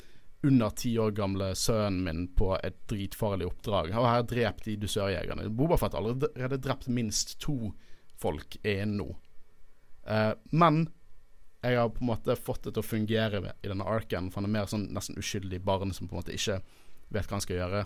under 0.43 0.69
ti 0.69 0.97
år 0.99 1.11
gamle 1.15 1.53
sønnen 1.55 2.03
min 2.03 2.25
på 2.35 2.51
et 2.63 2.81
dritfarlig 2.91 3.47
oppdrag. 3.47 3.93
Han 3.95 4.09
her 4.09 4.25
drept 4.27 4.65
de 4.67 4.75
dusørjegerne. 4.81 5.47
Bobafett 5.55 5.95
har 5.95 6.03
allerede 6.03 6.59
drept 6.59 6.89
minst 6.91 7.37
to 7.39 7.71
folk 8.19 8.57
innen 8.63 8.97
nå. 8.99 9.07
Eh, 10.07 10.33
men 10.51 10.85
jeg 11.63 11.79
har 11.79 11.93
på 11.95 12.03
en 12.03 12.11
måte 12.11 12.35
fått 12.35 12.65
det 12.67 12.75
til 12.75 12.83
å 12.83 12.89
fungere 12.89 13.43
i 13.63 13.69
denne 13.71 13.87
arken, 13.87 14.27
for 14.31 14.41
han 14.41 14.49
er 14.49 14.55
mer 14.57 14.67
sånn 14.67 14.89
nesten 14.91 15.15
uskyldig 15.19 15.61
barn 15.63 15.95
som 15.95 16.09
på 16.09 16.17
en 16.17 16.19
måte 16.19 16.35
ikke 16.35 16.59
vet 17.13 17.29
hva 17.29 17.37
han 17.37 17.45
skal 17.45 17.61
gjøre. 17.61 17.85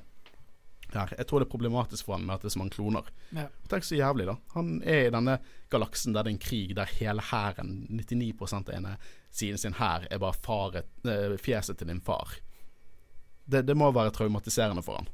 Her. 0.88 1.12
Jeg 1.20 1.28
tror 1.28 1.44
det 1.44 1.50
er 1.50 1.52
problematisk 1.52 2.08
for 2.08 2.16
han 2.16 2.24
med 2.24 2.38
at 2.38 2.46
det 2.46 2.48
er 2.48 2.54
så 2.54 2.62
mange 2.62 2.74
kloner. 2.78 3.10
Ja. 3.36 3.50
Tenk 3.68 3.84
så 3.84 3.98
jævlig, 4.00 4.24
da. 4.30 4.38
Han 4.54 4.78
er 4.88 5.10
i 5.10 5.12
denne 5.12 5.34
galaksen 5.74 6.16
der 6.16 6.24
det 6.24 6.32
er 6.32 6.38
en 6.38 6.46
krig 6.46 6.72
der 6.78 6.94
hele 6.98 7.26
hæren, 7.28 7.74
99 7.92 8.54
av 8.56 8.72
ene 8.72 8.94
siden 9.28 9.60
sin 9.60 9.76
hær, 9.82 10.08
er 10.08 10.22
bare 10.24 10.40
faret, 10.40 10.88
eh, 11.04 11.36
fjeset 11.44 11.78
til 11.78 11.92
din 11.92 12.00
far. 12.02 12.40
Det, 13.48 13.64
det 13.64 13.76
må 13.80 13.90
være 13.96 14.12
traumatiserende 14.16 14.84
for 14.84 15.00
han. 15.00 15.08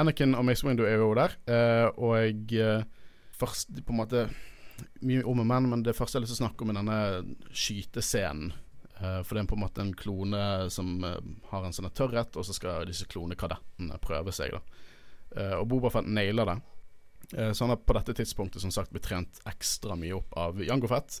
Anakin 0.00 0.36
og 0.36 0.44
Mace 0.46 0.66
Windu 0.66 0.84
er 0.86 0.96
jo 1.00 1.12
der, 1.16 1.36
eh, 1.46 1.86
og 1.96 2.16
jeg 2.20 2.60
eh, 2.60 2.88
Først 3.42 3.72
på 3.74 3.90
en 3.90 3.98
måte 3.98 4.26
Mye 5.02 5.24
om 5.26 5.40
og 5.42 5.46
men, 5.46 5.68
men 5.70 5.80
det 5.82 5.96
første 5.96 6.16
jeg 6.16 6.22
har 6.22 6.24
lyst 6.26 6.36
til 6.36 6.44
å 6.44 6.46
snakke 6.46 6.64
om, 6.64 6.70
er 6.70 6.76
denne 6.78 7.54
skytescenen. 7.54 8.52
Eh, 8.96 9.18
for 9.22 9.34
det 9.34 9.42
er 9.42 9.48
på 9.50 9.56
en 9.58 9.62
måte 9.62 9.82
en 9.82 9.92
klone 9.98 10.42
som 10.74 11.02
har 11.02 11.66
en 11.66 11.74
sånn 11.74 11.90
tørrhet, 11.94 12.38
og 12.38 12.46
så 12.46 12.54
skal 12.56 12.88
disse 12.88 13.06
klonekadettene 13.10 13.98
prøve 14.02 14.34
seg. 14.34 14.56
da 14.56 15.60
Og 15.60 15.68
Boba 15.70 15.92
Fett 15.92 16.08
nailer 16.10 16.50
det. 16.50 16.56
Så 17.54 17.64
han 17.64 17.74
har 17.74 17.82
på 17.82 17.94
dette 17.98 18.16
tidspunktet 18.18 18.64
som 18.64 18.74
sagt 18.74 18.90
blitt 18.94 19.06
trent 19.06 19.38
ekstra 19.50 19.94
mye 19.98 20.16
opp 20.18 20.34
av 20.40 20.62
Jango 20.62 20.90
Fett. 20.90 21.20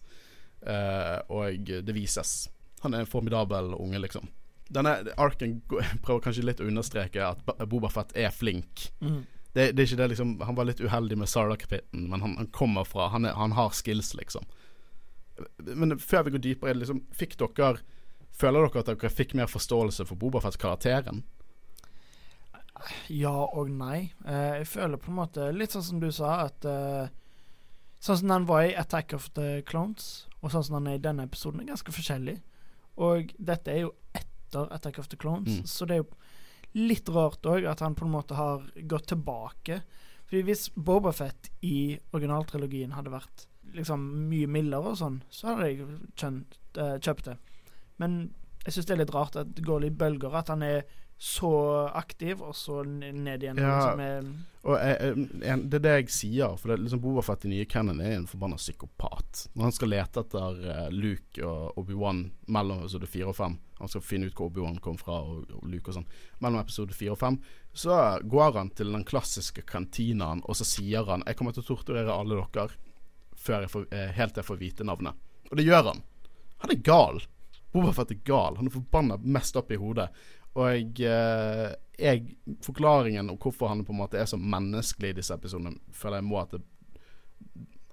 Og 1.30 1.72
det 1.86 1.96
vises. 1.96 2.48
Han 2.82 2.94
er 2.96 3.04
en 3.04 3.12
formidabel 3.12 3.76
unge, 3.78 4.02
liksom. 4.02 4.26
Denne 4.72 4.94
arken 5.20 5.58
prøver 6.04 6.24
kanskje 6.24 6.44
litt 6.46 6.62
å 6.62 6.68
understreke 6.68 7.22
at 7.26 7.44
Ba- 7.46 7.66
Boba 7.68 7.90
Fett 7.92 8.14
er 8.18 8.32
flink. 8.34 8.88
Mm. 9.04 9.22
Det, 9.52 9.66
det 9.76 9.82
er 9.82 9.88
ikke 9.90 9.98
det 10.00 10.06
liksom 10.14 10.30
Han 10.48 10.56
var 10.56 10.64
litt 10.64 10.80
uheldig 10.80 11.18
med 11.20 11.28
Sarda-kapitten, 11.28 12.06
men 12.08 12.22
han, 12.24 12.38
han 12.40 12.48
kommer 12.56 12.86
fra 12.88 13.10
han, 13.12 13.26
er, 13.28 13.36
han 13.36 13.52
har 13.58 13.74
skills, 13.76 14.14
liksom. 14.16 14.46
Men 15.68 15.98
før 16.00 16.24
vi 16.24 16.32
går 16.36 16.44
dypere, 16.44 16.74
liksom, 16.80 17.02
fikk 17.16 17.36
dere 17.40 17.82
Føler 18.32 18.64
dere 18.64 18.80
at 18.80 18.88
dere 18.88 19.10
fikk 19.12 19.34
mer 19.36 19.50
forståelse 19.52 20.06
for 20.08 20.16
Boba 20.16 20.40
Fett-karakteren? 20.40 21.20
Ja 23.12 23.34
og 23.44 23.68
nei. 23.70 24.12
Eh, 24.26 24.62
jeg 24.62 24.70
føler 24.72 24.98
på 24.98 25.12
en 25.12 25.18
måte 25.20 25.50
litt 25.54 25.74
sånn 25.74 25.84
som 25.86 26.00
du 26.02 26.08
sa, 26.14 26.38
at 26.48 26.64
eh, 26.68 27.12
Sånn 28.02 28.18
som 28.18 28.32
den 28.32 28.46
var 28.48 28.64
i 28.66 28.72
Attack 28.74 29.12
of 29.14 29.28
the 29.36 29.60
Clones, 29.68 30.24
og 30.40 30.50
sånn 30.50 30.64
som 30.66 30.74
den 30.80 30.88
er 30.90 30.96
i 30.98 31.02
denne 31.04 31.22
episoden, 31.28 31.60
er 31.62 31.68
ganske 31.68 31.92
forskjellig. 31.94 32.40
Og 32.98 33.30
dette 33.38 33.70
er 33.70 33.84
jo 33.84 33.92
etter 34.52 34.72
Attack 34.74 34.98
of 34.98 35.08
the 35.08 35.16
Clones, 35.16 35.48
Mm. 35.60 35.64
så 35.66 35.86
det 35.86 35.96
er 35.96 36.02
jo 36.02 36.10
litt 36.74 37.08
rart 37.08 37.42
òg 37.42 37.66
at 37.68 37.80
han 37.80 37.94
på 37.94 38.04
en 38.06 38.12
måte 38.12 38.34
har 38.34 38.62
gått 38.88 39.06
tilbake. 39.08 39.82
Fordi 40.26 40.42
hvis 40.44 40.68
Boba 40.76 41.12
Fett 41.12 41.50
i 41.62 41.98
originaltrilogien 42.14 42.92
hadde 42.92 43.10
vært 43.12 43.46
liksom 43.74 44.28
mye 44.28 44.46
mildere 44.48 44.92
og 44.92 44.96
sånn, 44.96 45.22
så 45.30 45.48
hadde 45.54 45.68
jeg 45.68 45.88
kjønt, 46.16 46.56
uh, 46.78 46.98
kjøpt 46.98 47.24
det. 47.24 47.36
Men 47.98 48.32
jeg 48.64 48.74
syns 48.74 48.86
det 48.86 48.94
er 48.94 49.04
litt 49.04 49.14
rart 49.14 49.36
at 49.36 49.54
det 49.54 49.64
går 49.64 49.80
litt 49.80 49.98
bølger, 49.98 50.34
at 50.34 50.48
han 50.48 50.62
er 50.62 50.84
så 51.22 51.86
aktiv, 51.94 52.40
og 52.42 52.56
så 52.56 52.82
ned 52.82 53.42
igjen. 53.42 53.58
Ja. 53.62 53.94
Liksom, 53.94 54.30
Og 54.62 54.74
jeg, 54.74 55.26
jeg, 55.42 55.58
Det 55.70 55.78
er 55.78 55.82
det 55.84 55.92
jeg 55.92 56.08
sier. 56.10 56.56
For 56.58 56.72
det, 56.72 56.74
er 56.74 56.82
liksom 56.82 57.02
Bobafett 57.04 57.44
i 57.46 57.50
nye 57.52 57.66
canon 57.70 58.00
er 58.02 58.16
en 58.16 58.26
forbanna 58.26 58.58
psykopat. 58.58 59.44
Når 59.54 59.68
han 59.68 59.76
skal 59.76 59.92
lete 59.92 60.24
etter 60.24 60.58
eh, 60.72 60.88
Luke 60.90 61.44
og 61.46 61.78
Obi-Wan 61.78 62.24
mellom 62.50 62.82
episode 62.82 63.06
4 63.06 63.30
og 63.30 63.38
5 63.38 63.54
Han 63.78 63.92
skal 63.94 64.02
finne 64.02 64.26
ut 64.26 64.34
hvor 64.34 64.50
Obi-Wan 64.50 64.82
kom 64.82 64.98
fra, 64.98 65.20
og, 65.22 65.46
og 65.60 65.70
Luke 65.70 65.94
og 65.94 66.00
sånn. 66.00 66.10
Mellom 66.42 66.58
episode 66.64 66.98
4 66.98 67.14
og 67.14 67.22
5 67.22 67.38
så 67.84 68.02
går 68.34 68.58
han 68.58 68.74
til 68.74 68.90
den 68.90 69.06
klassiske 69.06 69.62
kantinaen, 69.62 70.42
og 70.42 70.58
så 70.58 70.66
sier 70.66 71.06
han 71.06 71.22
'Jeg 71.22 71.38
kommer 71.38 71.54
til 71.54 71.62
å 71.62 71.70
torturere 71.70 72.18
alle 72.18 72.42
dere 72.50 72.74
før 73.38 73.60
jeg 73.62 73.70
får, 73.70 73.86
eh, 73.94 74.10
helt 74.18 74.34
til 74.34 74.42
jeg 74.42 74.50
får 74.50 74.58
vite 74.58 74.84
navnet'. 74.90 75.14
Og 75.52 75.56
det 75.56 75.70
gjør 75.70 75.92
han. 75.92 76.02
Han 76.66 76.70
er 76.70 76.82
gal. 76.82 77.22
Bobafett 77.72 78.10
er 78.10 78.20
gal. 78.26 78.56
Han 78.56 78.66
er 78.66 78.74
forbanna 78.74 79.16
mest 79.22 79.56
opp 79.56 79.70
i 79.70 79.76
hodet. 79.80 80.10
Og 80.54 80.68
jeg, 80.68 80.88
eh, 81.08 81.74
jeg 81.98 82.56
Forklaringen 82.64 83.30
om 83.30 83.38
hvorfor 83.40 83.70
han 83.72 83.84
på 83.86 83.94
en 83.94 84.02
måte 84.02 84.20
er 84.20 84.28
så 84.28 84.36
menneskelig 84.36 85.12
i 85.12 85.18
disse 85.20 85.34
episodene, 85.34 85.78
føler 85.96 86.20
jeg 86.20 86.28
må 86.28 86.40
at, 86.42 86.56
det, 86.56 86.98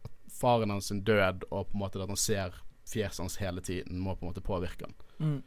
at 0.04 0.34
faren 0.40 0.74
hans 0.74 0.90
sin 0.92 1.04
død, 1.08 1.48
og 1.50 1.70
på 1.70 1.78
en 1.78 1.84
måte 1.86 2.02
at 2.02 2.12
han 2.12 2.20
ser 2.20 2.58
fjeset 2.90 3.24
hans 3.24 3.40
hele 3.40 3.62
tiden, 3.62 4.02
må 4.02 4.16
på 4.16 4.26
en 4.26 4.34
måte 4.34 4.44
påvirke 4.44 4.88
han. 4.88 4.96
mm, 5.20 5.40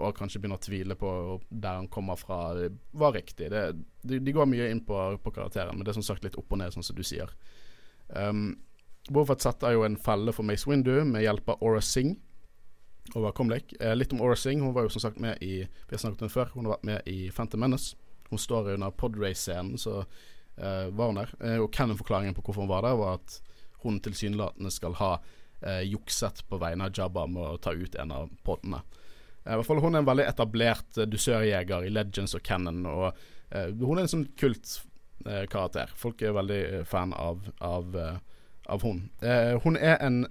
Og 0.00 0.16
kanskje 0.16 0.40
begynne 0.40 0.58
å 0.58 0.64
tvile 0.64 0.96
på 0.98 1.10
der 1.50 1.80
han 1.80 1.88
kommer 1.92 2.16
fra, 2.16 2.54
det 2.56 2.72
var 2.92 3.12
riktig. 3.14 3.50
Det, 3.50 3.64
de, 4.02 4.20
de 4.20 4.32
går 4.34 4.48
mye 4.48 4.70
inn 4.70 4.84
på, 4.86 5.00
på 5.22 5.34
karakteren, 5.34 5.76
men 5.76 5.84
det 5.84 5.92
er 5.92 6.00
som 6.00 6.06
sagt 6.06 6.24
litt 6.24 6.38
opp 6.40 6.52
og 6.52 6.62
ned, 6.62 6.72
sånn 6.74 6.86
som 6.86 6.96
du 6.96 7.04
sier. 7.06 7.30
Um, 8.08 8.54
Bofat 9.12 9.44
setter 9.44 9.74
jo 9.74 9.82
en 9.84 9.98
felle 10.00 10.32
for 10.32 10.46
Mace 10.48 10.68
Windu 10.68 10.94
med 11.04 11.26
hjelp 11.26 11.50
av 11.52 11.60
Aura 11.60 11.82
Singh 11.84 12.16
over 13.12 13.32
Comlake. 13.32 13.76
Eh, 13.80 13.96
litt 13.96 14.12
om 14.12 14.20
Aura 14.20 14.36
Singh. 14.36 14.64
Hun 14.64 14.74
var 14.74 14.86
jo 14.86 14.88
som 14.94 15.00
sagt 15.00 15.20
med 15.20 15.42
i 15.42 15.62
Vi 15.62 15.92
har 15.92 15.98
snakket 15.98 16.22
om 16.22 16.32
før. 16.32 16.50
Hun 16.54 16.64
har 16.64 16.76
vært 16.76 16.88
med 16.88 17.08
i 17.10 17.30
Phantom 17.30 17.60
Menace. 17.60 17.96
Hun 18.30 18.40
står 18.40 18.72
under 18.74 18.90
podrace-scenen, 18.90 19.78
så 19.78 20.00
eh, 20.56 20.88
var 20.90 21.12
hun 21.12 21.20
der. 21.20 21.34
Eh, 21.40 21.58
og 21.62 21.72
canon-forklaringen 21.72 22.34
på 22.34 22.42
hvorfor 22.42 22.64
hun 22.64 22.72
var 22.72 22.82
der, 22.86 22.96
var 22.98 23.20
at 23.20 23.40
hun 23.84 24.00
tilsynelatende 24.00 24.72
skal 24.72 24.96
ha 24.98 25.12
eh, 25.60 25.82
jukset 25.86 26.42
på 26.48 26.58
vegne 26.58 26.88
av 26.88 26.96
Jabba 26.96 27.26
med 27.30 27.44
å 27.44 27.60
ta 27.60 27.74
ut 27.76 27.94
en 28.00 28.14
av 28.16 28.32
podene. 28.46 28.80
Eh, 29.44 29.52
I 29.52 29.58
hvert 29.58 29.68
fall 29.68 29.82
Hun 29.84 29.94
er 29.94 30.02
en 30.02 30.08
veldig 30.08 30.26
etablert 30.30 30.98
eh, 30.98 31.08
dusørjeger 31.10 31.84
i 31.84 31.92
Legends 31.92 32.34
og 32.34 32.42
Cannon, 32.42 32.84
og 32.88 33.12
hun 33.54 33.98
er 34.00 34.02
en 34.02 34.10
sånn 34.10 34.24
kult 34.34 34.80
karakter. 35.22 35.92
Folk 35.94 36.24
er 36.26 36.32
veldig 36.34 36.62
fan 36.90 37.12
av, 37.14 37.44
av, 37.62 37.92
av 38.66 38.82
hun. 38.82 39.04
Hun 39.62 39.76
er 39.78 40.00
en 40.02 40.24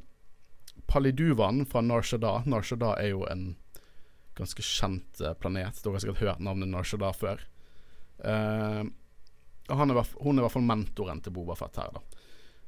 Paliduvan 0.89 1.63
fra 1.69 1.81
Narshada. 1.85 2.39
Narshada 2.49 2.95
er 3.01 3.13
jo 3.13 3.23
en 3.29 3.53
ganske 4.37 4.65
kjent 4.65 5.21
eh, 5.21 5.35
planet. 5.37 5.79
Dere 5.81 5.95
har 5.95 6.03
sikkert 6.03 6.23
hørt 6.23 6.43
navnet 6.43 6.71
Narshada 6.71 7.13
før. 7.15 7.41
Uh, 8.23 8.85
er, 9.69 9.73
hun 9.73 9.89
er 9.89 10.41
i 10.41 10.43
hvert 10.45 10.53
fall 10.53 10.65
mentoren 10.67 11.19
til 11.23 11.33
Boba 11.35 11.55
Fett 11.59 11.79
her, 11.81 11.95
da. 11.95 12.21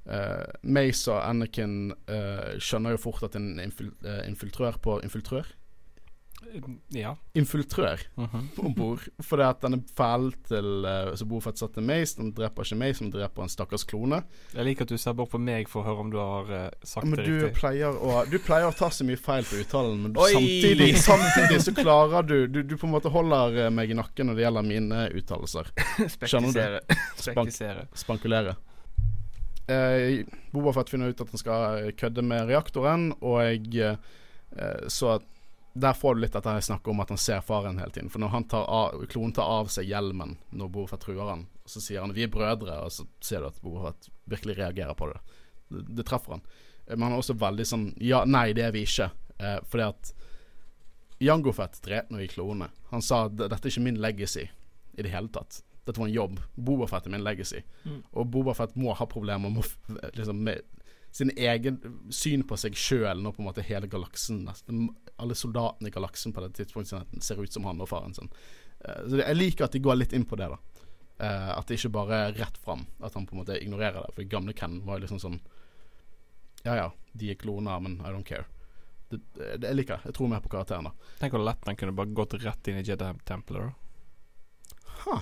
Uh, 0.06 0.46
Mace 0.70 1.10
og 1.10 1.18
Anakin 1.18 1.90
uh, 1.92 2.58
skjønner 2.62 2.94
jo 2.94 3.02
fort 3.08 3.24
at 3.26 3.38
en 3.40 3.56
infil 3.58 3.90
eh, 4.06 4.22
infiltrør 4.30 4.78
på 4.84 5.00
Infiltrør? 5.06 5.48
Ja. 6.96 7.16
Infiltrør 7.36 8.00
Mhm. 8.18 8.50
om 8.64 8.74
bord. 8.74 9.00
Fordi 9.22 9.44
at 9.44 9.62
den 9.62 9.74
er 9.74 9.82
fæl 9.98 10.30
til 10.48 10.86
uh, 10.86 11.14
Så 11.16 11.26
Boba 11.26 11.42
Fett 11.50 11.58
satte 11.60 11.82
Mace. 11.82 12.16
Den 12.18 12.32
dreper 12.34 12.64
ikke 12.64 12.78
Mace, 12.80 13.04
men 13.04 13.12
dreper 13.12 13.44
en 13.44 13.50
stakkars 13.50 13.84
klone. 13.84 14.22
Jeg 14.54 14.66
liker 14.66 14.86
at 14.88 14.90
du 14.90 14.98
ser 14.98 15.14
bort 15.14 15.32
på 15.34 15.40
meg 15.42 15.68
for 15.72 15.82
å 15.84 15.86
høre 15.90 16.00
om 16.06 16.12
du 16.14 16.18
har 16.22 16.52
uh, 16.52 16.70
sagt 16.84 17.06
Men 17.08 17.20
det 17.20 17.26
du 17.26 17.34
riktig. 17.46 17.60
pleier, 17.60 17.92
å, 17.98 18.22
du 18.30 18.38
pleier 18.40 18.70
å 18.70 18.76
ta 18.78 18.90
så 18.90 19.04
mye 19.08 19.18
feil 19.20 19.44
på 19.44 19.60
uttalen, 19.64 20.00
men 20.06 20.14
samtidig, 20.16 20.92
samtidig 21.02 21.62
så 21.66 21.74
klarer 21.76 22.24
du, 22.28 22.38
du 22.48 22.62
Du 22.64 22.78
på 22.78 22.88
en 22.88 22.94
måte 22.96 23.12
holder 23.12 23.66
eh, 23.66 23.70
meg 23.74 23.92
i 23.92 23.98
nakken 23.98 24.28
når 24.32 24.36
det 24.40 24.46
gjelder 24.48 24.70
mine 24.70 25.04
uttalelser. 25.20 25.70
Skjønner 26.26 26.80
du? 26.80 26.96
Spektisere. 27.20 27.88
Spankulere. 27.96 28.56
Eh, 29.68 30.24
Boba 30.54 30.72
Fett 30.78 30.90
finner 30.94 31.10
ut 31.10 31.22
at 31.22 31.32
han 31.34 31.42
skal 31.42 31.92
kødde 31.98 32.22
med 32.26 32.48
reaktoren, 32.52 33.08
og 33.22 33.40
jeg 33.44 33.80
eh, 33.82 34.84
så 34.94 35.16
at 35.18 35.26
der 35.78 35.94
får 35.94 36.16
du 36.16 36.22
litt 36.22 36.36
dette 36.36 36.62
snakker 36.62 36.92
om 36.92 37.02
at 37.04 37.10
han 37.12 37.20
ser 37.20 37.42
faren 37.44 37.80
hele 37.82 37.92
tiden. 37.92 38.10
For 38.10 38.24
når 38.24 38.32
han 38.32 38.46
tar 38.48 38.64
av, 38.72 39.02
klonen 39.12 39.34
tar 39.36 39.50
av 39.58 39.68
seg 39.74 39.90
hjelmen 39.90 40.38
når 40.56 40.70
Boba 40.72 40.94
Fett 40.94 41.04
truer 41.04 41.28
han, 41.28 41.48
så 41.68 41.82
sier 41.84 42.00
han 42.00 42.14
'vi 42.16 42.24
er 42.24 42.32
brødre', 42.32 42.78
og 42.86 42.92
så 42.92 43.04
ser 43.20 43.44
du 43.44 43.48
at 43.48 43.62
Boba 43.62 43.90
Fett 43.90 44.10
virkelig 44.24 44.56
reagerer 44.58 44.96
på 44.96 45.10
det. 45.12 45.20
Det, 45.68 45.84
det 45.96 46.06
treffer 46.08 46.38
han. 46.38 46.42
Eh, 46.88 46.96
Men 46.96 47.02
han 47.04 47.14
er 47.14 47.18
også 47.18 47.36
veldig 47.36 47.66
sånn 47.66 47.94
'ja, 48.00 48.24
nei, 48.26 48.54
det 48.54 48.64
er 48.64 48.72
vi 48.72 48.86
ikke'. 48.86 49.12
Eh, 49.40 49.60
fordi 49.68 49.84
at 49.84 50.14
Jangofet 51.20 51.76
Fett 51.76 52.10
noe 52.10 52.24
i 52.24 52.28
klonene. 52.28 52.70
Han 52.92 53.02
sa 53.02 53.28
'dette 53.28 53.52
er 53.66 53.70
ikke 53.70 53.84
min 53.84 54.00
legacy' 54.00 54.50
i 54.98 55.02
det 55.02 55.12
hele 55.12 55.28
tatt. 55.28 55.62
Dette 55.86 56.00
var 56.00 56.08
en 56.08 56.14
jobb. 56.14 56.40
Boba 56.56 56.88
Fett 56.88 57.06
er 57.06 57.12
min 57.12 57.24
legacy. 57.24 57.64
Mm. 57.84 58.04
Og 58.14 58.32
Boba 58.32 58.54
Fett 58.54 58.76
må 58.76 58.94
ha 58.96 59.06
problemer 59.06 59.50
med, 59.50 59.64
liksom, 60.14 60.40
med 60.44 60.62
sin 61.16 61.32
egen 61.38 61.78
syn 62.12 62.42
på 62.44 62.58
seg 62.60 62.76
sjøl 62.76 63.22
når 63.24 63.38
på 63.38 63.40
en 63.44 63.48
måte 63.48 63.64
hele 63.64 63.88
galaksen 63.88 64.42
nesten, 64.50 64.90
Alle 65.16 65.36
soldatene 65.40 65.88
i 65.88 65.94
galaksen 65.96 66.34
på 66.36 66.42
det 66.44 66.58
tidspunktet 66.58 67.24
ser 67.24 67.40
ut 67.40 67.54
som 67.56 67.64
han 67.64 67.80
og 67.80 67.88
faren 67.88 68.14
sin. 68.18 68.28
Eh, 68.82 69.06
så 69.06 69.14
det, 69.16 69.28
Jeg 69.30 69.38
liker 69.38 69.66
at 69.66 69.78
de 69.78 69.80
går 69.80 69.96
litt 69.96 70.16
inn 70.18 70.26
på 70.28 70.36
det, 70.36 70.50
da. 70.52 70.58
Eh, 71.24 71.54
at 71.56 71.72
det 71.72 71.78
ikke 71.80 71.94
bare 71.96 72.20
er 72.26 72.36
rett 72.36 72.60
fram. 72.60 72.84
At 73.00 73.16
han 73.16 73.24
på 73.30 73.38
en 73.38 73.46
måte 73.46 73.56
ignorerer 73.56 74.02
det. 74.02 74.12
For 74.12 74.26
i 74.26 74.34
gamle 74.36 74.58
Ken 74.58 74.82
var 74.84 75.00
jo 75.00 75.06
liksom 75.06 75.24
sånn 75.24 75.40
Ja 76.66 76.76
ja, 76.82 76.92
de 77.14 77.32
er 77.32 77.40
kloner, 77.40 77.80
men 77.80 78.02
I 78.02 78.12
don't 78.12 78.28
care. 78.28 78.50
Det, 79.08 79.22
det, 79.40 79.70
jeg 79.70 79.80
liker 79.80 79.96
det. 79.96 80.12
Jeg 80.12 80.20
tror 80.20 80.34
mer 80.36 80.44
på 80.44 80.52
karakteren, 80.52 80.90
da. 80.90 81.12
Tenk 81.22 81.38
hvor 81.38 81.48
lett 81.48 81.64
han 81.70 81.80
kunne 81.80 81.96
bare 81.96 82.12
gått 82.12 82.36
rett 82.44 82.68
inn 82.68 82.82
i 82.82 82.88
Jedi-tempelet. 82.92 83.72
da. 85.06 85.22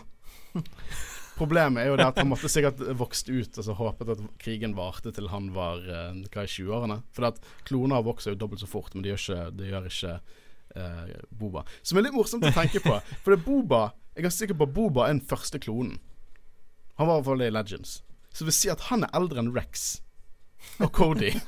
Problemet 1.34 1.82
er 1.82 1.90
jo 1.90 1.98
det 1.98 2.06
at 2.06 2.20
han 2.22 2.30
måtte 2.30 2.50
sikkert 2.52 2.82
vokst 3.00 3.30
ut 3.32 3.58
og 3.58 3.66
så 3.66 3.74
håpet 3.78 4.12
at 4.14 4.22
krigen 4.42 4.76
varte 4.78 5.14
til 5.16 5.32
han 5.32 5.50
var 5.56 5.82
eh, 5.82 6.22
hva 6.30 6.46
i 6.46 6.52
20-årene. 6.52 7.00
For 7.16 7.30
at 7.32 7.42
kloner 7.68 8.06
vokser 8.06 8.36
jo 8.36 8.42
dobbelt 8.44 8.62
så 8.62 8.70
fort, 8.70 8.94
men 8.94 9.06
det 9.06 9.14
gjør 9.14 9.24
ikke, 9.24 9.44
de 9.58 9.70
gjør 9.72 9.90
ikke 9.90 10.14
eh, 10.14 11.14
Boba. 11.34 11.66
Som 11.82 11.98
er 11.98 12.08
litt 12.08 12.18
morsomt 12.18 12.46
å 12.46 12.54
tenke 12.54 12.84
på. 12.84 13.00
For 13.24 13.34
det 13.34 13.40
er 13.42 13.46
Boba 13.48 13.84
Jeg 14.14 14.30
er 14.30 14.36
sikker 14.36 14.60
på 14.60 14.68
at 14.70 14.76
Boba 14.76 15.08
er 15.08 15.16
den 15.16 15.26
første 15.26 15.62
klonen. 15.62 15.98
Han 17.02 17.10
var 17.10 17.18
i 17.18 17.22
hvert 17.24 17.32
fall 17.32 17.46
i 17.48 17.54
Legends. 17.54 17.96
Så 18.30 18.44
det 18.44 18.52
vil 18.52 18.60
si 18.60 18.70
at 18.70 18.88
han 18.92 19.06
er 19.06 19.18
eldre 19.18 19.42
enn 19.42 19.54
Rex 19.56 20.04
og 20.80 20.94
Cody. 20.94 21.34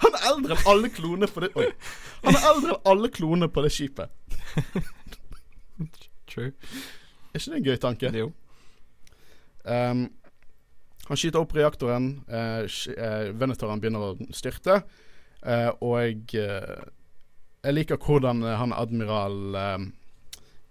Han 0.00 0.14
er 0.16 0.22
eldre 0.30 0.56
enn 0.56 0.68
alle 0.70 0.88
klonene 0.96 1.28
på 1.28 1.42
det 1.44 1.50
Oi. 1.60 1.66
Han 2.24 2.36
er 2.36 2.46
eldre 2.54 2.72
enn 2.72 2.86
alle 2.88 3.10
klonene 3.12 3.48
på 3.52 3.64
det 3.66 3.72
skipet. 3.74 4.08
True. 6.30 6.54
Er 7.30 7.38
ikke 7.40 7.50
det 7.52 7.58
en 7.60 7.68
gøy 7.68 7.80
tanke? 7.82 8.12
Jo. 8.16 8.30
Um, 9.64 10.06
han 11.10 11.18
skyter 11.18 11.42
opp 11.42 11.54
reaktoren. 11.56 12.10
Uh, 12.30 12.64
uh, 12.94 13.30
Venetoren 13.38 13.82
begynner 13.82 14.10
å 14.12 14.32
styrte. 14.34 14.82
uh, 15.46 15.70
og 15.80 16.34
eh, 16.36 16.74
jeg 17.60 17.74
liker 17.76 17.98
hvordan 18.00 18.42
eh, 18.44 18.56
han 18.56 18.72
admiral 18.72 19.90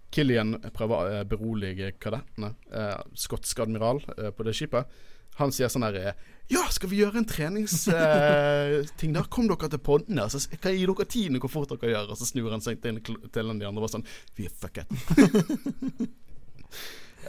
Killian 0.09 0.55
prøver 0.73 0.95
å 0.95 1.09
eh, 1.19 1.25
berolige 1.29 1.91
kadettene. 2.01 2.55
Uh, 2.73 2.97
skotsk 3.13 3.59
admiral 3.61 4.01
eh, 4.17 4.31
på 4.33 4.45
det 4.47 4.55
skipet. 4.57 4.89
Han 5.37 5.53
sier 5.53 5.69
sånn 5.69 5.85
her 5.85 5.95
eh, 5.99 6.23
Ja, 6.49 6.63
skal 6.73 6.89
vi 6.89 6.97
gjøre 7.03 7.21
en 7.21 7.27
treningsting 7.29 9.13
der? 9.13 9.29
Kom 9.29 9.45
dere 9.51 9.69
til 9.69 9.83
pondene, 9.85 10.25
så 10.33 10.41
kan 10.55 10.73
jeg 10.73 10.81
gi 10.81 10.87
dere 10.89 11.05
tiden 11.13 11.37
hvor 11.43 11.53
fort 11.53 11.75
dere 11.75 11.93
gjør. 11.93 12.09
Og 12.09 12.17
så 12.17 12.25
snur 12.31 12.49
han 12.55 12.65
seg 12.65 12.81
til, 12.81 12.97
til 13.05 13.53
de 13.53 13.53
andre 13.53 13.69
og 13.69 13.83
bare 13.83 13.93
sånn 13.99 14.07
Vi 14.37 14.49
er 14.49 14.57
fucket. 14.65 14.89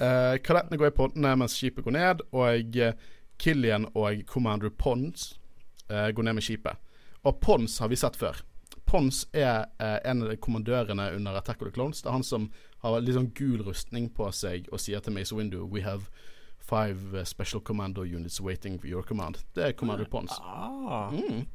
Eh, 0.01 0.36
kadettene 0.45 0.78
går 0.78 0.93
i 0.93 0.97
pontene 0.97 1.32
mens 1.36 1.57
skipet 1.59 1.84
går 1.84 1.97
ned, 1.97 2.22
og 2.32 2.78
eh, 2.78 2.95
Killian 3.41 3.88
og 3.95 4.22
Commander 4.28 4.70
Pons 4.70 5.41
uh, 5.91 6.09
går 6.12 6.22
ned 6.22 6.36
med 6.36 6.45
skipet. 6.45 6.76
Og 7.24 7.41
Pons 7.41 7.78
har 7.80 7.88
vi 7.88 7.97
sett 7.97 8.16
før. 8.20 8.43
Pons 8.84 9.22
er 9.32 9.64
uh, 9.80 9.99
en 10.05 10.24
av 10.24 10.32
de 10.32 10.36
kommandørene 10.36 11.11
under 11.16 11.38
Attack 11.38 11.62
of 11.62 11.70
the 11.70 11.74
Clones. 11.74 12.03
Det 12.03 12.11
er 12.11 12.18
han 12.18 12.26
som 12.26 12.51
har 12.84 13.01
litt 13.01 13.16
sånn 13.16 13.32
gul 13.36 13.62
rustning 13.64 14.11
på 14.12 14.28
seg 14.36 14.68
og 14.68 14.82
sier 14.82 15.01
til 15.05 15.16
Mace 15.16 15.36
Windu 15.36 15.62
We 15.64 15.84
have 15.86 16.11
five 16.61 17.14
uh, 17.16 17.24
special 17.24 17.64
commando 17.64 18.05
units 18.05 18.41
waiting 18.41 18.78
for 18.78 18.93
your 18.93 19.07
command. 19.07 19.41
Det 19.57 19.64
er 19.64 19.72
Commander 19.72 20.09
Pons. 20.11 20.36
Ah. 20.41 21.09
Mm. 21.12 21.47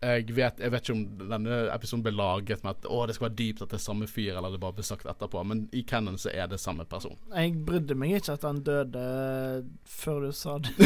Jeg 0.00 0.32
vet, 0.32 0.62
jeg 0.62 0.72
vet 0.72 0.86
ikke 0.86 0.94
om 0.96 1.28
denne 1.28 1.56
episoden 1.74 2.04
ble 2.06 2.14
laget 2.16 2.62
med 2.64 2.72
at 2.72 2.86
Å, 2.88 3.02
det 3.04 3.18
skal 3.18 3.26
være 3.26 3.36
dypt 3.36 3.64
at 3.66 3.74
det 3.74 3.76
er 3.76 3.82
samme 3.84 4.06
fyr, 4.08 4.30
eller 4.32 4.54
det 4.54 4.60
bare 4.62 4.78
ble 4.78 4.84
sagt 4.86 5.04
etterpå, 5.04 5.42
men 5.44 5.66
i 5.76 5.82
Cannon 5.84 6.16
så 6.20 6.32
er 6.32 6.48
det 6.48 6.56
samme 6.62 6.86
person. 6.88 7.18
Jeg 7.34 7.58
brydde 7.68 7.98
meg 8.00 8.16
ikke 8.16 8.38
at 8.38 8.46
han 8.48 8.62
døde 8.64 9.02
før 9.84 10.24
du 10.24 10.30
sa 10.32 10.56
det. 10.64 10.72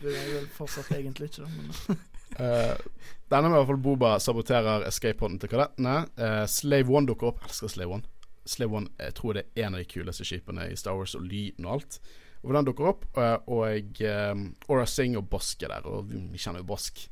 brydde 0.00 0.14
meg 0.14 0.32
vel 0.32 0.48
fortsatt 0.56 0.94
egentlig 0.96 1.28
ikke. 1.32 1.50
Men 1.52 1.98
Uh, 2.38 2.76
denne 3.32 3.48
med 3.48 3.56
i 3.56 3.58
hvert 3.58 3.70
fall 3.72 3.82
Boba 3.82 4.12
saboterer 4.22 4.86
escape-poden 4.88 5.40
til 5.40 5.52
kadettene. 5.52 5.96
Uh, 6.20 6.44
Slave 6.50 6.92
One 6.92 7.08
dukker 7.08 7.32
opp. 7.32 7.42
Jeg 7.42 7.54
elsker 7.54 7.72
Slave 7.72 7.98
One. 7.98 8.14
Slave 8.48 8.80
One 8.80 8.92
jeg 9.00 9.16
tror 9.18 9.36
det 9.36 9.44
er 9.44 9.66
en 9.66 9.76
av 9.76 9.82
de 9.82 9.88
kuleste 9.88 10.26
skipene 10.28 10.68
i 10.70 10.78
Star 10.78 10.96
Wars, 10.96 11.16
og 11.18 11.26
lyden 11.26 11.66
og 11.66 11.78
alt. 11.78 12.00
Og 12.44 12.54
den 12.54 12.68
dukker 12.68 12.90
opp, 12.92 13.06
uh, 13.18 13.38
og 13.50 14.02
um, 14.04 14.44
Aura 14.68 14.86
Singh 14.86 15.18
og 15.18 15.26
Bosk 15.30 15.64
er 15.66 15.74
der. 15.74 15.88
Og 15.90 16.12
vi 16.12 16.38
kjenner 16.40 16.62
jo 16.62 16.68
Bosk, 16.70 17.02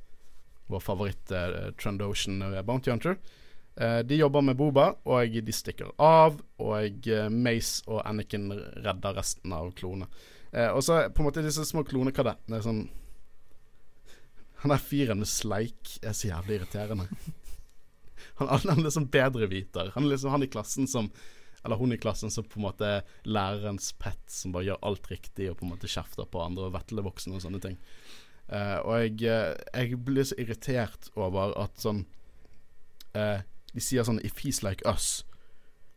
vår 0.70 0.82
favoritt 0.82 1.34
uh, 1.34 1.72
Trandoshan 1.78 2.40
Bounty 2.66 2.92
Hunter. 2.94 3.18
De 3.76 4.16
jobber 4.16 4.40
med 4.40 4.56
Boba, 4.56 4.86
og 5.04 5.34
de 5.44 5.52
stikker 5.52 5.90
av. 6.00 6.38
Og 6.64 7.08
Mace 7.28 7.82
og 7.84 7.98
Anakin 8.08 8.46
redder 8.80 9.18
resten 9.18 9.52
av 9.52 9.68
klonene. 9.76 10.06
og 10.72 10.80
så 10.80 11.02
på 11.12 11.20
en 11.20 11.26
måte 11.26 11.42
disse 11.44 11.66
små 11.68 11.82
klonekadettene 11.84 12.62
sånn 12.64 12.86
han 14.62 14.72
der 14.72 14.80
fyren 14.82 15.20
med 15.20 15.28
sleik 15.28 15.98
er 16.02 16.14
så 16.16 16.32
jævlig 16.32 16.60
irriterende. 16.60 17.08
Han, 18.36 18.48
han 18.48 18.72
er 18.72 18.82
liksom 18.84 19.06
bedreviter. 19.12 19.92
Han 19.94 20.04
er 20.04 20.10
liksom 20.12 20.32
han 20.34 20.42
i 20.44 20.48
klassen 20.52 20.88
som 20.90 21.06
Eller 21.66 21.80
hun 21.80 21.92
i 21.92 21.98
klassen 21.98 22.30
som 22.30 22.46
på 22.46 22.60
en 22.60 22.66
måte 22.68 22.88
er 22.98 23.16
lærerens 23.26 23.90
pet, 23.98 24.20
som 24.30 24.54
bare 24.54 24.68
gjør 24.68 24.84
alt 24.86 25.10
riktig 25.10 25.50
og 25.50 25.58
på 25.58 25.66
en 25.66 25.72
måte 25.74 25.90
kjefter 25.90 26.28
på 26.30 26.42
andre 26.44 26.68
og 26.68 26.76
vetlevoksne 26.76 27.34
og 27.36 27.42
sånne 27.42 27.60
ting. 27.64 27.78
Uh, 28.46 28.78
og 28.86 28.92
jeg, 29.02 29.16
uh, 29.26 29.56
jeg 29.74 29.98
blir 30.06 30.28
så 30.28 30.36
irritert 30.38 31.08
over 31.18 31.50
at 31.58 31.80
sånn 31.82 32.04
uh, 33.18 33.40
De 33.74 33.82
sier 33.82 34.06
sånn 34.06 34.20
If 34.22 34.38
he's 34.44 34.62
like 34.62 34.86
us, 34.86 35.24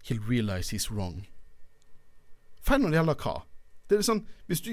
he'll 0.07 0.23
realize 0.25 0.73
he's 0.73 0.89
wrong. 0.89 1.27
Feil 2.65 2.81
når 2.81 2.95
det 2.95 2.99
gjelder 2.99 3.21
hva? 3.21 3.35
Det 3.85 3.99
er 3.99 4.07
sånn 4.07 4.23
Hvis 4.49 4.65
du 4.65 4.71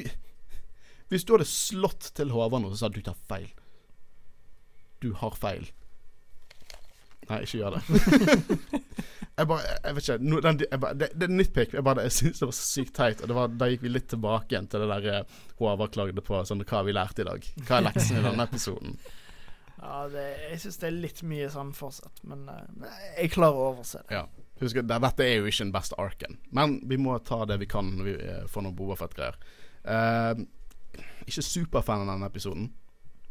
Hvis 1.13 1.29
du 1.29 1.35
hadde 1.37 1.51
slått 1.51 2.09
til 2.17 2.33
Håvard 2.33 2.65
og 2.65 2.81
sa 2.81 2.89
du 2.89 3.03
tar 3.05 3.21
feil 3.29 3.53
du 5.01 5.13
har 5.13 5.37
feil. 5.37 5.67
Nei, 7.29 7.43
ikke 7.45 7.59
gjør 7.61 7.77
det. 7.77 8.81
jeg 9.37 9.49
bare 9.51 9.75
Jeg 9.85 9.97
vet 9.97 10.09
ikke. 10.09 10.17
No, 10.25 10.41
den, 10.45 10.63
jeg 10.65 10.81
bare, 10.81 10.97
det, 10.97 11.11
det 11.15 11.29
er 11.29 11.35
nitpick. 11.35 11.77
Jeg 11.77 11.85
bare 11.87 12.07
Jeg 12.07 12.17
syns 12.17 12.41
det 12.41 12.49
var 12.49 12.57
så 12.57 12.67
sykt 12.71 12.97
teit. 12.97 13.23
Og 13.25 13.37
var, 13.37 13.53
da 13.53 13.69
gikk 13.71 13.85
vi 13.85 13.93
litt 13.93 14.09
tilbake 14.13 14.55
igjen 14.55 14.71
til 14.73 14.85
det 14.85 14.89
der 14.95 15.23
uh, 15.27 15.37
Håvard 15.61 15.93
klagde 15.95 16.25
på 16.25 16.41
sånn 16.49 16.65
Hva 16.65 16.81
har 16.81 16.89
vi 16.89 16.97
lært 16.97 17.21
i 17.23 17.29
dag? 17.29 17.53
Hva 17.69 17.79
er 17.79 17.89
leksen 17.91 18.21
i 18.21 18.25
denne 18.25 18.47
episoden? 18.51 18.97
Ja, 19.77 20.07
det, 20.11 20.25
jeg 20.51 20.63
syns 20.65 20.81
det 20.81 20.89
er 20.89 20.97
litt 21.05 21.21
mye 21.29 21.51
sånn 21.53 21.75
fortsatt, 21.77 22.23
men, 22.27 22.47
men 22.49 22.87
jeg 23.19 23.29
klarer 23.35 23.61
å 23.61 23.67
overse 23.75 24.01
det. 24.01 24.17
Ja. 24.17 24.25
Husk, 24.57 24.81
det, 24.81 24.97
dette 25.05 25.27
er 25.27 25.35
jo 25.37 25.51
ikke 25.51 25.67
den 25.67 25.75
beste 25.75 25.99
arken, 26.01 26.39
men 26.57 26.79
vi 26.89 26.97
må 26.97 27.19
ta 27.21 27.43
det 27.47 27.59
vi 27.61 27.69
kan 27.69 27.93
når 27.99 28.09
vi 28.09 28.15
uh, 28.17 28.47
får 28.51 28.65
noen 28.65 28.79
Bobafett-greier. 28.79 29.37
Uh, 29.85 30.41
ikke 31.29 31.45
superfan 31.45 32.07
av 32.07 32.15
denne 32.15 32.33
episoden 32.33 32.71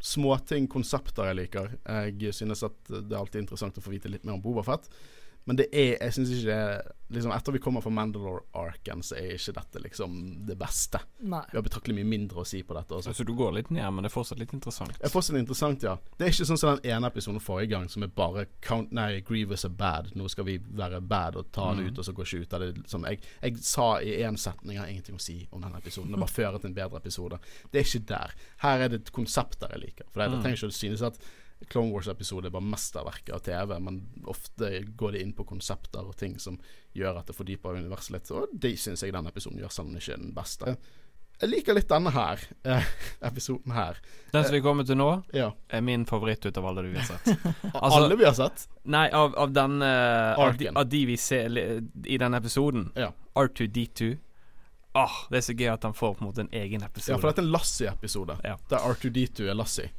småting, 0.06 0.68
konsepter 0.70 1.30
jeg 1.30 1.40
liker. 1.40 1.72
Jeg 2.12 2.34
synes 2.36 2.64
at 2.68 2.78
det 2.92 3.10
er 3.10 3.20
alltid 3.20 3.46
interessant 3.46 3.78
å 3.80 3.84
få 3.84 3.94
vite 3.96 4.12
litt 4.12 4.26
mer 4.28 4.38
om 4.38 4.44
Bobafett. 4.44 4.86
Men 5.46 5.60
det 5.60 5.68
er 5.72 5.98
Jeg 6.02 6.14
syns 6.16 6.32
ikke 6.34 6.46
det 6.50 6.56
er 6.58 6.94
liksom, 7.20 7.34
Etter 7.36 7.54
vi 7.54 7.60
kommer 7.62 7.84
fra 7.86 7.92
Mandalore-arken, 7.94 9.04
så 9.06 9.18
er 9.20 9.36
ikke 9.36 9.54
dette 9.60 9.82
liksom 9.84 10.16
det 10.48 10.56
beste. 10.58 10.98
Nei. 11.22 11.44
Vi 11.52 11.60
har 11.60 11.66
betraktelig 11.66 12.00
mye 12.00 12.10
mindre 12.10 12.42
å 12.42 12.48
si 12.50 12.64
på 12.66 12.74
dette. 12.74 12.98
Også. 12.98 13.14
Så 13.14 13.26
du 13.28 13.36
går 13.38 13.54
litt 13.60 13.70
ned, 13.70 13.86
men 13.94 14.02
det 14.02 14.10
er 14.10 14.16
fortsatt 14.16 14.42
litt 14.42 14.56
interessant? 14.58 14.96
Det 14.98 15.06
er 15.06 15.14
fortsatt 15.14 15.38
interessant, 15.38 15.86
ja. 15.86 15.94
Det 16.18 16.26
er 16.26 16.34
ikke 16.34 16.48
sånn 16.50 16.60
som 16.60 16.80
den 16.80 16.96
ene 16.96 17.12
episoden 17.14 17.44
forrige 17.46 17.76
gang, 17.76 17.86
som 17.94 18.08
er 18.08 18.10
bare 18.18 18.48
count, 18.66 18.90
Nei, 18.96 19.22
Grievous 19.28 19.68
er 19.70 19.78
bad. 19.78 20.10
Nå 20.18 20.32
skal 20.34 20.50
vi 20.50 20.58
være 20.82 21.04
bad 21.06 21.38
og 21.38 21.54
ta 21.54 21.70
det 21.76 21.86
mm. 21.86 21.92
ut, 21.92 22.02
og 22.02 22.10
så 22.10 22.18
gå 22.18 22.26
ikke 22.26 22.42
ut 22.42 22.58
av 22.58 22.66
det. 22.66 22.74
Sånn, 22.90 23.06
jeg, 23.14 23.22
jeg, 23.38 23.62
sa 23.70 23.88
i 24.02 24.18
én 24.26 24.42
setning 24.42 24.80
Jeg 24.80 24.82
har 24.82 24.92
ingenting 24.96 25.22
å 25.22 25.26
si 25.30 25.40
om 25.52 25.62
denne 25.62 25.78
episoden. 25.78 26.10
Det 26.10 26.26
bare 26.26 26.38
fører 26.40 26.58
til 26.58 26.74
en 26.74 26.80
bedre 26.82 27.06
episode. 27.06 27.42
Det 27.70 27.84
er 27.84 27.90
ikke 27.90 28.06
der. 28.16 28.38
Her 28.66 28.88
er 28.88 28.94
det 28.96 29.04
et 29.04 29.14
konsept 29.14 29.62
der 29.62 29.78
jeg 29.78 29.86
liker. 29.92 30.10
For 30.10 30.24
det, 30.24 30.32
mm. 30.32 30.40
jeg 30.40 30.48
trenger 30.48 30.64
ikke 30.64 30.74
å 30.74 30.80
synes 30.82 31.06
at 31.06 31.22
Clone 31.70 31.94
Wars-episode 31.94 32.50
er 32.50 32.54
bare 32.56 32.68
mesterverket 32.68 33.34
av 33.36 33.42
TV, 33.46 33.78
men 33.84 34.02
ofte 34.32 34.72
går 34.98 35.16
det 35.16 35.24
inn 35.26 35.34
på 35.38 35.48
konsepter 35.48 36.06
og 36.06 36.18
ting 36.20 36.38
som 36.42 36.60
gjør 36.96 37.22
at 37.22 37.32
det 37.32 37.38
fordyper 37.38 37.80
universet 37.80 38.16
litt. 38.16 38.32
Og 38.36 38.54
det 38.54 38.76
syns 38.82 39.04
jeg 39.04 39.16
denne 39.16 39.34
episoden 39.34 39.60
gjør, 39.62 39.74
selv 39.74 39.90
om 39.90 39.96
den 39.96 40.04
ikke 40.04 40.16
er 40.16 40.24
den 40.24 40.36
beste. 40.36 40.76
Jeg 41.36 41.52
liker 41.52 41.76
litt 41.76 41.90
denne 41.92 42.12
her, 42.16 42.44
eh, 42.64 42.92
episoden 43.30 43.74
her. 43.76 43.98
Den 44.32 44.46
som 44.46 44.56
vi 44.56 44.62
kommer 44.64 44.88
til 44.88 44.96
nå, 45.00 45.10
ja. 45.36 45.50
er 45.68 45.84
min 45.84 46.06
favoritt 46.08 46.46
ut 46.46 46.58
av 46.62 46.70
alle 46.70 46.86
du 46.86 46.94
har 46.96 47.10
sett. 47.10 47.28
altså, 47.74 47.98
alle 47.98 48.16
vi 48.16 48.28
har 48.28 48.38
sett? 48.38 48.68
Nei, 48.88 49.10
av, 49.12 49.36
av 49.36 49.52
den 49.52 49.82
uh, 49.84 50.40
av, 50.40 50.56
de, 50.58 50.70
av, 50.72 50.88
de, 50.88 51.02
vi 51.10 51.18
ser 51.20 51.52
i 51.52 52.22
denne 52.22 52.40
episoden. 52.40 52.88
Ja. 52.96 53.12
R2D2. 53.36 54.14
Åh, 54.96 55.04
oh, 55.04 55.16
Det 55.28 55.42
er 55.42 55.44
så 55.44 55.54
gøy 55.60 55.68
at 55.74 55.84
han 55.84 55.96
får 55.98 56.14
på 56.16 56.24
en 56.24 56.30
måte 56.30 56.46
en 56.46 56.54
egen 56.56 56.86
episode. 56.88 57.18
Ja, 57.18 57.20
for 57.20 57.28
dette 57.28 57.44
er 57.44 57.50
en 57.50 57.52
Lassie-episode. 57.52 58.38
Ja. 58.48 58.56
Der 58.72 58.86
R2D2 58.94 59.50
er 59.52 59.60
Lassie. 59.60 59.92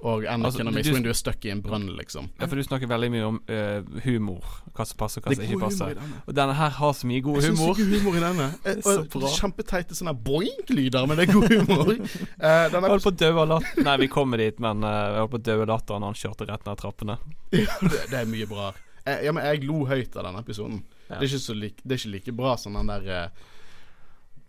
Og 0.00 0.24
Anakin 0.24 0.46
altså, 0.46 0.64
og 0.64 0.72
Mace 0.72 0.92
Windu 0.94 1.10
er 1.12 1.16
stuck 1.18 1.44
i 1.44 1.50
en 1.52 1.60
brønn, 1.60 1.84
liksom. 1.98 2.30
Ja, 2.40 2.46
for 2.48 2.56
du 2.56 2.64
snakker 2.64 2.88
veldig 2.88 3.10
mye 3.12 3.24
om 3.26 3.38
uh, 3.50 3.98
humor. 4.06 4.46
Hva 4.72 4.86
som 4.88 4.96
passer, 5.00 5.20
hva 5.20 5.34
som 5.36 5.44
ikke 5.44 5.58
passer. 5.60 6.00
Og 6.24 6.32
denne 6.36 6.54
her 6.56 6.72
har 6.78 6.94
så 6.96 7.10
mye 7.10 7.20
god 7.26 7.36
humor. 7.44 7.44
Jeg 7.44 7.58
syns 7.58 7.82
ikke 7.82 7.98
humor 7.98 8.16
i 8.16 8.22
denne. 8.24 8.46
så 8.86 8.94
bra. 9.12 9.32
Kjempeteite 9.34 9.98
sånne 9.98 10.14
boink-lyder, 10.24 11.08
men 11.10 11.20
det 11.20 11.26
er 11.26 11.34
god 11.34 11.52
humor. 11.52 11.92
uh, 11.92 12.64
jeg 12.72 12.84
holdt 12.86 13.08
på 13.10 13.12
å 13.12 13.18
dø 13.24 13.30
av 13.34 13.50
latter 13.52 13.86
Nei, 13.90 13.98
vi 14.00 14.10
kommer 14.16 14.40
dit, 14.40 14.64
men 14.64 14.86
uh, 14.86 14.94
jeg 14.94 15.20
holdt 15.20 15.34
på 15.36 15.42
å 15.42 15.46
dø 15.50 15.58
av 15.58 15.70
latter 15.74 16.00
når 16.00 16.14
han 16.14 16.20
kjørte 16.22 16.48
rett 16.48 16.66
ned 16.70 16.80
trappene. 16.80 17.20
ja, 17.60 17.78
det, 17.84 18.02
det, 18.06 18.16
er 18.22 18.32
mye 18.32 18.48
bra. 18.48 18.72
Jeg, 19.04 19.20
ja, 19.28 19.36
men 19.36 19.48
jeg 19.50 19.64
lo 19.68 19.84
høyt 19.90 20.16
av 20.16 20.30
denne 20.30 20.44
episoden. 20.46 20.82
Ja. 21.10 21.20
Det, 21.20 21.28
er 21.28 21.44
så 21.44 21.60
like, 21.60 21.84
det 21.84 21.98
er 21.98 22.00
ikke 22.00 22.16
like 22.16 22.38
bra 22.40 22.56
som 22.60 22.80
den 22.80 22.88
der 22.88 23.08
uh, 23.12 23.48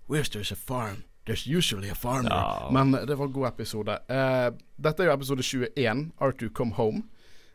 Where's 0.07 0.31
there's 0.31 0.55
a 0.55 0.59
farm? 0.59 1.03
There's 1.25 1.45
usually 1.45 1.89
a 1.89 1.95
farmer. 1.95 2.29
Ja. 2.29 2.69
Men 2.73 2.91
det 2.91 3.15
var 3.15 3.25
en 3.25 3.33
god 3.33 3.47
episode. 3.47 3.97
Uh, 4.09 4.57
dette 4.81 5.03
er 5.03 5.11
jo 5.11 5.13
episode 5.13 5.43
21, 5.45 6.05
R2 6.17 6.53
Come 6.57 6.73
Home. 6.73 7.03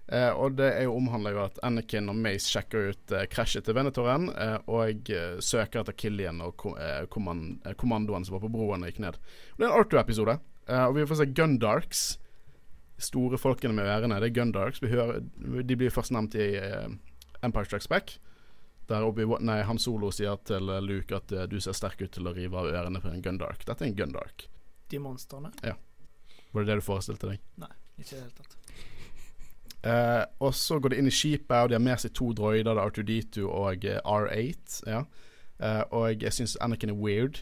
Uh, 0.07 0.31
og 0.39 0.55
det 0.55 0.69
er 0.71 0.85
jo 0.87 0.95
omhandler 0.95 1.35
jo 1.35 1.41
at 1.49 1.59
Anakin 1.67 2.12
og 2.12 2.19
Mace 2.23 2.47
sjekker 2.47 2.93
ut 2.93 3.14
uh, 3.14 3.25
krasjet 3.31 3.67
til 3.67 3.75
Venetoren 3.75 4.29
og 4.71 5.11
søker 5.43 5.83
etter 5.83 5.97
Killian 5.99 6.38
og 6.47 6.55
kom, 6.63 6.76
kommand 7.11 7.67
kommandoen 7.80 8.25
som 8.25 8.37
var 8.37 8.45
på 8.45 8.53
broen 8.55 8.87
og 8.87 8.93
gikk 8.93 9.03
ned. 9.03 9.18
Og 9.18 9.59
det 9.59 9.67
er 9.67 9.72
en 9.72 9.83
R2-episode. 9.83 10.38
og 10.76 10.95
vi 10.95 11.09
får 11.11 11.21
se 11.22 11.26
Gundarks. 11.34 12.05
Store 13.03 13.37
folkene 13.37 13.75
med 13.75 13.91
ørene. 13.91 14.21
Det 14.22 14.30
er 14.30 14.38
Gundarks. 14.38 14.79
Hører, 14.80 15.18
de 15.67 15.76
blir 15.76 15.91
først 15.91 16.14
nevnt 16.14 16.38
i 16.38 16.55
Empire 17.43 17.67
Strikes 17.67 17.91
Back. 17.91 18.14
Der 18.87 19.07
nei, 19.42 19.63
Han 19.67 19.79
Solo 19.83 20.13
sier 20.14 20.38
til 20.46 20.71
Luke 20.84 21.17
at 21.17 21.33
uh, 21.34 21.46
du 21.50 21.58
ser 21.61 21.75
sterk 21.75 22.03
ut 22.04 22.13
til 22.14 22.29
å 22.29 22.34
rive 22.37 22.58
av 22.61 22.68
ørene 22.71 23.03
på 23.03 23.11
en 23.11 23.22
Gundark. 23.22 23.64
Dette 23.67 23.84
er 23.84 23.91
en 23.91 23.96
Gundark. 23.99 24.46
De 24.91 25.00
monstrene? 25.03 25.50
Ja. 25.67 25.75
Var 26.53 26.63
det 26.63 26.71
det 26.71 26.79
du 26.80 26.87
forestilte 26.87 27.33
deg? 27.33 27.42
Nei, 27.58 27.72
ikke 27.99 28.13
i 28.13 28.14
det 28.14 28.22
hele 28.22 28.37
tatt. 28.37 28.54
Uh, 29.87 30.22
og 30.46 30.54
så 30.54 30.79
går 30.79 30.95
de 30.95 31.00
inn 31.03 31.11
i 31.11 31.14
skipet, 31.14 31.57
og 31.58 31.72
de 31.72 31.79
har 31.79 31.83
med 31.83 31.99
seg 32.03 32.14
to 32.14 32.30
droider, 32.37 32.79
R2D2 32.79 33.49
og 33.49 33.91
uh, 33.91 33.99
R8. 34.21 34.80
Ja. 34.87 35.04
og 35.88 36.21
jeg 36.21 36.37
syns 36.37 36.58
Anakin 36.61 36.91
er 36.92 36.99
weird 37.00 37.38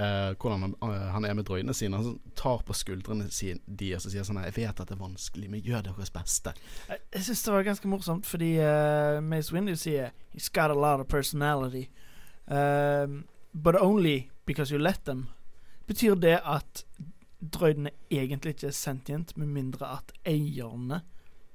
uh, 0.00 0.32
hvordan 0.40 0.62
han, 0.64 0.74
uh, 0.82 1.08
han, 1.14 1.24
er 1.28 1.34
med 1.36 1.44
drøyene 1.48 1.74
sine. 1.76 2.00
Han 2.00 2.18
tar 2.38 2.62
på 2.66 2.76
skuldrene 2.76 3.28
sine 3.34 3.60
de 3.66 3.92
og 3.96 4.04
sier 4.06 4.24
sånn 4.26 4.40
Jeg 4.42 4.56
vet 4.56 4.80
at 4.80 4.88
det 4.88 4.96
er 4.96 5.02
vanskelig, 5.02 5.50
men 5.52 5.64
gjør 5.64 5.90
deres 5.90 6.12
beste. 6.14 6.54
Jeg, 6.88 7.02
jeg 7.14 7.26
syns 7.28 7.44
det 7.46 7.54
var 7.54 7.66
ganske 7.68 7.90
morsomt, 7.92 8.28
fordi 8.28 8.54
uh, 8.58 9.20
Mace 9.24 9.54
Windu 9.54 9.76
sier 9.76 10.14
He's 10.34 10.48
got 10.48 10.70
a 10.70 10.78
lot 10.78 11.00
of 11.00 11.08
personality. 11.08 11.88
Um, 12.46 13.24
but 13.52 13.76
only 13.80 14.30
because 14.46 14.72
you 14.72 14.78
let 14.78 15.04
them. 15.04 15.28
Betyr 15.86 16.14
det 16.14 16.38
at 16.46 16.84
drøydene 17.40 17.90
egentlig 18.10 18.54
ikke 18.54 18.66
er 18.70 18.76
sentient, 18.76 19.36
med 19.36 19.46
mindre 19.46 19.88
at 19.96 20.12
eierne 20.26 21.00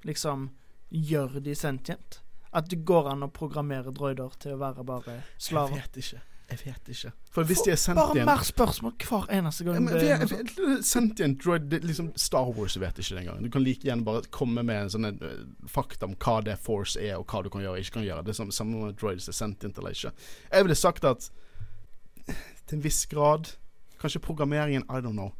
liksom 0.04 0.50
gjør 0.90 1.40
de 1.40 1.56
sentient? 1.56 2.22
At 2.56 2.70
det 2.72 2.86
går 2.88 3.10
an 3.12 3.26
å 3.26 3.32
programmere 3.32 3.92
droider 3.96 4.36
til 4.40 4.56
å 4.56 4.62
være 4.62 4.86
bare 4.88 5.20
slaver? 5.38 5.76
Jeg 5.76 5.84
vet 5.84 6.02
ikke. 6.04 6.22
Jeg 6.56 6.72
vet 6.72 6.91
ikke. 6.94 7.11
For 7.36 7.48
hvis 7.49 7.64
de 7.65 7.72
er 7.73 7.80
sendt 7.80 7.99
Bare 7.99 8.26
mer 8.27 8.44
spørsmål 8.48 8.94
hver 9.02 9.26
eneste 9.38 9.65
gang. 9.68 9.90
Ja, 9.91 10.18
men, 10.23 10.84
sendt 10.86 11.19
igjen 11.19 11.36
droid 11.41 11.73
liksom 11.84 12.14
Star 12.19 12.48
Wars 12.56 12.77
vet 12.80 13.02
ikke 13.02 13.18
det 13.18 13.23
engang. 13.26 13.44
Du 13.44 13.52
kan 13.52 13.65
like 13.65 13.84
gjerne 13.88 14.07
bare 14.07 14.23
komme 14.32 14.64
med 14.64 14.86
en 14.86 14.94
sånn 14.94 15.10
uh, 15.19 15.34
fakta 15.72 16.07
om 16.07 16.15
hva 16.15 16.38
det 16.45 16.56
Force 16.64 17.02
er, 17.02 17.18
og 17.19 17.27
hva 17.27 17.44
du 17.44 17.52
kan 17.52 17.65
gjøre 17.65 17.82
og 17.82 17.84
ikke 17.84 17.99
kan 17.99 18.07
gjøre. 18.07 18.23
Det 18.23 18.36
er 18.36 18.40
samme, 18.40 18.56
samme 18.56 18.86
med 18.86 18.95
droids 19.02 19.27
er 19.32 19.36
sendt 19.36 19.68
inn 19.68 19.76
eller 19.76 19.98
ikke. 19.98 20.14
Jeg 20.52 20.68
ville 20.68 20.80
sagt 20.80 21.07
at 21.10 21.30
til 22.26 22.80
en 22.80 22.86
viss 22.86 23.03
grad 23.11 23.52
Kanskje 24.02 24.19
programmeringen 24.19 24.84
I 24.90 25.02
don't 25.02 25.15
know. 25.15 25.32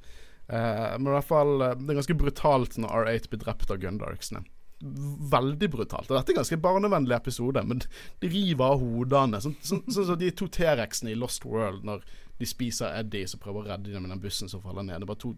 Uh, 0.50 0.96
men 0.98 1.10
i 1.10 1.16
hvert 1.16 1.26
fall 1.26 1.62
eh, 1.62 1.72
Det 1.74 1.90
er 1.90 1.98
ganske 1.98 2.16
brutalt 2.20 2.76
når 2.78 2.92
R8 3.02 3.32
blir 3.32 3.42
drept 3.42 3.72
av 3.74 3.80
Gundarksene. 3.82 4.44
Veldig 4.86 5.70
brutalt. 5.74 6.10
Og 6.10 6.18
dette 6.18 6.32
er 6.32 6.36
en 6.36 6.42
ganske 6.44 6.60
barnevennlig 6.62 7.16
episode, 7.18 7.64
men 7.66 7.82
de 7.82 8.30
river 8.30 8.76
av 8.76 8.84
hodene. 8.84 9.42
Sånn 9.42 9.58
som 9.62 9.82
så, 9.86 9.96
så, 9.98 10.08
så 10.12 10.20
de 10.20 10.32
to 10.36 10.48
T-rexene 10.52 11.14
i 11.14 11.20
Lost 11.20 11.48
World 11.48 11.88
når 11.88 12.06
de 12.40 12.48
spiser 12.50 12.96
Eddie 13.00 13.28
som 13.32 13.42
prøver 13.42 13.64
å 13.64 13.70
redde 13.72 13.94
dem 13.94 14.06
med 14.06 14.14
den 14.14 14.24
bussen 14.24 14.52
som 14.52 14.64
faller 14.64 14.86
ned. 14.86 15.00
Det 15.00 15.08
er 15.08 15.12
bare 15.14 15.24
to 15.24 15.36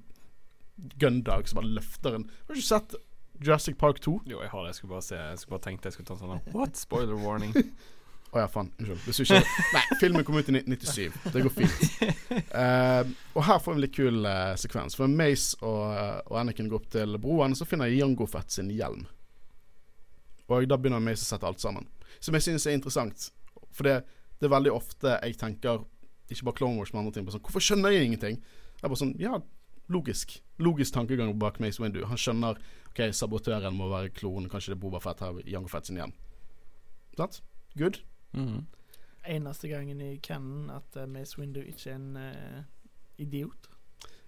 gundogs 1.01 1.53
som 1.53 1.61
bare 1.61 1.75
løfter 1.79 2.17
en 2.17 2.25
Har 2.29 2.53
du 2.53 2.59
ikke 2.59 2.67
sett 2.67 2.97
Jurassic 3.41 3.77
Park 3.77 4.01
2? 4.01 4.19
Jo, 4.29 4.41
jeg 4.41 4.49
har 4.49 4.63
det. 4.63 4.73
Jeg 4.73 4.79
skulle 4.79 4.95
bare 4.95 5.05
se 5.05 5.19
Jeg 5.19 5.39
skulle 5.39 5.57
bare 5.57 5.65
tenkt 5.69 5.85
jeg 5.85 5.95
skulle 5.95 6.09
ta 6.09 6.17
en 6.17 6.23
sånn 6.23 6.57
What? 6.57 6.79
Spoiler 6.79 7.21
warning. 7.21 7.53
Å 8.35 8.41
ja, 8.41 8.47
faen. 8.51 8.67
Unnskyld. 8.83 9.51
Nei, 9.71 9.81
filmen 10.01 10.25
kom 10.27 10.35
ut 10.35 10.49
i 10.51 10.57
1997. 10.57 11.31
Det 11.31 11.43
går 11.45 11.53
fint. 11.55 11.85
Uh, 12.51 13.07
og 13.37 13.45
her 13.47 13.61
får 13.63 13.71
vi 13.71 13.77
en 13.77 13.83
litt 13.85 13.93
kul 13.95 14.27
uh, 14.27 14.51
sekvens. 14.59 14.97
For 14.99 15.07
Mace 15.07 15.55
og, 15.63 15.85
og 16.27 16.35
Anakin 16.41 16.67
går 16.67 16.81
opp 16.81 16.89
til 16.91 17.15
broen, 17.23 17.55
så 17.55 17.67
finner 17.69 17.87
Jango 17.93 18.27
Fett 18.27 18.51
sin 18.51 18.73
hjelm. 18.73 19.05
Og 20.47 20.67
da 20.69 20.77
begynner 20.79 21.03
Mace 21.03 21.25
å 21.25 21.29
sette 21.33 21.47
alt 21.47 21.61
sammen. 21.63 21.87
Som 22.23 22.37
jeg 22.37 22.45
synes 22.47 22.65
er 22.67 22.77
interessant. 22.77 23.27
For 23.75 23.87
det, 23.87 23.97
det 24.39 24.47
er 24.47 24.55
veldig 24.55 24.73
ofte 24.73 25.17
jeg 25.19 25.37
tenker 25.37 25.83
Ikke 26.31 26.47
bare 26.47 26.57
Clone 26.59 26.79
Wars, 26.79 26.93
men 26.93 27.03
andre 27.03 27.13
ting. 27.15 27.27
Sånn, 27.31 27.43
Hvorfor 27.43 27.63
skjønner 27.63 27.93
jeg 27.93 28.07
ingenting? 28.09 28.39
Det 28.77 28.83
er 28.85 28.91
bare 28.91 28.99
sånn 28.99 29.15
Ja, 29.21 29.39
logisk. 29.93 30.37
Logisk 30.63 30.95
tankegang 30.95 31.33
bak 31.39 31.59
Mace 31.63 31.83
Windu. 31.83 32.01
Han 32.09 32.19
skjønner 32.19 32.59
OK, 32.91 33.03
sabotøren 33.13 33.75
må 33.77 33.91
være 33.91 34.09
klonen. 34.15 34.49
Kanskje 34.51 34.73
det 34.73 34.79
er 34.79 34.81
Boba 34.81 35.01
Fett 35.03 35.21
her, 35.21 35.37
Jango 35.45 35.69
Fett 35.71 35.87
sin 35.87 35.99
igjen. 35.99 36.15
Sant? 37.19 37.41
Good? 37.77 38.01
Mhm. 38.33 38.65
Eneste 39.27 39.67
gangen 39.67 39.99
i 39.99 40.13
canon 40.23 40.69
at 40.71 40.95
uh, 40.95 41.03
Mace 41.11 41.35
Windu 41.35 41.59
ikke 41.59 41.91
er 41.91 41.97
en 41.97 42.15
uh, 42.15 42.61
idiot. 43.19 43.67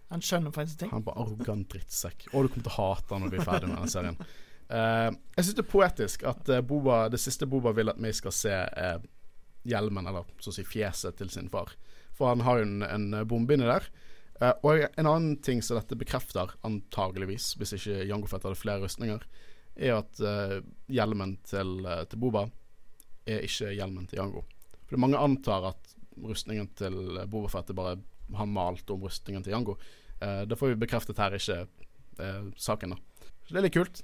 Han 0.09 0.23
skjønner 0.25 0.51
faktisk 0.51 0.81
ting. 0.81 0.91
Han 0.91 1.03
er 1.03 1.07
bare 1.07 1.23
arrogant 1.23 1.69
drittsekk. 1.71 2.27
Og 2.33 2.45
du 2.45 2.51
kommer 2.51 2.65
til 2.65 2.73
å 2.73 2.77
hate 2.77 3.13
han 3.13 3.23
når 3.23 3.31
vi 3.31 3.39
er 3.39 3.47
ferdig 3.47 3.69
med 3.69 3.79
den 3.79 3.91
serien. 3.93 4.19
Eh, 4.69 5.09
jeg 5.35 5.45
syns 5.45 5.55
det 5.57 5.65
er 5.65 5.71
poetisk 5.71 6.25
at 6.29 6.51
uh, 6.53 6.61
Boba, 6.65 7.07
det 7.09 7.21
siste 7.21 7.47
Boba 7.49 7.73
vil 7.77 7.91
at 7.91 7.99
vi 8.01 8.13
skal 8.13 8.35
se 8.35 8.53
er 8.53 9.01
hjelmen, 9.69 10.07
eller 10.07 10.27
så 10.39 10.53
å 10.53 10.55
si 10.55 10.65
fjeset 10.67 11.17
til 11.19 11.31
sin 11.33 11.49
far. 11.51 11.73
For 12.15 12.31
han 12.31 12.45
har 12.45 12.59
jo 12.59 12.67
en, 12.67 12.83
en 12.85 13.21
bombe 13.27 13.55
inni 13.55 13.67
der. 13.69 13.87
Uh, 14.39 14.53
og 14.63 14.85
en 14.87 15.09
annen 15.09 15.37
ting 15.43 15.63
som 15.65 15.79
dette 15.79 15.97
bekrefter, 15.99 16.53
antageligvis, 16.67 17.53
hvis 17.59 17.75
ikke 17.79 18.03
Jango 18.09 18.29
Fett 18.29 18.47
hadde 18.47 18.59
flere 18.59 18.85
rustninger, 18.85 19.25
er 19.79 19.95
at 19.99 20.19
eh, 20.19 20.59
hjelmen 20.91 21.37
til, 21.47 21.79
eh, 21.87 22.03
til 22.09 22.21
Boba 22.21 22.45
er 23.29 23.45
ikke 23.45 23.71
hjelmen 23.77 24.07
til 24.09 24.21
Jango. 24.21 24.43
For 24.89 24.99
mange 25.01 25.19
antar 25.21 25.69
at 25.71 25.93
rustningen 26.19 26.71
til 26.77 27.21
Boba 27.31 27.51
Fett 27.53 27.71
bare 27.77 27.99
han 28.35 28.51
malte 28.53 28.93
om 28.93 29.05
rustningen 29.05 29.45
til 29.45 29.55
Jango. 29.55 29.77
Eh, 30.19 30.43
det 30.49 30.57
får 30.59 30.73
vi 30.73 30.81
bekreftet 30.83 31.21
her, 31.21 31.37
ikke 31.37 31.61
eh, 32.19 32.49
saken, 32.59 32.95
da. 32.95 33.29
Så 33.45 33.53
det 33.53 33.61
er 33.61 33.67
litt 33.69 33.77
kult. 33.77 34.03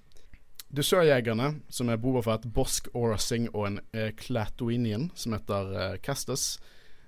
Dusørjegerne, 0.76 1.50
som 1.72 1.90
er 1.90 2.00
Boba 2.02 2.22
Fett, 2.26 2.46
Bosk, 2.54 2.90
Orasing 2.98 3.50
og 3.54 3.68
en 3.70 3.82
eh, 3.96 4.12
Klatoinian 4.20 5.10
som 5.16 5.36
heter 5.36 5.74
eh, 5.76 5.98
Castus, 6.06 6.56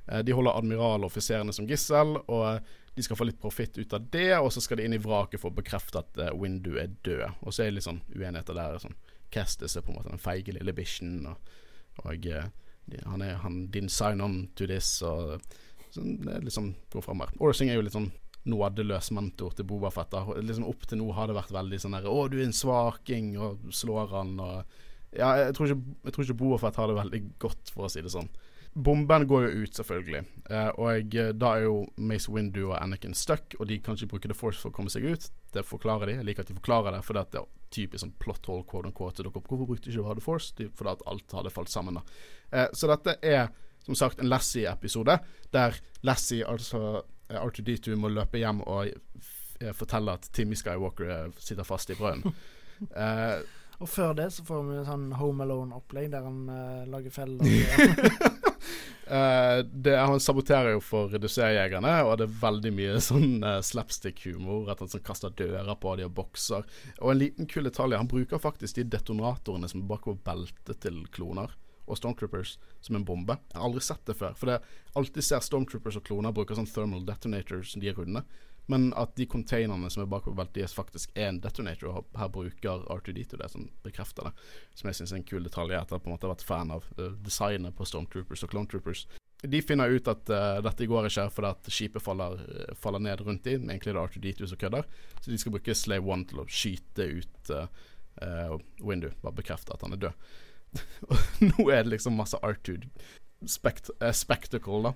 eh, 0.08 0.24
de 0.26 0.36
holder 0.36 0.58
admiraloffiserene 0.60 1.56
som 1.56 1.68
gissel, 1.70 2.16
og 2.26 2.44
eh, 2.50 2.76
de 2.98 3.04
skal 3.06 3.20
få 3.20 3.28
litt 3.30 3.42
profitt 3.42 3.78
ut 3.78 3.94
av 3.94 4.08
det, 4.10 4.32
og 4.40 4.50
så 4.54 4.64
skal 4.64 4.80
de 4.80 4.88
inn 4.88 4.96
i 4.98 5.02
vraket 5.02 5.42
for 5.42 5.54
å 5.54 5.58
bekrefte 5.60 6.02
at 6.02 6.18
eh, 6.24 6.34
Windu 6.34 6.80
er 6.82 6.96
død. 7.06 7.44
Og 7.44 7.54
så 7.54 7.64
er 7.64 7.70
det 7.70 7.78
litt 7.78 7.86
sånn 7.86 8.02
uenigheter 8.16 8.58
der. 8.58 8.80
Sånn. 8.82 8.98
Castus 9.30 9.76
er 9.78 9.84
på 9.86 9.92
en 9.94 10.00
måte 10.00 10.10
den 10.10 10.24
feige 10.24 10.56
lille 10.56 10.74
bikkjen, 10.74 11.28
og, 11.30 11.52
og 12.08 12.26
eh, 12.32 12.48
han 13.04 13.22
er 13.22 13.42
han 13.44 13.66
din 13.74 13.92
sign 13.92 14.24
on 14.24 14.40
to 14.56 14.66
this, 14.70 14.90
og 15.06 15.38
sånn, 15.94 16.16
det 16.24 16.38
er 16.40 16.48
liksom 16.48 16.72
går 16.94 17.06
fram 17.06 17.22
her. 17.26 17.36
Orasing 17.44 17.70
er 17.70 17.78
jo 17.78 17.86
litt 17.86 17.98
sånn 17.98 18.10
nådeløs 18.48 19.12
mentor 19.16 19.56
til 19.56 19.68
Boba 19.68 19.92
Fett. 19.94 20.12
da. 20.12 20.24
Liksom 20.26 20.68
Opp 20.68 20.88
til 20.88 21.02
nå 21.02 21.12
har 21.16 21.30
det 21.30 21.38
vært 21.38 21.54
veldig 21.56 21.80
sånn 21.84 21.96
der 21.98 22.10
'Å, 22.10 22.30
du 22.30 22.40
er 22.40 22.46
en 22.46 22.56
svaking', 22.56 23.38
og 23.38 23.72
slår 23.72 24.10
han 24.10 24.40
og 24.40 24.66
Ja, 25.18 25.36
jeg 25.36 25.56
tror 25.56 25.68
ikke, 25.68 25.84
jeg 26.04 26.14
tror 26.14 26.24
ikke 26.26 26.38
Boba 26.38 26.58
Fett 26.58 26.76
har 26.76 26.88
det 26.88 26.96
veldig 26.96 27.40
godt, 27.40 27.70
for 27.72 27.86
å 27.86 27.90
si 27.90 28.02
det 28.02 28.12
sånn. 28.12 28.30
Bomben 28.76 29.26
går 29.26 29.48
jo 29.48 29.64
ut, 29.64 29.74
selvfølgelig. 29.74 30.26
Eh, 30.52 30.72
og 30.78 31.16
da 31.40 31.54
er 31.56 31.64
jo 31.64 31.88
Mace 31.98 32.30
Windu 32.30 32.68
og 32.68 32.78
Anakin 32.78 33.16
stuck, 33.16 33.56
og 33.60 33.68
de 33.68 33.80
kan 33.80 33.96
ikke 33.96 34.12
bruke 34.12 34.28
The 34.28 34.36
Force 34.36 34.60
for 34.60 34.70
å 34.70 34.76
komme 34.76 34.90
seg 34.90 35.08
ut. 35.08 35.32
Det 35.54 35.64
forklarer 35.66 36.06
de. 36.06 36.18
Jeg 36.20 36.26
liker 36.26 36.42
at 36.42 36.52
de 36.52 36.60
forklarer 36.60 36.94
det, 36.94 37.04
for 37.08 37.14
det 37.18 37.24
er 37.34 37.48
typisk 37.74 38.04
sånn 38.04 38.14
plot 38.20 38.46
hole, 38.46 38.64
quote 38.70 38.92
unquote. 38.92 39.24
dere. 39.24 39.32
Hvorfor 39.32 39.66
brukte 39.66 39.90
ikke 39.90 40.16
The 40.20 40.22
Force? 40.22 40.54
De, 40.60 40.70
fordi 40.70 40.92
at 40.92 41.02
alt 41.08 41.32
hadde 41.40 41.54
falt 41.56 41.70
sammen, 41.74 41.98
da. 41.98 42.02
Eh, 42.52 42.68
så 42.74 42.92
dette 42.92 43.18
er 43.24 43.50
som 43.88 43.96
sagt 43.96 44.20
en 44.20 44.30
Lassie-episode, 44.30 45.20
der 45.56 45.80
Lassie, 46.04 46.46
altså 46.46 47.02
R2D2, 47.30 47.96
må 48.00 48.12
løpe 48.14 48.40
hjem 48.42 48.64
og 48.66 48.88
eh, 48.88 49.74
fortelle 49.76 50.16
at 50.18 50.30
Timmy 50.34 50.58
Skywalker 50.58 51.14
eh, 51.14 51.30
sitter 51.42 51.68
fast 51.68 51.92
i 51.94 52.00
brønnen. 52.00 52.36
uh, 52.96 53.40
Og 53.78 53.90
før 53.90 54.16
det 54.18 54.32
så 54.34 54.42
får 54.46 54.64
vi 54.66 54.78
en 54.80 54.88
sånn 54.88 55.10
Home 55.20 55.46
Alone-opplegg 55.46 56.10
der 56.10 56.24
han 56.26 56.48
uh, 56.50 56.86
lager 56.90 57.14
feller. 57.14 57.46
Eh, 59.08 59.60
det, 59.64 59.94
han 59.96 60.20
saboterer 60.20 60.74
jo 60.74 60.82
for 60.84 61.08
redusérjegerne, 61.14 61.94
og 62.04 62.18
det 62.20 62.26
er 62.26 62.40
veldig 62.42 62.72
mye 62.76 62.98
sånn 63.00 63.38
uh, 63.40 63.62
slapstick-humor. 63.64 64.66
At 64.74 64.82
han 64.84 64.92
sånn 64.92 65.06
kaster 65.08 65.32
dører 65.32 65.78
på 65.80 65.94
de 65.96 66.04
og 66.04 66.12
bokser. 66.18 66.66
Og 67.00 67.14
en 67.14 67.22
liten 67.22 67.48
kul 67.48 67.70
detalj 67.70 67.96
han 67.96 68.10
bruker 68.12 68.42
faktisk 68.44 68.76
de 68.76 68.84
detonatorene 68.98 69.70
som 69.72 69.86
er 69.86 69.88
bakover 69.94 70.20
beltet 70.28 70.82
til 70.84 71.00
kloner 71.16 71.56
og 71.88 72.00
Stormtroopers 72.00 72.58
som 72.84 73.00
en 73.00 73.06
bombe. 73.08 73.40
Jeg 73.52 73.60
har 73.60 73.70
aldri 73.70 73.84
sett 73.86 74.04
det 74.06 74.18
før. 74.20 74.36
For 74.38 74.52
jeg 74.52 74.62
alltid 75.00 75.26
ser 75.26 75.46
Stormtroopers 75.46 76.00
og 76.00 76.06
kloner 76.08 76.36
bruker 76.36 76.60
sånn 76.60 76.70
thermal 76.70 77.08
detonators 77.08 77.74
som 77.74 77.84
de 77.84 77.92
er 77.92 77.98
runde. 77.98 78.24
Men 78.68 78.90
at 79.00 79.14
de 79.16 79.26
containerne 79.32 79.88
som 79.90 80.04
er 80.04 80.10
bakover 80.12 80.36
beltet, 80.42 80.66
de 80.68 80.76
faktisk 80.76 81.14
er 81.16 81.30
en 81.32 81.40
detonator. 81.40 81.88
Og 81.88 82.20
her 82.20 82.32
bruker 82.32 82.84
R2D2 82.92 83.40
det 83.40 83.48
som 83.54 83.70
bekrefter 83.86 84.28
det. 84.28 84.34
Som 84.76 84.90
jeg 84.92 85.00
syns 85.00 85.14
er 85.14 85.22
en 85.22 85.30
kul 85.30 85.48
detalj 85.48 85.78
etter 85.78 86.02
på 86.02 86.10
en 86.12 86.18
måte 86.18 86.28
ha 86.28 86.34
vært 86.34 86.44
fan 86.48 86.74
av 86.76 86.84
uh, 87.00 87.14
designet 87.24 87.78
på 87.78 87.88
Stormtroopers 87.88 88.44
og 88.44 88.52
Clone 88.52 88.68
Troopers. 88.72 89.06
De 89.48 89.62
finner 89.64 89.94
ut 89.94 90.12
at 90.12 90.34
uh, 90.34 90.60
dette 90.66 90.90
går 90.90 91.08
ikke 91.08 91.30
fordi 91.32 91.54
at 91.54 91.72
skipet 91.72 92.04
faller, 92.04 92.42
uh, 92.44 92.74
faller 92.76 93.06
ned 93.08 93.24
rundt 93.24 93.48
dem. 93.48 93.70
Egentlig 93.70 93.94
er 93.94 94.02
det 94.02 94.04
R2D2 94.04 94.52
som 94.52 94.60
kødder. 94.66 94.90
Så 95.22 95.32
de 95.32 95.40
skal 95.40 95.56
bruke 95.56 95.78
Slave 95.78 96.12
One 96.12 96.28
til 96.28 96.44
å 96.44 96.48
skyte 96.52 97.08
ut 97.22 97.54
uh, 97.56 98.58
Windu. 98.84 99.14
Bare 99.24 99.40
bekrefte 99.40 99.72
at 99.78 99.88
han 99.88 99.96
er 99.96 100.04
død. 100.10 100.28
Og 101.08 101.18
nå 101.50 101.70
er 101.72 101.84
det 101.84 101.96
liksom 101.96 102.18
masse 102.20 102.40
R2 102.44 102.80
spekt 103.46 103.92
spectacle, 104.14 104.82
da. 104.82 104.94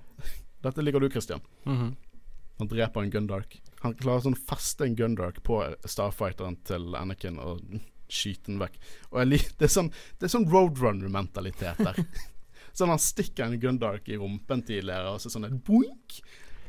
Dette 0.66 0.82
liker 0.82 1.04
du, 1.04 1.10
Christian. 1.10 1.44
Mhm. 1.66 1.96
Han 2.62 2.70
dreper 2.70 3.02
en 3.02 3.10
Gundark. 3.10 3.56
Han 3.82 3.96
klarer 3.98 4.22
sånn 4.22 4.38
feste 4.38 4.86
en 4.86 4.96
Gundark 4.96 5.40
på 5.42 5.56
Starfighteren 5.90 6.60
til 6.70 6.94
Anakin 6.94 7.40
og 7.42 7.64
skyte 8.12 8.52
den 8.52 8.60
vekk. 8.62 8.76
Og 9.10 9.32
det 9.32 9.66
er 9.66 9.72
sånn, 9.72 9.90
det 10.20 10.28
er 10.28 10.34
sånn 10.36 10.46
roadrunner-mentalitet 10.52 11.82
der. 11.82 11.98
sånn 12.78 12.94
Han 12.94 13.02
stikker 13.02 13.48
en 13.48 13.58
Gundark 13.64 14.12
i 14.14 14.20
rumpen 14.22 14.62
tidligere, 14.68 15.16
og 15.16 15.24
så 15.24 15.34
sånn 15.34 15.50
et 15.50 15.58
boink. 15.66 16.20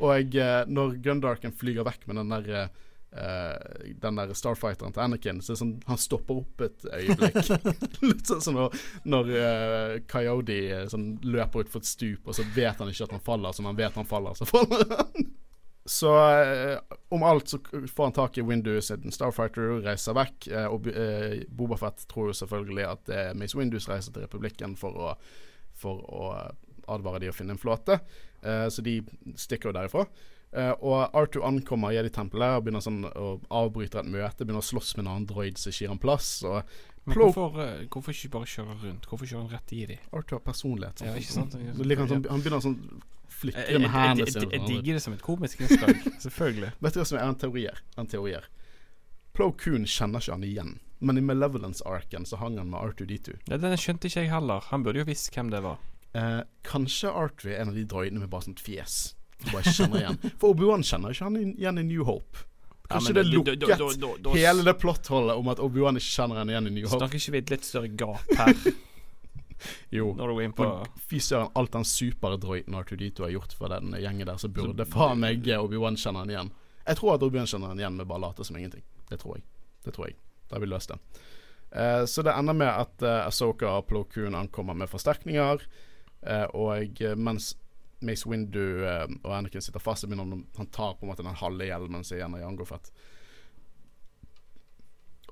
Og 0.00 0.32
jeg, 0.32 0.64
når 0.72 0.96
Gundarken 1.04 1.52
flyger 1.52 1.84
vekk 1.84 2.08
med 2.08 2.22
den 2.22 2.32
der 2.32 2.72
eh, 3.12 3.92
Den 4.02 4.16
der 4.16 4.32
Starfighteren 4.34 4.94
til 4.94 5.04
Anakin, 5.04 5.42
så 5.44 5.56
sånn 5.58 5.76
han 5.88 6.00
stopper 6.00 6.42
opp 6.42 6.64
et 6.64 6.86
øyeblikk. 6.88 7.38
Litt 8.08 8.30
sånn 8.30 8.42
som 8.44 8.58
når, 8.58 8.80
når 9.08 9.30
uh, 9.34 9.94
Coyote 10.10 10.58
eh, 10.68 10.88
sånn, 10.90 11.14
løper 11.24 11.66
utfor 11.66 11.82
et 11.82 11.90
stup, 11.90 12.26
og 12.26 12.36
så 12.38 12.46
vet 12.56 12.80
han 12.80 12.90
ikke 12.92 13.08
at 13.08 13.14
han 13.16 13.24
faller, 13.24 13.54
så 13.54 13.64
når 13.64 13.74
han 13.74 13.80
vet 13.82 14.00
han 14.00 14.10
faller, 14.10 14.38
så 14.38 14.48
faller 14.48 14.96
han. 14.96 15.30
Så 15.92 16.10
uh, 16.14 16.98
om 17.14 17.24
alt 17.26 17.52
så 17.52 17.58
får 17.66 18.04
han 18.08 18.16
tak 18.16 18.38
i 18.38 18.46
Windows, 18.46 18.90
sin 18.90 19.14
Starfighter, 19.14 19.80
reiser 19.84 20.16
vekk. 20.18 20.50
Og 20.70 20.90
uh, 20.94 21.38
Boba 21.50 21.78
Fett 21.80 22.04
tror 22.10 22.30
jo 22.30 22.36
selvfølgelig 22.42 22.84
at 22.88 23.06
det 23.10 23.22
er 23.22 23.38
Mace 23.38 23.58
Windus 23.58 23.90
reiser 23.90 24.14
til 24.14 24.26
Republikken 24.26 24.76
for 24.78 25.08
å, 25.08 25.14
for 25.78 26.04
å 26.06 26.34
advare 26.92 27.22
de 27.22 27.30
å 27.30 27.34
finne 27.34 27.54
en 27.54 27.60
flåte. 27.62 28.00
Så 28.42 28.82
de 28.82 28.96
stikker 29.38 29.70
jo 29.70 29.74
derifra. 29.76 30.02
Eh, 30.52 30.72
og 30.84 31.14
R2 31.16 31.40
ankommer 31.48 31.94
Jedi-tempelet 31.96 32.58
og 32.58 32.66
begynner 32.66 32.82
sånn 32.84 33.06
å 33.08 33.28
avbryte 33.62 34.02
et 34.02 34.08
møte. 34.12 34.44
Begynner 34.44 34.60
å 34.60 34.66
slåss 34.66 34.94
med 34.98 35.06
en 35.06 35.12
annen 35.14 35.28
droid 35.30 35.60
som 35.60 35.72
ikke 35.72 35.86
gir 35.86 35.92
han 35.94 36.02
plass. 36.02 36.28
Og 36.44 36.60
Men 37.08 37.18
hvorfor, 37.18 37.56
uh, 37.56 37.86
hvorfor 37.88 38.12
ikke 38.12 38.34
bare 38.36 38.50
kjøre 38.52 38.76
rundt? 38.82 39.08
Hvorfor 39.08 39.30
kjøre 39.30 39.46
han 39.46 39.54
rett 39.56 39.72
i 39.72 39.86
de? 39.88 39.98
R2 40.12 40.36
har 40.36 40.44
personlighet. 40.44 41.04
Ja, 41.06 41.16
ikke 41.16 41.38
sant? 41.38 41.56
Så 41.56 41.86
liker 41.88 42.04
han, 42.04 42.12
sånn, 42.12 42.26
han 42.28 42.44
begynner 42.44 42.64
sånn 42.64 42.78
flikre 43.32 43.78
med 43.78 43.88
jeg, 43.88 43.92
hendene 43.94 44.28
sine. 44.28 44.50
jeg 44.50 44.60
sånn. 44.60 44.68
digger 44.68 44.98
det 44.98 45.04
som 45.06 45.16
et 45.16 45.24
komisk 45.24 45.64
innslag. 45.64 46.04
Selvfølgelig. 46.26 46.74
Vet 46.84 46.98
du 46.98 47.00
hva 47.00 47.08
som 47.08 47.18
er 47.18 47.24
en 47.24 47.40
teorier? 47.40 47.80
En 47.96 48.12
teorier. 48.12 48.50
Plo 49.32 49.48
Koon 49.56 49.88
kjenner 49.88 50.20
ikke 50.20 50.36
han 50.36 50.44
igjen, 50.44 50.74
men 51.00 51.16
i 51.16 51.24
Malevolence-arken 51.24 52.28
så 52.28 52.36
hang 52.42 52.60
han 52.60 52.68
med 52.70 52.92
R2D2. 52.92 53.38
Ja, 53.48 53.56
den 53.56 53.78
skjønte 53.80 54.10
ikke 54.10 54.26
jeg 54.26 54.34
heller. 54.34 54.68
Han 54.68 54.84
burde 54.84 55.00
jo 55.00 55.08
visst 55.08 55.32
hvem 55.32 55.48
det 55.54 55.62
var. 55.64 55.80
Uh, 56.12 56.44
kanskje 56.68 57.08
R2 57.08 57.54
er 57.54 57.62
en 57.62 57.72
av 57.72 57.80
de 57.80 57.86
droidene 57.88 58.20
med 58.20 58.28
bare 58.32 58.50
sånt 58.50 58.60
fjes. 58.60 59.14
Du 59.44 59.50
bare 59.52 59.62
kjenner 59.74 60.00
igjen. 60.04 60.18
For 60.38 60.52
Obi-Wan 60.54 60.82
kjenner 60.86 61.14
ikke 61.14 61.24
han 61.28 61.36
igjen 61.42 61.78
i 61.82 61.84
New 61.88 62.04
Hope. 62.08 62.44
Kanskje 62.92 63.12
ja, 63.14 63.22
det 63.22 63.26
lukket 63.32 63.60
da- 63.62 63.76
da- 63.78 63.92
da- 64.02 64.16
da- 64.26 64.32
hele 64.36 64.62
det 64.66 64.74
plottholdet 64.82 65.36
om 65.40 65.48
at 65.48 65.58
Obi-Wan 65.64 65.96
ikke 65.96 66.12
kjenner 66.12 66.36
han 66.42 66.50
igjen 66.52 66.66
i 66.66 66.74
New 66.78 66.86
Hope. 66.88 66.98
Snakker 67.00 67.18
ikke 67.22 67.32
vi 67.32 67.38
et 67.38 67.50
litt 67.54 67.64
større 67.64 67.88
gap 67.88 68.34
her, 68.36 68.54
Jo. 69.94 70.08
når 70.18 70.26
du 70.28 70.34
går 70.34 70.42
inn 70.48 70.52
på 70.58 70.66
Fy 71.06 71.20
søren, 71.22 71.50
alt 71.54 71.72
den 71.72 71.84
superdroiten 71.86 72.74
R2D2 72.74 73.22
har 73.22 73.30
gjort 73.36 73.52
for 73.54 73.70
den 73.70 73.92
gjengen 74.02 74.26
der, 74.26 74.36
så 74.42 74.48
burde 74.50 74.84
faen 74.90 75.20
meg 75.22 75.46
Obi-Wan 75.46 75.96
kjenne 75.96 76.24
han 76.24 76.32
igjen. 76.34 76.50
Jeg 76.86 76.98
tror 76.98 77.14
at 77.14 77.22
Obi-Wan 77.22 77.46
kjenner 77.46 77.70
han 77.72 77.78
igjen 77.78 77.96
med 78.00 78.08
bare 78.10 78.24
late 78.26 78.44
som 78.44 78.56
ingenting. 78.58 78.82
Det 79.08 79.20
tror 79.22 79.36
jeg. 79.38 79.44
Det 79.86 79.94
tror 79.94 80.08
jeg. 80.10 80.16
Da 80.50 80.56
har 80.56 80.64
vi 80.64 80.70
løst 80.72 80.90
det. 80.90 80.98
Eh, 81.72 82.04
så 82.10 82.24
det 82.26 82.34
ender 82.36 82.52
med 82.58 82.68
at 82.68 83.02
uh, 83.06 83.26
Asoka 83.28 83.70
og 83.78 83.86
Plo 83.88 84.02
Koon 84.04 84.34
ankommer 84.36 84.74
med 84.76 84.90
forsterkninger, 84.90 85.62
eh, 86.26 86.44
og 86.52 87.00
eh, 87.00 87.14
mens 87.16 87.54
Mace 88.02 88.28
Windu 88.28 88.84
eh, 88.86 89.06
og 89.22 89.32
Anakin 89.36 89.64
sitter 89.64 89.82
fast, 89.82 90.06
men 90.10 90.20
han, 90.20 90.70
tar 90.74 90.96
på 90.98 91.06
en 91.06 91.12
måte 91.12 91.24
den 91.24 91.38
halve 91.38 91.68
hjelmen 91.68 92.04
sin 92.04 92.18
igjen 92.18 92.36
av 92.36 92.42
Jango 92.42 92.66
Fett. 92.68 92.92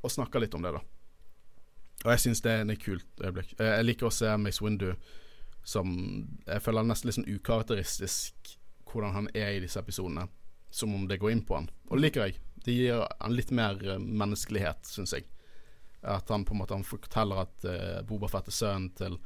Og 0.01 0.13
snakker 0.13 0.43
litt 0.43 0.55
om 0.57 0.65
det, 0.65 0.73
da. 0.79 0.83
Og 2.05 2.13
jeg 2.15 2.23
syns 2.25 2.41
det 2.45 2.53
er 2.53 2.63
et 2.65 2.83
kult 2.83 3.25
øyeblikk. 3.25 3.55
Eh, 3.59 3.75
jeg 3.79 3.89
liker 3.89 4.09
å 4.09 4.15
se 4.15 4.31
Mace 4.41 4.65
Windu 4.65 4.95
som 5.61 5.91
Jeg 6.47 6.63
føler 6.65 6.87
nesten 6.89 7.11
litt 7.11 7.19
sånn 7.19 7.29
ukarakteristisk 7.29 8.55
hvordan 8.89 9.13
han 9.13 9.27
er 9.37 9.53
i 9.53 9.61
disse 9.61 9.79
episodene. 9.79 10.25
Som 10.73 10.95
om 10.95 11.05
det 11.11 11.19
går 11.21 11.35
inn 11.35 11.45
på 11.45 11.59
han. 11.59 11.69
Og 11.91 11.99
det 11.99 12.07
liker 12.07 12.29
jeg. 12.29 12.41
Det 12.65 12.75
gir 12.75 13.03
han 13.03 13.35
litt 13.35 13.53
mer 13.55 13.77
eh, 13.85 14.01
menneskelighet, 14.01 14.89
syns 14.89 15.15
jeg. 15.17 15.29
At 16.01 16.31
han 16.33 16.47
på 16.49 16.55
en 16.55 16.63
måte 16.63 16.79
forteller 16.89 17.43
at 17.43 17.65
uh, 17.69 17.99
Boba 18.09 18.31
Fett 18.33 18.47
er 18.49 18.55
sønnen 18.57 18.87
til, 18.97 19.19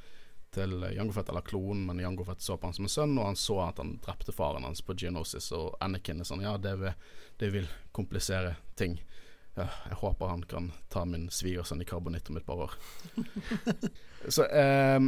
til 0.54 0.76
Jango 0.94 1.14
Fett, 1.16 1.28
eller 1.32 1.44
klonen, 1.46 1.84
men 1.88 2.02
Jango 2.02 2.24
Fett 2.26 2.42
så 2.44 2.56
på 2.56 2.68
han 2.68 2.76
som 2.76 2.86
en 2.86 2.92
sønn, 2.92 3.18
og 3.18 3.28
han 3.28 3.38
så 3.38 3.58
at 3.66 3.82
han 3.82 3.96
drepte 4.04 4.34
faren 4.34 4.66
hans 4.66 4.82
på 4.84 4.96
Geonosis, 4.98 5.50
og 5.56 5.76
Anakin 5.84 6.22
er 6.22 6.28
sånn 6.28 6.44
Ja, 6.44 6.56
det 6.58 6.76
vil, 6.80 6.94
det 7.42 7.50
vil 7.54 7.68
komplisere 7.96 8.56
ting. 8.78 8.98
Ja, 9.54 9.68
jeg 9.86 10.00
håper 10.00 10.32
han 10.32 10.42
kan 10.50 10.72
ta 10.90 11.04
min 11.06 11.28
svigersønn 11.30 11.82
i 11.82 11.86
karbonitt 11.86 12.30
om 12.30 12.40
et 12.40 12.46
par 12.46 12.66
år. 12.66 12.74
Så 14.34 14.46
eh, 14.48 14.98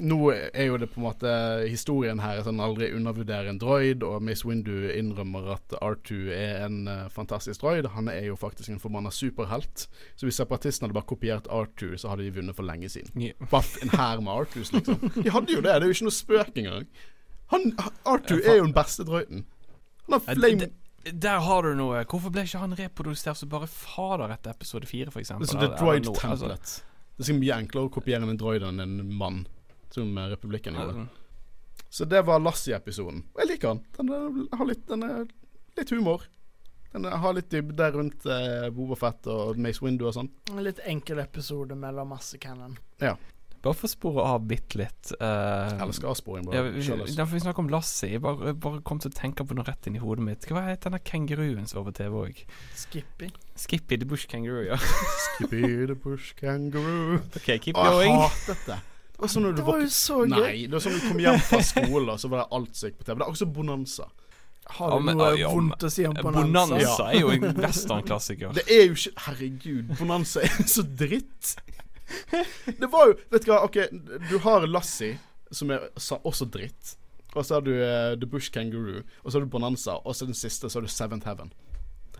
nå 0.00 0.18
er 0.32 0.66
jo 0.66 0.78
det 0.80 0.88
på 0.92 1.00
en 1.00 1.06
måte 1.06 1.30
historien 1.68 2.20
her 2.22 2.40
at 2.40 2.48
han 2.48 2.60
aldri 2.62 2.90
undervurderer 2.96 3.50
en 3.50 3.60
droid, 3.60 4.02
og 4.06 4.22
Mace 4.24 4.46
Windu 4.48 4.88
innrømmer 4.88 5.52
at 5.56 5.76
R2 5.76 6.18
er 6.34 6.64
en 6.66 6.88
uh, 6.88 7.06
fantastisk 7.12 7.62
droid. 7.62 7.88
Han 7.94 8.08
er 8.12 8.30
jo 8.30 8.38
faktisk 8.40 8.72
en 8.72 8.80
forbanna 8.82 9.12
superhelt. 9.14 9.86
Så 10.16 10.26
hvis 10.26 10.40
separatistene 10.40 10.88
hadde 10.88 10.98
bare 10.98 11.10
kopiert 11.10 11.48
R2, 11.48 11.96
så 12.00 12.12
hadde 12.12 12.26
de 12.26 12.34
vunnet 12.40 12.56
for 12.56 12.66
lenge 12.66 12.88
siden. 12.92 13.14
Yeah. 13.16 13.48
Baff 13.50 13.76
en 13.82 13.94
hær 13.94 14.20
med 14.24 14.32
R2s, 14.32 14.74
liksom. 14.76 15.00
De 15.24 15.30
hadde 15.30 15.56
jo 15.56 15.62
det. 15.62 15.70
Det 15.70 15.88
er 15.88 15.88
jo 15.88 15.98
ikke 15.98 16.10
noe 16.10 16.18
spøk 16.18 16.60
engang. 16.64 16.90
Han, 17.54 17.72
R2 18.06 18.42
er 18.44 18.60
jo 18.60 18.68
den 18.68 18.76
beste 18.76 19.04
droiden. 19.04 19.46
Han 20.06 20.18
har 20.18 20.34
flame 20.34 20.70
Der 21.12 21.40
har 21.40 21.62
du 21.62 21.74
noe. 21.74 22.04
Hvorfor 22.04 22.32
ble 22.32 22.44
ikke 22.46 22.60
han 22.62 22.76
reprodusert 22.78 23.40
så 23.40 23.48
bare 23.50 23.68
fader 23.70 24.30
etter 24.34 24.54
episode 24.54 24.86
fire, 24.86 25.10
eksempel? 25.10 25.46
Det 25.46 25.54
er 25.54 25.58
som 25.58 25.64
The 25.64 25.72
Droid 25.76 26.04
Template. 26.04 26.46
altså. 26.46 26.84
Det 27.20 27.26
er 27.26 27.34
så 27.34 27.36
mye 27.36 27.56
enklere 27.60 27.88
å 27.88 27.92
kopiere 27.92 28.24
en 28.24 28.38
droid 28.40 28.62
enn 28.64 28.80
en 28.80 29.00
mann, 29.12 29.42
som 29.94 30.18
eh, 30.18 30.28
republikken 30.34 30.74
gjorde. 30.78 31.08
Så 31.90 32.04
det 32.06 32.20
var 32.26 32.38
Lassie-episoden. 32.44 33.24
Og 33.34 33.40
jeg 33.42 33.48
liker 33.54 33.74
den. 33.74 33.80
Den, 33.96 34.12
er- 34.14 34.56
har 34.60 34.68
litt, 34.68 34.84
den 34.86 35.02
er 35.02 35.24
litt 35.78 35.90
humor. 35.90 36.26
Den 36.92 37.04
er- 37.06 37.16
har 37.22 37.34
litt 37.34 37.50
dybde 37.50 37.90
rundt 37.94 38.26
eh, 38.26 38.68
Boba 38.74 38.94
Fett 38.98 39.26
og 39.30 39.58
Mace 39.58 39.82
Windu 39.82 40.06
og 40.06 40.14
sånn. 40.14 40.30
En 40.54 40.62
litt 40.66 40.78
enkel 40.86 41.18
episode 41.22 41.74
mellom 41.78 42.08
masse 42.14 42.38
cannon. 42.42 42.76
bare 43.62 43.74
for 43.76 43.84
å 43.86 43.90
spore 43.92 44.22
av 44.24 44.46
bitte 44.48 44.78
litt. 44.80 45.10
uh, 45.20 45.74
elsker 45.84 46.08
avsporing. 46.08 46.46
ja, 46.48 46.62
Bare. 46.62 46.70
vi, 46.72 47.14
derfor 47.14 47.34
vi 47.34 47.40
snakker 47.44 47.58
om 47.60 47.68
Lassie, 47.68 48.08
jeg 48.14 48.22
bare, 48.24 48.54
bare 48.54 48.80
kom 48.82 48.98
til 49.02 49.10
å 49.10 49.14
tenke 49.18 49.44
på 49.44 49.52
noe 49.54 49.66
rett 49.68 49.86
inn 49.86 49.96
i 49.98 50.00
hodet 50.00 50.24
mitt. 50.24 50.46
Hva 50.48 50.62
het 50.70 50.86
denne 50.86 50.98
kenguruen 51.04 51.66
som 51.68 51.82
var 51.82 51.90
på 51.92 51.96
TV 51.98 52.16
òg? 52.22 52.40
Skippy. 52.74 53.28
Skippy 53.60 53.98
the 54.00 54.06
Bush 54.08 54.24
Kangaroo, 54.30 54.62
ja. 54.64 54.78
Skippy 54.78 55.86
the 55.86 55.94
bush 55.94 56.32
kangaroo. 56.40 57.18
OK, 57.36 57.58
keep 57.60 57.74
going. 57.76 58.14
jeg 58.16 58.30
hatet 58.30 58.64
det. 58.66 58.78
Det 59.20 59.28
var 59.34 59.42
når 59.42 59.52
du 59.52 59.56
Det 59.60 59.66
var 59.66 59.80
jo 59.80 59.86
så 59.92 60.16
gøy. 60.24 60.28
Nei, 60.32 60.54
det 60.66 60.72
var 60.72 60.80
sånn 60.86 60.96
du 60.96 61.04
kom 61.08 61.18
hjem 61.20 61.40
fra 61.44 61.60
skolen, 61.62 62.18
så 62.18 62.28
var 62.32 62.38
det 62.42 62.48
alt 62.58 62.74
som 62.80 62.88
gikk 62.90 62.98
på 63.00 63.04
TV. 63.10 63.18
Det 63.20 63.26
er 63.26 63.32
også 63.34 63.46
Bonanza. 63.52 64.06
Har 64.70 64.90
Ja, 64.90 64.98
du 64.98 65.04
men- 65.04 65.16
noe 65.18 65.30
ja, 65.38 65.48
vondt 65.50 65.82
å 65.82 65.90
si 65.90 66.04
om 66.06 66.14
Bonanza 66.14 66.66
Bonanza? 66.76 67.06
er 67.10 67.20
jo 67.20 67.30
en 67.34 67.54
westernklassiker. 67.58 68.52
Det 68.54 68.64
er 68.70 68.84
jo 68.86 68.94
ikke 68.94 69.12
Herregud, 69.26 69.98
Bonanza 69.98 70.40
er 70.46 70.64
så 70.70 70.82
dritt. 70.86 71.56
Det 72.80 72.88
var 72.90 73.06
jo 73.10 73.14
Vet 73.30 73.44
du 73.44 73.50
hva, 73.52 73.60
OK, 73.66 73.76
du 74.30 74.38
har 74.44 74.66
Lassie, 74.66 75.18
som 75.52 75.70
er 75.70 75.88
også 76.24 76.48
dritt. 76.50 76.96
Og 77.34 77.44
så 77.46 77.54
har 77.54 77.60
du 77.62 77.70
uh, 77.70 78.16
The 78.18 78.26
Bush 78.26 78.50
Kangaroo, 78.50 79.02
og 79.22 79.30
så 79.30 79.38
har 79.38 79.44
du 79.44 79.50
Bonanza, 79.50 79.98
og 80.04 80.14
så 80.18 80.26
den 80.26 80.34
siste, 80.34 80.66
så 80.70 80.80
har 80.80 80.82
du 80.82 80.90
Seventh 80.90 81.26
Heaven. 81.26 81.52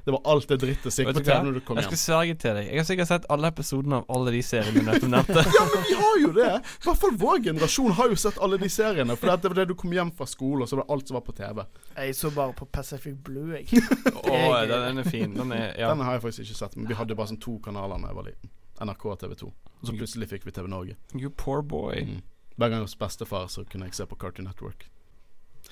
Det 0.04 0.14
var 0.14 0.20
alt 0.32 0.48
det 0.48 0.58
drittet 0.62 0.94
som 0.94 1.04
gikk 1.04 1.18
på? 1.18 1.22
TV 1.26 1.36
når 1.46 1.58
du 1.58 1.60
kom 1.66 1.80
Jeg 1.80 1.88
skal 1.88 2.00
sverge 2.02 2.36
til 2.40 2.56
deg. 2.58 2.68
Jeg 2.70 2.80
har 2.80 2.86
sikkert 2.88 3.10
sett 3.10 3.26
alle 3.34 3.50
episodene 3.52 4.00
av 4.00 4.14
alle 4.16 4.34
de 4.34 4.42
seriene 4.46 4.74
du 4.76 4.86
nettopp 4.86 5.12
nevnte. 5.14 5.44
Ja, 5.56 5.64
men 5.74 5.84
vi 5.88 5.96
har 6.00 6.20
jo 6.22 6.30
det! 6.36 6.50
I 6.60 6.86
hvert 6.86 7.00
fall 7.02 7.16
vår 7.20 7.42
generasjon 7.48 7.96
har 7.98 8.12
jo 8.12 8.20
sett 8.24 8.38
alle 8.46 8.60
de 8.62 8.70
seriene. 8.72 9.16
For 9.20 9.32
det 9.32 9.52
var 9.52 9.58
det 9.60 9.66
du 9.70 9.74
kom 9.82 9.92
hjem 9.96 10.12
fra 10.16 10.28
skole, 10.30 10.64
og 10.64 10.70
så 10.70 10.78
var 10.78 10.86
det 10.86 10.96
alt 10.96 11.10
som 11.10 11.18
var 11.18 11.24
på 11.26 11.36
TV. 11.40 11.64
Jeg 11.96 12.16
så 12.20 12.32
bare 12.36 12.56
på 12.60 12.68
Pacific 12.78 13.18
Blue, 13.26 13.58
jeg. 13.58 13.82
Å, 14.24 14.38
den, 14.70 14.76
den 14.88 15.02
er 15.04 15.10
fin. 15.10 15.34
Den 15.36 15.52
er 15.56 15.74
ja. 15.78 15.90
Den 15.92 16.04
har 16.06 16.16
jeg 16.18 16.24
faktisk 16.28 16.46
ikke 16.46 16.60
sett, 16.62 16.78
men 16.78 16.88
vi 16.90 16.98
hadde 16.98 17.18
bare 17.18 17.32
sånn 17.32 17.42
to 17.42 17.58
kanaler 17.64 18.00
da 18.00 18.12
jeg 18.12 18.20
var 18.20 18.30
liten. 18.30 18.54
NRK 18.80 19.04
og 19.12 19.18
TV 19.20 19.34
2. 19.42 19.50
Og 19.80 19.88
så 19.88 19.96
plutselig 19.96 20.30
fikk 20.30 20.46
vi 20.48 20.54
TV 20.56 20.68
Norge. 20.72 20.96
You 21.16 21.32
poor 21.32 21.60
boy. 21.66 22.00
Mm. 22.06 22.22
Hver 22.60 22.72
gang 22.72 22.84
hos 22.84 22.96
bestefar 23.00 23.48
så 23.52 23.64
kunne 23.68 23.88
jeg 23.88 23.96
se 23.96 24.06
på 24.08 24.16
Cartoon 24.20 24.48
Network. 24.48 24.88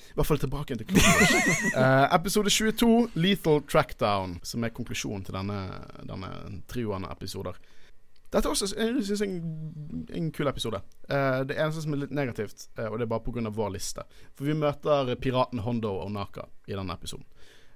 I 0.09 0.17
hvert 0.17 0.27
fall 0.27 0.41
tilbake 0.41 0.75
til 0.75 0.95
Wars. 0.95 1.33
Eh, 1.79 2.15
episode 2.15 2.49
22, 2.49 3.09
Lethal 3.15 3.61
Trackdown, 3.69 4.39
som 4.43 4.63
er 4.63 4.73
konklusjonen 4.73 5.25
til 5.25 5.35
denne, 5.37 5.59
denne 6.07 6.31
trioen 6.71 7.05
av 7.05 7.13
episoder. 7.13 7.59
Dette 8.29 8.45
er 8.45 8.53
også 8.53 8.67
jeg 8.77 9.03
synes, 9.05 9.21
en, 9.25 9.37
en 10.13 10.31
kul 10.33 10.49
episode. 10.49 10.81
Uh, 11.09 11.41
det 11.49 11.57
eneste 11.57 11.81
som 11.81 11.95
er 11.95 12.03
litt 12.03 12.13
negativt, 12.13 12.67
uh, 12.77 12.87
og 12.91 12.99
det 12.99 13.07
er 13.07 13.11
bare 13.13 13.25
pga. 13.25 13.49
vår 13.49 13.71
liste 13.73 14.05
For 14.37 14.45
vi 14.45 14.53
møter 14.57 15.15
piraten 15.21 15.63
Hondo 15.65 15.95
og 16.03 16.11
Naka 16.13 16.45
i 16.69 16.75
denne 16.77 16.93
episoden. 16.93 17.25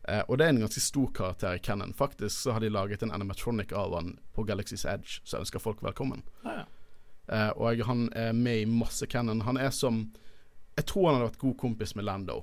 Uh, 0.05 0.21
og 0.27 0.37
det 0.37 0.45
er 0.45 0.53
en 0.53 0.61
ganske 0.65 0.83
stor 0.83 1.09
karakter 1.15 1.57
i 1.57 1.63
Cannon. 1.63 1.93
Faktisk 1.93 2.43
så 2.45 2.53
har 2.53 2.61
de 2.61 2.69
laget 2.69 3.01
en 3.03 3.11
animatronic 3.11 3.73
av 3.73 3.95
han 3.97 4.17
på 4.35 4.45
Galaxy's 4.45 4.85
Edge, 4.85 5.21
så 5.23 5.41
ønsker 5.41 5.63
folk 5.63 5.81
velkommen. 5.81 6.21
Ah, 6.43 6.61
ja. 6.61 6.65
uh, 7.33 7.51
og 7.57 7.85
han 7.87 8.09
er 8.13 8.33
med 8.37 8.61
i 8.61 8.69
masse 8.69 9.09
canon. 9.09 9.41
Han 9.47 9.57
er 9.57 9.73
som 9.73 10.05
Jeg 10.77 10.87
tror 10.89 11.07
han 11.07 11.19
hadde 11.19 11.29
vært 11.31 11.43
god 11.43 11.57
kompis 11.61 11.93
med 11.97 12.07
Lando. 12.07 12.39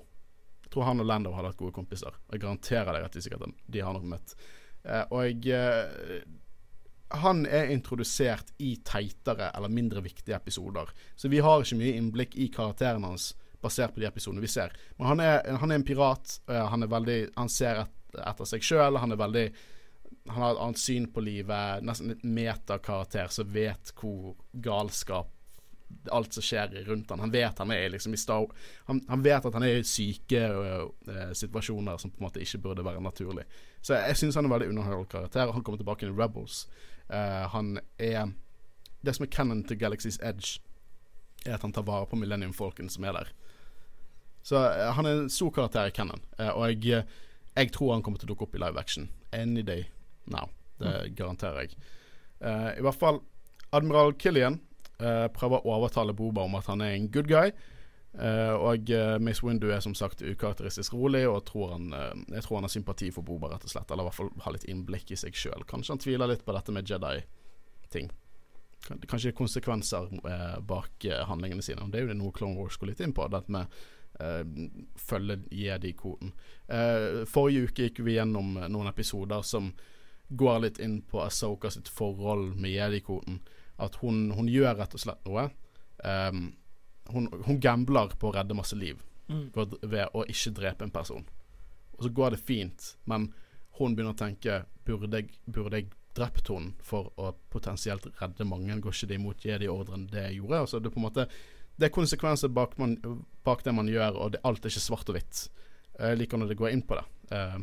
Jeg 0.65 0.75
tror 0.75 0.87
han 0.87 1.03
og 1.03 1.09
Lando 1.11 1.33
hadde 1.35 1.51
vært 1.51 1.63
gode 1.65 1.75
kompiser. 1.75 2.19
Jeg 2.31 2.45
garanterer 2.45 2.95
deg 2.95 3.07
at 3.07 3.17
de 3.17 3.23
sikkert 3.25 3.57
de 3.67 3.83
har 3.83 3.97
nok 3.97 4.07
møtt. 4.13 4.37
Eh, 4.85 5.03
og 5.11 5.49
eh, 5.51 6.21
han 7.21 7.43
er 7.51 7.73
introdusert 7.75 8.53
i 8.63 8.77
teitere 8.87 9.51
eller 9.57 9.73
mindre 9.73 10.05
viktige 10.05 10.39
episoder. 10.39 10.93
Så 11.19 11.29
vi 11.33 11.43
har 11.43 11.65
ikke 11.65 11.81
mye 11.81 11.97
innblikk 11.99 12.39
i 12.39 12.47
karakteren 12.55 13.09
hans 13.09 13.33
basert 13.61 13.97
på 13.97 14.05
de 14.05 14.07
episodene 14.09 14.45
vi 14.45 14.53
ser. 14.53 14.73
Men 14.99 15.11
han 15.11 15.25
er, 15.25 15.43
han 15.59 15.73
er 15.73 15.81
en 15.81 15.89
pirat. 15.89 16.39
han 16.47 16.83
er 16.83 16.95
veldig 16.95 17.19
Han 17.37 17.51
ser 17.51 17.83
et, 17.83 17.99
etter 18.15 18.49
seg 18.49 18.63
sjøl. 18.65 18.97
Han 19.03 19.13
er 19.13 19.21
veldig 19.21 19.47
han 20.31 20.43
har 20.43 20.55
et 20.55 20.63
annet 20.63 20.79
syn 20.79 21.11
på 21.11 21.23
livet. 21.25 21.83
Nesten 21.83 22.13
litt 22.13 22.23
metakarakter 22.23 23.31
som 23.35 23.51
vet 23.51 23.93
hvor 23.99 24.37
galskap 24.53 25.35
Alt 26.11 26.33
som 26.33 26.45
skjer 26.45 26.73
rundt 26.87 27.11
han 27.11 27.21
Han 27.21 27.33
vet 27.33 27.59
han 27.59 27.71
er 27.71 27.91
liksom 27.93 28.15
i 28.15 28.17
Star 28.17 28.47
Han, 28.89 29.01
han 29.09 29.23
vet 29.23 29.45
at 29.45 29.55
han 29.55 29.65
er 29.67 29.81
i 29.81 29.85
syke 29.85 30.41
uh, 30.49 31.33
situasjoner 31.37 31.99
som 32.01 32.11
på 32.11 32.21
en 32.21 32.27
måte 32.29 32.41
ikke 32.41 32.63
burde 32.65 32.85
være 32.85 33.03
naturlig. 33.05 33.45
Så 33.83 33.95
jeg, 33.95 34.09
jeg 34.09 34.21
syns 34.21 34.39
han 34.39 34.47
er 34.47 34.51
en 34.51 34.55
veldig 34.55 34.71
underholdende 34.73 35.13
karakter. 35.13 35.53
Han 35.53 35.65
kommer 35.65 35.81
tilbake 35.81 36.09
i 36.09 36.15
Rebels. 36.15 36.65
Uh, 37.11 37.47
han 37.53 37.79
er 37.99 38.33
Det 39.05 39.15
som 39.17 39.25
er 39.25 39.31
canon 39.33 39.65
til 39.65 39.79
Galaxy's 39.81 40.21
Edge, 40.23 40.61
er 41.47 41.55
at 41.55 41.63
han 41.63 41.73
tar 41.73 41.87
vare 41.89 42.07
på 42.07 42.17
Millennium-folken 42.21 42.91
som 42.93 43.05
er 43.05 43.17
der. 43.17 43.33
Så 44.43 44.57
uh, 44.57 44.91
han 44.97 45.07
er 45.07 45.23
en 45.23 45.31
stor 45.31 45.51
karakter 45.51 45.89
i 45.89 45.95
canon, 45.97 46.21
og 46.39 46.65
jeg, 46.69 47.05
jeg 47.57 47.73
tror 47.73 47.95
han 47.95 48.03
kommer 48.03 48.21
til 48.21 48.29
å 48.29 48.35
dukke 48.35 48.45
opp 48.45 48.55
i 48.55 48.61
live 48.61 48.81
action 48.81 49.09
any 49.33 49.63
day 49.63 49.87
now. 50.27 50.51
Det 50.81 51.15
garanterer 51.17 51.65
jeg. 51.65 51.77
I 52.41 52.81
hvert 52.81 52.97
fall 52.97 53.21
Admiral 53.73 54.15
Killian 54.19 54.61
prøver 55.35 55.63
å 55.65 55.77
overtale 55.79 56.13
Boba 56.17 56.43
om 56.47 56.55
at 56.59 56.67
han 56.71 56.81
er 56.85 56.95
en 56.97 57.09
good 57.13 57.29
guy. 57.31 57.53
Eh, 58.19 58.53
og 58.59 58.89
Miss 59.23 59.39
Mace 59.39 59.47
Windu 59.47 59.69
er 59.71 59.81
som 59.85 59.95
sagt 59.95 60.23
ukarakteristisk 60.23 60.97
rolig, 60.99 61.23
og 61.31 61.45
tror 61.47 61.77
han, 61.77 61.93
eh, 61.95 62.25
jeg 62.35 62.43
tror 62.47 62.57
han 62.59 62.67
har 62.67 62.73
sympati 62.75 63.11
for 63.15 63.23
Boba, 63.23 63.53
rett 63.53 63.65
og 63.65 63.71
slett. 63.71 63.91
Eller 63.91 64.03
i 64.03 64.09
hvert 64.09 64.19
fall 64.19 64.31
har 64.47 64.53
litt 64.57 64.67
innblikk 64.69 65.13
i 65.15 65.17
seg 65.21 65.33
sjøl. 65.39 65.63
Kanskje 65.71 65.95
han 65.95 66.03
tviler 66.03 66.27
litt 66.33 66.45
på 66.45 66.53
dette 66.57 66.73
med 66.75 66.91
Jedi-ting. 66.91 68.11
Kan- 68.87 69.01
Kanskje 69.07 69.33
konsekvenser 69.37 70.09
eh, 70.27 70.59
bak 70.61 71.05
eh, 71.05 71.25
handlingene 71.29 71.63
sine. 71.63 71.83
Og 71.85 71.91
Det 71.93 72.01
er 72.01 72.07
jo 72.09 72.13
det 72.15 72.19
noe 72.19 72.33
Clone 72.33 72.57
Wars 72.59 72.77
går 72.81 72.89
litt 72.95 73.01
inn 73.05 73.13
på. 73.15 73.29
Dette 73.31 73.53
med 73.53 73.67
eh, 74.21 74.43
følge 74.99 75.39
jedi-koden. 75.55 76.33
Eh, 76.69 77.23
forrige 77.31 77.69
uke 77.71 77.87
gikk 77.89 78.01
vi 78.05 78.17
gjennom 78.19 78.57
eh, 78.59 78.69
noen 78.73 78.89
episoder 78.91 79.43
som 79.47 79.71
går 80.31 80.61
litt 80.67 80.79
inn 80.83 81.01
på 81.03 81.23
Asoka 81.25 81.71
sitt 81.71 81.89
forhold 81.89 82.57
med 82.57 82.71
jedi-koden. 82.75 83.41
At 83.81 84.01
hun, 84.03 84.29
hun 84.37 84.49
gjør 84.51 84.77
rett 84.79 84.97
og 84.97 85.03
slett 85.03 85.23
noe. 85.29 85.49
Um, 86.05 86.51
hun, 87.11 87.29
hun 87.47 87.61
gambler 87.61 88.13
på 88.21 88.31
å 88.31 88.35
redde 88.37 88.57
masse 88.57 88.77
liv 88.79 89.01
Mm. 89.31 89.47
ved, 89.55 89.77
ved 89.87 90.17
å 90.17 90.25
ikke 90.27 90.53
drepe 90.59 90.87
en 90.87 90.91
person. 90.91 91.25
Og 91.95 92.05
så 92.07 92.11
går 92.15 92.35
det 92.35 92.43
fint, 92.43 92.87
men 93.07 93.29
hun 93.79 93.95
begynner 93.95 94.17
å 94.17 94.19
tenke 94.19 94.65
Burde 94.91 95.21
jeg, 95.21 95.29
burde 95.47 95.79
jeg 95.79 95.91
drept 96.19 96.49
henne 96.51 96.73
for 96.83 97.13
å 97.21 97.29
potensielt 97.53 98.09
redde 98.19 98.47
mange? 98.49 98.75
Går 98.83 98.97
ikke 98.97 99.07
det 99.07 99.19
imot 99.21 99.45
jedi-ordren 99.47 100.09
det 100.11 100.25
jeg 100.25 100.41
gjorde? 100.41 100.63
Altså 100.65 100.81
det 100.81 100.91
er 100.91 100.95
på 100.97 100.99
en 100.99 101.05
måte 101.05 101.27
Det 101.79 101.87
er 101.87 101.93
konsekvenser 101.95 102.51
bak, 102.51 102.75
man, 102.81 102.97
bak 103.47 103.63
det 103.63 103.75
man 103.77 103.89
gjør, 103.89 104.19
og 104.19 104.33
det, 104.35 104.41
alt 104.43 104.65
er 104.65 104.73
ikke 104.73 104.83
svart 104.83 105.13
og 105.13 105.15
hvitt. 105.15 105.45
Jeg 105.95 106.19
liker 106.19 106.41
når 106.41 106.51
det 106.51 106.57
går 106.59 106.75
inn 106.75 106.83
på 106.83 106.99
det. 106.99 107.05
Uh, 107.31 107.61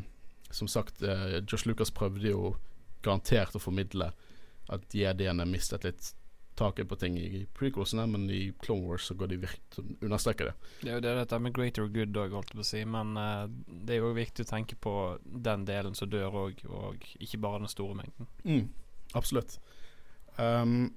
som 0.55 0.71
sagt, 0.71 1.03
uh, 1.03 1.41
Josh 1.43 1.67
Lucas 1.67 1.91
prøvde 1.91 2.31
jo 2.31 2.53
garantert 3.03 3.57
å 3.57 3.61
formidle 3.61 4.13
at 4.73 4.95
jediene 4.95 5.45
mistet 5.47 5.85
litt 5.87 6.13
taket 6.57 6.89
på 6.89 6.95
ting 6.95 7.17
i 7.21 7.45
prequelsene, 7.53 8.07
men 8.09 8.29
i 8.33 8.53
Clone 8.63 8.87
Wars 8.89 9.05
så 9.05 9.13
går 9.13 9.27
de 9.27 9.37
virkelig 9.43 9.85
understreker 10.01 10.49
det. 10.49 10.53
Det 10.81 10.89
er 10.89 10.95
jo 10.97 11.03
det 11.05 11.13
dette 11.19 11.39
med 11.43 11.53
greater 11.55 11.89
good 11.93 12.17
òg, 12.17 12.33
holdt 12.33 12.53
jeg 12.53 12.57
på 12.57 12.65
å 12.65 12.69
si. 12.71 12.81
Men 12.89 13.13
uh, 13.19 13.45
det 13.67 13.97
er 13.97 14.01
jo 14.01 14.13
viktig 14.17 14.45
å 14.47 14.49
tenke 14.49 14.77
på 14.81 14.93
den 15.23 15.67
delen 15.69 15.97
som 15.97 16.09
dør 16.09 16.39
òg, 16.47 16.63
og 16.65 17.05
ikke 17.21 17.41
bare 17.43 17.61
den 17.61 17.71
store 17.71 17.99
mengden. 17.99 18.29
Mm, 18.43 18.65
absolutt. 19.19 19.59
Um, 20.37 20.89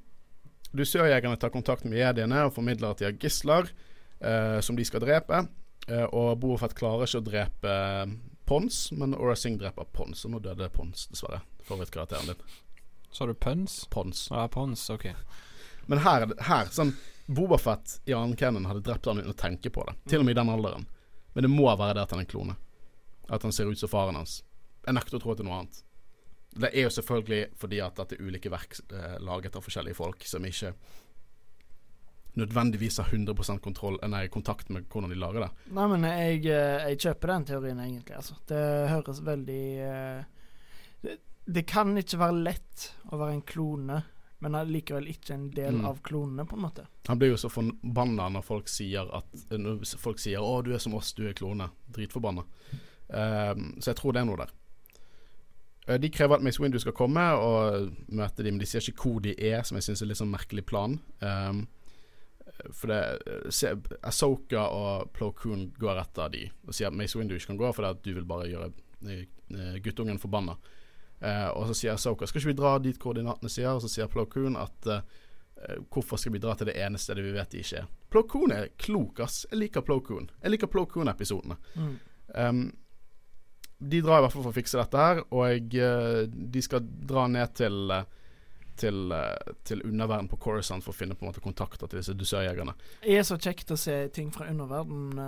Dusørjegerne 0.73 1.39
tar 1.41 1.53
kontakt 1.53 1.85
med 1.85 1.99
jediene 1.99 2.45
og 2.47 2.55
formidler 2.57 2.95
at 2.95 3.03
de 3.03 3.09
har 3.11 3.21
gisler 3.21 3.69
uh, 3.69 4.59
som 4.65 4.79
de 4.79 4.89
skal 4.89 5.05
drepe. 5.05 5.45
uh, 5.91 6.07
og 6.09 6.39
Boafett 6.41 6.77
klarer 6.79 7.05
ikke 7.05 7.21
å 7.21 7.29
drepe 7.29 7.77
Pons, 8.49 8.81
men 8.97 9.15
Aura 9.15 9.37
Singh 9.39 9.61
dreper 9.61 9.93
Pons. 9.93 10.25
Og 10.25 10.33
nå 10.33 10.41
døde 10.43 10.73
Pons, 10.73 11.05
dessverre. 11.13 11.45
Favorittkarakteren 11.69 12.33
din. 12.33 12.49
Har 13.19 13.27
du 13.27 13.35
Pøns? 13.35 13.85
Pons. 13.91 14.28
Ja, 14.31 14.47
Pons, 14.49 14.91
ok. 14.91 15.07
Men 15.91 15.99
her, 16.05 16.28
her 16.47 16.70
sånn 16.70 16.95
Bobafett 17.31 18.01
i 18.11 18.15
annen 18.15 18.37
Cannon 18.37 18.66
hadde 18.66 18.82
drept 18.87 19.07
han 19.07 19.20
uten 19.20 19.31
å 19.31 19.39
tenke 19.39 19.70
på 19.70 19.85
det. 19.87 19.95
Til 20.11 20.23
og 20.23 20.27
med 20.27 20.35
i 20.35 20.41
den 20.41 20.51
alderen. 20.51 20.87
Men 21.35 21.47
det 21.47 21.51
må 21.53 21.69
være 21.69 21.99
det 21.99 22.07
at 22.07 22.15
han 22.15 22.23
er 22.23 22.27
en 22.27 22.31
klone. 22.31 22.57
At 23.31 23.47
han 23.47 23.55
ser 23.55 23.70
ut 23.70 23.78
som 23.78 23.91
faren 23.91 24.19
hans. 24.19 24.41
Jeg 24.87 24.97
nekter 24.97 25.19
å 25.19 25.23
tro 25.23 25.35
at 25.35 25.39
det 25.39 25.45
er 25.45 25.51
noe 25.51 25.61
annet. 25.61 25.82
Det 26.51 26.73
er 26.73 26.89
jo 26.89 26.95
selvfølgelig 26.97 27.45
fordi 27.61 27.78
at 27.85 28.01
dette 28.01 28.16
er 28.16 28.27
ulike 28.27 28.51
verk 28.51 28.74
eh, 28.91 29.20
laget 29.23 29.55
av 29.55 29.62
forskjellige 29.62 29.99
folk 30.01 30.27
som 30.27 30.47
ikke 30.47 30.73
nødvendigvis 32.39 32.99
har 32.99 33.11
100% 33.11 33.62
kontroll 33.62 33.99
Nei, 34.11 34.27
kontakt 34.31 34.69
med 34.70 34.87
hvordan 34.91 35.11
de 35.11 35.19
lager 35.19 35.45
det. 35.45 35.51
Nei, 35.77 35.87
men 35.93 36.07
jeg, 36.07 36.43
eh, 36.51 36.91
jeg 36.91 37.01
kjøper 37.07 37.35
den 37.35 37.47
teorien, 37.53 37.82
egentlig. 37.85 38.19
Altså. 38.19 38.39
Det 38.51 38.62
høres 38.91 39.23
veldig 39.27 39.65
eh, 39.87 40.55
det, 41.07 41.16
det 41.53 41.67
kan 41.67 41.97
ikke 41.99 42.19
være 42.21 42.43
lett 42.45 42.87
å 43.11 43.19
være 43.21 43.33
en 43.39 43.43
klone, 43.43 44.03
men 44.41 44.53
likevel 44.71 45.09
ikke 45.13 45.35
en 45.35 45.49
del 45.51 45.75
Mm. 45.81 45.85
av 45.87 45.99
klonene, 46.03 46.47
på 46.49 46.57
en 46.57 46.63
måte. 46.63 46.87
Han 47.09 47.19
blir 47.19 47.31
jo 47.35 47.37
så 47.37 47.51
forbanna 47.51 48.29
når 48.33 48.43
folk 48.47 48.69
sier 48.69 49.11
at 49.15 49.27
Når 49.51 49.85
folk 49.99 50.19
sier 50.19 50.39
'Å, 50.41 50.63
du 50.65 50.73
er 50.73 50.79
som 50.79 50.95
oss, 50.95 51.13
du 51.13 51.27
er 51.29 51.33
klone'. 51.35 51.71
Dritforbanna. 51.93 52.45
Um, 53.11 53.75
så 53.81 53.91
jeg 53.93 53.97
tror 53.97 54.13
det 54.13 54.21
er 54.23 54.25
noe 54.25 54.37
der. 54.37 54.51
Eh, 55.89 55.99
De 55.99 56.09
krever 56.09 56.35
at 56.37 56.43
Mace 56.43 56.61
Windu 56.61 56.79
skal 56.79 56.93
komme 56.93 57.21
og 57.21 57.91
møte 58.09 58.43
dem, 58.45 58.55
men 58.55 58.59
de 58.61 58.67
sier 58.67 58.81
ikke 58.81 59.03
hvor 59.03 59.21
de 59.21 59.35
er, 59.39 59.63
som 59.63 59.77
jeg 59.77 59.83
syns 59.83 60.03
er 60.03 60.07
litt 60.07 60.17
sånn 60.21 60.31
merkelig 60.31 60.65
plan. 60.67 61.01
Um, 61.21 61.67
for 62.73 62.89
det 62.89 63.53
se, 63.53 63.75
Ahsoka 64.05 64.69
og 64.71 65.13
Plo 65.13 65.33
Koon 65.33 65.73
går 65.79 65.99
etter 66.01 66.31
de 66.31 66.51
og 66.67 66.75
sier 66.75 66.87
at 66.89 66.93
Mace 66.95 67.17
Windu 67.17 67.35
ikke 67.35 67.47
kan 67.47 67.59
gå 67.59 67.71
fordi 67.75 67.91
at 67.91 68.03
du 68.03 68.15
vil 68.15 68.25
bare 68.25 68.49
gjøre 68.51 68.73
eh, 69.09 69.25
eh, 69.55 69.79
guttungen 69.81 70.19
forbanna. 70.21 70.57
Eh, 71.21 71.49
og 71.53 71.67
så 71.69 71.77
sier 71.77 71.99
Soka 72.01 72.27
skal 72.27 72.41
ikke 72.41 72.53
vi 72.55 72.57
dra 72.57 72.77
dit 72.81 72.99
koordinatene 73.01 73.53
sier, 73.53 73.75
og 73.75 73.83
så 73.85 73.91
sier 73.93 74.09
Plo 74.09 74.25
Koon 74.31 74.57
at 74.57 74.87
eh, 74.89 75.81
hvorfor 75.93 76.21
skal 76.21 76.33
vi 76.33 76.41
dra 76.41 76.55
til 76.57 76.71
det 76.71 76.79
ene 76.81 77.01
stedet 77.01 77.25
vi 77.27 77.35
vet 77.35 77.51
de 77.53 77.61
ikke 77.61 77.83
er. 77.83 77.91
Plo 78.11 78.23
Koon 78.29 78.55
er 78.57 78.71
klok, 78.81 79.21
ass. 79.27 79.43
Jeg 79.51 79.61
liker 79.61 79.85
Plo 79.85 79.99
Koon. 80.05 80.31
Jeg 80.41 80.55
liker 80.55 80.71
Plo 80.73 80.87
Koon-episodene. 80.89 81.59
Mm. 81.75 81.99
Um, 82.31 82.63
de 83.81 84.01
drar 84.05 84.21
i 84.21 84.25
hvert 84.25 84.33
fall 84.33 84.47
for 84.47 84.53
å 84.53 84.57
fikse 84.57 84.81
dette 84.81 85.03
her, 85.03 85.21
og 85.33 85.77
eh, 85.77 86.25
de 86.31 86.63
skal 86.65 86.89
dra 86.89 87.27
ned 87.29 87.55
til 87.61 87.93
til, 88.81 89.11
uh, 89.13 89.51
til 89.69 89.83
underverden 89.85 90.25
på 90.31 90.39
Coruscant 90.41 90.81
for 90.81 90.95
å 90.95 90.97
finne 90.97 91.13
på 91.13 91.27
en 91.27 91.29
måte 91.29 91.43
kontakter 91.45 91.85
til 91.85 91.99
disse 91.99 92.15
dusørjegerne. 92.17 92.73
Det 93.03 93.19
er 93.19 93.27
så 93.29 93.37
kjekt 93.37 93.75
å 93.75 93.77
se 93.77 93.97
ting 94.17 94.31
fra 94.33 94.47
underverden 94.49 95.21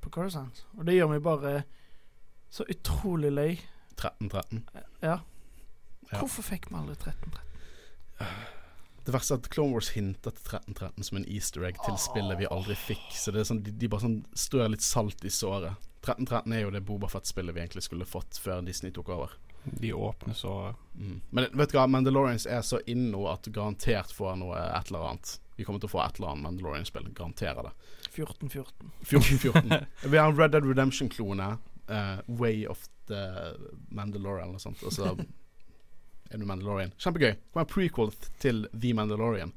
på 0.00 0.12
Coruscant. 0.14 0.62
Og 0.78 0.86
det 0.88 0.94
gjør 0.96 1.10
meg 1.12 1.20
bare 1.26 1.52
så 2.48 2.64
utrolig 2.64 3.34
løy. 3.34 3.58
1313. 3.98 4.64
Ja. 5.04 5.18
Ja. 6.10 6.20
Hvorfor 6.20 6.46
fikk 6.46 6.70
vi 6.70 6.78
aldri 6.78 6.96
1313? 6.96 7.40
Det 9.04 9.12
verste 9.12 9.36
er 9.36 9.42
at 9.42 9.50
Clone 9.52 9.76
Wars 9.76 9.90
hinter 9.92 10.32
til 10.32 10.46
1313 10.46 11.04
som 11.04 11.18
en 11.18 11.26
easter 11.28 11.64
egg 11.68 11.80
til 11.84 11.96
spillet 12.00 12.38
vi 12.40 12.48
aldri 12.48 12.76
fikk. 12.78 13.10
Så 13.12 13.34
det 13.34 13.42
er 13.42 13.48
sånn, 13.50 13.60
de, 13.66 13.74
de 13.76 13.90
bare 13.92 14.06
sånn 14.06 14.20
strør 14.38 14.70
litt 14.72 14.84
salt 14.84 15.24
i 15.28 15.32
såret. 15.32 15.76
1313 16.04 16.54
er 16.56 16.62
jo 16.64 16.72
det 16.72 16.84
Bobafett-spillet 16.88 17.56
vi 17.56 17.64
egentlig 17.64 17.84
skulle 17.84 18.08
fått 18.08 18.40
før 18.40 18.64
Disney 18.64 18.92
tok 18.96 19.10
over. 19.12 19.36
De 19.64 19.92
åpner 19.92 20.34
så 20.34 20.74
Mm. 20.94 21.20
Men 21.30 21.46
vet 21.58 21.72
du 21.72 21.74
hva, 21.74 21.88
Mandalorians 21.90 22.44
er 22.46 22.60
så 22.62 22.78
inn 22.86 23.08
nå 23.10 23.24
at 23.26 23.42
du 23.42 23.50
garantert 23.50 24.12
får 24.14 24.36
noe 24.38 24.54
et 24.54 24.92
eller 24.92 25.08
annet. 25.08 25.32
Vi 25.56 25.64
kommer 25.66 25.82
til 25.82 25.88
å 25.88 25.90
få 25.90 26.04
et 26.04 26.20
eller 26.20 26.30
annet 26.30 26.46
Mandalorian-spill. 26.46 27.08
Garanterer 27.18 27.66
det. 27.66 27.72
1414. 28.12 28.92
1414. 29.02 29.88
Vi 30.12 30.20
har 30.20 30.30
en 30.30 30.38
Red 30.38 30.54
Dead 30.54 30.68
Redemption-klone. 30.68 31.48
Uh, 31.90 32.22
Way 32.30 32.62
of 32.70 32.86
the 33.10 33.24
Mandalorian 33.90 34.46
eller 34.46 34.60
noe 34.60 34.62
sånt. 34.62 34.86
Og 34.86 34.94
du 36.40 36.48
Mandalorian. 36.48 36.92
Kjempegøy. 36.98 37.32
Det 37.32 37.52
kommer 37.52 37.66
en 37.66 37.72
prequel 37.74 38.12
til 38.42 38.66
The 38.72 38.94
Mandalorian. 38.96 39.52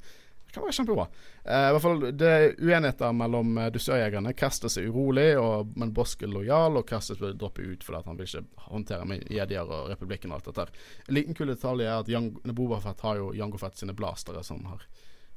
Det 0.48 0.54
kan 0.54 0.64
være 0.64 0.76
kjempebra. 0.78 1.04
Eh, 1.44 1.66
i 1.68 1.72
hvert 1.74 1.84
fall 1.84 2.04
Det 2.16 2.28
er 2.28 2.54
uenigheter 2.56 3.12
mellom 3.12 3.58
uh, 3.58 3.66
dusørjegerne. 3.72 4.32
Castus 4.32 4.78
er 4.80 4.86
urolig, 4.88 5.26
og, 5.36 5.74
men 5.76 5.92
Bosk 5.96 6.22
er 6.24 6.32
lojal, 6.32 6.78
og 6.80 6.88
Castus 6.88 7.20
vil 7.20 7.36
droppe 7.36 7.66
ut 7.66 7.84
fordi 7.84 8.00
han 8.06 8.16
vil 8.16 8.30
ikke 8.30 8.70
håndtere 8.70 9.08
med 9.10 9.26
jedier 9.28 9.68
og 9.68 9.90
republikken 9.92 10.32
og 10.32 10.38
alt 10.38 10.48
dette. 10.48 10.80
En 11.08 11.18
liten 11.18 11.36
kul 11.36 11.52
detalj 11.52 11.84
er 11.84 11.98
at 12.00 12.54
Boba 12.56 12.80
har 12.80 13.20
jo 13.20 13.34
Jango 13.36 13.60
Fett 13.60 13.76
sine 13.76 13.96
blastere 13.96 14.44
som 14.44 14.64
har. 14.70 14.86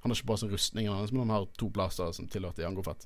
Han 0.01 0.09
har 0.09 0.17
ikke 0.17 0.31
bare 0.31 0.41
sånn 0.45 0.53
rustningen 0.55 0.95
hans, 0.95 1.11
men 1.11 1.25
han 1.27 1.35
har 1.35 1.51
to 1.59 1.67
blastere 1.69 2.15
som 2.15 2.29
tilhørte 2.31 2.63
Jango 2.63 2.83
Fett. 2.85 3.05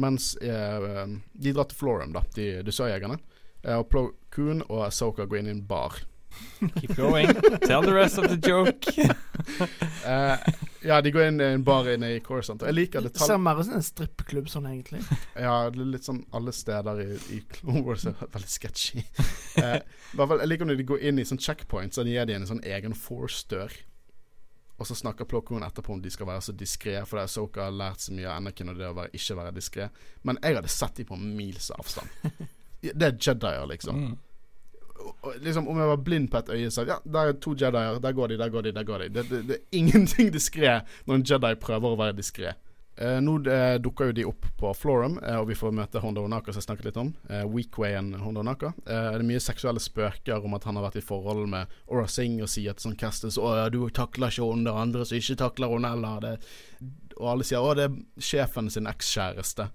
Mens 0.00 0.36
eh, 0.36 1.02
de 1.32 1.52
drar 1.52 1.66
til 1.68 1.76
Florum, 1.76 2.14
da, 2.14 2.22
de 2.36 2.62
dusørjegerne. 2.64 3.18
Eh, 3.64 3.76
og 3.76 3.88
Plo 3.90 4.06
Koon 4.32 4.62
og 4.68 4.86
Soka 4.94 5.26
går 5.26 5.42
inn 5.42 5.50
i 5.50 5.56
en 5.58 5.66
bar. 5.68 5.98
Keep 6.80 6.96
going. 6.96 7.28
Tell 7.66 7.82
the 7.82 7.94
rest 7.94 8.18
of 8.18 8.28
the 8.28 8.36
joke. 8.36 8.86
uh, 10.06 10.36
ja, 10.88 11.00
de 11.00 11.12
går 11.12 11.28
inn 11.30 11.40
i 11.40 11.48
en 11.56 11.64
bar 11.64 11.88
inne 11.88 12.12
i 12.16 12.20
Coruscant. 12.24 12.62
Jeg 12.62 12.76
liker 12.76 13.04
Det 13.06 13.14
ser 13.18 13.40
mer 13.40 13.60
ut 13.60 13.68
som 13.68 13.78
en 13.78 13.84
strippeklubb 13.84 14.50
sånn, 14.52 14.68
egentlig. 14.70 15.02
Ja, 15.46 15.70
det 15.72 15.80
er 15.80 15.92
litt 15.96 16.08
sånn 16.08 16.22
alle 16.36 16.52
steder 16.54 17.02
i, 17.04 17.10
i 17.36 17.42
Clone 17.56 17.84
Wars 17.86 18.06
er 18.08 18.16
veldig 18.20 18.50
sketchy. 18.50 19.04
Uh, 19.58 19.78
hvert 20.14 20.26
fall, 20.26 20.42
jeg 20.42 20.52
liker 20.52 20.68
når 20.68 20.80
de 20.80 20.88
går 20.92 21.06
inn 21.10 21.22
i 21.22 21.28
sånn 21.28 21.40
checkpoint, 21.40 21.96
så 21.96 22.04
gir 22.08 22.28
de 22.28 22.36
en 22.36 22.48
sånn 22.50 22.64
egen 22.66 22.96
force-dør. 22.96 23.74
Og 24.80 24.88
så 24.88 24.96
snakker 24.96 25.28
Plokkoen 25.28 25.64
etterpå 25.66 25.92
om 25.92 26.00
de 26.00 26.08
skal 26.12 26.28
være 26.30 26.40
så 26.46 26.54
diskré, 26.56 26.94
for 27.04 27.18
det 27.20 27.26
er 27.26 27.32
Soka 27.34 27.66
har 27.66 27.74
lært 27.76 28.00
så 28.00 28.14
mye 28.16 28.30
av 28.30 28.38
Anakin 28.40 28.72
og 28.72 28.78
det 28.80 28.88
å 28.88 28.94
være, 28.96 29.12
ikke 29.18 29.36
være 29.36 29.52
diskré. 29.52 29.90
Men 30.24 30.40
jeg 30.40 30.56
hadde 30.56 30.72
sett 30.72 30.96
dem 30.96 31.08
på 31.10 31.18
mils 31.20 31.68
avstand. 31.76 32.08
Det 32.80 33.04
er 33.04 33.16
Jedier, 33.20 33.66
liksom. 33.68 33.98
Mm. 34.00 34.12
Liksom 35.44 35.68
Om 35.68 35.78
jeg 35.78 35.90
var 35.92 36.00
blind 36.04 36.30
på 36.32 36.40
et 36.40 36.50
øye, 36.56 36.70
så 36.70 36.86
Ja, 36.88 36.98
der 37.04 37.32
er 37.32 37.38
to 37.38 37.52
Jedier. 37.52 38.00
Der 38.00 38.12
går 38.12 38.32
de, 38.32 38.38
der 38.38 38.48
går 38.48 38.62
de, 38.62 38.72
der 38.72 38.84
går 38.84 38.98
de. 38.98 39.08
Det, 39.08 39.28
det, 39.30 39.44
det 39.48 39.56
er 39.56 39.78
ingenting 39.78 40.32
diskré 40.36 40.80
når 41.06 41.14
en 41.14 41.24
Jedi 41.30 41.54
prøver 41.60 41.94
å 41.94 42.00
være 42.00 42.16
diskré. 42.18 42.54
Eh, 43.00 43.16
nå 43.24 43.38
eh, 43.48 43.78
dukker 43.80 44.10
jo 44.10 44.12
de 44.12 44.24
opp 44.28 44.44
på 44.60 44.70
Florum, 44.76 45.14
eh, 45.24 45.38
og 45.40 45.46
vi 45.48 45.56
får 45.56 45.72
møte 45.72 46.02
Honda 46.02 46.20
Onaka, 46.20 46.52
som 46.52 46.60
jeg 46.60 46.66
snakket 46.66 46.88
litt 46.90 46.98
om. 47.00 47.14
Eh, 47.32 47.46
Weekwayen 47.48 48.10
Honda 48.20 48.42
Onaka. 48.42 48.74
Eh, 48.84 49.06
det 49.14 49.22
er 49.22 49.24
mye 49.24 49.40
seksuelle 49.40 49.80
spøker 49.80 50.44
om 50.44 50.56
at 50.58 50.66
han 50.68 50.76
har 50.76 50.84
vært 50.84 50.98
i 51.00 51.04
forhold 51.04 51.48
med 51.48 51.70
Aura 51.88 52.04
Singh 52.10 52.42
og 52.44 52.50
sier 52.52 52.76
til 52.76 52.90
sånn 52.90 52.98
Castus 53.00 53.38
Å 53.40 53.54
ja, 53.56 53.70
du 53.72 53.78
takler 53.96 54.28
ikke 54.28 54.50
under 54.52 54.76
er 54.76 54.84
andre 54.84 55.06
som 55.08 55.16
ikke 55.16 55.38
takler 55.46 55.72
hun 55.72 55.88
heller. 55.88 56.20
Det, 56.26 56.34
og 57.16 57.30
alle 57.32 57.46
sier 57.48 57.64
å, 57.64 57.72
det 57.78 57.88
er 57.88 57.96
sjefen 58.20 58.68
sin 58.72 58.90
ekskjæreste. 58.90 59.70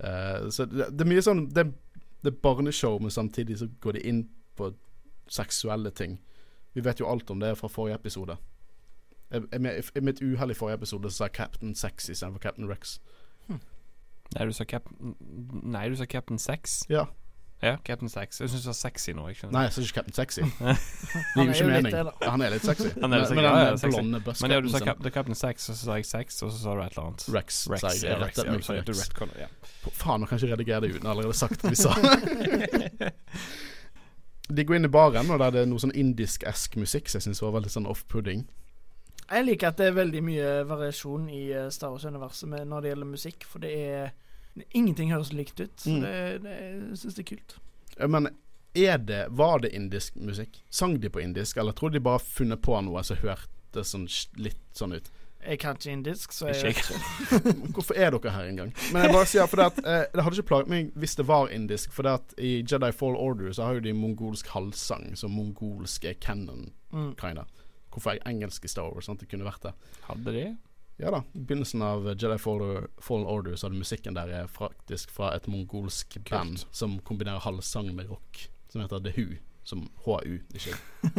Eh, 0.00 0.48
så 0.48 0.64
det, 0.70 0.88
det 0.96 1.04
er 1.04 1.12
mye 1.12 1.24
sånn 1.28 1.44
Det, 1.52 1.66
det 2.24 2.32
er 2.32 2.40
barneshow, 2.46 2.96
men 3.02 3.12
samtidig 3.12 3.60
så 3.60 3.68
går 3.84 3.98
de 3.98 4.06
inn 4.08 4.22
på 4.56 4.72
seksuelle 5.30 5.90
ting. 5.90 6.20
Vi 6.74 6.84
vet 6.84 7.00
jo 7.00 7.08
alt 7.08 7.30
om 7.30 7.40
det 7.40 7.56
fra 7.58 7.68
forrige 7.68 8.00
episode. 8.00 8.36
I 9.32 10.00
mitt 10.00 10.20
uhell 10.22 10.50
i 10.50 10.54
forrige 10.54 10.82
episode 10.82 11.10
så 11.10 11.16
sa 11.16 11.24
jeg 11.24 11.36
Captain 11.38 11.74
Sex 11.74 12.08
istedenfor 12.08 12.40
Captain 12.40 12.68
Rex. 12.68 12.98
Nei, 14.32 14.46
du 14.48 14.52
sa 14.52 14.64
Captain 14.64 15.16
Nei, 15.62 15.88
du 15.88 15.96
sa 15.96 16.04
Captain 16.04 16.38
Sex? 16.38 16.82
Ja. 16.88 17.04
Ja, 17.62 17.76
Captain 17.84 18.08
Sex. 18.08 18.40
Jeg 18.40 18.50
syns 18.50 18.64
du 18.64 18.66
sa 18.66 18.72
sexy 18.74 19.12
nå. 19.14 19.28
Jeg. 19.30 19.36
Nei, 19.54 19.60
jeg 19.68 19.74
syns 19.76 19.90
ikke 19.90 20.00
Captain 20.00 20.16
Sexy. 20.16 20.40
Det 20.50 20.72
Han 21.36 21.46
gir 21.46 21.60
jo 21.60 21.68
ikke 21.68 21.68
mening. 21.70 22.08
Han 22.24 22.42
er 22.42 22.56
litt 22.56 22.64
sexy. 22.66 22.88
Han 23.04 23.12
er 23.14 23.22
litt 23.22 23.28
sexy, 23.28 23.36
Men 23.36 23.44
ja, 23.44 23.52
den 23.52 23.68
ja, 23.68 23.76
sexy. 23.78 24.00
Men 24.42 24.54
ja, 24.56 24.60
du 24.64 24.70
sa 24.72 24.80
Cap 24.82 25.04
Captain 25.14 25.38
Sex, 25.38 25.68
og 25.68 25.76
så 25.78 25.86
sa 25.86 25.98
jeg 26.00 26.08
sex, 26.08 26.40
og 26.42 26.50
så 26.50 26.58
sa 26.58 26.74
du 26.74 26.82
et 26.82 26.96
eller 26.96 27.06
annet. 27.06 27.26
Rex, 27.36 27.60
Rex, 27.70 27.84
Rex, 27.86 28.02
ja, 28.02 28.16
Rex, 28.18 28.42
ja, 28.42 28.82
Rex. 28.88 29.12
ja. 29.44 29.50
Faen, 29.92 30.24
nå 30.24 30.26
kan 30.26 30.40
jeg 30.40 30.48
ikke 30.48 30.56
redigere 30.56 30.82
det 30.82 30.90
ut. 30.90 30.98
Jeg 30.98 31.06
har 31.06 31.14
allerede 31.14 31.38
sagt 31.38 31.62
det 31.62 31.70
vi 31.70 31.78
sa. 31.78 31.94
De 34.54 34.64
går 34.68 34.76
inn 34.76 34.84
i 34.88 34.92
baren, 34.92 35.30
og 35.30 35.38
der 35.40 35.50
det 35.54 35.60
er 35.62 35.70
noe 35.70 35.80
sånn 35.82 35.94
indisk-esk 35.96 36.76
musikk 36.80 37.08
som 37.08 37.18
jeg 37.20 37.26
syns 37.30 37.42
var 37.42 37.54
veldig 37.56 37.70
sånn 37.72 37.86
off-pudding. 37.90 38.44
Jeg 39.32 39.46
liker 39.46 39.68
at 39.70 39.78
det 39.80 39.86
er 39.88 39.96
veldig 39.96 40.20
mye 40.26 40.48
variasjon 40.68 41.28
i 41.32 41.42
eh, 41.56 41.68
Star 41.72 41.92
Wars-universet 41.94 42.50
når 42.68 42.80
det 42.84 42.90
gjelder 42.92 43.08
musikk, 43.14 43.46
for 43.48 43.64
det 43.64 43.72
er 43.78 44.12
Ingenting 44.76 45.08
høres 45.08 45.30
likt 45.32 45.60
ut. 45.62 45.72
Så 45.80 45.88
Mm. 45.88 46.00
det, 46.02 46.42
det, 46.44 46.56
jeg 46.60 46.96
syns 47.00 47.14
det 47.16 47.22
er 47.22 47.28
kult. 47.36 47.54
Men 48.12 48.26
er 48.76 48.98
det, 48.98 49.20
var 49.30 49.62
det 49.64 49.70
indisk 49.72 50.14
musikk? 50.20 50.58
Sang 50.68 50.98
de 51.00 51.08
på 51.08 51.22
indisk, 51.22 51.56
eller 51.56 51.72
tror 51.72 51.88
de 51.94 52.00
bare 52.04 52.18
funnet 52.20 52.60
på 52.60 52.76
noe 52.84 53.00
som 53.02 53.16
hørtes 53.16 53.94
sånn 53.94 54.04
litt 54.36 54.60
sånn 54.76 54.92
ut? 54.92 55.08
Jeg 55.42 55.58
kan 55.58 55.76
ikke 55.76 55.90
indisk, 55.90 56.32
så 56.32 56.46
jeg 56.52 56.70
jeg. 56.70 56.74
Hvorfor 57.74 57.94
er 57.98 58.12
dere 58.14 58.30
her 58.30 58.48
engang? 58.50 58.74
Men 58.92 59.02
jeg 59.02 59.14
bare 59.14 59.26
sier 59.26 59.48
for 59.50 59.58
det 59.58 59.66
at 59.72 59.78
eh, 59.82 60.04
Det 60.14 60.22
hadde 60.22 60.38
ikke 60.38 60.48
plaget 60.52 60.70
meg 60.70 60.92
hvis 60.94 61.16
det 61.18 61.26
var 61.26 61.50
indisk, 61.50 61.92
for 61.92 62.06
det 62.06 62.12
at 62.20 62.34
i 62.38 62.52
Jedi 62.62 62.92
Fall 62.94 63.16
Order 63.18 63.52
så 63.52 63.66
har 63.66 63.78
jo 63.78 63.84
de 63.86 63.94
mongolsk 63.96 64.52
halssang, 64.54 65.16
så 65.18 65.28
mongolsk 65.28 66.04
er 66.04 66.14
canon, 66.22 66.70
mm. 66.92 67.14
kinda. 67.18 67.46
Hvorfor 67.92 68.12
er 68.12 68.20
jeg 68.20 68.36
engelsk 68.36 68.64
i 68.64 68.70
Star 68.70 68.92
Wars? 68.92 69.10
Sant? 69.10 69.20
Det 69.20 69.28
kunne 69.28 69.48
vært 69.48 69.66
det. 69.66 69.74
Hadde 70.06 70.36
de? 70.36 70.46
Ja 71.02 71.10
da. 71.10 71.22
I 71.34 71.40
begynnelsen 71.42 71.82
av 71.82 72.06
Jedi 72.12 72.38
Fall, 72.38 72.86
Fall 73.02 73.26
Order 73.26 73.56
så 73.56 73.66
hadde 73.66 73.80
musikken 73.80 74.14
der 74.14 74.30
er 74.30 74.50
faktisk 74.50 75.10
fra 75.10 75.32
et 75.36 75.48
mongolsk 75.50 76.18
band 76.30 76.62
som 76.70 77.00
kombinerer 77.02 77.42
halssang 77.42 77.90
med 77.96 78.12
rock, 78.12 78.46
som 78.70 78.84
heter 78.84 79.02
The 79.02 79.14
Who. 79.16 79.40
Som 79.64 79.88
HU, 80.04 80.38
ikke 80.54 80.74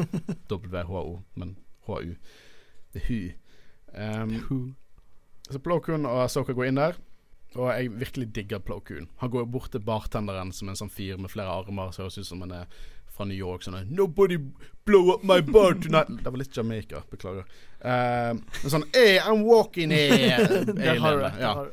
WHO, 0.52 1.22
men 1.36 1.56
HU. 1.88 2.16
The 2.94 3.02
Who. 3.08 3.22
Um, 3.94 4.76
så 5.50 5.60
Plo 5.60 5.80
Koon 5.84 6.08
og 6.10 6.26
Soka 6.32 6.56
går 6.56 6.72
inn 6.72 6.80
der, 6.80 6.98
og 7.54 7.70
jeg 7.70 7.92
virkelig 8.02 8.32
digger 8.36 8.64
Plo 8.64 8.80
Koon. 8.86 9.10
Han 9.22 9.34
går 9.34 9.46
bort 9.54 9.72
til 9.72 9.84
bartenderen 9.86 10.54
som 10.56 10.72
en 10.72 10.80
sånn 10.80 10.94
fyr 10.94 11.20
med 11.22 11.32
flere 11.34 11.54
armer, 11.54 11.92
så 11.94 12.06
høres 12.06 12.18
ut 12.18 12.30
som 12.30 12.42
han 12.46 12.56
er 12.64 12.84
fra 13.14 13.26
New 13.26 13.38
York. 13.38 13.64
Sånn 13.64 13.78
'Nobody 13.90 14.40
blow 14.86 15.14
up 15.14 15.24
my 15.24 15.42
bar 15.42 15.74
tonight'. 15.74 16.24
Det 16.24 16.32
var 16.32 16.38
litt 16.38 16.58
Jamaica, 16.58 17.04
beklager. 17.12 17.46
Uh, 17.84 18.40
sånn 18.66 18.88
'Hey, 18.94 19.20
I'm 19.20 19.44
walking 19.44 19.92
here'. 19.92 20.66
det 20.74 20.98
har 21.00 21.18
du. 21.18 21.30
Ja. 21.40 21.54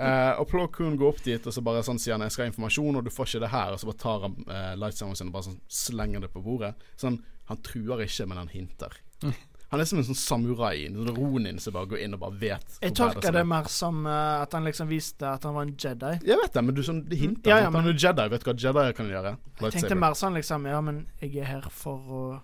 Eh, 0.00 0.40
og 0.40 0.48
Plo 0.48 0.66
Koon 0.72 0.96
går 0.96 1.08
opp 1.08 1.22
dit 1.22 1.46
og 1.46 1.52
så 1.52 1.60
bare 1.62 1.82
sånn 1.84 1.98
sier 1.98 2.14
han 2.14 2.22
'Jeg 2.22 2.32
skal 2.32 2.44
ha 2.44 2.50
informasjon, 2.50 2.96
og 2.96 3.04
du 3.04 3.10
får 3.10 3.26
ikke 3.26 3.40
det 3.40 3.52
her'. 3.52 3.72
Og 3.72 3.80
så 3.80 3.86
bare 3.86 4.02
tar 4.02 4.20
han 4.20 4.34
uh, 4.48 4.74
lightsaberen 4.74 5.16
sin 5.16 5.28
og 5.28 5.32
bare 5.32 5.48
sånn 5.50 5.60
slenger 5.68 6.20
det 6.20 6.32
på 6.32 6.42
bordet. 6.42 6.74
Sånn, 6.96 7.22
Han 7.50 7.58
truer 7.66 7.98
ikke, 8.04 8.28
men 8.28 8.38
han 8.38 8.48
hinter. 8.48 8.94
Han 9.70 9.80
er 9.80 9.84
som 9.86 9.98
en 10.00 10.04
sånn 10.04 10.18
samurai. 10.18 10.86
En 10.86 10.96
sånn 10.98 11.16
ronin 11.16 11.58
som 11.62 11.72
bare 11.76 11.86
går 11.86 12.00
inn 12.02 12.14
og 12.16 12.20
bare 12.24 12.34
vet 12.40 12.78
Jeg 12.82 12.94
tolker 12.98 13.30
det 13.30 13.40
er. 13.40 13.44
mer 13.46 13.68
som 13.70 14.04
uh, 14.06 14.42
at 14.42 14.52
han 14.52 14.64
liksom 14.66 14.88
viste 14.90 15.22
at 15.22 15.44
han 15.46 15.54
var 15.54 15.62
en 15.68 15.76
Jedi. 15.78 16.16
Jeg 16.26 16.38
vet 16.42 16.52
det, 16.52 16.64
men 16.64 16.74
du 16.74 16.82
sånn, 16.82 17.04
det 17.08 17.18
hinter. 17.20 17.50
Ja, 17.52 17.58
ja, 17.64 17.70
men- 17.70 17.84
Når 17.84 17.94
er 17.94 17.98
Jedi, 18.08 18.28
vet 18.32 18.44
du 18.44 18.50
hva 18.50 18.56
Jedi 18.58 18.92
kan 18.98 19.06
gjøre? 19.08 19.36
Jeg 19.60 19.72
tenkte 19.72 19.96
mer 19.96 20.14
sånn 20.18 20.34
liksom 20.34 20.66
Ja, 20.66 20.80
men 20.80 21.06
jeg 21.20 21.36
er 21.36 21.44
her 21.44 21.68
for 21.70 21.98
å 21.98 22.40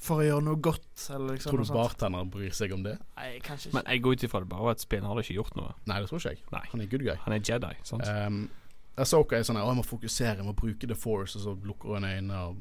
For 0.00 0.22
å 0.22 0.24
gjøre 0.24 0.42
noe 0.42 0.56
godt, 0.56 1.10
eller 1.10 1.34
liksom 1.36 1.50
Tror 1.52 1.58
du 1.60 1.64
sånt. 1.68 1.76
bartenderen 1.76 2.30
bryr 2.32 2.50
seg 2.56 2.72
om 2.72 2.82
det? 2.82 2.98
Nei, 3.18 3.38
kanskje 3.44 3.68
ikke. 3.68 3.74
Men 3.74 3.84
jeg 3.84 4.02
går 4.02 4.12
ut 4.16 4.22
ifra 4.24 4.40
det 4.40 4.48
bare 4.48 4.62
var 4.62 4.70
et 4.72 4.80
spill. 4.80 5.02
Han 5.04 5.10
hadde 5.12 5.24
ikke 5.26 5.36
gjort 5.36 5.56
noe. 5.56 5.74
Nei, 5.86 6.00
det 6.00 6.08
tror 6.08 6.18
ikke 6.22 6.30
jeg. 6.32 6.38
Nei. 6.50 6.62
Han 6.72 6.80
er 6.80 6.86
good 6.86 7.04
guy. 7.04 7.16
Han 7.26 7.34
er 7.34 7.40
Jedi, 7.40 7.74
sant? 7.84 8.08
Um, 8.08 8.48
Ahsoka 8.96 9.36
er 9.36 9.42
sånn 9.44 9.56
her, 9.60 9.64
«Å, 9.64 9.74
jeg 9.74 9.76
må 9.76 9.84
fokusere, 9.84 10.36
jeg 10.40 10.46
må 10.46 10.54
bruke 10.56 10.88
The 10.88 10.94
Force, 10.96 11.36
og 11.36 11.42
så 11.44 11.52
lukker 11.68 11.92
hun 11.94 12.04
øynene, 12.08 12.32
og 12.48 12.56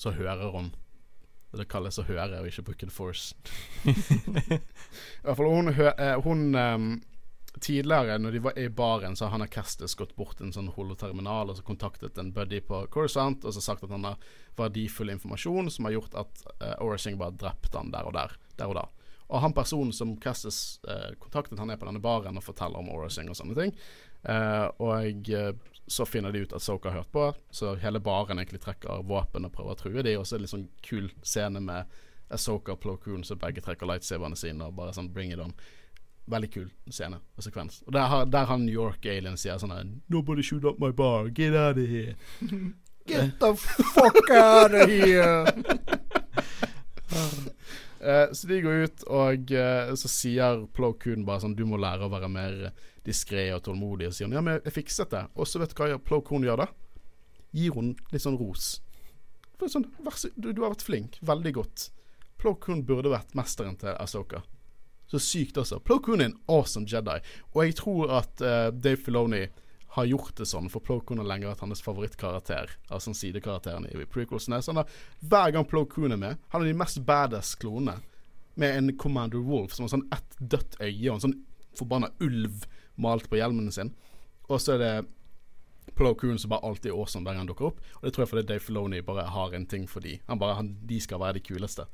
så 0.00 0.10
hører 0.16 0.50
hun. 0.56 0.72
Det 1.50 1.66
kalles 1.70 1.98
å 1.98 2.06
høre, 2.06 2.40
og 2.40 2.48
ikke 2.48 2.66
bruke 2.68 2.86
The 2.86 2.94
Force. 2.94 3.34
I 3.84 5.24
hvert 5.24 5.38
fall 5.38 5.48
hun, 5.50 5.72
eh, 5.72 6.18
hun 6.26 6.44
um, 6.54 6.90
Tidligere, 7.60 8.14
når 8.22 8.36
de 8.36 8.40
var 8.44 8.58
i 8.62 8.68
baren, 8.70 9.16
så 9.18 9.26
har 9.26 9.34
han 9.34 9.50
Kerstes 9.50 9.96
gått 9.98 10.12
bort 10.14 10.36
til 10.38 10.46
en 10.46 10.54
sånn 10.54 10.68
holoterminal 10.76 11.50
og 11.50 11.56
så 11.58 11.64
kontaktet 11.66 12.18
en 12.22 12.30
buddy 12.32 12.60
på 12.62 12.84
Coruscant 12.94 13.42
og 13.42 13.56
så 13.56 13.62
sagt 13.64 13.82
at 13.82 13.90
han 13.90 14.06
har 14.06 14.22
verdifull 14.56 15.10
informasjon 15.10 15.66
som 15.74 15.88
har 15.88 15.96
gjort 15.96 16.14
at 16.22 16.44
uh, 16.62 16.76
Orasing 16.86 17.18
bare 17.18 17.34
drepte 17.34 17.74
han 17.74 17.90
der 17.90 18.06
og 18.06 18.14
der. 18.14 18.36
Der 18.54 18.70
og 18.70 18.78
da. 18.78 18.86
Og 19.30 19.42
han 19.42 19.54
personen 19.54 19.92
som 19.94 20.14
Kestis 20.22 20.78
uh, 20.86 21.10
kontaktet, 21.18 21.58
han 21.58 21.74
er 21.74 21.78
på 21.80 21.90
denne 21.90 22.02
baren 22.02 22.38
og 22.38 22.46
forteller 22.46 22.78
om 22.78 22.90
Orasing 22.94 23.30
og 23.30 23.38
sånne 23.38 23.58
ting. 23.58 23.74
Uh, 24.20 24.66
og 24.84 25.30
eh, 25.32 25.54
så 25.90 26.06
finner 26.06 26.32
de 26.32 26.38
ut 26.38 26.52
at 26.52 26.62
Soka 26.62 26.88
har 26.88 26.96
hørt 26.96 27.12
på, 27.12 27.34
så 27.50 27.74
hele 27.74 28.00
baren 28.00 28.38
egentlig 28.38 28.60
trekker 28.62 29.02
våpen 29.02 29.44
og 29.48 29.52
prøver 29.56 29.74
å 29.74 29.78
true 29.80 30.02
de. 30.06 30.12
Og 30.20 30.26
så 30.26 30.36
er 30.36 30.38
det 30.38 30.44
litt 30.44 30.52
sånn 30.52 30.68
kul 30.86 31.08
scene 31.26 31.58
med 31.64 31.96
Asoka 32.30 32.72
og 32.76 32.80
Plo 32.84 32.94
Koon, 33.02 33.24
så 33.26 33.34
begge 33.34 33.60
trekker 33.64 33.86
lightsaberne 33.90 34.38
sine 34.38 34.68
og 34.68 34.76
bare 34.78 34.94
sånn 34.94 35.10
bring 35.10 35.32
it 35.34 35.42
on. 35.42 35.50
Veldig 36.30 36.50
kul 36.54 36.68
scene 36.94 37.18
og 37.18 37.42
sekvens. 37.42 37.80
Og 37.88 37.92
der 37.96 38.06
har, 38.12 38.22
der 38.30 38.46
har 38.46 38.58
New 38.62 38.74
York 38.74 39.06
Alien 39.10 39.38
sier 39.40 39.58
sånn 39.58 39.74
her 39.74 39.82
Nobody 40.14 40.42
shoot 40.46 40.64
up 40.64 40.78
my 40.78 40.92
bar, 40.94 41.26
get 41.34 41.54
out 41.58 41.78
of 41.82 41.90
here. 41.90 42.14
Get 43.10 43.40
the 43.42 43.54
fuck 43.56 44.30
out 44.30 44.74
of 44.74 44.88
here! 44.88 45.44
Eh, 48.00 48.32
så 48.32 48.48
de 48.48 48.60
går 48.64 48.86
ut, 48.86 49.02
og 49.12 49.52
eh, 49.52 49.90
så 50.00 50.08
sier 50.08 50.64
Plo 50.76 50.94
Koon 50.96 51.26
bare 51.28 51.42
sånn 51.42 51.56
Du 51.58 51.66
må 51.68 51.76
lære 51.80 52.06
å 52.06 52.12
være 52.12 52.30
mer 52.32 52.60
diskré 53.04 53.50
og 53.54 53.64
tålmodig. 53.66 54.08
Og 54.08 54.16
sier 54.16 54.28
han 54.28 54.38
ja, 54.38 54.44
men 54.44 54.60
jeg 54.64 54.76
fikset 54.78 55.12
det. 55.12 55.26
Og 55.36 55.48
så 55.48 55.60
vet 55.60 55.74
du 55.74 55.82
hva 55.82 55.98
Plo 56.04 56.22
Koon 56.24 56.46
gjør 56.46 56.64
da? 56.64 56.70
Gir 57.56 57.74
hun 57.76 57.94
litt 58.12 58.24
sånn 58.24 58.38
ros. 58.40 58.78
Sånn, 59.60 59.84
så, 60.16 60.30
du, 60.36 60.52
du 60.54 60.62
har 60.62 60.72
vært 60.72 60.86
flink. 60.86 61.18
Veldig 61.26 61.52
godt. 61.58 61.90
Plo 62.40 62.54
Koon 62.56 62.84
burde 62.88 63.12
vært 63.12 63.36
mesteren 63.36 63.76
til 63.80 63.92
Asoka. 64.00 64.40
Så 65.10 65.20
sykt 65.20 65.58
også. 65.60 65.80
Plo 65.84 65.98
Koon 66.00 66.22
er 66.22 66.30
en 66.30 66.38
awesome 66.48 66.88
Jedi. 66.88 67.18
Og 67.52 67.64
jeg 67.66 67.76
tror 67.82 68.14
at 68.22 68.40
eh, 68.40 68.68
Dave 68.72 69.00
Filoni 69.02 69.42
har 69.96 70.06
gjort 70.06 70.36
det 70.38 70.46
sånn, 70.46 70.68
for 70.70 70.82
Plo 70.86 71.00
Koon 71.02 71.18
har 71.18 71.26
lenge 71.26 71.48
vært 71.48 71.64
hans 71.64 71.82
favorittkarakter. 71.82 72.76
Altså 72.94 73.14
sidekarakteren 73.16 73.88
i 73.90 74.06
prequelsene. 74.06 74.60
Sånn 74.62 74.78
har, 74.78 74.90
hver 75.18 75.54
gang 75.56 75.66
Plo 75.66 75.82
Koon 75.90 76.14
er 76.14 76.20
med, 76.20 76.42
han 76.52 76.62
er 76.62 76.70
de 76.70 76.78
mest 76.78 77.00
badass 77.06 77.56
klonene. 77.58 77.98
Med 78.60 78.76
en 78.76 78.92
Commander 78.98 79.42
Wolf 79.46 79.74
som 79.74 79.86
har 79.86 79.94
sånn 79.94 80.08
ett 80.14 80.36
dødt 80.38 80.76
øye 80.82 81.08
og 81.08 81.16
en 81.16 81.24
sånn 81.24 81.38
forbanna 81.78 82.10
ulv 82.22 82.66
malt 83.00 83.26
på 83.30 83.38
hjelmen 83.40 83.70
sin. 83.74 83.94
Og 84.50 84.60
så 84.62 84.76
er 84.76 84.82
det 84.82 84.94
Plo 85.98 86.12
Koon 86.14 86.38
som 86.38 86.52
bare 86.52 86.66
alltid 86.66 86.92
er 86.92 86.98
awesome 86.98 87.26
hver 87.26 87.34
gang 87.34 87.44
han 87.44 87.50
dukker 87.50 87.70
opp. 87.70 87.82
Og 87.98 88.06
det 88.06 88.14
tror 88.14 88.24
jeg 88.24 88.32
fordi 88.34 88.46
Dave 88.46 88.62
Filoni 88.64 89.02
bare 89.06 89.26
har 89.34 89.56
en 89.56 89.66
ting 89.66 89.88
for 89.90 90.04
de. 90.04 90.18
Han 90.30 90.38
bare, 90.38 90.58
han, 90.60 90.74
De 90.86 91.00
skal 91.02 91.22
være 91.22 91.40
de 91.40 91.46
kuleste. 91.50 91.86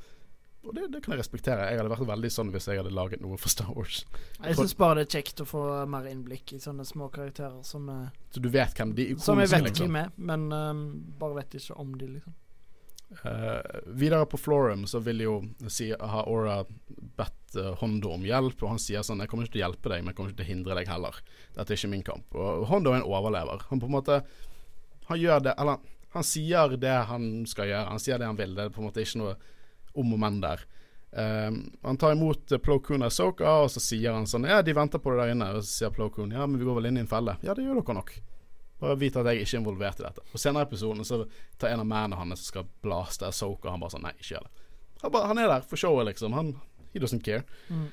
Og 0.67 0.75
det, 0.75 0.87
det 0.91 1.03
kan 1.05 1.15
jeg 1.15 1.23
respektere. 1.23 1.69
Jeg 1.71 1.79
hadde 1.79 1.93
vært 1.93 2.09
veldig 2.09 2.31
sånn 2.33 2.51
hvis 2.55 2.67
jeg 2.71 2.81
hadde 2.81 2.95
laget 2.95 3.23
noe 3.23 3.39
for 3.39 3.53
Star 3.53 3.71
Wars. 3.75 4.01
Jeg 4.43 4.59
syns 4.59 4.75
bare 4.79 4.99
det 5.01 5.07
er 5.07 5.21
kjekt 5.21 5.45
å 5.45 5.47
få 5.49 5.63
mer 5.91 6.09
innblikk 6.11 6.57
i 6.57 6.63
sånne 6.63 6.87
små 6.89 7.09
karakterer 7.15 7.61
som, 7.67 7.87
eh, 7.93 8.09
Så 8.35 8.43
du 8.43 8.51
vet 8.51 8.75
hvem 8.75 8.97
de 8.97 9.13
som 9.23 9.39
jeg 9.39 9.53
vet 9.53 9.69
liksom. 9.69 9.87
hvem 9.87 10.01
er, 10.03 10.11
men 10.17 10.51
um, 10.53 10.83
bare 11.21 11.39
vet 11.43 11.57
ikke 11.61 11.79
om 11.79 11.95
de, 11.99 12.11
liksom. 12.19 12.35
Uh, 13.23 13.63
videre 13.95 14.27
på 14.27 14.39
Florum 14.43 14.83
så 14.91 14.99
vil 14.99 15.21
jo 15.23 15.35
si, 15.71 15.93
har 15.95 16.27
Aura 16.27 16.65
bedt 16.67 17.55
uh, 17.55 17.71
Hondo 17.79 18.11
om 18.17 18.25
hjelp, 18.27 18.59
og 18.65 18.73
han 18.75 18.83
sier 18.83 19.07
sånn 19.07 19.23
'Jeg 19.23 19.31
kommer 19.31 19.47
ikke 19.47 19.55
til 19.55 19.63
å 19.63 19.67
hjelpe 19.69 19.93
deg, 19.93 20.03
men 20.03 20.11
jeg 20.11 20.17
kommer 20.19 20.33
ikke 20.33 20.43
til 20.43 20.49
å 20.49 20.55
hindre 20.55 20.79
deg 20.81 20.91
heller'. 20.91 21.21
Dette 21.55 21.71
er 21.71 21.79
ikke 21.79 21.93
min 21.95 22.03
kamp. 22.03 22.35
Og 22.35 22.67
Hondo 22.67 22.91
er 22.91 23.05
en 23.05 23.07
overlever. 23.07 23.63
Han 23.71 23.81
på 23.81 23.87
en 23.87 23.99
måte 24.01 24.25
Han 25.07 25.21
gjør 25.23 25.39
det 25.39 25.55
Eller 25.57 25.79
han 26.17 26.25
sier 26.25 26.77
det 26.81 26.97
han 27.11 27.47
skal 27.47 27.69
gjøre. 27.69 27.91
Han 27.93 28.01
sier 28.03 28.19
det 28.19 28.27
han 28.27 28.39
vil. 28.39 28.55
Det 28.57 28.65
er 28.65 28.75
på 28.75 28.81
en 28.81 28.89
måte 28.89 29.05
ikke 29.05 29.21
noe 29.21 29.37
om 29.97 30.15
og 30.17 30.21
men 30.23 30.41
der. 30.45 30.65
Eh, 31.17 31.51
han 31.83 31.97
tar 32.01 32.13
imot 32.13 32.53
uh, 32.53 32.59
Plo 32.59 32.79
Koon 32.85 33.07
og 33.07 33.13
Soka, 33.13 33.49
og 33.65 33.71
så 33.73 33.81
sier 33.81 34.13
han 34.13 34.29
sånn 34.29 34.49
'Ja, 34.49 34.63
de 34.63 34.75
venter 34.77 35.01
på 35.01 35.15
det 35.15 35.23
der 35.23 35.35
inne'. 35.35 35.51
Og 35.57 35.65
så 35.65 35.73
sier 35.73 35.95
Plo 35.95 36.11
Koon 36.11 36.33
'Ja, 36.35 36.47
men 36.47 36.61
vi 36.61 36.69
går 36.69 36.81
vel 36.81 36.91
inn 36.91 37.01
i 37.01 37.05
en 37.05 37.11
felle'. 37.11 37.39
Ja, 37.43 37.55
det 37.55 37.65
gjør 37.65 37.81
dere 37.81 37.99
nok. 38.01 38.13
Bare 38.81 38.99
vite 39.01 39.21
at 39.21 39.27
jeg 39.33 39.47
ikke 39.47 39.57
er 39.57 39.61
involvert 39.63 40.01
i 40.01 40.05
dette. 40.05 40.25
Og 40.33 40.41
senere 40.41 40.67
i 40.67 40.69
episoden 40.69 41.05
så 41.05 41.25
tar 41.59 41.73
en 41.73 41.81
av 41.81 41.87
mennene 41.87 42.17
hans 42.21 42.41
som 42.41 42.53
skal 42.53 42.67
blaste 42.85 43.25
Asoka, 43.25 43.69
og 43.69 43.73
han 43.73 43.81
bare 43.81 43.95
sånn 43.97 44.05
Nei, 44.05 44.13
ikke 44.21 44.35
gjør 44.35 44.49
det. 44.49 44.67
Han, 45.03 45.13
bare, 45.13 45.27
han 45.27 45.39
er 45.39 45.49
der 45.49 45.65
for 45.65 45.77
showet, 45.77 46.07
liksom. 46.11 46.33
Han 46.37 46.57
He 46.93 47.01
doesn't 47.01 47.25
care. 47.25 47.45
Mm. 47.69 47.89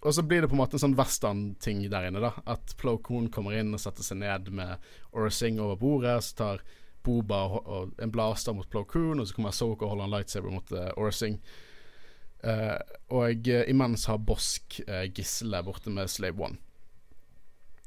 Og 0.00 0.14
så 0.14 0.22
blir 0.22 0.40
det 0.40 0.48
på 0.48 0.54
en 0.56 0.60
måte 0.62 0.76
en 0.76 0.82
sånn 0.84 0.96
western-ting 0.96 1.82
der 1.92 2.08
inne, 2.08 2.22
da. 2.24 2.32
At 2.48 2.76
Plo 2.80 2.96
Koon 3.04 3.28
kommer 3.32 3.56
inn 3.56 3.74
og 3.74 3.80
setter 3.82 4.04
seg 4.06 4.20
ned 4.20 4.48
med 4.54 4.80
Orasing 5.12 5.60
over 5.60 5.76
bordet. 5.80 6.18
Så 6.24 6.36
tar 6.38 6.62
Boba 7.06 7.40
og, 7.46 7.94
en 8.02 8.12
blaster 8.12 8.56
mot 8.56 8.68
Plo 8.70 8.82
Koon, 8.88 9.22
og 9.22 9.28
så 9.28 9.36
kommer 9.36 9.54
Asoka 9.54 9.86
og 9.86 9.94
holder 9.94 10.08
en 10.08 10.14
lightsaber 10.16 10.52
mot 10.52 10.74
uh, 10.74 10.90
Orsing. 10.98 11.38
Uh, 12.42 12.76
og 13.14 13.48
uh, 13.48 13.62
imens 13.70 14.08
har 14.10 14.18
Bosk 14.22 14.80
uh, 14.88 15.06
gisselet 15.06 15.66
borte 15.66 15.94
med 15.94 16.10
Slave 16.10 16.42
One. 16.50 16.60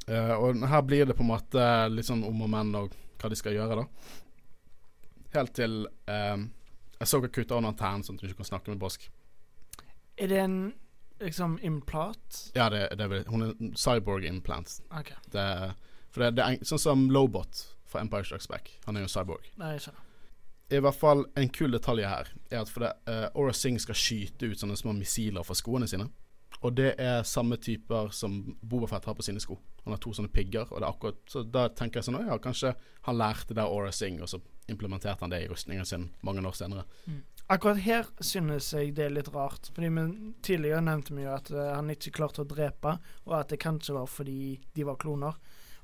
Eh, 0.09 0.33
og 0.33 0.63
her 0.65 0.81
blir 0.81 1.05
det 1.05 1.13
på 1.17 1.21
en 1.21 1.29
måte 1.29 1.63
litt 1.93 2.07
sånn 2.07 2.23
om 2.25 2.41
og 2.41 2.49
men 2.49 2.73
og 2.77 2.95
hva 3.19 3.29
de 3.29 3.37
skal 3.37 3.53
gjøre, 3.53 3.83
da. 3.83 4.13
Helt 5.35 5.53
til 5.53 5.83
uh, 6.09 6.37
Asoka 7.03 7.29
kutter 7.29 7.57
av 7.57 7.61
en 7.61 7.69
antenne, 7.69 8.05
sånn 8.05 8.17
at 8.17 8.23
hun 8.23 8.31
ikke 8.31 8.41
kan 8.41 8.49
snakke 8.55 8.73
med 8.73 8.81
Bosk. 8.81 9.05
Er 10.17 10.31
det 10.31 10.39
en 10.41 10.55
liksom 11.21 11.59
implant? 11.67 12.39
Ja, 12.55 12.71
det, 12.73 12.87
det 12.97 13.05
er 13.05 13.11
vel 13.11 13.27
Hun 13.29 13.45
er 13.45 13.53
cyborg 13.77 14.25
implant. 14.25 14.79
Okay. 14.89 15.19
Det, 15.29 15.45
for 16.09 16.25
det, 16.25 16.31
det 16.39 16.47
er 16.47 16.65
sånn 16.65 16.81
som 16.81 17.05
Lobot 17.13 17.67
fra 17.89 18.03
Empire 18.03 18.27
Strikes 18.27 18.47
Back. 18.51 18.71
Han 18.85 18.97
er 18.97 19.05
jo 19.05 19.11
cyborg. 19.11 19.49
Nei, 19.59 19.73
jeg 19.75 19.87
skjønner. 19.87 20.05
I 20.69 20.79
hvert 20.85 20.99
fall 20.99 21.23
en 21.39 21.49
kul 21.49 21.73
detalj 21.73 22.05
her 22.05 22.27
er 22.51 22.59
at 22.61 22.69
fordi 22.69 22.91
uh, 23.09 23.27
Aura 23.33 23.53
Singh 23.57 23.81
skal 23.81 23.97
skyte 23.97 24.51
ut 24.51 24.61
sånne 24.61 24.77
små 24.77 24.93
missiler 24.93 25.45
fra 25.45 25.57
skoene 25.57 25.89
sine. 25.89 26.05
Og 26.59 26.75
det 26.75 26.91
er 26.99 27.23
samme 27.27 27.57
typer 27.61 28.11
som 28.13 28.41
Bobafett 28.61 29.07
har 29.07 29.15
på 29.15 29.23
sine 29.25 29.41
sko. 29.41 29.57
Han 29.85 29.95
har 29.95 30.01
to 30.03 30.11
sånne 30.13 30.31
pigger, 30.33 30.67
og 30.69 30.81
det 30.81 30.85
er 30.85 30.91
akkurat 30.91 31.19
Så 31.31 31.43
da 31.47 31.69
tenker 31.71 31.99
jeg 31.99 32.09
sånn 32.09 32.19
Å 32.19 32.25
ja, 32.27 32.35
kanskje 32.43 32.73
han 33.07 33.17
lærte 33.17 33.55
det 33.55 33.63
av 33.63 33.73
Aura 33.73 33.93
Singh, 33.95 34.21
og 34.21 34.29
så 34.29 34.41
implementerte 34.69 35.23
han 35.23 35.31
det 35.33 35.39
i 35.45 35.47
rustningen 35.49 35.87
sin 35.87 36.09
mange 36.21 36.43
år 36.45 36.53
senere. 36.53 36.83
Akkurat 37.49 37.79
her 37.81 38.09
synes 38.21 38.67
jeg 38.75 38.91
det 38.97 39.07
er 39.07 39.15
litt 39.15 39.31
rart. 39.33 39.71
Fordi 39.73 39.89
vi 39.89 40.33
Tidligere 40.45 40.83
nevnte 40.85 41.15
vi 41.15 41.25
jo 41.25 41.31
at 41.33 41.49
uh, 41.55 41.71
han 41.77 41.89
ikke 41.89 42.13
klarte 42.19 42.43
å 42.43 42.49
drepe, 42.49 42.99
og 43.25 43.39
at 43.39 43.49
det 43.49 43.61
kanskje 43.63 43.95
var 43.97 44.11
fordi 44.11 44.59
de 44.75 44.85
var 44.85 44.99
kloner. 45.01 45.39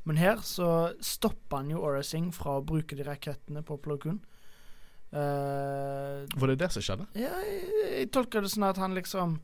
Men 0.05 0.19
her 0.21 0.41
så 0.45 0.69
stopper 1.01 1.63
han 1.63 1.71
jo 1.73 1.81
Orasing 1.81 2.29
fra 2.35 2.59
å 2.59 2.65
bruke 2.65 2.97
de 2.97 3.05
rakettene 3.07 3.63
på 3.65 3.77
Plokun. 3.81 4.19
Koon. 4.19 4.23
Eh, 5.15 6.25
Var 6.35 6.47
det 6.47 6.55
det 6.55 6.69
som 6.73 6.83
skjedde? 6.83 7.05
ja, 7.15 7.33
jeg, 7.47 7.67
jeg 7.85 8.07
tolker 8.13 8.43
det 8.43 8.49
sånn 8.51 8.67
at 8.67 8.79
han 8.81 8.95
liksom 8.97 9.37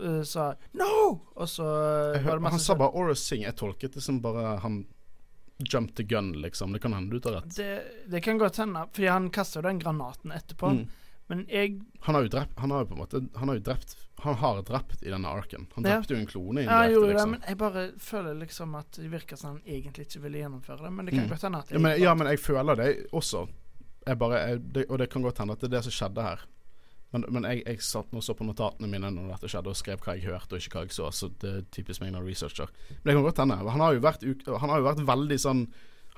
uh, 0.00 0.22
sa 0.26 0.54
'no', 0.72 1.20
og 1.36 1.48
så 1.48 1.66
eh, 1.66 2.16
Jeg 2.18 2.24
var 2.24 2.40
det 2.40 2.42
masse 2.42 2.58
han 2.58 2.64
sa 2.64 2.74
bare 2.74 2.92
'Aura 2.96 3.14
Sing'. 3.14 3.44
Jeg 3.44 3.56
tolket 3.56 3.94
det 3.94 4.02
som 4.02 4.20
bare 4.20 4.56
han 4.64 4.86
jumped 5.58 5.96
the 5.96 6.02
gun, 6.02 6.32
liksom. 6.42 6.72
Det 6.72 6.82
kan 6.82 6.92
hende 6.92 7.14
du 7.14 7.20
tar 7.20 7.32
rett. 7.38 7.56
det, 7.56 7.84
det 8.06 8.20
kan 8.20 8.38
godt 8.38 8.56
hende, 8.56 8.86
fordi 8.92 9.06
han 9.06 9.30
kaster 9.30 9.60
jo 9.60 9.68
den 9.68 9.78
granaten 9.78 10.32
etterpå. 10.32 10.70
Mm. 10.70 10.88
Men 11.28 11.46
jeg 11.48 11.80
Han 12.06 12.14
har 12.14 12.22
jo 12.24 12.28
drept 12.32 12.58
Han 12.58 12.70
har 12.72 12.80
jo 12.80 12.86
på 12.88 12.94
en 12.96 13.00
måte 13.02 13.20
Han 13.36 13.48
har 13.50 13.58
jo 13.58 13.60
drept 13.66 13.96
Han 14.24 14.34
har 14.40 14.62
drept 14.62 15.02
i 15.04 15.10
denne 15.12 15.28
arken. 15.28 15.66
Han 15.74 15.84
Ja. 15.84 15.98
drepte 15.98 16.14
jo 16.14 16.20
en 16.20 16.26
klone 16.26 16.64
Ja, 16.64 16.82
jeg 16.82 16.94
gjorde 16.94 17.06
det, 17.08 17.14
liksom. 17.14 17.30
men 17.30 17.40
jeg 17.48 17.58
bare 17.58 17.82
føler 17.98 18.34
liksom 18.40 18.74
at 18.78 18.90
det 18.92 19.10
virker 19.12 19.36
som 19.36 19.50
han 19.50 19.60
egentlig 19.66 20.06
ikke 20.08 20.22
ville 20.22 20.38
gjennomføre 20.38 20.82
det. 20.82 20.92
Men 20.92 21.04
det 21.06 21.14
kan 21.14 21.24
Mm. 21.24 21.28
godt 21.30 21.42
hende 21.42 21.58
at 21.58 21.70
Ja 21.70 21.78
men, 21.78 22.00
ja, 22.00 22.14
men 22.14 22.26
jeg 22.26 22.38
føler 22.40 22.74
det 22.76 23.06
også. 23.12 23.48
Jeg 24.06 24.18
bare, 24.18 24.32
jeg, 24.48 24.72
det, 24.74 24.86
og 24.88 24.98
det 24.98 25.10
kan 25.10 25.22
godt 25.22 25.38
hende 25.38 25.52
at 25.52 25.60
det 25.60 25.72
er 25.72 25.76
det 25.76 25.84
som 25.84 25.92
skjedde 25.92 26.22
her. 26.22 26.40
Men, 27.12 27.24
men 27.28 27.42
jeg, 27.44 27.62
jeg 27.66 27.80
satt 27.80 28.10
nå 28.12 28.20
så 28.20 28.34
på 28.34 28.44
notatene 28.44 28.88
mine 28.88 29.10
når 29.10 29.30
dette 29.38 29.48
skjedde, 29.48 29.66
og 29.68 29.76
skrev 29.76 29.98
hva 30.00 30.14
jeg 30.16 30.24
hørte 30.28 30.52
og 30.56 30.60
ikke 30.60 30.74
hva 30.76 30.82
jeg 30.84 30.90
så. 30.92 31.10
Så 31.12 31.28
det 31.40 31.54
er 31.56 31.62
typisk 31.70 32.00
meg 32.00 32.12
når 32.12 32.24
researcher. 32.26 32.68
Men 32.88 33.04
det 33.04 33.14
kan 33.14 33.22
godt 33.22 33.38
hende. 33.38 33.56
Han 33.70 33.80
har 33.80 33.94
jo 33.94 34.00
vært, 34.00 34.22
han 34.60 34.68
har 34.70 34.78
jo 34.78 34.84
vært 34.84 35.06
veldig 35.06 35.38
sånn 35.40 35.62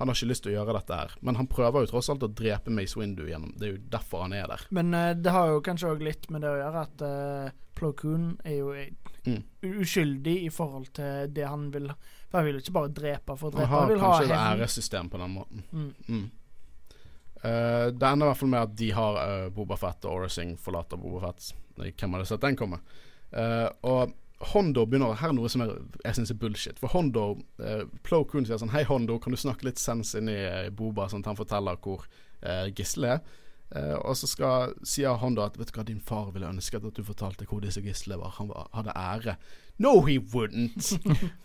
Han 0.00 0.08
har 0.08 0.16
ikke 0.16 0.30
lyst 0.30 0.46
til 0.46 0.54
å 0.54 0.58
gjøre 0.58 0.74
dette 0.78 0.96
her. 0.96 1.14
Men 1.20 1.36
han 1.36 1.48
prøver 1.52 1.84
jo 1.84 1.90
tross 1.92 2.08
alt 2.12 2.24
å 2.24 2.30
drepe 2.32 2.72
Mace 2.72 2.96
Windu 2.96 3.26
gjennom 3.28 3.52
Det 3.60 3.66
er 3.68 3.74
jo 3.74 3.80
derfor 3.92 4.24
han 4.24 4.32
er 4.36 4.48
der. 4.48 4.64
Men 4.72 4.94
uh, 4.96 5.10
det 5.12 5.34
har 5.34 5.52
jo 5.52 5.60
kanskje 5.64 5.92
òg 5.92 6.04
litt 6.08 6.30
med 6.32 6.40
det 6.44 6.50
å 6.50 6.60
gjøre 6.62 6.84
at 6.88 7.04
uh, 7.04 7.58
Plo 7.76 7.92
Koon 7.96 8.32
er 8.48 8.56
jo 8.62 8.72
Mm. 9.26 9.42
uskyldig 9.60 10.32
i 10.46 10.48
forhold 10.48 10.86
til 10.96 11.26
det 11.36 11.44
han 11.44 11.66
vil 11.74 11.90
For 12.30 12.38
han 12.38 12.46
vil 12.46 12.54
jo 12.56 12.62
ikke 12.62 12.72
bare 12.72 12.92
drepe 12.96 13.34
for 13.36 13.50
å 13.50 13.52
drepe, 13.52 13.68
har 13.68 13.82
han 13.82 13.90
vil 13.90 14.00
ha 14.00 14.12
kanskje 14.14 14.32
et 14.32 14.60
æressystem 14.60 15.10
på 15.12 15.18
den 15.20 15.34
måten. 15.34 15.64
Mm. 15.72 15.90
Mm. 16.08 16.30
Uh, 17.40 17.86
det 17.90 18.06
ender 18.06 18.26
i 18.26 18.30
hvert 18.30 18.40
fall 18.40 18.52
med 18.52 18.62
at 18.62 18.74
de 18.78 18.90
har 18.96 19.18
uh, 19.18 19.48
Boba 19.52 19.76
Fett 19.80 20.06
og 20.06 20.14
Aura 20.14 20.28
Singh 20.32 20.56
forlater 20.60 21.00
Boba 21.00 21.20
Fett. 21.26 21.50
Hvem 21.80 22.16
hadde 22.16 22.28
sett 22.28 22.44
den 22.44 22.58
komme? 22.60 22.80
Uh, 23.32 23.68
og 23.88 24.14
Hondo 24.40 24.86
begynner 24.88 25.18
Her 25.20 25.34
er 25.34 25.36
noe 25.36 25.50
som 25.52 25.64
er, 25.64 25.74
jeg 26.04 26.16
syns 26.16 26.32
er 26.32 26.38
bullshit. 26.40 26.80
For 26.80 26.92
Hondo 26.94 27.24
eh, 27.60 27.84
Plo 28.06 28.22
Koon 28.24 28.46
sier 28.48 28.60
sånn 28.60 28.72
Hei, 28.72 28.86
Hondo, 28.88 29.18
kan 29.20 29.34
du 29.34 29.40
snakke 29.40 29.68
litt 29.68 29.80
sens 29.82 30.14
inn 30.18 30.30
i 30.32 30.38
uh, 30.40 30.70
Boba, 30.72 31.10
sånn 31.12 31.24
at 31.24 31.32
han 31.32 31.38
forteller 31.38 31.80
hvor 31.84 32.06
eh, 32.40 32.70
gisselet 32.72 33.18
er? 33.18 33.38
Eh, 33.76 33.94
og 34.00 34.16
så 34.18 34.26
skal, 34.26 34.72
sier 34.82 35.14
Hondo 35.20 35.44
at 35.44 35.58
Vet 35.60 35.70
du 35.70 35.76
hva, 35.78 35.86
din 35.86 36.02
far 36.02 36.32
ville 36.34 36.48
ønsket 36.48 36.88
at 36.88 36.96
du 36.96 37.06
fortalte 37.06 37.46
hvor 37.46 37.62
disse 37.62 37.82
gislene 37.84 38.18
var. 38.22 38.34
Han 38.40 38.50
var, 38.50 38.66
hadde 38.74 38.96
ære. 38.96 39.36
No, 39.78 40.00
he 40.06 40.18
wouldn't! 40.18 40.94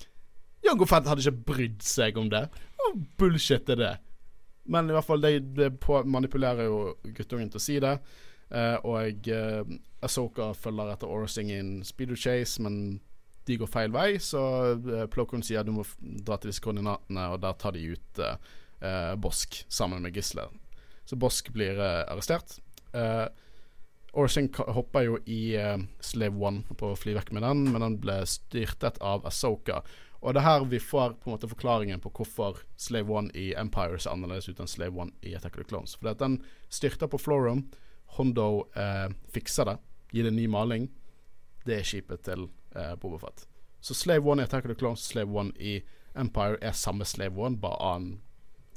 Jango 0.66 0.88
Fett 0.90 1.06
hadde 1.06 1.22
ikke 1.22 1.52
brydd 1.52 1.84
seg 1.86 2.18
om 2.18 2.32
det. 2.32 2.48
Hva 2.80 2.94
bullshit 3.20 3.70
er 3.70 3.82
det? 3.82 3.94
Men 4.72 4.90
i 4.90 4.96
hvert 4.96 5.06
fall, 5.06 5.22
det, 5.22 5.36
det 5.54 5.70
manipulerer 6.10 6.66
jo 6.66 6.80
guttungen 7.14 7.52
til 7.54 7.62
å 7.62 7.66
si 7.68 7.76
det. 7.84 8.00
Eh, 8.56 8.78
og 8.88 9.28
uh, 9.28 9.78
Asoka 10.06 10.54
følger 10.56 10.94
etter 10.94 11.12
Orsing 11.12 11.50
i 11.52 11.60
en 11.60 11.74
speedo 11.84 12.16
chase, 12.16 12.64
men 12.64 13.02
de 13.46 13.58
går 13.60 13.70
feil 13.70 13.92
vei. 13.92 14.16
Så 14.24 14.42
uh, 14.80 15.08
Plokon 15.12 15.44
sier 15.44 15.66
du 15.68 15.74
må 15.76 15.84
dra 16.00 16.40
til 16.40 16.54
disse 16.54 16.64
koordinatene, 16.64 17.28
og 17.34 17.42
der 17.44 17.58
tar 17.60 17.76
de 17.76 17.90
ut 17.96 18.24
uh, 18.24 18.38
eh, 18.86 19.16
Bosk 19.16 19.66
sammen 19.68 20.02
med 20.02 20.14
gisler. 20.14 20.50
Så 21.06 21.16
Bosk 21.16 21.50
blir 21.54 21.80
eh, 21.80 22.04
arrestert. 22.12 22.60
Uh, 22.94 23.28
Orsing 24.16 24.50
hopper 24.58 25.04
jo 25.04 25.18
i 25.26 25.56
eh, 25.60 25.78
Slave 26.00 26.40
One 26.40 26.78
på 26.80 26.94
å 26.94 26.98
fly 26.98 27.18
vekk 27.18 27.34
med 27.36 27.44
den, 27.44 27.66
men 27.68 27.84
den 27.84 27.98
ble 28.02 28.22
styrtet 28.30 28.98
av 29.04 29.26
Asoka. 29.28 29.82
Og 30.24 30.34
det 30.34 30.42
er 30.42 30.48
her 30.48 30.68
vi 30.72 30.80
får 30.82 31.18
på 31.20 31.28
en 31.28 31.36
måte 31.36 31.50
forklaringen 31.52 32.02
på 32.02 32.14
hvorfor 32.16 32.64
Slave 32.80 33.12
One 33.12 33.34
i 33.38 33.52
Empire 33.60 34.00
ser 34.00 34.16
annerledes 34.16 34.48
ut 34.48 34.62
enn 34.64 34.72
Slave 34.72 34.96
One 34.96 35.14
i 35.22 35.36
Attack 35.36 35.60
of 35.60 35.66
the 35.66 35.70
Clones. 35.70 35.98
For 36.00 36.16
den 36.18 36.40
styrter 36.74 37.12
på 37.12 37.20
Florum. 37.22 37.68
Hondo 38.16 38.68
eh, 38.76 39.10
fikser 39.34 39.66
det, 39.70 39.78
gir 40.12 40.24
det 40.24 40.32
en 40.34 40.40
ny 40.40 40.48
maling. 40.52 40.88
Det 41.66 41.80
er 41.80 41.88
skipet 41.88 42.24
til 42.28 42.48
eh, 42.76 42.96
Boba 43.02 43.32
Så 43.82 43.94
Slave 43.94 44.30
One 44.30 44.42
i 44.42 44.46
Attack 44.46 44.66
of 44.66 44.72
the 44.72 44.80
Clones, 44.80 45.04
Slave 45.04 45.32
One 45.32 45.52
i 45.60 45.82
Empire 46.16 46.58
er 46.62 46.72
samme 46.72 47.06
Slave 47.06 47.36
One, 47.42 47.58
bare 47.58 47.80
annen 47.82 48.22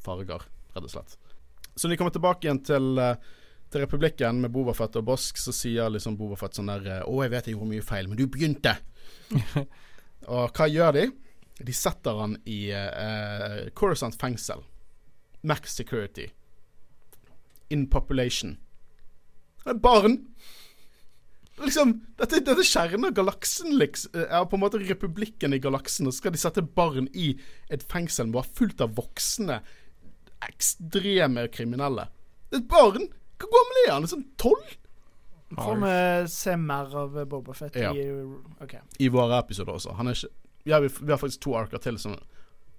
farger, 0.02 0.42
rett 0.74 0.84
og 0.84 0.90
slett. 0.90 1.18
Så 1.74 1.86
når 1.86 1.94
de 1.94 1.98
kommer 2.00 2.16
tilbake 2.16 2.46
igjen 2.46 2.62
til, 2.64 2.98
eh, 2.98 3.14
til 3.70 3.84
Republikken 3.84 4.40
med 4.42 4.50
Bobafett 4.50 4.96
og 4.96 5.04
Bosk, 5.04 5.38
så 5.38 5.54
sier 5.54 5.90
liksom 5.90 6.16
Bobafett 6.18 6.58
sånn 6.58 6.72
der 6.72 7.04
Å, 7.06 7.22
jeg 7.22 7.30
vet 7.30 7.46
jeg 7.46 7.54
gjorde 7.54 7.72
mye 7.74 7.86
feil, 7.86 8.08
men 8.08 8.18
du 8.18 8.26
begynte. 8.26 8.74
og 10.34 10.50
hva 10.56 10.66
gjør 10.66 10.96
de? 10.98 11.08
De 11.58 11.74
setter 11.74 12.18
han 12.20 12.36
i 12.46 12.70
uh, 12.70 13.68
Coruscant 13.74 14.14
fengsel. 14.14 14.62
Max 15.42 15.74
security. 15.74 16.28
In 17.70 17.86
population. 17.90 18.58
Det 19.68 19.74
er 19.76 19.84
barn! 19.84 20.14
Liksom, 21.58 21.90
dette, 22.16 22.38
dette 22.46 22.64
av 22.78 23.10
galaksen, 23.12 23.74
liksom. 23.76 24.14
Ja, 24.30 24.44
på 24.46 24.56
en 24.56 24.62
måte 24.62 24.78
republikken 24.80 25.52
i 25.52 25.58
galaksen. 25.60 26.06
Og 26.06 26.14
så 26.14 26.22
skal 26.22 26.32
de 26.32 26.40
sette 26.40 26.62
barn 26.62 27.10
i 27.12 27.32
et 27.68 27.84
fengsel 27.90 28.30
bare 28.32 28.48
fullt 28.56 28.80
av 28.80 28.94
voksne, 28.96 29.58
ekstreme 30.48 31.48
kriminelle. 31.52 32.06
Er 32.52 32.62
et 32.62 32.68
barn! 32.70 33.10
Hvor 33.38 33.52
gammel 33.52 33.80
er 33.84 33.92
han? 33.92 34.08
Sånn 34.10 34.24
tolv? 34.40 34.70
Får 35.58 35.78
vi 35.82 35.92
se 36.32 36.56
mer 36.60 36.96
av 37.02 37.20
Boba 37.28 37.54
Fett 37.56 37.76
Ja. 37.76 37.92
i 37.96 38.08
okay. 38.60 38.80
I 38.98 39.08
våre 39.12 39.38
episoder 39.38 39.76
også. 39.76 39.94
Han 39.96 40.08
er 40.08 40.16
ikke 40.16 40.32
ja, 40.68 40.80
vi, 40.80 40.90
vi 41.00 41.12
har 41.12 41.20
faktisk 41.20 41.40
to 41.46 41.54
arker 41.56 41.80
til 41.80 41.96
som 42.00 42.16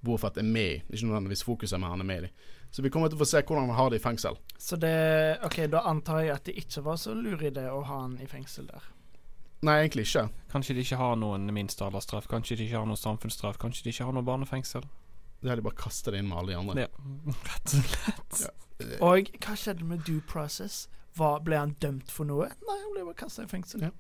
Boba 0.01 0.25
Fett 0.25 0.41
er 0.41 0.47
med 0.47 0.75
i. 0.75 0.81
Ikke 0.89 1.09
nødvendigvis 1.09 1.45
fokuset, 1.45 1.79
men 1.79 1.89
han 1.93 2.03
er 2.03 2.09
med 2.09 2.23
i 2.23 2.27
de. 2.27 2.33
Så 2.71 2.85
vi 2.85 2.91
kommer 2.93 3.09
til 3.09 3.17
å 3.17 3.23
få 3.23 3.27
se 3.31 3.41
hvordan 3.41 3.69
han 3.69 3.77
har 3.79 3.89
det 3.89 3.99
i 3.99 4.03
fengsel. 4.03 4.37
Så 4.57 4.77
det 4.77 4.93
OK, 5.45 5.63
da 5.73 5.81
antar 5.89 6.21
jeg 6.21 6.35
at 6.35 6.45
det 6.45 6.55
ikke 6.61 6.83
var 6.85 6.99
så 7.01 7.15
lur 7.17 7.41
idé 7.41 7.65
å 7.71 7.81
ha 7.81 8.01
han 8.03 8.17
i 8.21 8.27
fengsel 8.29 8.69
der. 8.69 8.85
Nei, 9.65 9.81
egentlig 9.81 10.05
ikke. 10.07 10.29
Kanskje 10.53 10.75
de 10.77 10.85
ikke 10.85 10.99
har 11.01 11.17
noen 11.19 11.49
minstealdersstraff, 11.51 12.29
kanskje 12.31 12.59
de 12.59 12.69
ikke 12.69 12.79
har 12.79 12.87
noen 12.87 12.99
samfunnsstraff, 12.99 13.57
kanskje 13.59 13.87
de 13.87 13.93
ikke 13.93 14.07
har 14.07 14.15
noe 14.15 14.27
barnefengsel. 14.27 14.85
Det 15.41 15.51
har 15.51 15.59
de 15.59 15.65
bare 15.65 15.79
kastet 15.79 16.13
det 16.13 16.21
inn 16.21 16.29
med 16.29 16.37
alle 16.39 16.53
de 16.53 16.59
andre. 16.59 16.85
Ja, 16.85 17.33
rett 17.49 17.73
og 17.73 17.89
slett. 17.89 18.39
Ja. 18.45 18.53
Og 19.03 19.33
hva 19.43 19.57
skjedde 19.59 19.87
med 19.87 20.05
due 20.07 20.23
process? 20.27 20.85
Hva, 21.17 21.33
ble 21.43 21.57
han 21.59 21.75
dømt 21.83 22.11
for 22.13 22.29
noe? 22.29 22.47
Nei, 22.47 22.77
han 22.85 22.93
ble 22.95 23.03
bare 23.09 23.19
kasta 23.25 23.43
i 23.43 23.51
fengsel. 23.51 23.83
Ja. 23.89 23.91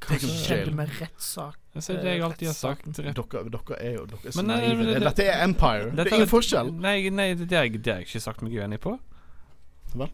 Hva 0.00 0.18
skjedde 0.22 0.72
med 0.78 0.88
rettssak? 1.00 1.56
Det 1.74 1.82
er 1.90 2.02
det 2.02 2.12
jeg 2.14 2.22
alltid 2.22 2.46
har 2.48 2.54
sagt. 2.54 2.84
Dere, 2.96 3.12
dere 3.14 3.78
er 3.82 3.92
jo 3.98 4.04
dere 4.06 4.20
er 4.24 4.30
så 4.32 4.36
Men 4.42 4.46
nei, 4.46 4.56
naive. 4.60 4.76
men 4.78 4.86
det- 4.86 5.02
Dette 5.08 5.24
er 5.26 5.42
Empire. 5.44 5.90
det 5.90 6.06
er 6.06 6.14
ingen 6.16 6.30
forskjell. 6.30 6.72
Nei, 6.74 7.08
nei 7.10 7.34
det, 7.34 7.50
har 7.50 7.64
jeg- 7.66 7.82
det 7.82 7.96
ikke 8.06 8.20
sagt 8.20 8.42
meg 8.42 8.52
uenig 8.52 8.78
på. 8.80 8.98
Vel? 9.94 10.10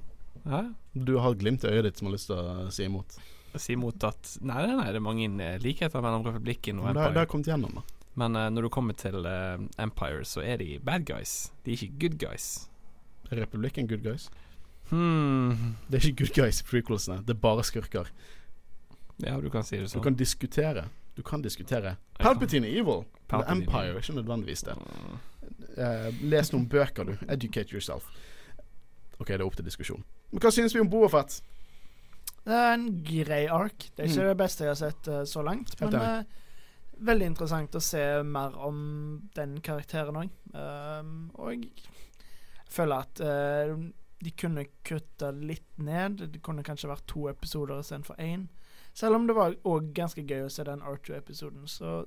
Ja. 0.46 0.62
Du 0.94 1.18
har 1.18 1.34
glimt 1.34 1.64
i 1.64 1.68
øyet 1.68 1.82
ditt 1.84 1.98
som 1.98 2.06
har 2.08 2.14
lyst 2.14 2.26
til 2.26 2.36
å 2.36 2.70
si 2.72 2.84
imot. 2.84 3.16
Si 3.56 3.72
imot 3.74 4.02
at 4.04 4.36
Nei, 4.42 4.66
nei, 4.66 4.74
nei, 4.76 4.86
det 4.86 4.96
er 4.96 5.00
mange 5.00 5.28
likheter 5.62 6.00
mellom 6.02 6.24
republikken 6.24 6.80
og 6.80 6.88
Empire. 6.88 6.94
det, 6.94 7.02
har- 7.02 7.12
det 7.26 7.28
kommet 7.28 7.46
gjennom, 7.46 7.74
da. 7.74 7.82
Men 8.16 8.36
uh, 8.36 8.48
når 8.50 8.62
du 8.62 8.68
kommer 8.70 8.94
til 8.96 9.26
uh, 9.26 9.58
Empire, 9.78 10.22
så 10.24 10.42
er 10.44 10.56
de 10.58 10.78
bad 10.78 11.04
guys. 11.04 11.50
De 11.64 11.72
er 11.72 11.76
ikke 11.76 11.98
good 11.98 12.18
guys. 12.18 12.68
Er 13.30 13.36
Republikken 13.44 13.86
good 13.88 14.02
guys? 14.04 14.30
Hmm. 14.90 15.76
Det 15.90 15.98
er 16.04 16.08
ikke 16.10 16.24
good 16.24 16.34
guys 16.34 16.60
i 16.60 16.64
prequelsene. 16.64 17.24
Det 17.26 17.30
er 17.36 17.40
bare 17.40 17.62
skurker. 17.64 18.06
Ja, 19.22 19.36
du 19.40 19.50
kan 19.50 19.62
si 19.62 19.76
det 19.78 19.88
sånn. 19.90 20.00
Du 20.02 20.08
kan 20.08 20.16
diskutere. 20.18 20.88
Du 21.14 21.22
kan 21.22 21.42
diskutere. 21.42 21.96
Palpatine 22.18 22.66
er 22.66 22.80
evil. 22.80 23.04
Palpatine 23.30 23.62
Empire 23.62 23.92
er 23.94 24.00
ikke 24.02 24.16
nødvendigvis 24.16 24.64
det. 24.66 24.74
Eh, 25.78 26.08
les 26.22 26.50
noen 26.52 26.66
bøker, 26.68 27.04
du. 27.04 27.16
Educate 27.30 27.70
yourself. 27.74 28.08
OK, 29.20 29.28
det 29.28 29.40
er 29.40 29.46
opp 29.46 29.56
til 29.56 29.64
diskusjon. 29.68 30.02
Men 30.32 30.42
hva 30.42 30.50
synes 30.50 30.74
vi 30.74 30.80
om 30.82 30.90
Boafett? 30.90 31.38
Det 32.44 32.52
er 32.52 32.72
en 32.74 32.88
grei 33.06 33.44
ark. 33.46 33.90
Det 33.94 34.04
er 34.04 34.08
ikke 34.10 34.24
Mm. 34.24 34.28
det 34.28 34.36
beste 34.36 34.64
jeg 34.64 34.70
har 34.70 34.80
sett 34.80 35.08
uh, 35.08 35.24
så 35.24 35.42
langt, 35.42 35.80
men 35.80 35.94
uh, 35.94 36.24
veldig 37.00 37.26
interessant 37.26 37.74
å 37.74 37.80
se 37.80 38.22
mer 38.22 38.56
om 38.58 39.28
den 39.34 39.60
karakteren 39.60 40.16
òg. 40.16 40.30
og 41.34 41.52
jeg 41.52 41.70
føler 42.70 42.96
at 42.96 43.20
eh, 43.20 43.74
de 44.24 44.30
kunne 44.30 44.64
kutta 44.86 45.30
litt 45.34 45.78
ned. 45.78 46.22
Det 46.32 46.42
kunne 46.42 46.62
kanskje 46.66 46.90
vært 46.90 47.06
to 47.10 47.28
episoder 47.30 47.80
istedenfor 47.82 48.18
én. 48.22 48.48
Selv 48.94 49.18
om 49.18 49.26
det 49.26 49.34
var 49.36 49.56
òg 49.66 49.90
ganske 49.96 50.22
gøy 50.22 50.46
å 50.46 50.50
se 50.52 50.64
den 50.66 50.82
R2-episoden. 50.86 51.66
Så 51.66 52.04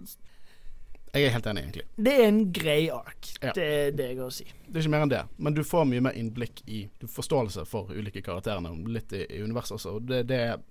Jeg 1.14 1.26
er 1.28 1.34
helt 1.34 1.48
enig, 1.50 1.64
egentlig. 1.66 1.84
det 1.96 2.14
er 2.14 2.28
en 2.28 2.40
grei 2.54 2.90
ark. 2.94 3.30
Ja. 3.42 3.52
Det 3.56 3.64
er 3.64 3.92
det 3.96 4.10
jeg 4.12 4.20
har 4.20 4.30
å 4.30 4.34
si. 4.34 4.46
Det 4.68 4.80
er 4.80 4.86
ikke 4.86 4.94
mer 4.96 5.06
enn 5.08 5.12
det. 5.12 5.24
Men 5.38 5.58
du 5.58 5.64
får 5.68 5.88
mye 5.90 6.04
mer 6.04 6.20
innblikk 6.20 6.62
i 6.68 6.86
Du 7.00 7.08
forståelse 7.12 7.66
for 7.68 7.92
ulike 7.92 8.22
karakterene, 8.24 8.72
litt 8.88 9.12
i, 9.14 9.26
i 9.26 9.42
universet 9.44 9.76
også. 9.80 9.98
Og 9.98 10.08
det, 10.08 10.24
det 10.32 10.40
er 10.52 10.62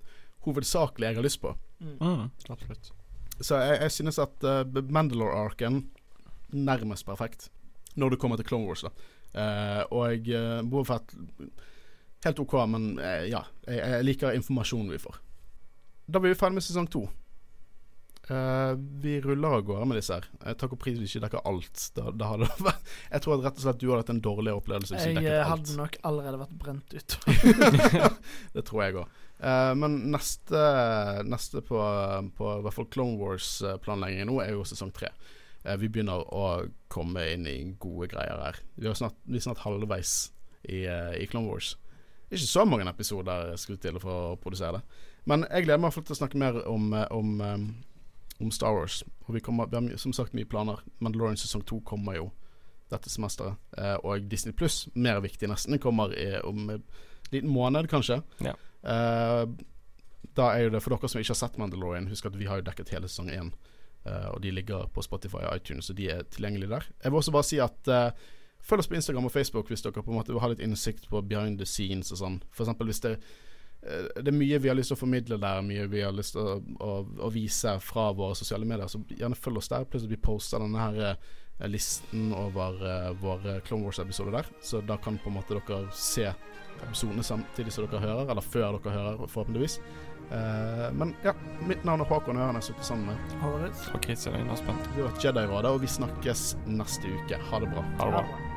hovedsakelig 0.47 1.11
jeg 1.11 1.19
har 1.19 1.27
lyst 1.27 1.43
på. 1.43 1.53
Mm, 1.81 2.31
absolutt. 2.49 2.93
Så 3.41 3.61
jeg, 3.61 3.81
jeg 3.83 3.93
synes 3.99 4.19
at 4.23 4.49
uh, 4.49 4.83
Mandalore-arken 4.89 5.83
nærmest 6.57 7.05
perfekt 7.05 7.51
når 7.97 8.15
det 8.15 8.21
kommer 8.23 8.41
til 8.41 8.47
Clone 8.49 8.69
Wars. 8.69 8.85
da 8.87 8.93
uh, 9.37 9.83
Og 9.93 10.29
uh, 10.33 10.63
Boba 10.65 10.85
Fett 10.95 11.17
helt 12.25 12.41
OK, 12.41 12.57
men 12.73 12.95
uh, 12.99 13.25
ja. 13.29 13.45
Jeg, 13.67 13.81
jeg 13.83 14.05
liker 14.09 14.37
informasjonen 14.39 14.93
vi 14.95 15.03
får. 15.03 15.21
Da 16.07 16.23
blir 16.23 16.35
vi 16.35 16.39
ferdig 16.39 16.59
med 16.59 16.67
sesong 16.67 16.89
to. 16.91 17.07
Uh, 18.27 18.75
vi 19.03 19.21
ruller 19.23 19.55
av 19.55 19.63
gårde 19.63 19.87
med 19.87 20.01
disse 20.01 20.17
her. 20.17 20.25
Uh, 20.43 20.51
takk 20.59 20.75
og 20.75 20.81
pris 20.83 20.99
vi 20.99 21.07
ikke 21.07 21.23
dekker 21.27 21.47
alt. 21.47 21.85
Da, 21.95 22.11
da 22.11 22.33
hadde 22.33 22.49
det 22.49 22.67
vært, 22.67 22.91
jeg 23.13 23.23
tror 23.23 23.37
at 23.37 23.45
rett 23.45 23.61
og 23.61 23.67
slett 23.67 23.81
du 23.83 23.87
hadde 23.87 24.01
hatt 24.03 24.13
en 24.17 24.23
dårlig 24.25 24.55
opplevelse 24.57 24.97
hvis 24.97 25.07
du 25.07 25.13
dekket 25.13 25.23
alt. 25.23 25.37
Jeg 25.37 25.49
hadde 25.53 25.79
nok 25.79 25.99
allerede 26.11 26.43
vært 26.43 26.57
brent 26.65 26.97
ut. 26.97 27.17
det 28.57 28.67
tror 28.67 28.83
jeg 28.83 28.99
òg. 29.03 29.23
men 29.79 29.99
neste, 30.11 30.63
neste 31.29 31.63
på, 31.67 31.81
på 32.39 32.53
i 32.59 32.67
hvert 32.67 32.79
fall 32.81 32.91
Clone 32.91 33.19
Wars-planleggingen 33.21 34.33
nå 34.33 34.41
er 34.43 34.57
jo 34.57 34.67
sesong 34.67 34.95
tre. 34.97 35.15
Eh, 35.67 35.75
vi 35.81 35.91
begynner 35.91 36.23
å 36.35 36.67
komme 36.93 37.25
inn 37.33 37.47
i 37.51 37.57
gode 37.83 38.11
greier 38.13 38.39
her. 38.43 38.61
Vi 38.77 38.93
snart, 38.95 39.19
vi 39.27 39.41
er 39.41 39.47
snart 39.49 39.65
halvveis 39.65 40.31
i, 40.63 40.85
eh, 40.87 41.23
i 41.23 41.27
Clone 41.27 41.51
Wars. 41.51 41.77
Ikke 42.31 42.47
så 42.47 42.65
mange 42.67 42.89
episoder 42.91 43.55
skutt 43.57 43.83
til 43.83 43.99
for 44.03 44.35
å 44.35 44.39
produsere 44.39 44.79
det. 44.79 44.83
Men 45.27 45.45
jeg 45.51 45.67
gleder 45.67 45.83
meg 45.83 45.95
til 45.97 46.15
å 46.15 46.19
snakke 46.21 46.39
mer 46.39 46.61
om, 46.71 46.93
eh, 46.95 47.07
om, 47.11 47.41
eh, 47.41 48.43
om 48.43 48.51
Star 48.55 48.75
Wars. 48.75 49.03
Og 49.27 49.35
vi, 49.35 49.41
kommer, 49.41 49.67
vi 49.67 49.77
har 49.77 49.99
som 49.99 50.15
sagt 50.15 50.35
mye 50.35 50.47
planer. 50.47 50.83
Mandalorian 51.01 51.37
sesong 51.37 51.65
to 51.67 51.81
kommer 51.81 52.15
jo 52.17 52.31
dette 52.91 53.11
semesteret. 53.11 53.59
Eh, 53.77 53.97
og 54.05 54.29
Disney 54.31 54.55
Pluss, 54.55 54.89
mer 54.95 55.21
viktig 55.21 55.51
nesten, 55.51 55.81
kommer 55.83 56.15
i, 56.15 56.39
om 56.47 56.71
en 56.71 56.85
liten 57.33 57.51
måned, 57.51 57.89
kanskje. 57.91 58.23
Ja. 58.41 58.55
Da 60.37 60.45
er 60.53 60.67
jo 60.67 60.71
det 60.71 60.83
for 60.85 60.95
dere 60.95 61.09
som 61.09 61.19
ikke 61.19 61.33
har 61.33 61.41
sett 61.41 61.59
Mandalorian, 61.59 62.07
husk 62.07 62.27
at 62.29 62.37
vi 62.39 62.47
har 62.47 62.61
jo 62.61 62.69
dekket 62.69 62.93
hele 62.95 63.09
sesong 63.09 63.31
én. 63.31 63.53
og 64.07 64.41
de 64.41 64.53
ligger 64.53 64.87
på 64.95 65.03
Spotify 65.03 65.43
og 65.49 65.57
iTunes, 65.57 65.91
og 65.91 65.97
de 65.97 66.09
er 66.09 66.23
tilgjengelige 66.23 66.69
der. 66.71 66.85
Jeg 67.03 67.11
vil 67.11 67.19
også 67.19 67.33
bare 67.33 67.43
si 67.43 67.59
at 67.59 68.15
følg 68.63 68.79
oss 68.79 68.87
på 68.87 68.95
Instagram 68.95 69.25
og 69.25 69.33
Facebook 69.33 69.67
hvis 69.67 69.83
dere 69.83 70.03
på 70.03 70.11
en 70.11 70.19
måte 70.21 70.31
vil 70.31 70.41
ha 70.41 70.51
litt 70.53 70.63
innsikt 70.63 71.09
på 71.11 71.23
behind 71.27 71.59
the 71.59 71.67
scenes 71.67 72.13
og 72.13 72.19
sånn. 72.19 72.39
For 72.53 72.63
eksempel 72.63 72.87
hvis 72.87 73.03
det 73.03 73.17
det 73.87 74.31
er 74.31 74.35
mye 74.35 74.59
vi 74.59 74.71
har 74.71 74.77
lyst 74.77 74.91
til 74.91 74.97
å 74.97 75.01
formidle 75.01 75.39
der, 75.41 75.63
mye 75.63 75.87
vi 75.91 76.03
har 76.03 76.15
lyst 76.15 76.35
til 76.35 76.43
å, 76.43 76.57
å, 76.83 76.93
å 77.27 77.31
vise 77.31 77.77
fra 77.85 78.09
våre 78.17 78.37
sosiale 78.39 78.67
medier. 78.67 78.91
Så 78.91 79.03
gjerne 79.13 79.39
følg 79.39 79.61
oss 79.61 79.71
der. 79.71 79.87
Plutselig 79.87 80.17
vi 80.17 80.23
poster 80.27 80.63
denne 80.63 80.83
her 80.83 80.99
eh, 81.05 81.69
listen 81.71 82.33
over 82.37 82.83
uh, 82.83 83.13
våre 83.21 83.61
Clone 83.67 83.87
Wars-episoder 83.87 84.41
der. 84.41 84.51
Så 84.65 84.83
da 84.87 84.99
kan 85.03 85.21
på 85.23 85.31
en 85.31 85.39
måte 85.39 85.57
dere 85.57 85.87
se 85.95 86.27
episodene 86.83 87.25
samtidig 87.25 87.73
som 87.73 87.87
dere 87.87 88.03
hører, 88.03 88.27
eller 88.35 88.45
før 88.45 88.81
dere 88.81 88.97
hører, 88.97 89.23
forhåpentligvis. 89.31 89.79
Uh, 90.27 90.91
men 90.99 91.15
ja, 91.23 91.37
mitt 91.69 91.87
navn 91.87 92.03
er 92.03 92.11
Håkon, 92.11 92.43
og 92.43 92.59
jeg 92.59 92.73
sitter 92.73 92.91
sammen 92.91 93.13
med 93.13 93.39
Håret. 93.45 93.89
Og 93.95 94.03
Kristian 94.03 94.51
Aspen. 94.51 94.83
Vi 94.97 95.01
har 95.05 95.13
vært 95.13 95.31
Jedi-rådet, 95.31 95.73
og 95.73 95.83
vi 95.87 95.95
snakkes 95.95 96.53
neste 96.67 97.15
uke. 97.15 97.41
Ha 97.53 97.63
det 97.63 97.73
bra. 97.73 97.87
Ha 98.03 98.11
det 98.11 98.21
bra. 98.21 98.55